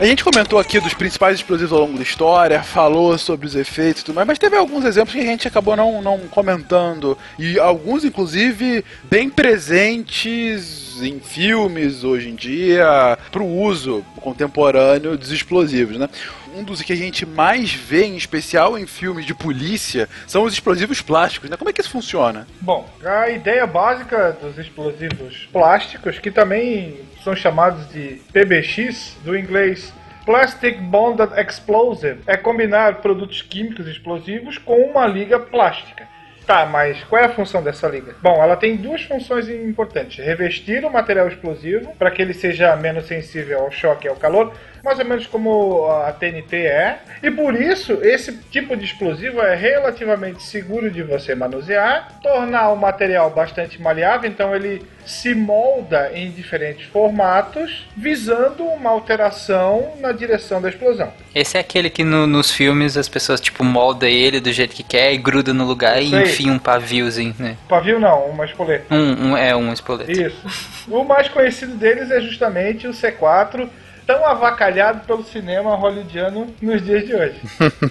A 0.00 0.06
gente 0.06 0.24
comentou 0.24 0.58
aqui 0.58 0.80
dos 0.80 0.94
principais 0.94 1.36
explosivos 1.36 1.74
ao 1.74 1.80
longo 1.80 1.98
da 1.98 2.02
história, 2.02 2.62
falou 2.62 3.18
sobre 3.18 3.46
os 3.46 3.54
efeitos 3.54 4.00
e 4.00 4.04
tudo 4.06 4.14
mais, 4.14 4.26
mas 4.26 4.38
teve 4.38 4.56
alguns 4.56 4.86
exemplos 4.86 5.14
que 5.14 5.20
a 5.20 5.26
gente 5.26 5.46
acabou 5.46 5.76
não, 5.76 6.00
não 6.00 6.20
comentando. 6.20 7.18
E 7.38 7.58
alguns, 7.58 8.02
inclusive, 8.02 8.82
bem 9.10 9.28
presentes 9.28 11.02
em 11.02 11.20
filmes 11.20 12.02
hoje 12.02 12.30
em 12.30 12.34
dia, 12.34 13.18
para 13.30 13.42
o 13.42 13.60
uso 13.60 14.02
contemporâneo 14.22 15.18
dos 15.18 15.32
explosivos, 15.32 15.98
né? 15.98 16.08
Um 16.54 16.64
dos 16.64 16.82
que 16.82 16.92
a 16.92 16.96
gente 16.96 17.24
mais 17.24 17.72
vê, 17.72 18.04
em 18.04 18.16
especial 18.16 18.76
em 18.76 18.86
filmes 18.86 19.24
de 19.24 19.34
polícia, 19.34 20.08
são 20.26 20.42
os 20.42 20.52
explosivos 20.52 21.00
plásticos, 21.00 21.48
né? 21.48 21.56
Como 21.56 21.70
é 21.70 21.72
que 21.72 21.80
isso 21.80 21.90
funciona? 21.90 22.46
Bom, 22.60 22.88
a 23.04 23.28
ideia 23.30 23.66
básica 23.66 24.32
dos 24.32 24.58
explosivos 24.58 25.48
plásticos, 25.52 26.18
que 26.18 26.30
também 26.30 27.00
são 27.22 27.36
chamados 27.36 27.88
de 27.90 28.20
PBX, 28.32 29.16
do 29.24 29.36
inglês 29.36 29.92
Plastic 30.24 30.78
Bonded 30.80 31.32
Explosive, 31.40 32.20
é 32.26 32.36
combinar 32.36 32.96
produtos 32.96 33.42
químicos 33.42 33.86
explosivos 33.86 34.58
com 34.58 34.76
uma 34.82 35.06
liga 35.06 35.38
plástica. 35.38 36.08
Tá, 36.46 36.66
mas 36.66 37.04
qual 37.04 37.22
é 37.22 37.26
a 37.26 37.28
função 37.28 37.62
dessa 37.62 37.86
liga? 37.86 38.16
Bom, 38.20 38.42
ela 38.42 38.56
tem 38.56 38.76
duas 38.76 39.02
funções 39.02 39.48
importantes: 39.48 40.24
revestir 40.24 40.84
o 40.84 40.90
material 40.90 41.28
explosivo 41.28 41.94
para 41.96 42.10
que 42.10 42.20
ele 42.20 42.34
seja 42.34 42.74
menos 42.74 43.06
sensível 43.06 43.60
ao 43.60 43.70
choque 43.70 44.06
e 44.06 44.10
ao 44.10 44.16
calor, 44.16 44.52
mais 44.84 44.98
ou 44.98 45.04
menos 45.04 45.26
como 45.26 45.86
a 45.90 46.12
TNT 46.12 46.56
é, 46.56 46.98
e 47.22 47.30
por 47.30 47.54
isso 47.54 47.98
esse 48.02 48.36
tipo 48.50 48.76
de 48.76 48.84
explosivo 48.84 49.40
é 49.40 49.54
relativamente 49.54 50.42
seguro 50.42 50.90
de 50.90 51.02
você 51.02 51.34
manusear, 51.34 52.08
tornar 52.22 52.70
o 52.70 52.76
material 52.76 53.30
bastante 53.30 53.80
maleável, 53.80 54.28
então 54.30 54.54
ele 54.54 54.82
se 55.04 55.34
molda 55.34 56.10
em 56.14 56.30
diferentes 56.30 56.86
formatos, 56.86 57.86
visando 57.96 58.64
uma 58.64 58.90
alteração 58.90 59.94
na 60.00 60.12
direção 60.12 60.60
da 60.62 60.68
explosão. 60.68 61.12
Esse 61.34 61.56
é 61.56 61.60
aquele 61.60 61.90
que 61.90 62.04
no- 62.04 62.26
nos 62.26 62.50
filmes 62.50 62.96
as 62.96 63.08
pessoas, 63.08 63.40
tipo, 63.40 63.64
molda 63.64 64.08
ele 64.08 64.40
do 64.40 64.52
jeito 64.52 64.74
que 64.74 64.82
quer 64.82 65.12
e 65.12 65.18
gruda 65.18 65.52
no 65.52 65.64
lugar 65.64 66.00
e 66.02 66.10
Sei. 66.10 66.22
enfia 66.22 66.52
um 66.52 66.58
paviozinho, 66.58 67.34
né? 67.38 67.56
Pavio 67.68 67.98
não, 67.98 68.26
uma 68.26 68.44
espoleta. 68.44 68.94
Um, 68.94 69.30
um- 69.32 69.36
é 69.36 69.54
um 69.56 69.72
espoleta. 69.72 70.10
Isso. 70.12 70.40
O 70.88 71.02
mais 71.04 71.28
conhecido 71.28 71.74
deles 71.74 72.10
é 72.10 72.20
justamente 72.20 72.86
o 72.86 72.92
C4, 72.92 73.68
tão 74.10 74.26
avacalhado 74.26 75.06
pelo 75.06 75.22
cinema 75.22 75.76
hollywoodiano 75.76 76.52
nos 76.60 76.82
dias 76.82 77.06
de 77.06 77.14
hoje. 77.14 77.40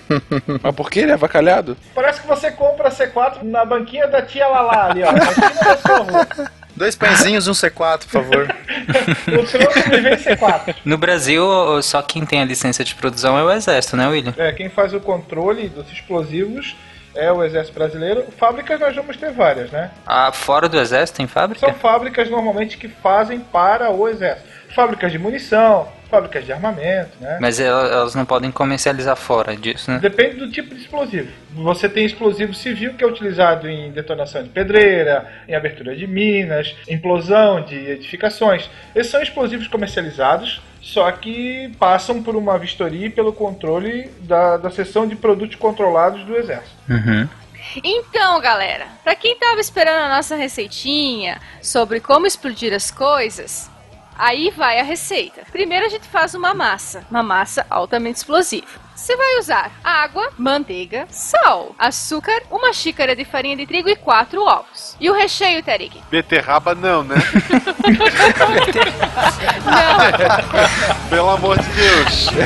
Mas 0.61 0.75
por 0.75 0.91
que 0.91 0.99
ele 0.99 1.11
é 1.11 1.13
avacalhado? 1.13 1.77
Parece 1.95 2.19
que 2.19 2.27
você 2.27 2.51
compra 2.51 2.89
C4 2.89 3.41
na 3.43 3.63
banquinha 3.63 4.05
da 4.05 4.21
tia 4.21 4.45
Lala 4.45 4.89
ali, 4.89 5.01
ó, 5.01 5.13
na 5.13 5.23
esquina 5.23 5.63
da 5.63 5.77
sua 5.77 5.97
rua. 5.99 6.27
Dois 6.75 6.95
pãezinhos 6.95 7.47
e 7.47 7.49
um 7.49 7.53
C4, 7.53 7.99
por 7.99 8.09
favor. 8.09 8.55
O 9.41 9.45
seu 9.45 9.61
sobrevivência 9.71 10.35
4. 10.35 10.75
No 10.83 10.97
Brasil, 10.97 11.43
só 11.81 12.01
quem 12.01 12.25
tem 12.25 12.41
a 12.41 12.45
licença 12.45 12.83
de 12.83 12.95
produção 12.95 13.37
é 13.37 13.43
o 13.43 13.51
Exército, 13.51 13.95
né, 13.95 14.07
William? 14.07 14.33
É, 14.37 14.51
quem 14.51 14.69
faz 14.69 14.93
o 14.93 14.99
controle 14.99 15.69
dos 15.69 15.89
explosivos 15.91 16.75
é 17.15 17.31
o 17.31 17.43
Exército 17.43 17.77
Brasileiro. 17.77 18.25
Fábricas 18.37 18.79
nós 18.79 18.95
vamos 18.95 19.15
ter 19.15 19.31
várias, 19.31 19.71
né? 19.71 19.91
Ah, 20.05 20.31
fora 20.31 20.67
do 20.67 20.79
Exército 20.79 21.17
tem 21.17 21.27
fábrica? 21.27 21.65
São 21.65 21.75
fábricas 21.75 22.29
normalmente 22.29 22.77
que 22.77 22.87
fazem 22.87 23.39
para 23.39 23.89
o 23.89 24.07
Exército. 24.07 24.47
Fábricas 24.73 25.11
de 25.11 25.17
munição, 25.19 25.87
fábricas 26.10 26.45
de 26.45 26.52
armamento, 26.52 27.11
né? 27.22 27.38
Mas 27.40 27.60
el- 27.60 27.68
elas 27.68 28.15
não 28.15 28.26
podem 28.26 28.52
comercializar 28.52 29.15
fora 29.15 29.56
disso, 29.56 29.91
né? 29.91 29.99
Depende 29.99 30.36
do 30.38 30.49
tipo 30.52 30.73
de 30.73 30.81
explosivo. 30.81 31.30
Você 31.53 31.88
tem 31.88 32.06
explosivo 32.06 32.53
civil 32.53 32.94
que 32.95 33.03
é 33.03 33.07
utilizado 33.07 33.69
em 33.69 33.91
detonação 33.91 34.44
de 34.44 34.49
pedreira, 34.49 35.27
em 35.48 35.56
abertura 35.56 35.95
de 35.95 36.06
minas, 36.07 36.76
implosão 36.88 37.61
de 37.61 37.76
edificações. 37.76 38.69
Esses 38.95 39.11
são 39.11 39.22
explosivos 39.22 39.68
comercializados, 39.68 40.61
só 40.81 41.11
que 41.11 41.72
passam 41.77 42.23
por 42.23 42.36
uma 42.36 42.57
vistoria 42.57 43.07
e 43.07 43.10
pelo 43.10 43.34
controle 43.34 44.10
da, 44.22 44.57
da 44.57 44.69
seção 44.72 45.07
de 45.07 45.15
produtos 45.15 45.56
controlados 45.57 46.23
do 46.26 46.36
Exército. 46.36 46.76
Uhum. 46.90 47.27
Então, 47.84 48.40
galera, 48.41 48.88
pra 49.03 49.15
quem 49.15 49.36
tava 49.38 49.60
esperando 49.60 49.98
a 49.99 50.15
nossa 50.15 50.36
receitinha 50.36 51.40
sobre 51.61 51.99
como 51.99 52.26
explodir 52.26 52.73
as 52.73 52.90
coisas, 52.90 53.69
aí 54.19 54.51
vai 54.51 54.79
a 54.79 54.83
receita. 54.83 55.41
Primeiro 55.49 55.85
a 55.85 55.89
gente 55.89 56.05
faz 56.07 56.35
uma 56.35 56.53
massa, 56.53 57.03
uma 57.09 57.23
massa 57.23 57.65
altamente 57.69 58.17
explosiva. 58.17 58.67
Você 58.93 59.15
vai 59.15 59.39
usar 59.39 59.71
água, 59.81 60.29
manteiga, 60.37 61.07
sal, 61.09 61.73
açúcar, 61.79 62.43
uma 62.51 62.73
xícara 62.73 63.15
de 63.15 63.23
farinha 63.23 63.55
de 63.55 63.65
trigo 63.65 63.87
e 63.87 63.95
quatro 63.95 64.43
ovos. 64.43 64.97
E 64.99 65.09
o 65.09 65.13
recheio, 65.13 65.63
Tarik? 65.63 66.03
Beterraba 66.11 66.75
não, 66.75 67.01
né? 67.03 67.15
Pelo 71.09 71.29
amor 71.29 71.57
de 71.57 71.69
Deus. 71.69 72.27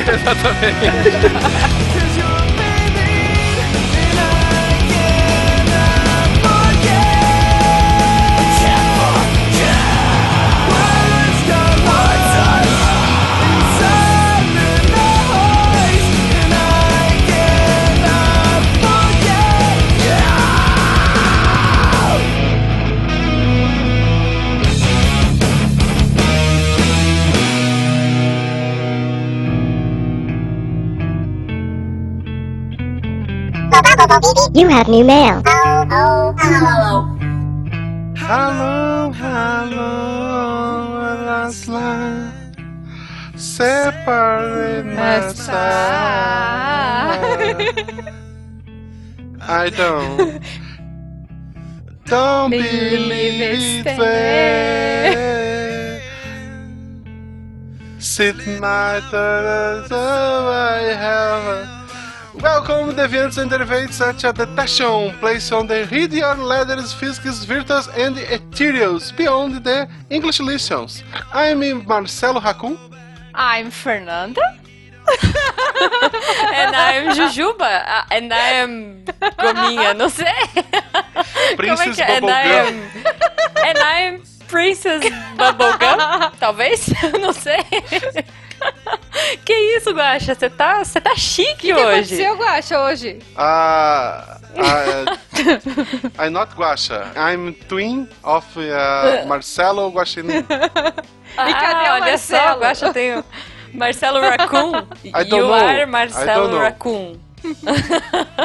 You 34.54 34.68
have 34.68 34.86
new 34.86 35.02
mail. 35.02 35.42
Hello, 35.44 36.32
Hello, 38.16 39.10
hello, 39.10 41.00
last 41.26 41.66
line. 41.66 42.30
Separate 43.36 44.86
my 44.86 45.32
side. 45.32 45.58
I 49.40 49.70
don't. 49.70 50.40
Don't 52.06 52.50
believe 52.50 53.40
it's 53.40 53.82
fair. 53.98 56.00
Sit 57.98 58.36
my 58.60 59.00
third 59.10 59.90
I 59.90 60.94
have. 60.94 61.73
Welcome, 62.44 62.94
deviants 62.94 63.38
and 63.40 63.50
derivates 63.50 63.94
such 63.96 64.22
a 64.24 64.30
detection 64.30 65.12
place 65.18 65.50
on 65.50 65.66
the 65.66 65.88
your 66.12 66.34
letters, 66.36 66.92
physics, 66.92 67.42
virtues, 67.44 67.88
and 67.96 68.16
ethereals 68.16 69.16
beyond 69.16 69.64
the 69.64 69.88
English 70.10 70.40
lessons. 70.40 71.02
I'm 71.32 71.60
Marcelo 71.86 72.42
Raccoon. 72.42 72.76
I'm 73.34 73.70
Fernanda. 73.70 74.42
And 76.54 76.76
I'm 76.76 77.16
Jujuba. 77.16 77.82
Ah, 77.86 78.06
And 78.10 78.30
I 78.32 78.50
am 78.60 79.04
Gominha, 79.40 79.94
não 79.94 80.10
sei. 80.10 80.26
Como 80.52 81.48
é 81.48 81.56
Princess 81.56 81.96
que 81.96 82.02
é? 82.02 82.18
And 82.18 82.20
I 82.20 82.20
Bubblegum. 82.20 82.68
am... 82.68 83.68
And 83.68 83.78
I 83.78 84.00
am 84.08 84.22
Princess 84.54 85.02
Bubblegum? 85.36 86.30
Talvez? 86.38 86.86
Não 87.20 87.32
sei. 87.32 87.58
Que 89.44 89.52
isso, 89.76 89.90
Guaxa? 89.92 90.34
Você 90.34 90.48
tá, 90.48 90.82
você 90.82 90.98
tá 91.00 91.14
chique 91.16 91.72
O 91.72 91.76
que 91.76 91.82
hoje. 91.82 92.14
aconteceu, 92.14 92.36
Guaxa, 92.36 92.80
hoje? 92.80 93.18
Uh, 93.36 94.38
uh, 94.56 95.18
I'm 96.24 96.30
not 96.30 96.54
Guaxa. 96.56 97.12
I'm 97.14 97.52
twin 97.68 98.08
of 98.22 98.46
uh, 98.58 99.26
Marcelo 99.26 99.90
Guaxinim. 99.90 100.44
Ah, 101.36 101.50
E 101.50 101.54
cadê 101.54 101.90
o 101.90 101.92
olha 101.94 102.16
só, 102.18 102.36
Marcelo? 102.36 102.56
o 102.56 102.60
Guaxa 102.60 102.92
tem 102.94 103.18
o 103.18 103.24
Marcelo 103.74 104.20
Raccoon. 104.20 104.72
I 105.04 105.10
don't 105.24 105.30
you 105.36 105.46
know. 105.46 105.52
are 105.52 105.82
I 105.82 105.86
Marcelo 105.86 106.26
don't 106.42 106.50
know. 106.52 106.60
Raccoon. 106.60 107.20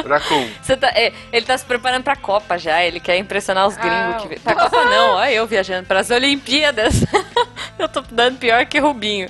Raccoon. 0.06 0.48
Você 0.62 0.76
tá, 0.76 0.88
é, 0.88 1.12
ele 1.32 1.46
tá 1.46 1.56
se 1.56 1.64
preparando 1.64 2.02
pra 2.02 2.16
Copa 2.16 2.58
já, 2.58 2.82
ele 2.84 3.00
quer 3.00 3.16
impressionar 3.16 3.66
os 3.66 3.76
gringos. 3.76 4.24
Ah. 4.24 4.28
que 4.28 4.40
Pra 4.40 4.54
Copa 4.68 4.84
não, 4.84 5.14
olha 5.14 5.32
eu 5.32 5.46
viajando 5.46 5.86
pras 5.86 6.10
Olimpíadas. 6.10 7.04
eu 7.78 7.88
tô 7.88 8.02
dando 8.10 8.38
pior 8.38 8.64
que 8.66 8.78
Rubinho. 8.78 9.28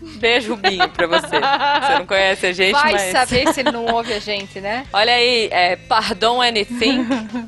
Beijo, 0.00 0.54
Rubinho, 0.54 0.88
pra 0.90 1.06
você. 1.06 1.26
Você 1.26 1.98
não 1.98 2.06
conhece 2.06 2.46
a 2.46 2.52
gente, 2.52 2.72
Vai 2.72 2.92
mas... 2.92 3.12
saber 3.12 3.52
se 3.52 3.60
ele 3.60 3.72
não 3.72 3.86
ouve 3.86 4.12
a 4.12 4.20
gente, 4.20 4.60
né? 4.60 4.86
Olha 4.92 5.12
aí, 5.12 5.48
é, 5.50 5.76
Pardon 5.76 6.40
Anything 6.40 7.06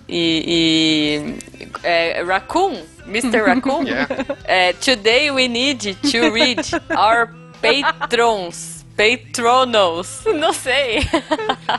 e, 0.08 1.38
e 1.54 1.68
é, 1.82 2.22
Raccoon, 2.24 2.76
Mr. 3.06 3.42
Raccoon. 3.42 3.84
Yeah. 3.84 4.08
É, 4.44 4.72
today 4.72 5.30
we 5.30 5.46
need 5.48 5.96
to 6.10 6.30
read 6.32 6.60
our 6.96 7.32
patrons. 7.62 8.79
Patronos. 9.00 10.24
Não 10.38 10.52
sei. 10.52 10.98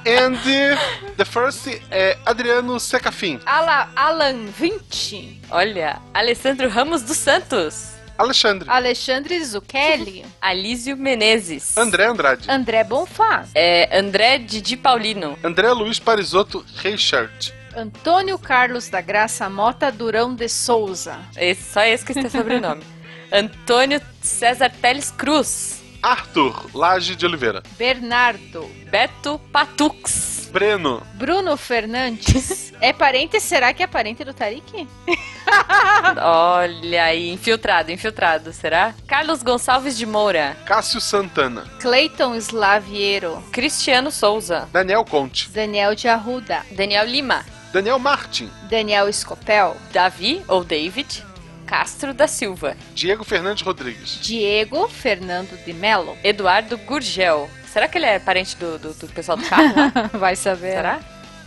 And 0.08 0.34
uh, 0.34 1.14
the 1.18 1.26
first 1.26 1.68
é 1.92 2.18
Adriano 2.26 2.80
Secafim. 2.80 3.40
Ala, 3.46 3.92
Alan 3.96 4.48
20. 4.48 5.42
Olha, 5.52 6.02
Alessandro 6.16 6.68
Ramos 6.68 7.04
dos 7.04 7.18
Santos. 7.18 7.92
Alexandre. 8.18 8.68
Alexandre 8.68 9.44
Zucchelli. 9.44 10.26
Alísio 10.42 10.98
Menezes. 10.98 11.78
André 11.78 12.06
Andrade. 12.06 12.50
André 12.50 12.84
Bonfá. 12.84 13.46
É, 13.54 14.00
André 14.00 14.40
Didi 14.40 14.76
Paulino. 14.76 15.38
André 15.44 15.72
Luiz 15.74 16.00
Parisotto 16.00 16.66
Reichert. 16.78 17.54
Antônio 17.76 18.40
Carlos 18.40 18.90
da 18.90 19.00
Graça 19.00 19.48
Mota 19.48 19.92
Durão 19.92 20.34
de 20.34 20.50
Souza. 20.50 21.20
Esse, 21.38 21.72
só 21.72 21.84
esse 21.84 22.04
que 22.04 22.16
tem 22.16 22.28
sobrenome. 22.30 22.84
Antônio 23.32 24.02
César 24.22 24.72
Teles 24.82 25.12
Cruz. 25.12 25.81
Arthur 26.02 26.66
Laje 26.74 27.16
de 27.16 27.26
Oliveira. 27.26 27.62
Bernardo. 27.78 28.70
Beto 28.90 29.40
Patux. 29.52 30.50
Breno. 30.52 31.02
Bruno 31.14 31.56
Fernandes. 31.56 32.74
é 32.82 32.92
parente? 32.92 33.40
Será 33.40 33.74
que 33.74 33.84
é 33.84 33.88
parente 33.88 34.24
do 34.24 34.34
Tarik? 34.34 34.88
Olha 36.22 37.04
aí, 37.06 37.32
infiltrado, 37.32 37.92
infiltrado, 37.92 38.52
será? 38.52 38.94
Carlos 39.08 39.44
Gonçalves 39.44 39.98
de 39.98 40.06
Moura. 40.06 40.58
Cássio 40.66 41.00
Santana. 41.00 41.66
Cleiton 41.80 42.36
Slaviero. 42.36 43.42
Cristiano 43.52 44.12
Souza. 44.12 44.68
Daniel 44.74 45.06
Conte. 45.06 45.50
Daniel 45.52 45.96
de 45.96 46.08
Arruda. 46.08 46.66
Daniel 46.72 47.06
Lima. 47.06 47.46
Daniel 47.72 48.00
Martin. 48.00 48.50
Daniel 48.70 49.12
Scopel. 49.14 49.78
Davi 49.94 50.44
ou 50.48 50.64
David. 50.64 51.24
Castro 51.72 52.14
da 52.14 52.28
Silva. 52.28 52.76
Diego 52.94 53.24
Fernandes 53.24 53.64
Rodrigues. 53.64 54.20
Diego 54.22 54.90
Fernando 54.90 55.58
de 55.64 55.72
Melo. 55.72 56.18
Eduardo 56.22 56.78
Gurgel. 56.78 57.50
Será 57.66 57.88
que 57.88 57.98
ele 57.98 58.08
é 58.08 58.20
parente 58.20 58.58
do, 58.58 58.78
do, 58.78 58.94
do 58.94 59.08
pessoal 59.08 59.38
do 59.38 59.46
carro? 59.46 59.74
lá? 59.78 60.10
Vai 60.20 60.36
saber. 60.36 60.74
Será? 60.74 61.00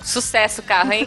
Sucesso 0.02 0.62
o 0.62 0.64
carro, 0.64 0.94
hein? 0.94 1.06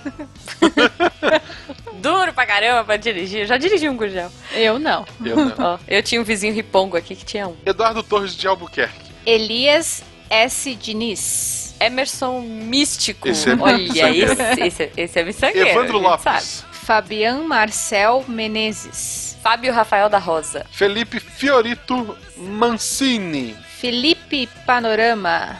Duro 1.99 2.31
pra 2.31 2.45
caramba 2.45 2.83
pra 2.83 2.95
dirigir. 2.95 3.39
Eu 3.39 3.47
já 3.47 3.57
dirigi 3.57 3.89
um 3.89 3.97
Gurgel. 3.97 4.31
Eu 4.53 4.77
não. 4.77 5.03
Eu 5.25 5.35
não. 5.35 5.55
Ó, 5.57 5.79
eu 5.87 6.03
tinha 6.03 6.21
um 6.21 6.23
vizinho 6.23 6.53
ripongo 6.53 6.95
aqui 6.95 7.15
que 7.15 7.25
tinha 7.25 7.47
um. 7.47 7.57
Eduardo 7.65 8.03
Torres 8.03 8.35
de 8.35 8.47
Albuquerque. 8.47 9.11
Elias 9.25 10.03
S. 10.29 10.75
Diniz. 10.75 11.75
Emerson 11.79 12.41
Místico. 12.41 13.27
Esse 13.27 13.49
é 13.49 13.55
Olha, 13.59 13.81
esse, 13.81 14.61
esse, 14.61 14.91
esse 14.95 15.19
é 15.19 15.23
miçangueiro. 15.23 15.69
Evandro 15.69 16.07
a 16.07 16.11
gente 16.11 16.21
sabe. 16.21 16.66
Fabian 16.87 17.45
Marcel 17.45 18.23
Menezes. 18.29 19.37
Fábio 19.43 19.73
Rafael 19.73 20.07
da 20.07 20.19
Rosa. 20.19 20.65
Felipe 20.71 21.19
Fiorito 21.19 22.17
Mancini. 22.37 23.57
Felipe 23.77 24.47
Panorama. 24.65 25.57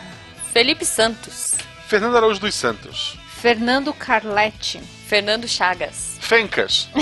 Felipe 0.54 0.86
Santos. 0.86 1.56
Fernando 1.86 2.16
Araújo 2.16 2.40
dos 2.40 2.56
Santos. 2.56 3.20
Fernando 3.42 3.92
Carletti. 3.94 4.80
Fernando 4.80 5.46
Chagas. 5.50 6.18
Fencas. 6.22 6.88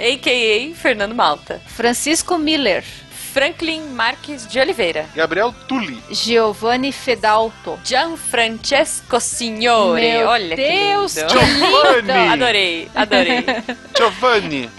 a.k.a. 0.00 0.74
Fernando 0.74 1.14
Malta. 1.14 1.60
Francisco 1.66 2.38
Miller. 2.38 2.82
Franklin 3.32 3.82
Marques 3.94 4.46
de 4.46 4.58
Oliveira. 4.58 5.06
Gabriel 5.14 5.52
Tulli. 5.66 6.02
Giovanni 6.10 6.92
Fedalto. 6.92 7.78
Gianfrancesco 7.84 9.20
Signore. 9.20 10.00
Meu 10.00 10.28
Olha 10.28 10.56
Deus, 10.56 11.14
que 11.14 11.22
lindo. 11.22 12.00
lindo! 12.00 12.12
Adorei, 12.32 12.90
adorei. 12.94 13.44
Giovanni. 13.96 14.70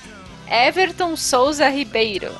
Everton 0.48 1.16
Souza 1.16 1.70
Ribeiro. 1.70 2.34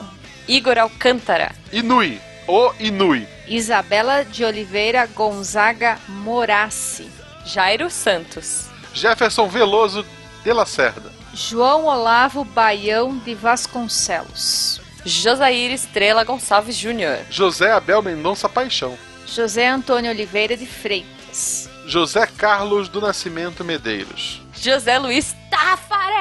Igor 0.48 0.78
Alcântara. 0.80 1.52
Inui. 1.72 2.20
O 2.48 2.74
Inui. 2.80 3.28
Isabela 3.48 4.26
de 4.26 4.44
Oliveira 4.44 5.06
Gonzaga 5.06 6.00
Morassi. 6.08 7.08
Jairo 7.46 7.90
Santos. 7.90 8.66
Jefferson 8.94 9.48
Veloso 9.48 10.04
de 10.44 10.52
Lacerda. 10.52 11.12
João 11.34 11.86
Olavo 11.86 12.44
Baião 12.44 13.16
de 13.20 13.36
Vasconcelos. 13.36 14.82
Josair 15.06 15.72
Estrela 15.72 16.24
Gonçalves 16.24 16.76
Júnior. 16.76 17.20
José 17.30 17.72
Abel 17.72 18.02
Mendonça 18.02 18.48
Paixão. 18.50 18.98
José 19.26 19.68
Antônio 19.68 20.12
Oliveira 20.12 20.58
de 20.58 20.66
Freitas. 20.66 21.70
José 21.86 22.28
Carlos 22.28 22.90
do 22.90 23.00
Nascimento 23.02 23.64
Medeiros. 23.64 24.42
José 24.54 24.98
Luiz 25.00 25.36
Tafarel. 25.50 26.20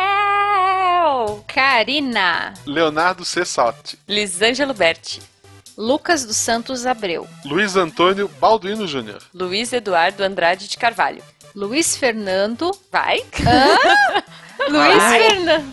Karina. 1.46 2.54
Leonardo 2.66 3.24
Cessotti. 3.24 3.98
Lisângelo 4.06 4.74
Berti. 4.74 5.20
Lucas 5.76 6.24
dos 6.24 6.36
Santos 6.36 6.86
Abreu. 6.86 7.26
Luiz 7.44 7.76
Antônio 7.76 8.28
Balduino 8.40 8.86
Júnior. 8.86 9.22
Luiz 9.32 9.72
Eduardo 9.72 10.22
Andrade 10.24 10.68
de 10.68 10.76
Carvalho. 10.76 11.22
Luiz 11.54 11.96
Fernando. 11.96 12.70
Vai? 12.90 13.22
Luiz. 14.68 15.02
Fernando. 15.02 15.72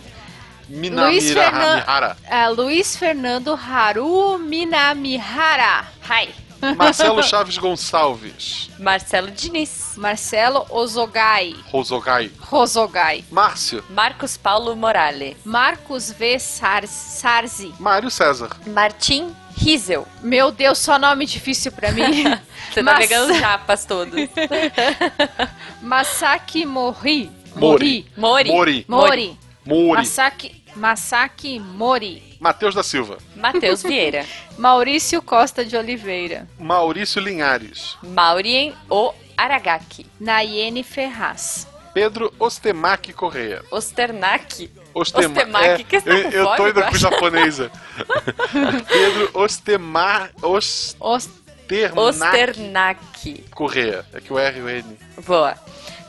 Minamira 0.68 1.08
Luiz 1.10 1.32
Fernan-. 1.32 2.16
Ah, 2.28 2.48
Luiz 2.48 2.96
Fernando 2.96 3.54
Haru 3.54 4.38
Minamihara. 4.38 5.84
Hai. 6.08 6.28
Marcelo 6.76 7.22
Chaves 7.24 7.58
Gonçalves. 7.58 8.70
Marcelo 8.78 9.30
Diniz. 9.30 9.92
Marcelo 9.96 10.66
Ozogai. 10.70 11.54
Rosogai. 11.70 12.30
Rosogai. 12.40 13.24
Márcio. 13.30 13.84
Marcos 13.90 14.36
Paulo 14.36 14.74
Morale. 14.74 15.36
Marcos 15.44 16.10
V. 16.10 16.38
Sarzi. 16.38 17.74
Mário 17.78 18.10
César. 18.10 18.50
Martim 18.66 19.34
Riesel. 19.56 20.06
Meu 20.22 20.50
Deus, 20.50 20.78
só 20.78 20.98
nome 20.98 21.26
difícil 21.26 21.70
pra 21.72 21.92
mim. 21.92 22.24
Você 22.72 22.82
tá 22.82 22.92
Mas- 22.92 22.98
pegando 23.06 23.32
os 23.32 23.38
japas 23.38 23.84
todos. 23.84 24.14
Masaki 25.82 26.64
Mori. 26.66 27.30
Mori. 27.54 28.06
Mori. 28.16 28.50
Mori. 28.50 28.50
Mori. 28.50 28.84
Mori. 28.88 29.38
Masaki, 29.66 30.62
Masaki 30.76 31.58
Mori. 31.58 32.36
Matheus 32.40 32.74
da 32.74 32.82
Silva. 32.82 33.18
Matheus 33.34 33.82
Vieira. 33.82 34.24
Maurício 34.56 35.20
Costa 35.22 35.64
de 35.64 35.76
Oliveira. 35.76 36.46
Maurício 36.58 37.20
Linhares. 37.20 37.96
Maurien 38.02 38.74
O 38.88 39.12
Aragaki. 39.36 40.06
Nayene 40.20 40.82
Ferraz. 40.82 41.66
Pedro 41.92 42.32
Ostemac 42.38 43.12
Correia. 43.14 43.62
Osternak. 43.70 44.70
Ostema... 44.94 45.28
Ostemac, 45.28 45.84
que 45.84 46.00
você 46.00 46.10
tá 46.10 46.16
eu, 46.16 46.30
eu 46.30 46.56
tô 46.56 46.68
indo 46.68 46.84
acho. 46.84 46.98
japonesa. 46.98 47.70
Pedro 48.88 49.30
Ostemar... 49.34 50.30
Os- 50.42 50.94
Osternac 51.00 51.98
Osternak. 51.98 53.44
Correia. 53.50 54.04
É 54.12 54.20
que 54.20 54.32
o 54.32 54.38
R 54.38 54.58
e 54.58 54.62
o 54.62 54.68
N. 54.68 54.98
Boa. 55.26 55.54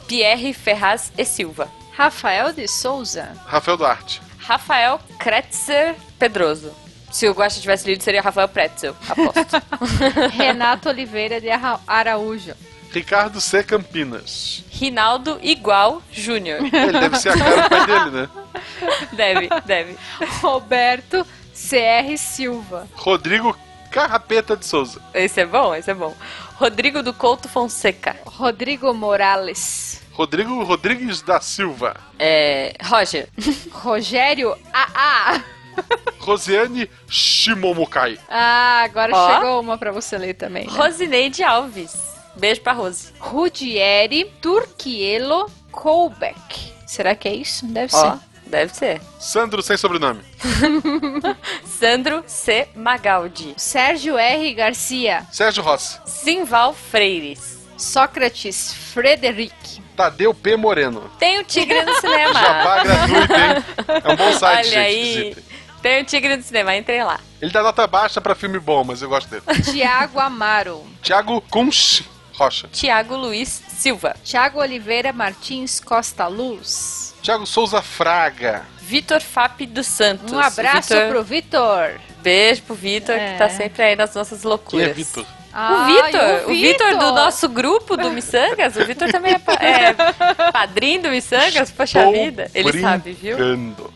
Pierre 0.08 0.54
Ferraz 0.54 1.12
e 1.18 1.26
Silva. 1.26 1.70
Rafael 1.98 2.54
de 2.54 2.68
Souza. 2.68 3.36
Rafael 3.48 3.76
Duarte. 3.76 4.22
Rafael 4.38 5.00
Kretzer 5.18 5.96
Pedroso. 6.20 6.72
Se 7.12 7.28
o 7.28 7.34
Guaxa 7.34 7.60
tivesse 7.60 7.90
lido, 7.90 8.04
seria 8.04 8.22
Rafael 8.22 8.48
Pretzel. 8.48 8.96
Aposto. 9.10 9.58
Renato 10.38 10.90
Oliveira 10.90 11.42
de 11.42 11.48
Araújo. 11.88 12.54
Ricardo 12.92 13.42
C. 13.42 13.64
Campinas. 13.64 14.64
Rinaldo 14.70 15.40
Igual 15.42 16.04
Júnior. 16.12 16.60
Ele 16.72 17.00
deve 17.00 17.18
ser 17.18 17.30
a 17.30 17.38
cara 17.38 17.62
do 17.64 17.70
pai 17.70 17.86
dele, 17.88 18.12
né? 18.12 18.30
Deve, 19.14 19.50
deve. 19.66 19.98
Roberto 20.40 21.26
CR 21.52 22.16
Silva. 22.18 22.88
Rodrigo 22.94 23.58
Carrapeta 23.90 24.56
de 24.56 24.66
Souza. 24.66 25.02
Esse 25.14 25.42
é 25.42 25.46
bom, 25.46 25.74
esse 25.74 25.90
é 25.90 25.94
bom. 25.96 26.16
Rodrigo 26.56 27.02
do 27.02 27.14
Couto 27.14 27.50
Fonseca. 27.50 28.16
Rodrigo 28.26 28.94
Morales. 28.94 29.97
Rodrigo 30.18 30.64
Rodrigues 30.64 31.22
da 31.22 31.40
Silva. 31.40 31.96
É. 32.18 32.74
Roger. 32.84 33.30
Rogério 33.72 34.58
AA. 34.74 35.44
Rosiane 36.18 36.90
Shimomukai. 37.08 38.18
Ah, 38.28 38.82
agora 38.84 39.16
Ó. 39.16 39.36
chegou 39.36 39.62
uma 39.62 39.78
pra 39.78 39.92
você 39.92 40.18
ler 40.18 40.34
também. 40.34 40.66
Né? 40.66 40.74
Rosineide 40.76 41.44
Alves. 41.44 41.96
Beijo 42.36 42.62
pra 42.62 42.74
Rose. 42.74 43.14
Rudieri 43.20 44.26
Turquielo 44.42 45.52
Colbeck. 45.72 46.74
Será 46.88 47.14
que 47.14 47.28
é 47.28 47.36
isso? 47.36 47.68
Deve 47.68 47.96
Ó, 47.96 48.12
ser. 48.14 48.20
deve 48.48 48.74
ser. 48.76 49.02
Sandro 49.20 49.62
sem 49.62 49.78
sobrenome. 49.78 50.22
Sandro 51.64 52.24
C. 52.26 52.68
Magaldi. 52.76 53.54
Sérgio 53.56 54.18
R. 54.18 54.52
Garcia. 54.56 55.28
Sérgio 55.32 55.62
Rossi. 55.62 56.00
Simval 56.06 56.74
Freires. 56.74 57.57
Sócrates 57.78 58.74
Frederic. 58.94 59.54
Tadeu 59.96 60.34
P. 60.34 60.56
Moreno. 60.56 61.10
Tem 61.18 61.40
o 61.40 61.44
Tigre 61.44 61.82
no 61.84 61.94
cinema. 62.02 62.34
Jabá 62.34 62.84
gratuito, 62.84 63.34
hein? 63.34 63.64
É 64.04 64.12
um 64.12 64.16
bom 64.16 64.34
site, 64.34 64.58
Olha 64.58 64.64
gente. 64.64 64.78
aí. 64.78 65.38
Tem 65.82 66.02
o 66.02 66.06
Tigre 66.06 66.36
no 66.38 66.44
cinema, 66.44 66.76
entrem 66.76 67.04
lá. 67.04 67.20
Ele 67.42 67.52
dá 67.52 67.62
nota 67.64 67.86
baixa 67.88 68.20
pra 68.20 68.36
filme 68.36 68.60
bom, 68.60 68.84
mas 68.84 69.02
eu 69.02 69.10
gosto 69.10 69.30
dele. 69.30 69.44
Tiago 69.64 70.20
Amaro. 70.20 70.86
Thiago 71.02 71.40
Kunsch 71.50 72.04
Rocha. 72.34 72.68
Tiago 72.72 73.16
Luiz 73.16 73.62
Silva. 73.70 74.16
Tiago 74.24 74.60
Oliveira 74.60 75.14
Martins 75.14 75.80
Costa 75.80 76.28
Luz. 76.28 77.16
Thiago 77.24 77.46
Souza 77.46 77.82
Fraga. 77.82 78.66
Vitor 78.82 79.22
Fap 79.22 79.62
dos 79.66 79.86
Santos. 79.88 80.32
Um 80.32 80.40
abraço 80.40 80.94
Vitor- 80.94 81.10
pro 81.10 81.24
Vitor. 81.24 81.92
Beijo 82.22 82.62
pro 82.64 82.76
Vitor, 82.76 83.16
É. 83.16 83.34
que 83.34 83.38
tá 83.40 83.50
sempre 83.50 83.84
aí 83.84 83.96
nas 83.96 84.14
nossas 84.16 84.42
Quem 84.42 84.50
loucuras. 84.50 84.88
é 84.88 84.94
Vitor? 84.94 85.26
O 85.54 85.86
Vitor, 85.86 86.50
o 86.52 86.54
Vitor 86.54 86.98
do 86.98 87.12
nosso 87.14 87.50
grupo 87.50 87.98
do 87.98 88.12
Missangas, 88.12 88.76
o 88.76 88.86
Vitor 88.86 89.10
também 89.12 89.34
é, 89.34 89.40
pa- 89.40 89.54
é 89.54 89.94
padrinho 90.52 91.04
do 91.04 91.10
Missangas, 91.10 91.72
poxa 91.72 92.12
vida. 92.12 92.50
Ele 92.54 92.80
sabe, 92.82 93.12
viu? 93.14 93.36
brincando. 93.38 93.94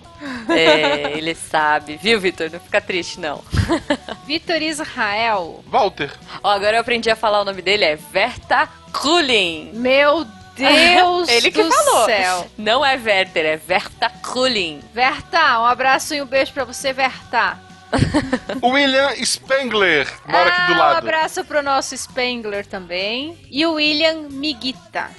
É, 0.49 1.17
ele 1.17 1.33
sabe, 1.35 1.97
viu, 2.01 2.19
Vitor? 2.19 2.49
Não 2.51 2.59
fica 2.59 2.79
triste, 2.81 3.19
não. 3.19 3.43
Vitor 4.25 4.61
Israel. 4.61 5.63
Walter. 5.67 6.11
Ó, 6.43 6.49
agora 6.51 6.77
eu 6.77 6.81
aprendi 6.81 7.09
a 7.09 7.15
falar 7.15 7.41
o 7.41 7.45
nome 7.45 7.61
dele, 7.61 7.85
é 7.85 7.95
Verta 7.95 8.67
Krulin. 8.93 9.71
Meu 9.73 10.25
Deus 10.55 11.27
Ele 11.29 11.49
que 11.51 11.63
do 11.63 11.71
falou. 11.71 12.05
céu. 12.05 12.47
Não 12.57 12.85
é 12.85 12.95
Werther, 12.97 13.45
é 13.45 13.57
Verta 13.57 14.09
Krulin. 14.09 14.81
Verta, 14.93 15.59
um 15.59 15.65
abraço 15.65 16.13
e 16.13 16.21
um 16.21 16.25
beijo 16.25 16.51
pra 16.53 16.65
você, 16.65 16.93
Verta. 16.93 17.57
William 18.63 19.09
Spengler. 19.23 20.07
Mora 20.25 20.49
aqui 20.49 20.67
do 20.67 20.73
Ah, 20.73 20.75
Um 20.75 20.79
lado. 20.79 20.97
abraço 20.97 21.43
pro 21.45 21.61
nosso 21.61 21.95
Spengler 21.97 22.65
também. 22.65 23.37
E 23.49 23.65
o 23.65 23.73
William 23.73 24.27
Miguita. 24.29 25.09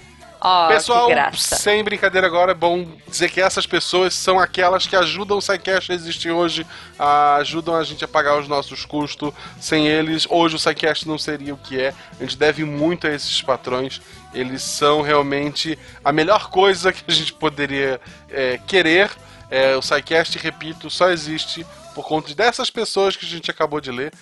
Ó, 0.45 0.67
Pessoal, 0.67 1.09
sem 1.37 1.85
brincadeira 1.85 2.27
agora, 2.27 2.51
é 2.51 2.55
bom 2.55 2.85
dizer 3.07 3.31
que 3.31 3.41
essas 3.41 3.65
pessoas 3.65 4.13
são 4.13 4.41
aquelas 4.41 4.89
que 4.89 4.97
ajudam 4.97 5.39
o 5.39 5.41
SciCast 5.41 5.93
a 5.93 5.95
existir 5.95 6.33
hoje, 6.33 6.67
ajudam 7.39 7.77
a 7.77 7.85
gente 7.85 8.05
a 8.05 8.09
pagar 8.09 8.37
os 8.41 8.49
nossos 8.49 8.85
custos. 8.85 9.33
Sem 9.61 9.87
eles, 9.87 10.27
hoje 10.29 10.57
o 10.57 10.59
SciCast 10.59 11.07
não 11.07 11.17
seria 11.17 11.55
o 11.55 11.57
que 11.57 11.81
é. 11.81 11.95
A 12.19 12.25
gente 12.25 12.37
deve 12.37 12.65
muito 12.65 13.07
a 13.07 13.11
esses 13.11 13.41
patrões. 13.41 14.03
Eles 14.35 14.63
são 14.65 15.01
realmente 15.01 15.79
a 16.05 16.11
melhor 16.11 16.51
coisa 16.51 16.93
que 16.93 17.05
a 17.07 17.13
gente 17.13 17.33
poderia 17.33 18.01
é, 18.29 18.59
querer. 18.67 19.13
É, 19.49 19.77
o 19.77 19.83
SciCast, 19.83 20.37
repito, 20.39 20.91
só 20.91 21.11
existe 21.11 21.65
por 21.95 22.07
conta 22.07 22.35
dessas 22.35 22.71
pessoas 22.71 23.17
que 23.17 23.25
a 23.25 23.29
gente 23.29 23.51
acabou 23.51 23.81
de 23.81 23.91
ler. 23.91 24.13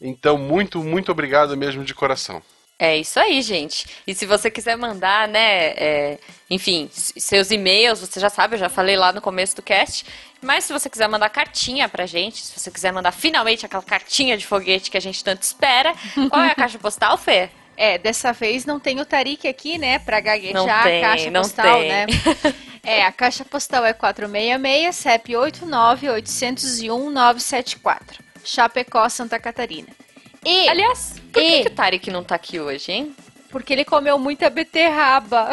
Então, 0.00 0.38
muito, 0.38 0.82
muito 0.82 1.10
obrigado 1.10 1.56
mesmo 1.56 1.84
de 1.84 1.94
coração. 1.94 2.42
É 2.78 2.96
isso 2.96 3.18
aí, 3.18 3.42
gente. 3.42 3.86
E 4.06 4.14
se 4.14 4.24
você 4.24 4.48
quiser 4.48 4.76
mandar, 4.76 5.26
né, 5.26 5.70
é, 5.70 6.18
enfim, 6.48 6.88
seus 6.92 7.50
e-mails, 7.50 7.98
você 7.98 8.20
já 8.20 8.30
sabe, 8.30 8.54
eu 8.54 8.58
já 8.58 8.68
falei 8.68 8.96
lá 8.96 9.12
no 9.12 9.20
começo 9.20 9.56
do 9.56 9.62
cast. 9.62 10.06
Mas 10.40 10.62
se 10.62 10.72
você 10.72 10.88
quiser 10.88 11.08
mandar 11.08 11.28
cartinha 11.30 11.88
pra 11.88 12.06
gente, 12.06 12.40
se 12.40 12.56
você 12.56 12.70
quiser 12.70 12.92
mandar 12.92 13.10
finalmente 13.10 13.66
aquela 13.66 13.82
cartinha 13.82 14.38
de 14.38 14.46
foguete 14.46 14.92
que 14.92 14.96
a 14.96 15.00
gente 15.00 15.24
tanto 15.24 15.42
espera, 15.42 15.92
qual 16.30 16.42
é 16.42 16.52
a 16.52 16.54
caixa 16.54 16.78
postal, 16.78 17.18
Fê? 17.18 17.50
É, 17.76 17.98
dessa 17.98 18.32
vez 18.32 18.64
não 18.64 18.78
tem 18.78 19.00
o 19.00 19.04
Tarik 19.04 19.46
aqui, 19.48 19.76
né, 19.78 19.98
pra 19.98 20.20
gaguejar 20.20 20.54
Não 20.54 20.68
a 20.68 20.82
tem, 20.82 21.00
caixa 21.00 21.30
não 21.30 21.42
postal, 21.42 21.78
tem. 21.80 21.88
né? 21.88 22.06
É, 22.90 23.04
a 23.04 23.12
caixa 23.12 23.44
postal 23.44 23.84
é 23.84 23.92
466 23.92 24.96
CEP 24.96 25.36
89 25.36 26.08
801 26.10 27.10
974. 27.10 28.24
Chapecó, 28.42 29.06
Santa 29.10 29.38
Catarina. 29.38 29.88
E, 30.44 30.68
Aliás, 30.68 31.20
por 31.32 31.42
que, 31.42 31.46
E- 31.48 31.62
que 31.64 31.68
o 31.68 31.74
Tarek 31.74 32.10
não 32.10 32.24
tá 32.24 32.34
aqui 32.36 32.58
hoje, 32.58 32.90
hein? 32.92 33.14
porque 33.50 33.72
ele 33.74 33.84
comeu 33.84 34.18
muita 34.18 34.48
beterraba. 34.48 35.50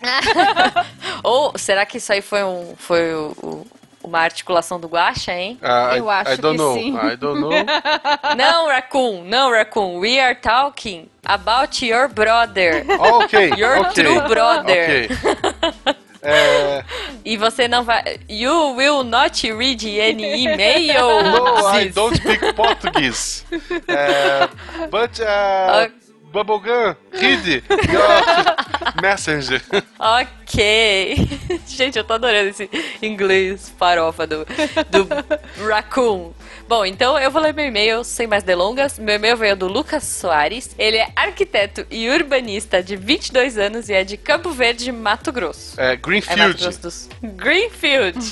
Ou 1.22 1.52
será 1.58 1.84
que 1.84 1.98
isso 1.98 2.12
aí 2.12 2.22
foi 2.22 2.42
um. 2.44 2.74
Foi 2.76 3.14
o, 3.14 3.32
o- 3.42 3.66
uma 4.02 4.20
articulação 4.20 4.80
do 4.80 4.88
guaxa, 4.88 5.32
hein? 5.34 5.58
Ah, 5.60 5.92
Eu 5.94 6.06
I, 6.06 6.10
acho 6.10 6.32
I 6.32 6.36
don't 6.38 6.56
que 6.56 6.62
know. 6.64 6.74
sim. 6.74 6.96
I 6.96 7.16
don't 7.16 7.38
know. 7.40 7.50
Não, 8.36 8.66
Raccoon, 8.68 9.24
não, 9.24 9.50
Raccoon. 9.50 9.98
We 9.98 10.18
are 10.18 10.34
talking 10.34 11.10
about 11.26 11.84
your 11.84 12.08
brother. 12.08 12.86
ok, 12.98 13.50
Your 13.58 13.80
ok. 13.80 13.92
true 13.92 14.20
brother. 14.26 15.08
Ok. 15.12 15.96
É, 16.22 16.84
E 17.24 17.36
você 17.36 17.66
não 17.66 17.82
vai. 17.82 18.18
You 18.28 18.74
will 18.76 19.02
not 19.04 19.50
read 19.52 19.86
any 20.00 20.44
email. 20.46 21.22
no, 21.24 21.68
I 21.68 21.88
don't 21.88 22.16
speak 22.16 22.52
Portuguese. 22.54 23.44
É, 23.88 24.48
but, 24.90 25.18
uh, 25.20 25.90
Bubblegum, 26.32 26.94
read 27.12 27.62
your 27.90 29.02
messenger. 29.02 29.60
Ok. 29.98 31.16
Gente, 31.66 31.98
eu 31.98 32.04
tô 32.04 32.14
adorando 32.14 32.50
esse 32.50 32.70
inglês 33.02 33.72
farofa 33.76 34.26
do, 34.26 34.46
do 34.90 35.66
Raccoon. 35.68 36.32
Bom, 36.70 36.86
então 36.86 37.18
eu 37.18 37.32
vou 37.32 37.42
ler 37.42 37.52
meu 37.52 37.66
e-mail 37.66 38.04
sem 38.04 38.28
mais 38.28 38.44
delongas. 38.44 38.96
Meu 38.96 39.16
e-mail 39.16 39.36
veio 39.36 39.56
do 39.56 39.66
Lucas 39.66 40.04
Soares. 40.04 40.70
Ele 40.78 40.98
é 40.98 41.08
arquiteto 41.16 41.84
e 41.90 42.08
urbanista 42.08 42.80
de 42.80 42.94
22 42.94 43.58
anos 43.58 43.88
e 43.88 43.92
é 43.92 44.04
de 44.04 44.16
Campo 44.16 44.52
Verde, 44.52 44.92
Mato 44.92 45.32
Grosso. 45.32 45.74
É, 45.80 45.86
É 45.86 45.90
Mato 45.96 46.02
Greenfield. 46.02 46.62
Grosso 46.62 46.80
do 46.80 46.90
Sul. 46.92 47.10
Greenfield. 47.24 48.20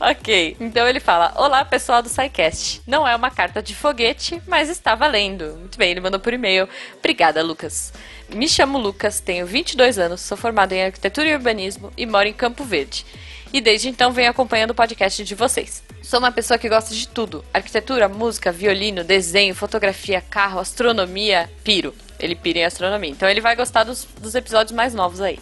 ok, 0.00 0.56
então 0.58 0.88
ele 0.88 0.98
fala: 0.98 1.32
Olá, 1.36 1.64
pessoal 1.64 2.02
do 2.02 2.08
SciCast. 2.08 2.82
Não 2.84 3.06
é 3.06 3.14
uma 3.14 3.30
carta 3.30 3.62
de 3.62 3.76
foguete, 3.76 4.42
mas 4.44 4.68
está 4.68 4.96
valendo. 4.96 5.56
Muito 5.56 5.78
bem, 5.78 5.92
ele 5.92 6.00
mandou 6.00 6.18
por 6.18 6.32
e-mail. 6.32 6.68
Obrigada, 6.98 7.44
Lucas. 7.44 7.92
Me 8.28 8.48
chamo 8.48 8.76
Lucas, 8.76 9.20
tenho 9.20 9.46
22 9.46 10.00
anos, 10.00 10.20
sou 10.22 10.36
formado 10.36 10.72
em 10.72 10.82
arquitetura 10.82 11.28
e 11.28 11.34
urbanismo 11.34 11.92
e 11.96 12.04
moro 12.04 12.26
em 12.26 12.32
Campo 12.32 12.64
Verde. 12.64 13.06
E 13.52 13.60
desde 13.60 13.88
então 13.88 14.10
venho 14.10 14.28
acompanhando 14.28 14.72
o 14.72 14.74
podcast 14.74 15.22
de 15.22 15.34
vocês. 15.36 15.86
Sou 16.02 16.18
uma 16.18 16.32
pessoa 16.32 16.58
que 16.58 16.68
gosta 16.68 16.94
de 16.94 17.08
tudo: 17.08 17.44
arquitetura, 17.52 18.08
música, 18.08 18.52
violino, 18.52 19.04
desenho, 19.04 19.54
fotografia, 19.54 20.20
carro, 20.20 20.60
astronomia, 20.60 21.50
piro. 21.62 21.94
Ele 22.18 22.34
pira 22.34 22.60
em 22.60 22.64
astronomia. 22.64 23.10
Então 23.10 23.28
ele 23.28 23.40
vai 23.40 23.54
gostar 23.54 23.84
dos, 23.84 24.04
dos 24.20 24.34
episódios 24.34 24.72
mais 24.72 24.94
novos 24.94 25.20
aí. 25.20 25.38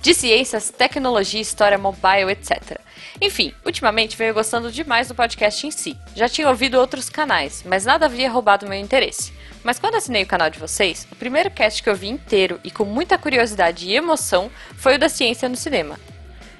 De 0.00 0.14
ciências, 0.14 0.70
tecnologia, 0.70 1.40
história 1.40 1.76
mobile, 1.76 2.30
etc. 2.30 2.78
Enfim, 3.20 3.52
ultimamente 3.64 4.16
venho 4.16 4.32
gostando 4.32 4.70
demais 4.70 5.08
do 5.08 5.14
podcast 5.14 5.66
em 5.66 5.70
si. 5.70 5.96
Já 6.14 6.28
tinha 6.28 6.48
ouvido 6.48 6.78
outros 6.78 7.10
canais, 7.10 7.62
mas 7.66 7.84
nada 7.84 8.06
havia 8.06 8.30
roubado 8.30 8.68
meu 8.68 8.78
interesse. 8.78 9.32
Mas 9.64 9.78
quando 9.78 9.96
assinei 9.96 10.22
o 10.22 10.26
canal 10.26 10.48
de 10.48 10.60
vocês, 10.60 11.08
o 11.10 11.16
primeiro 11.16 11.50
cast 11.50 11.82
que 11.82 11.90
eu 11.90 11.96
vi 11.96 12.08
inteiro 12.08 12.60
e 12.62 12.70
com 12.70 12.84
muita 12.84 13.18
curiosidade 13.18 13.88
e 13.88 13.96
emoção 13.96 14.50
foi 14.76 14.94
o 14.94 14.98
da 14.98 15.08
ciência 15.08 15.48
no 15.48 15.56
cinema. 15.56 15.98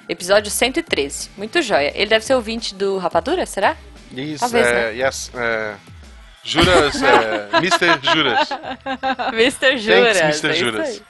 Episódio 0.09 0.49
113. 0.49 1.31
Muito 1.37 1.61
joia. 1.61 1.91
Ele 1.95 2.07
deve 2.09 2.23
ser 2.25 2.35
ouvinte 2.35 2.73
do 2.73 2.97
Rapadura, 2.97 3.45
será? 3.45 3.75
Isso, 4.11 4.39
Talvez, 4.39 4.67
é, 4.67 4.73
né? 4.73 5.05
yes. 5.05 5.31
É, 5.35 5.75
Juras, 6.43 7.01
é, 7.03 7.49
Mr. 7.59 7.99
Juras. 8.01 8.49
Mr. 9.33 9.77
Juras. 9.77 10.17
Thanks, 10.17 10.43
Mr. 10.43 10.49
é 10.49 10.53
Juras. 10.53 10.87
aí. 10.87 11.01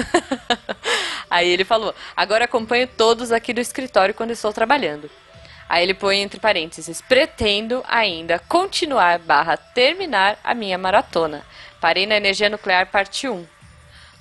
Aí 1.30 1.48
ele 1.48 1.64
falou: 1.64 1.94
agora 2.16 2.44
acompanho 2.44 2.88
todos 2.88 3.30
aqui 3.30 3.52
do 3.52 3.60
escritório 3.60 4.14
quando 4.14 4.32
estou 4.32 4.52
trabalhando. 4.52 5.08
Aí 5.68 5.84
ele 5.84 5.94
põe 5.94 6.18
entre 6.20 6.40
parênteses: 6.40 7.00
pretendo 7.00 7.84
ainda 7.88 8.40
continuar 8.40 9.20
barra 9.20 9.56
terminar 9.56 10.38
a 10.42 10.54
minha 10.54 10.76
maratona. 10.76 11.44
Parei 11.80 12.06
na 12.06 12.16
energia 12.16 12.50
nuclear 12.50 12.86
parte 12.86 13.28
1. 13.28 13.46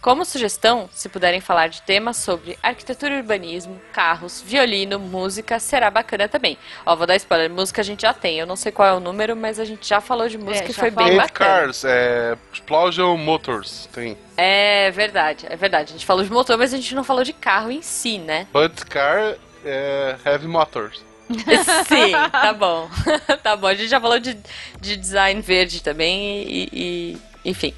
Como 0.01 0.23
sugestão, 0.23 0.89
se 0.93 1.09
puderem 1.09 1.41
falar 1.41 1.67
de 1.67 1.81
temas 1.81 2.15
sobre 2.15 2.57
arquitetura 2.63 3.15
e 3.15 3.17
urbanismo, 3.17 3.81
carros, 3.91 4.41
violino, 4.41 4.97
música, 4.97 5.59
será 5.59 5.91
bacana 5.91 6.27
também. 6.29 6.57
Ó, 6.85 6.95
vou 6.95 7.05
dar 7.05 7.17
spoiler, 7.17 7.49
música 7.49 7.81
a 7.81 7.83
gente 7.83 8.03
já 8.03 8.13
tem, 8.13 8.39
eu 8.39 8.47
não 8.47 8.55
sei 8.55 8.71
qual 8.71 8.87
é 8.87 8.93
o 8.93 9.01
número, 9.01 9.35
mas 9.35 9.59
a 9.59 9.65
gente 9.65 9.85
já 9.87 9.99
falou 9.99 10.29
de 10.29 10.37
música 10.37 10.69
e 10.69 10.73
já 10.73 10.79
foi 10.79 10.91
bem 10.91 11.17
bacana. 11.17 11.49
Cars, 11.61 11.83
é, 11.83 12.37
Explosion 12.53 13.17
Motors, 13.17 13.89
tem. 13.91 14.17
É 14.37 14.89
verdade, 14.91 15.45
é 15.49 15.55
verdade. 15.57 15.89
A 15.89 15.91
gente 15.97 16.05
falou 16.05 16.23
de 16.23 16.31
motor, 16.31 16.57
mas 16.57 16.73
a 16.73 16.77
gente 16.77 16.95
não 16.95 17.03
falou 17.03 17.25
de 17.25 17.33
carro 17.33 17.69
em 17.69 17.81
si, 17.81 18.19
né? 18.19 18.47
But 18.53 18.85
Car, 18.85 19.35
é, 19.65 20.15
Heavy 20.25 20.47
Motors. 20.47 21.03
Sim, 21.87 22.13
tá 22.31 22.53
bom. 22.53 22.89
tá 23.43 23.55
bom, 23.57 23.67
a 23.67 23.75
gente 23.75 23.89
já 23.89 23.99
falou 23.99 24.17
de, 24.17 24.37
de 24.79 24.95
design 24.95 25.41
verde 25.41 25.83
também 25.83 26.41
e, 26.47 26.69
e- 26.71 27.17
enfim. 27.43 27.73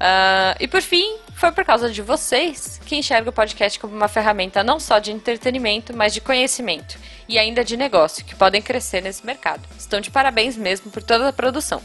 Ah, 0.00 0.56
e 0.58 0.66
por 0.66 0.82
fim, 0.82 1.16
foi 1.42 1.50
por 1.50 1.64
causa 1.64 1.90
de 1.90 2.00
vocês 2.00 2.80
que 2.86 2.94
enxergo 2.94 3.30
o 3.30 3.32
podcast 3.32 3.76
como 3.80 3.96
uma 3.96 4.06
ferramenta 4.06 4.62
não 4.62 4.78
só 4.78 5.00
de 5.00 5.10
entretenimento, 5.10 5.92
mas 5.92 6.14
de 6.14 6.20
conhecimento 6.20 6.96
e 7.28 7.36
ainda 7.36 7.64
de 7.64 7.76
negócio, 7.76 8.24
que 8.24 8.36
podem 8.36 8.62
crescer 8.62 9.00
nesse 9.00 9.26
mercado. 9.26 9.60
Estão 9.76 10.00
de 10.00 10.08
parabéns 10.08 10.56
mesmo 10.56 10.92
por 10.92 11.02
toda 11.02 11.28
a 11.28 11.32
produção. 11.32 11.82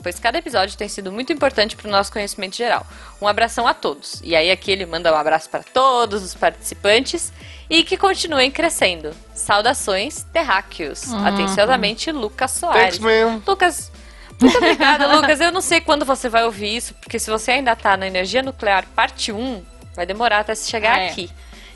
Pois 0.00 0.20
cada 0.20 0.38
episódio 0.38 0.78
tem 0.78 0.88
sido 0.88 1.10
muito 1.10 1.32
importante 1.32 1.74
para 1.74 1.88
o 1.88 1.90
nosso 1.90 2.12
conhecimento 2.12 2.54
geral. 2.54 2.86
Um 3.20 3.26
abração 3.26 3.66
a 3.66 3.74
todos. 3.74 4.20
E 4.22 4.36
aí 4.36 4.48
aqui 4.48 4.70
ele 4.70 4.86
manda 4.86 5.12
um 5.12 5.16
abraço 5.16 5.50
para 5.50 5.64
todos 5.64 6.22
os 6.22 6.32
participantes 6.32 7.32
e 7.68 7.82
que 7.82 7.96
continuem 7.96 8.48
crescendo. 8.48 9.10
Saudações, 9.34 10.22
terráqueos. 10.32 11.08
Uhum. 11.08 11.26
Atenciosamente, 11.26 12.12
Lucas 12.12 12.52
Soares. 12.52 12.98
Thanks, 12.98 12.98
man. 13.00 13.42
Lucas, 13.44 13.90
muito 14.40 14.56
obrigada, 14.56 15.06
Lucas. 15.16 15.40
Eu 15.40 15.52
não 15.52 15.60
sei 15.60 15.80
quando 15.80 16.04
você 16.04 16.28
vai 16.28 16.44
ouvir 16.44 16.76
isso, 16.76 16.94
porque 16.94 17.18
se 17.18 17.30
você 17.30 17.52
ainda 17.52 17.74
tá 17.76 17.96
na 17.96 18.06
energia 18.06 18.42
nuclear 18.42 18.84
parte 18.94 19.30
1, 19.32 19.62
vai 19.94 20.06
demorar 20.06 20.40
até 20.40 20.54
se 20.54 20.68
chegar 20.70 20.98
É. 20.98 21.08
aqui. 21.08 21.30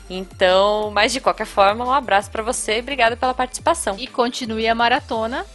Então, 0.09 0.91
mas 0.91 1.11
de 1.11 1.19
qualquer 1.19 1.47
forma, 1.47 1.83
um 1.85 1.91
abraço 1.91 2.29
pra 2.29 2.43
você 2.43 2.77
e 2.77 2.79
obrigada 2.79 3.17
pela 3.17 3.33
participação. 3.33 3.95
E 3.97 4.07
continue 4.07 4.67
a 4.67 4.75
maratona. 4.75 5.45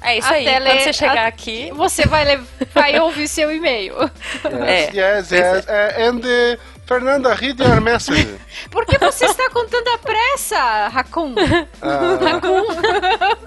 É 0.00 0.16
isso 0.16 0.32
aí. 0.32 0.46
Até 0.48 0.60
Quando 0.60 0.64
ler- 0.64 0.80
você 0.82 0.92
chegar 0.92 1.24
a- 1.24 1.26
aqui, 1.26 1.72
Você 1.74 2.06
vai, 2.06 2.24
le- 2.24 2.44
vai 2.72 2.98
ouvir 3.00 3.26
seu 3.28 3.52
e-mail. 3.52 3.94
É. 4.66 4.84
Yes, 4.94 5.30
yes. 5.32 5.66
é, 5.66 6.06
and 6.06 6.18
uh, 6.20 6.60
Fernanda, 6.88 7.36
read 7.38 7.60
your 7.60 7.80
message. 7.82 8.26
Por 8.70 8.86
que 8.86 8.96
você 8.98 9.26
está 9.26 9.50
com 9.50 9.66
tanta 9.66 9.98
pressa, 9.98 10.88
Raccoon? 10.88 11.34
Uh, 11.34 11.36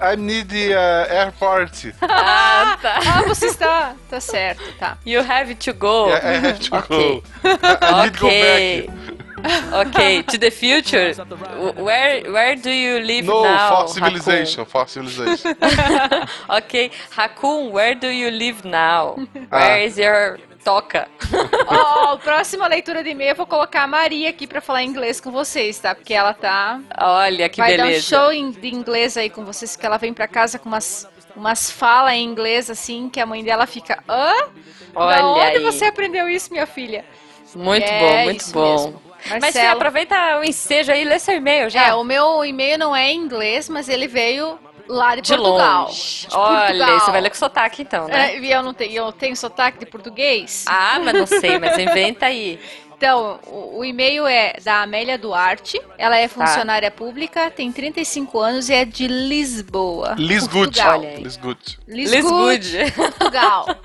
I 0.00 0.14
need 0.16 0.48
the 0.48 0.74
uh, 0.74 1.06
airport. 1.12 1.92
Ah, 2.02 2.78
tá. 2.80 3.00
Ah, 3.04 3.22
você 3.26 3.46
está. 3.46 3.96
Tá 4.08 4.20
certo, 4.20 4.62
tá. 4.78 4.96
You 5.04 5.20
have 5.20 5.56
to 5.56 5.74
go. 5.74 6.06
Yeah, 6.06 6.24
I 6.24 6.34
have 6.46 6.60
to 6.60 6.76
Ok. 6.76 6.88
go. 6.88 7.22
I, 7.42 7.48
I 7.82 8.04
need 8.04 8.14
to 8.14 8.20
go 8.20 8.26
Ok. 8.28 8.86
back. 8.86 8.88
ok, 9.74 10.22
to 10.22 10.38
the 10.38 10.50
future. 10.52 11.12
Where 11.76 12.22
where 12.30 12.54
do 12.54 12.70
you 12.70 13.00
live 13.00 13.26
No, 13.26 13.42
now? 13.42 13.70
for 13.70 13.88
civilization, 13.88 14.64
for 14.64 14.86
civilization. 14.86 15.56
Raccoon? 15.60 16.28
ok, 16.48 16.90
Raccoon, 17.18 17.72
where 17.72 17.96
do 17.96 18.06
you 18.06 18.30
live 18.30 18.64
now? 18.64 19.16
Where 19.50 19.50
Ah. 19.50 19.78
is 19.84 19.98
your 19.98 20.38
toca? 20.64 21.08
Ó, 21.66 22.16
próxima 22.18 22.66
leitura 22.66 23.02
de 23.02 23.10
e-mail 23.10 23.30
eu 23.30 23.36
vou 23.36 23.46
colocar 23.46 23.82
a 23.82 23.86
Maria 23.86 24.30
aqui 24.30 24.46
pra 24.46 24.60
falar 24.60 24.82
inglês 24.82 25.20
com 25.20 25.30
vocês, 25.30 25.78
tá? 25.78 25.94
Porque 25.94 26.14
ela 26.14 26.34
tá. 26.34 26.80
Olha 27.00 27.48
que 27.48 27.58
vai 27.60 27.76
beleza. 27.76 28.16
dar 28.16 28.28
um 28.28 28.32
show 28.32 28.52
de 28.60 28.68
inglês 28.74 29.16
aí 29.16 29.30
com 29.30 29.44
vocês, 29.44 29.76
que 29.76 29.84
ela 29.86 29.96
vem 29.98 30.12
pra 30.14 30.28
casa 30.28 30.58
com 30.58 30.68
umas. 30.68 31.08
Umas 31.34 31.70
falas 31.70 32.12
em 32.12 32.24
inglês 32.24 32.68
assim, 32.68 33.08
que 33.08 33.18
a 33.18 33.24
mãe 33.24 33.42
dela 33.42 33.66
fica. 33.66 34.04
Hã? 34.06 34.32
Olha 34.94 35.16
da 35.16 35.26
onde 35.26 35.40
aí. 35.56 35.62
você 35.62 35.86
aprendeu 35.86 36.28
isso, 36.28 36.52
minha 36.52 36.66
filha? 36.66 37.06
Muito 37.54 37.86
É, 37.86 37.98
bom, 38.00 38.24
muito 38.24 38.40
isso 38.40 38.52
bom. 38.52 38.70
mesmo. 38.70 39.02
Mas 39.40 39.54
você 39.54 39.60
aproveita 39.60 40.40
o 40.40 40.44
ensejo 40.44 40.92
aí 40.92 41.02
e 41.02 41.04
lê 41.06 41.18
seu 41.18 41.34
e-mail 41.36 41.70
já. 41.70 41.86
É, 41.88 41.94
o 41.94 42.04
meu 42.04 42.44
e-mail 42.44 42.76
não 42.76 42.94
é 42.94 43.10
em 43.12 43.16
inglês, 43.18 43.66
mas 43.70 43.88
ele 43.88 44.06
veio 44.06 44.58
lá 44.88 45.14
de, 45.16 45.22
de 45.22 45.36
Portugal. 45.36 45.84
longe. 45.86 46.26
De 46.28 46.34
Olha, 46.36 46.66
Portugal. 46.66 47.00
você 47.00 47.10
vai 47.10 47.20
ler 47.20 47.30
com 47.30 47.36
sotaque 47.36 47.82
então, 47.82 48.06
né? 48.08 48.34
É, 48.34 48.38
e 48.38 48.50
eu 48.52 48.62
não 48.62 48.74
tenho, 48.74 48.92
eu 48.92 49.12
tenho 49.12 49.36
sotaque 49.36 49.78
de 49.78 49.86
português? 49.86 50.64
Ah, 50.68 50.98
mas 51.02 51.14
não 51.14 51.26
sei, 51.26 51.58
mas 51.58 51.78
inventa 51.78 52.26
aí. 52.26 52.58
Então, 53.02 53.40
o, 53.48 53.78
o 53.80 53.84
e-mail 53.84 54.24
é 54.28 54.52
da 54.62 54.82
Amélia 54.82 55.18
Duarte. 55.18 55.76
Ela 55.98 56.14
Tá. 56.14 56.20
é 56.20 56.28
funcionária 56.28 56.88
pública, 56.88 57.50
tem 57.50 57.72
35 57.72 58.38
anos 58.38 58.68
e 58.68 58.74
é 58.74 58.84
de 58.84 59.08
Lisboa. 59.08 60.14
Liz 60.16 60.46
Good. 60.46 60.66
Portugal. 60.76 61.00
Olha 61.00 61.08
aí. 61.08 61.16
Liz 61.20 61.36
Good. 61.36 61.78
Lisgood, 61.88 62.92
Portugal. 62.94 63.76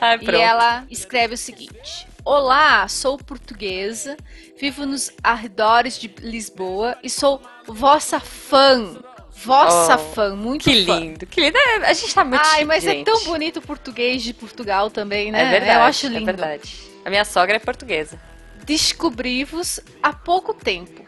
Ai, 0.00 0.14
e 0.22 0.24
pronto. 0.24 0.40
ela 0.40 0.84
escreve 0.90 1.34
o 1.34 1.36
seguinte: 1.36 2.08
Olá, 2.24 2.88
sou 2.88 3.18
portuguesa, 3.18 4.16
vivo 4.58 4.86
nos 4.86 5.12
arredores 5.22 5.98
de 5.98 6.08
Lisboa 6.22 6.96
e 7.02 7.10
sou 7.10 7.42
vossa 7.66 8.18
fã. 8.18 8.96
Vossa 9.44 9.94
Oh, 9.94 10.14
fã, 10.14 10.34
muito 10.34 10.62
Que 10.64 10.84
fã. 10.86 10.98
lindo, 10.98 11.26
que 11.26 11.40
lindo. 11.40 11.56
É, 11.58 11.76
A 11.88 11.92
gente 11.92 12.14
tá 12.14 12.24
muito 12.24 12.40
Ai, 12.44 12.52
chique, 12.52 12.64
mas 12.64 12.82
gente. 12.84 13.02
é 13.02 13.04
tão 13.04 13.24
bonito 13.24 13.58
o 13.58 13.62
português 13.62 14.22
de 14.22 14.32
Portugal 14.32 14.90
também, 14.90 15.30
né? 15.30 15.42
É 15.42 15.50
verdade, 15.50 15.78
Eu 15.78 15.82
acho 15.82 16.06
lindo. 16.08 16.22
é 16.22 16.24
verdade. 16.32 16.76
A 17.04 17.10
minha 17.10 17.24
sogra 17.24 17.56
é 17.56 17.58
portuguesa. 17.58 18.18
Descobri-vos 18.64 19.80
há 20.02 20.12
pouco 20.12 20.54
tempo, 20.54 21.06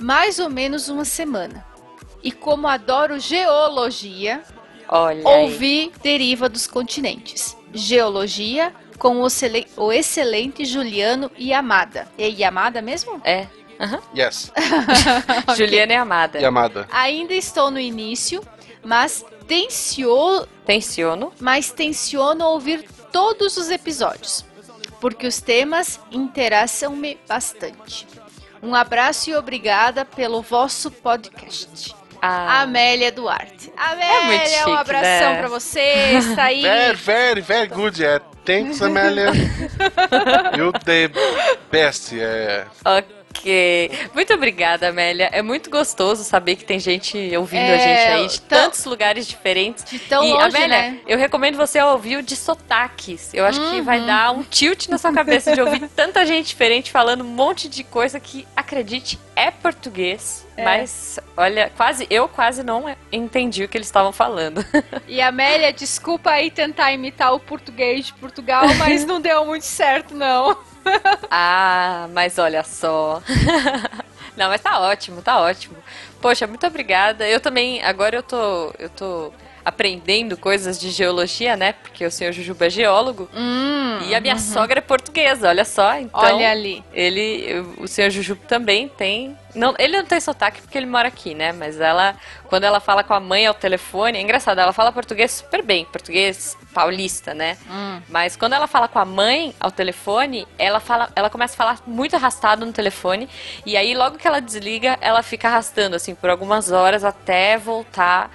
mais 0.00 0.38
ou 0.38 0.48
menos 0.48 0.88
uma 0.88 1.04
semana. 1.04 1.64
E 2.22 2.32
como 2.32 2.66
adoro 2.66 3.18
geologia, 3.20 4.42
Olha 4.88 5.18
aí. 5.18 5.24
ouvi 5.42 5.92
Deriva 6.02 6.48
dos 6.48 6.66
Continentes. 6.66 7.56
Geologia 7.74 8.72
com 8.98 9.22
o, 9.22 9.26
o 9.76 9.92
excelente 9.92 10.64
Juliano 10.64 11.30
Yamada. 11.38 12.08
É 12.18 12.26
Yamada 12.28 12.80
mesmo? 12.80 13.20
É, 13.24 13.46
Yes. 14.16 14.52
Juliana 15.56 15.92
é 15.92 15.96
amada. 15.96 16.40
E 16.40 16.44
amada. 16.44 16.86
Ainda 16.90 17.34
estou 17.34 17.70
no 17.70 17.78
início, 17.78 18.42
mas 18.84 19.24
tencio... 19.46 20.46
Tensiono. 20.64 21.32
mas 21.40 21.70
tenciono 21.70 22.44
ouvir 22.44 22.84
todos 23.12 23.56
os 23.56 23.70
episódios, 23.70 24.44
porque 25.00 25.26
os 25.26 25.40
temas 25.40 26.00
interessam-me 26.10 27.18
bastante. 27.28 28.06
Um 28.62 28.74
abraço 28.74 29.30
e 29.30 29.36
obrigada 29.36 30.04
pelo 30.04 30.42
vosso 30.42 30.90
podcast. 30.90 31.94
Ah, 32.20 32.62
Amélia 32.62 33.12
Duarte. 33.12 33.72
É 33.76 33.88
muito 33.94 34.04
Amélia, 34.04 34.46
chique, 34.46 34.70
um 34.70 34.74
abração 34.74 35.32
né? 35.32 35.38
pra 35.38 35.48
você. 35.48 35.80
Está 36.18 36.44
aí. 36.44 36.62
Very, 36.62 36.96
very, 36.96 37.40
very 37.40 37.68
good. 37.68 38.02
Yeah. 38.02 38.24
Thanks, 38.44 38.80
Amélia. 38.82 39.30
you 40.56 40.72
the 40.84 41.10
best. 41.70 42.12
Yeah. 42.12 42.68
Ok. 42.84 43.15
Muito 44.14 44.32
obrigada, 44.34 44.88
Amélia. 44.88 45.28
É 45.32 45.42
muito 45.42 45.70
gostoso 45.70 46.24
saber 46.24 46.56
que 46.56 46.64
tem 46.64 46.78
gente 46.78 47.16
ouvindo 47.36 47.60
É, 47.60 47.74
a 47.74 47.78
gente 47.78 48.12
aí 48.22 48.26
de 48.28 48.40
tão- 48.42 48.58
tantos 48.62 48.84
lugares 48.84 49.26
diferentes. 49.26 49.84
De 49.84 49.98
tão 49.98 50.24
e, 50.24 50.32
longe, 50.32 50.44
Amélia, 50.56 50.68
né? 50.68 50.98
eu 51.06 51.18
recomendo 51.18 51.56
você 51.56 51.80
ouvir 51.80 52.16
o 52.18 52.22
de 52.22 52.36
sotaques. 52.36 53.32
Eu 53.34 53.44
acho 53.44 53.60
que 53.70 53.80
vai 53.80 54.00
Uhum. 54.00 54.06
dar 54.06 54.30
um 54.32 54.42
tilt 54.42 54.88
na 54.88 54.98
sua 54.98 55.12
cabeça 55.12 55.54
de 55.54 55.60
ouvir 55.60 55.88
tanta 55.94 56.24
gente 56.26 56.46
diferente 56.48 56.90
falando 56.90 57.22
um 57.22 57.28
monte 57.28 57.68
de 57.68 57.84
coisa 57.84 58.18
que, 58.20 58.46
acredite, 58.56 59.18
é 59.34 59.50
português. 59.50 60.46
É. 60.56 60.64
Mas, 60.64 61.20
olha, 61.36 61.70
quase 61.76 62.06
eu 62.08 62.26
quase 62.28 62.62
não 62.62 62.84
entendi 63.12 63.64
o 63.64 63.68
que 63.68 63.76
eles 63.76 63.86
estavam 63.88 64.12
falando. 64.12 64.64
E 65.06 65.20
Amélia, 65.20 65.72
desculpa 65.72 66.30
aí 66.30 66.50
tentar 66.50 66.92
imitar 66.92 67.32
o 67.34 67.38
português 67.38 68.06
de 68.06 68.12
Portugal, 68.14 68.64
mas 68.78 69.04
não 69.04 69.20
deu 69.20 69.44
muito 69.46 69.64
certo, 69.64 70.14
não. 70.14 70.56
Ah, 71.30 72.08
mas 72.12 72.38
olha 72.38 72.62
só. 72.62 73.22
Não, 74.36 74.48
mas 74.48 74.60
tá 74.60 74.78
ótimo, 74.80 75.22
tá 75.22 75.40
ótimo. 75.40 75.76
Poxa, 76.20 76.46
muito 76.46 76.66
obrigada. 76.66 77.26
Eu 77.26 77.40
também, 77.40 77.82
agora 77.82 78.16
eu 78.16 78.22
tô, 78.22 78.72
eu 78.78 78.88
tô 78.90 79.32
aprendendo 79.66 80.36
coisas 80.36 80.78
de 80.78 80.92
geologia, 80.92 81.56
né? 81.56 81.72
Porque 81.72 82.06
o 82.06 82.10
senhor 82.10 82.30
Jujuba 82.32 82.66
é 82.66 82.70
geólogo. 82.70 83.28
e 84.08 84.14
a 84.14 84.20
minha 84.20 84.38
sogra 84.38 84.78
é 84.78 84.80
portuguesa, 84.80 85.48
olha 85.48 85.64
só. 85.64 85.96
Então, 85.98 86.20
Uhum. 86.20 86.36
Olha 86.36 86.50
ali. 86.52 86.84
Ele, 86.94 87.64
o 87.78 87.88
senhor 87.88 88.08
Jujuba 88.10 88.40
também 88.46 88.88
tem. 88.88 89.36
Não, 89.56 89.74
ele 89.76 89.96
não 89.96 90.04
tem 90.04 90.20
sotaque 90.20 90.60
porque 90.62 90.78
ele 90.78 90.86
mora 90.86 91.08
aqui, 91.08 91.34
né? 91.34 91.50
Mas 91.50 91.80
ela, 91.80 92.14
quando 92.44 92.62
ela 92.62 92.78
fala 92.78 93.02
com 93.02 93.12
a 93.12 93.18
mãe 93.18 93.44
ao 93.44 93.54
telefone, 93.54 94.18
é 94.18 94.20
engraçado, 94.20 94.60
ela 94.60 94.72
fala 94.72 94.92
português 94.92 95.32
super 95.32 95.62
bem, 95.62 95.84
português 95.86 96.56
paulista, 96.72 97.34
né? 97.34 97.58
Hum. 97.68 98.00
Mas 98.08 98.36
quando 98.36 98.52
ela 98.52 98.68
fala 98.68 98.86
com 98.86 99.00
a 99.00 99.04
mãe 99.04 99.52
ao 99.58 99.72
telefone, 99.72 100.46
ela 100.58 100.78
fala, 100.78 101.10
ela 101.16 101.28
começa 101.28 101.54
a 101.54 101.56
falar 101.56 101.78
muito 101.86 102.14
arrastado 102.14 102.64
no 102.64 102.72
telefone, 102.72 103.28
e 103.64 103.76
aí 103.76 103.94
logo 103.94 104.16
que 104.18 104.28
ela 104.28 104.40
desliga, 104.40 104.96
ela 105.00 105.22
fica 105.24 105.48
arrastando 105.48 105.96
assim 105.96 106.14
por 106.14 106.30
algumas 106.30 106.70
horas 106.70 107.02
até 107.02 107.56
voltar 107.56 108.30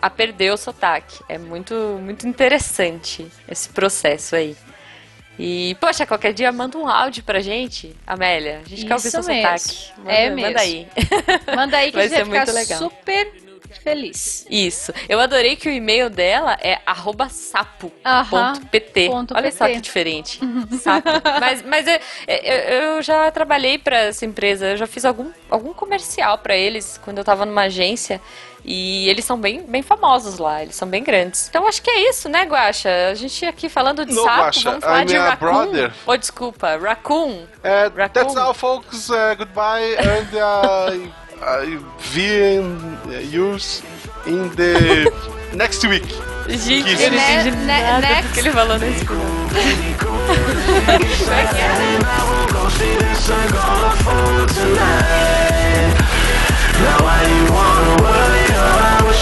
a 0.00 0.08
perder 0.10 0.52
o 0.52 0.56
sotaque. 0.56 1.22
É 1.28 1.36
muito 1.38 1.74
muito 2.02 2.26
interessante 2.26 3.26
esse 3.48 3.68
processo 3.68 4.34
aí. 4.36 4.56
E, 5.38 5.74
poxa, 5.80 6.04
qualquer 6.04 6.34
dia 6.34 6.52
manda 6.52 6.76
um 6.76 6.86
áudio 6.86 7.22
pra 7.24 7.40
gente, 7.40 7.96
Amélia. 8.06 8.60
A 8.64 8.68
gente 8.68 8.84
quer 8.84 8.92
ouvir 8.94 9.08
Isso 9.08 9.22
seu 9.22 9.34
mesmo. 9.34 9.58
sotaque. 9.58 9.92
Manda, 9.98 10.12
É 10.12 10.28
manda 10.30 10.42
mesmo. 10.42 10.58
aí. 10.58 10.88
Manda 11.56 11.76
aí 11.78 11.90
que 11.90 11.96
Vai 11.96 12.04
a 12.04 12.08
gente 12.08 12.16
vai 12.18 12.18
ser 12.18 12.24
ficar 12.26 12.38
muito 12.46 12.52
legal. 12.52 12.78
super 12.78 13.32
feliz. 13.82 14.46
Isso. 14.50 14.92
Eu 15.08 15.18
adorei 15.18 15.56
que 15.56 15.66
o 15.68 15.72
e-mail 15.72 16.10
dela 16.10 16.58
é 16.60 16.80
arroba 16.84 17.28
sapo.pt. 17.30 19.08
Olha 19.34 19.50
só 19.52 19.66
que 19.66 19.80
diferente. 19.80 20.40
Sapo. 20.82 21.08
Mas, 21.40 21.62
mas 21.62 21.86
eu, 21.86 21.98
eu, 22.26 22.54
eu 22.96 23.02
já 23.02 23.30
trabalhei 23.30 23.78
pra 23.78 23.96
essa 23.98 24.26
empresa, 24.26 24.70
eu 24.72 24.76
já 24.76 24.86
fiz 24.86 25.04
algum, 25.04 25.30
algum 25.48 25.72
comercial 25.72 26.36
pra 26.38 26.56
eles 26.56 26.98
quando 27.02 27.18
eu 27.18 27.24
tava 27.24 27.46
numa 27.46 27.62
agência. 27.62 28.20
E 28.64 29.08
eles 29.08 29.24
são 29.24 29.40
bem, 29.40 29.62
bem 29.62 29.82
famosos 29.82 30.38
lá, 30.38 30.62
eles 30.62 30.76
são 30.76 30.86
bem 30.86 31.02
grandes. 31.02 31.48
Então 31.48 31.66
acho 31.66 31.80
que 31.82 31.90
é 31.90 32.08
isso, 32.10 32.28
né, 32.28 32.44
Guaxa? 32.44 32.90
A 33.10 33.14
gente 33.14 33.44
aqui 33.46 33.68
falando 33.68 34.04
de 34.04 34.12
No, 34.12 34.22
sapo, 34.22 34.42
Guaxa, 34.42 34.70
vamos 34.70 34.84
falar 34.84 35.00
I'm 35.02 35.06
de 35.06 35.16
raccoon. 35.16 35.48
brother. 35.48 35.92
Oh, 36.06 36.16
desculpa, 36.16 36.76
raccoon. 36.76 37.32
Uh, 37.32 37.46
Raccoon. 37.96 38.08
that's 38.12 38.36
all, 38.36 38.54
folks. 38.54 39.08
Uh, 39.10 39.34
goodbye, 39.36 39.96
and 39.98 40.28
uh, 40.36 40.92
I 41.42 41.78
we 42.14 42.60
use 43.32 43.82
in 44.26 44.50
the 44.56 45.10
next 45.54 45.82
week. 45.86 46.04
Gente, 46.48 46.96
Que 46.96 47.06
entendi 47.06 47.50
Ne- 47.52 47.82
nada 47.82 48.00
next. 48.00 48.28
do 48.28 48.32
que 48.34 48.40
ele 48.40 48.50
falou 48.50 48.78
nesse 48.78 49.04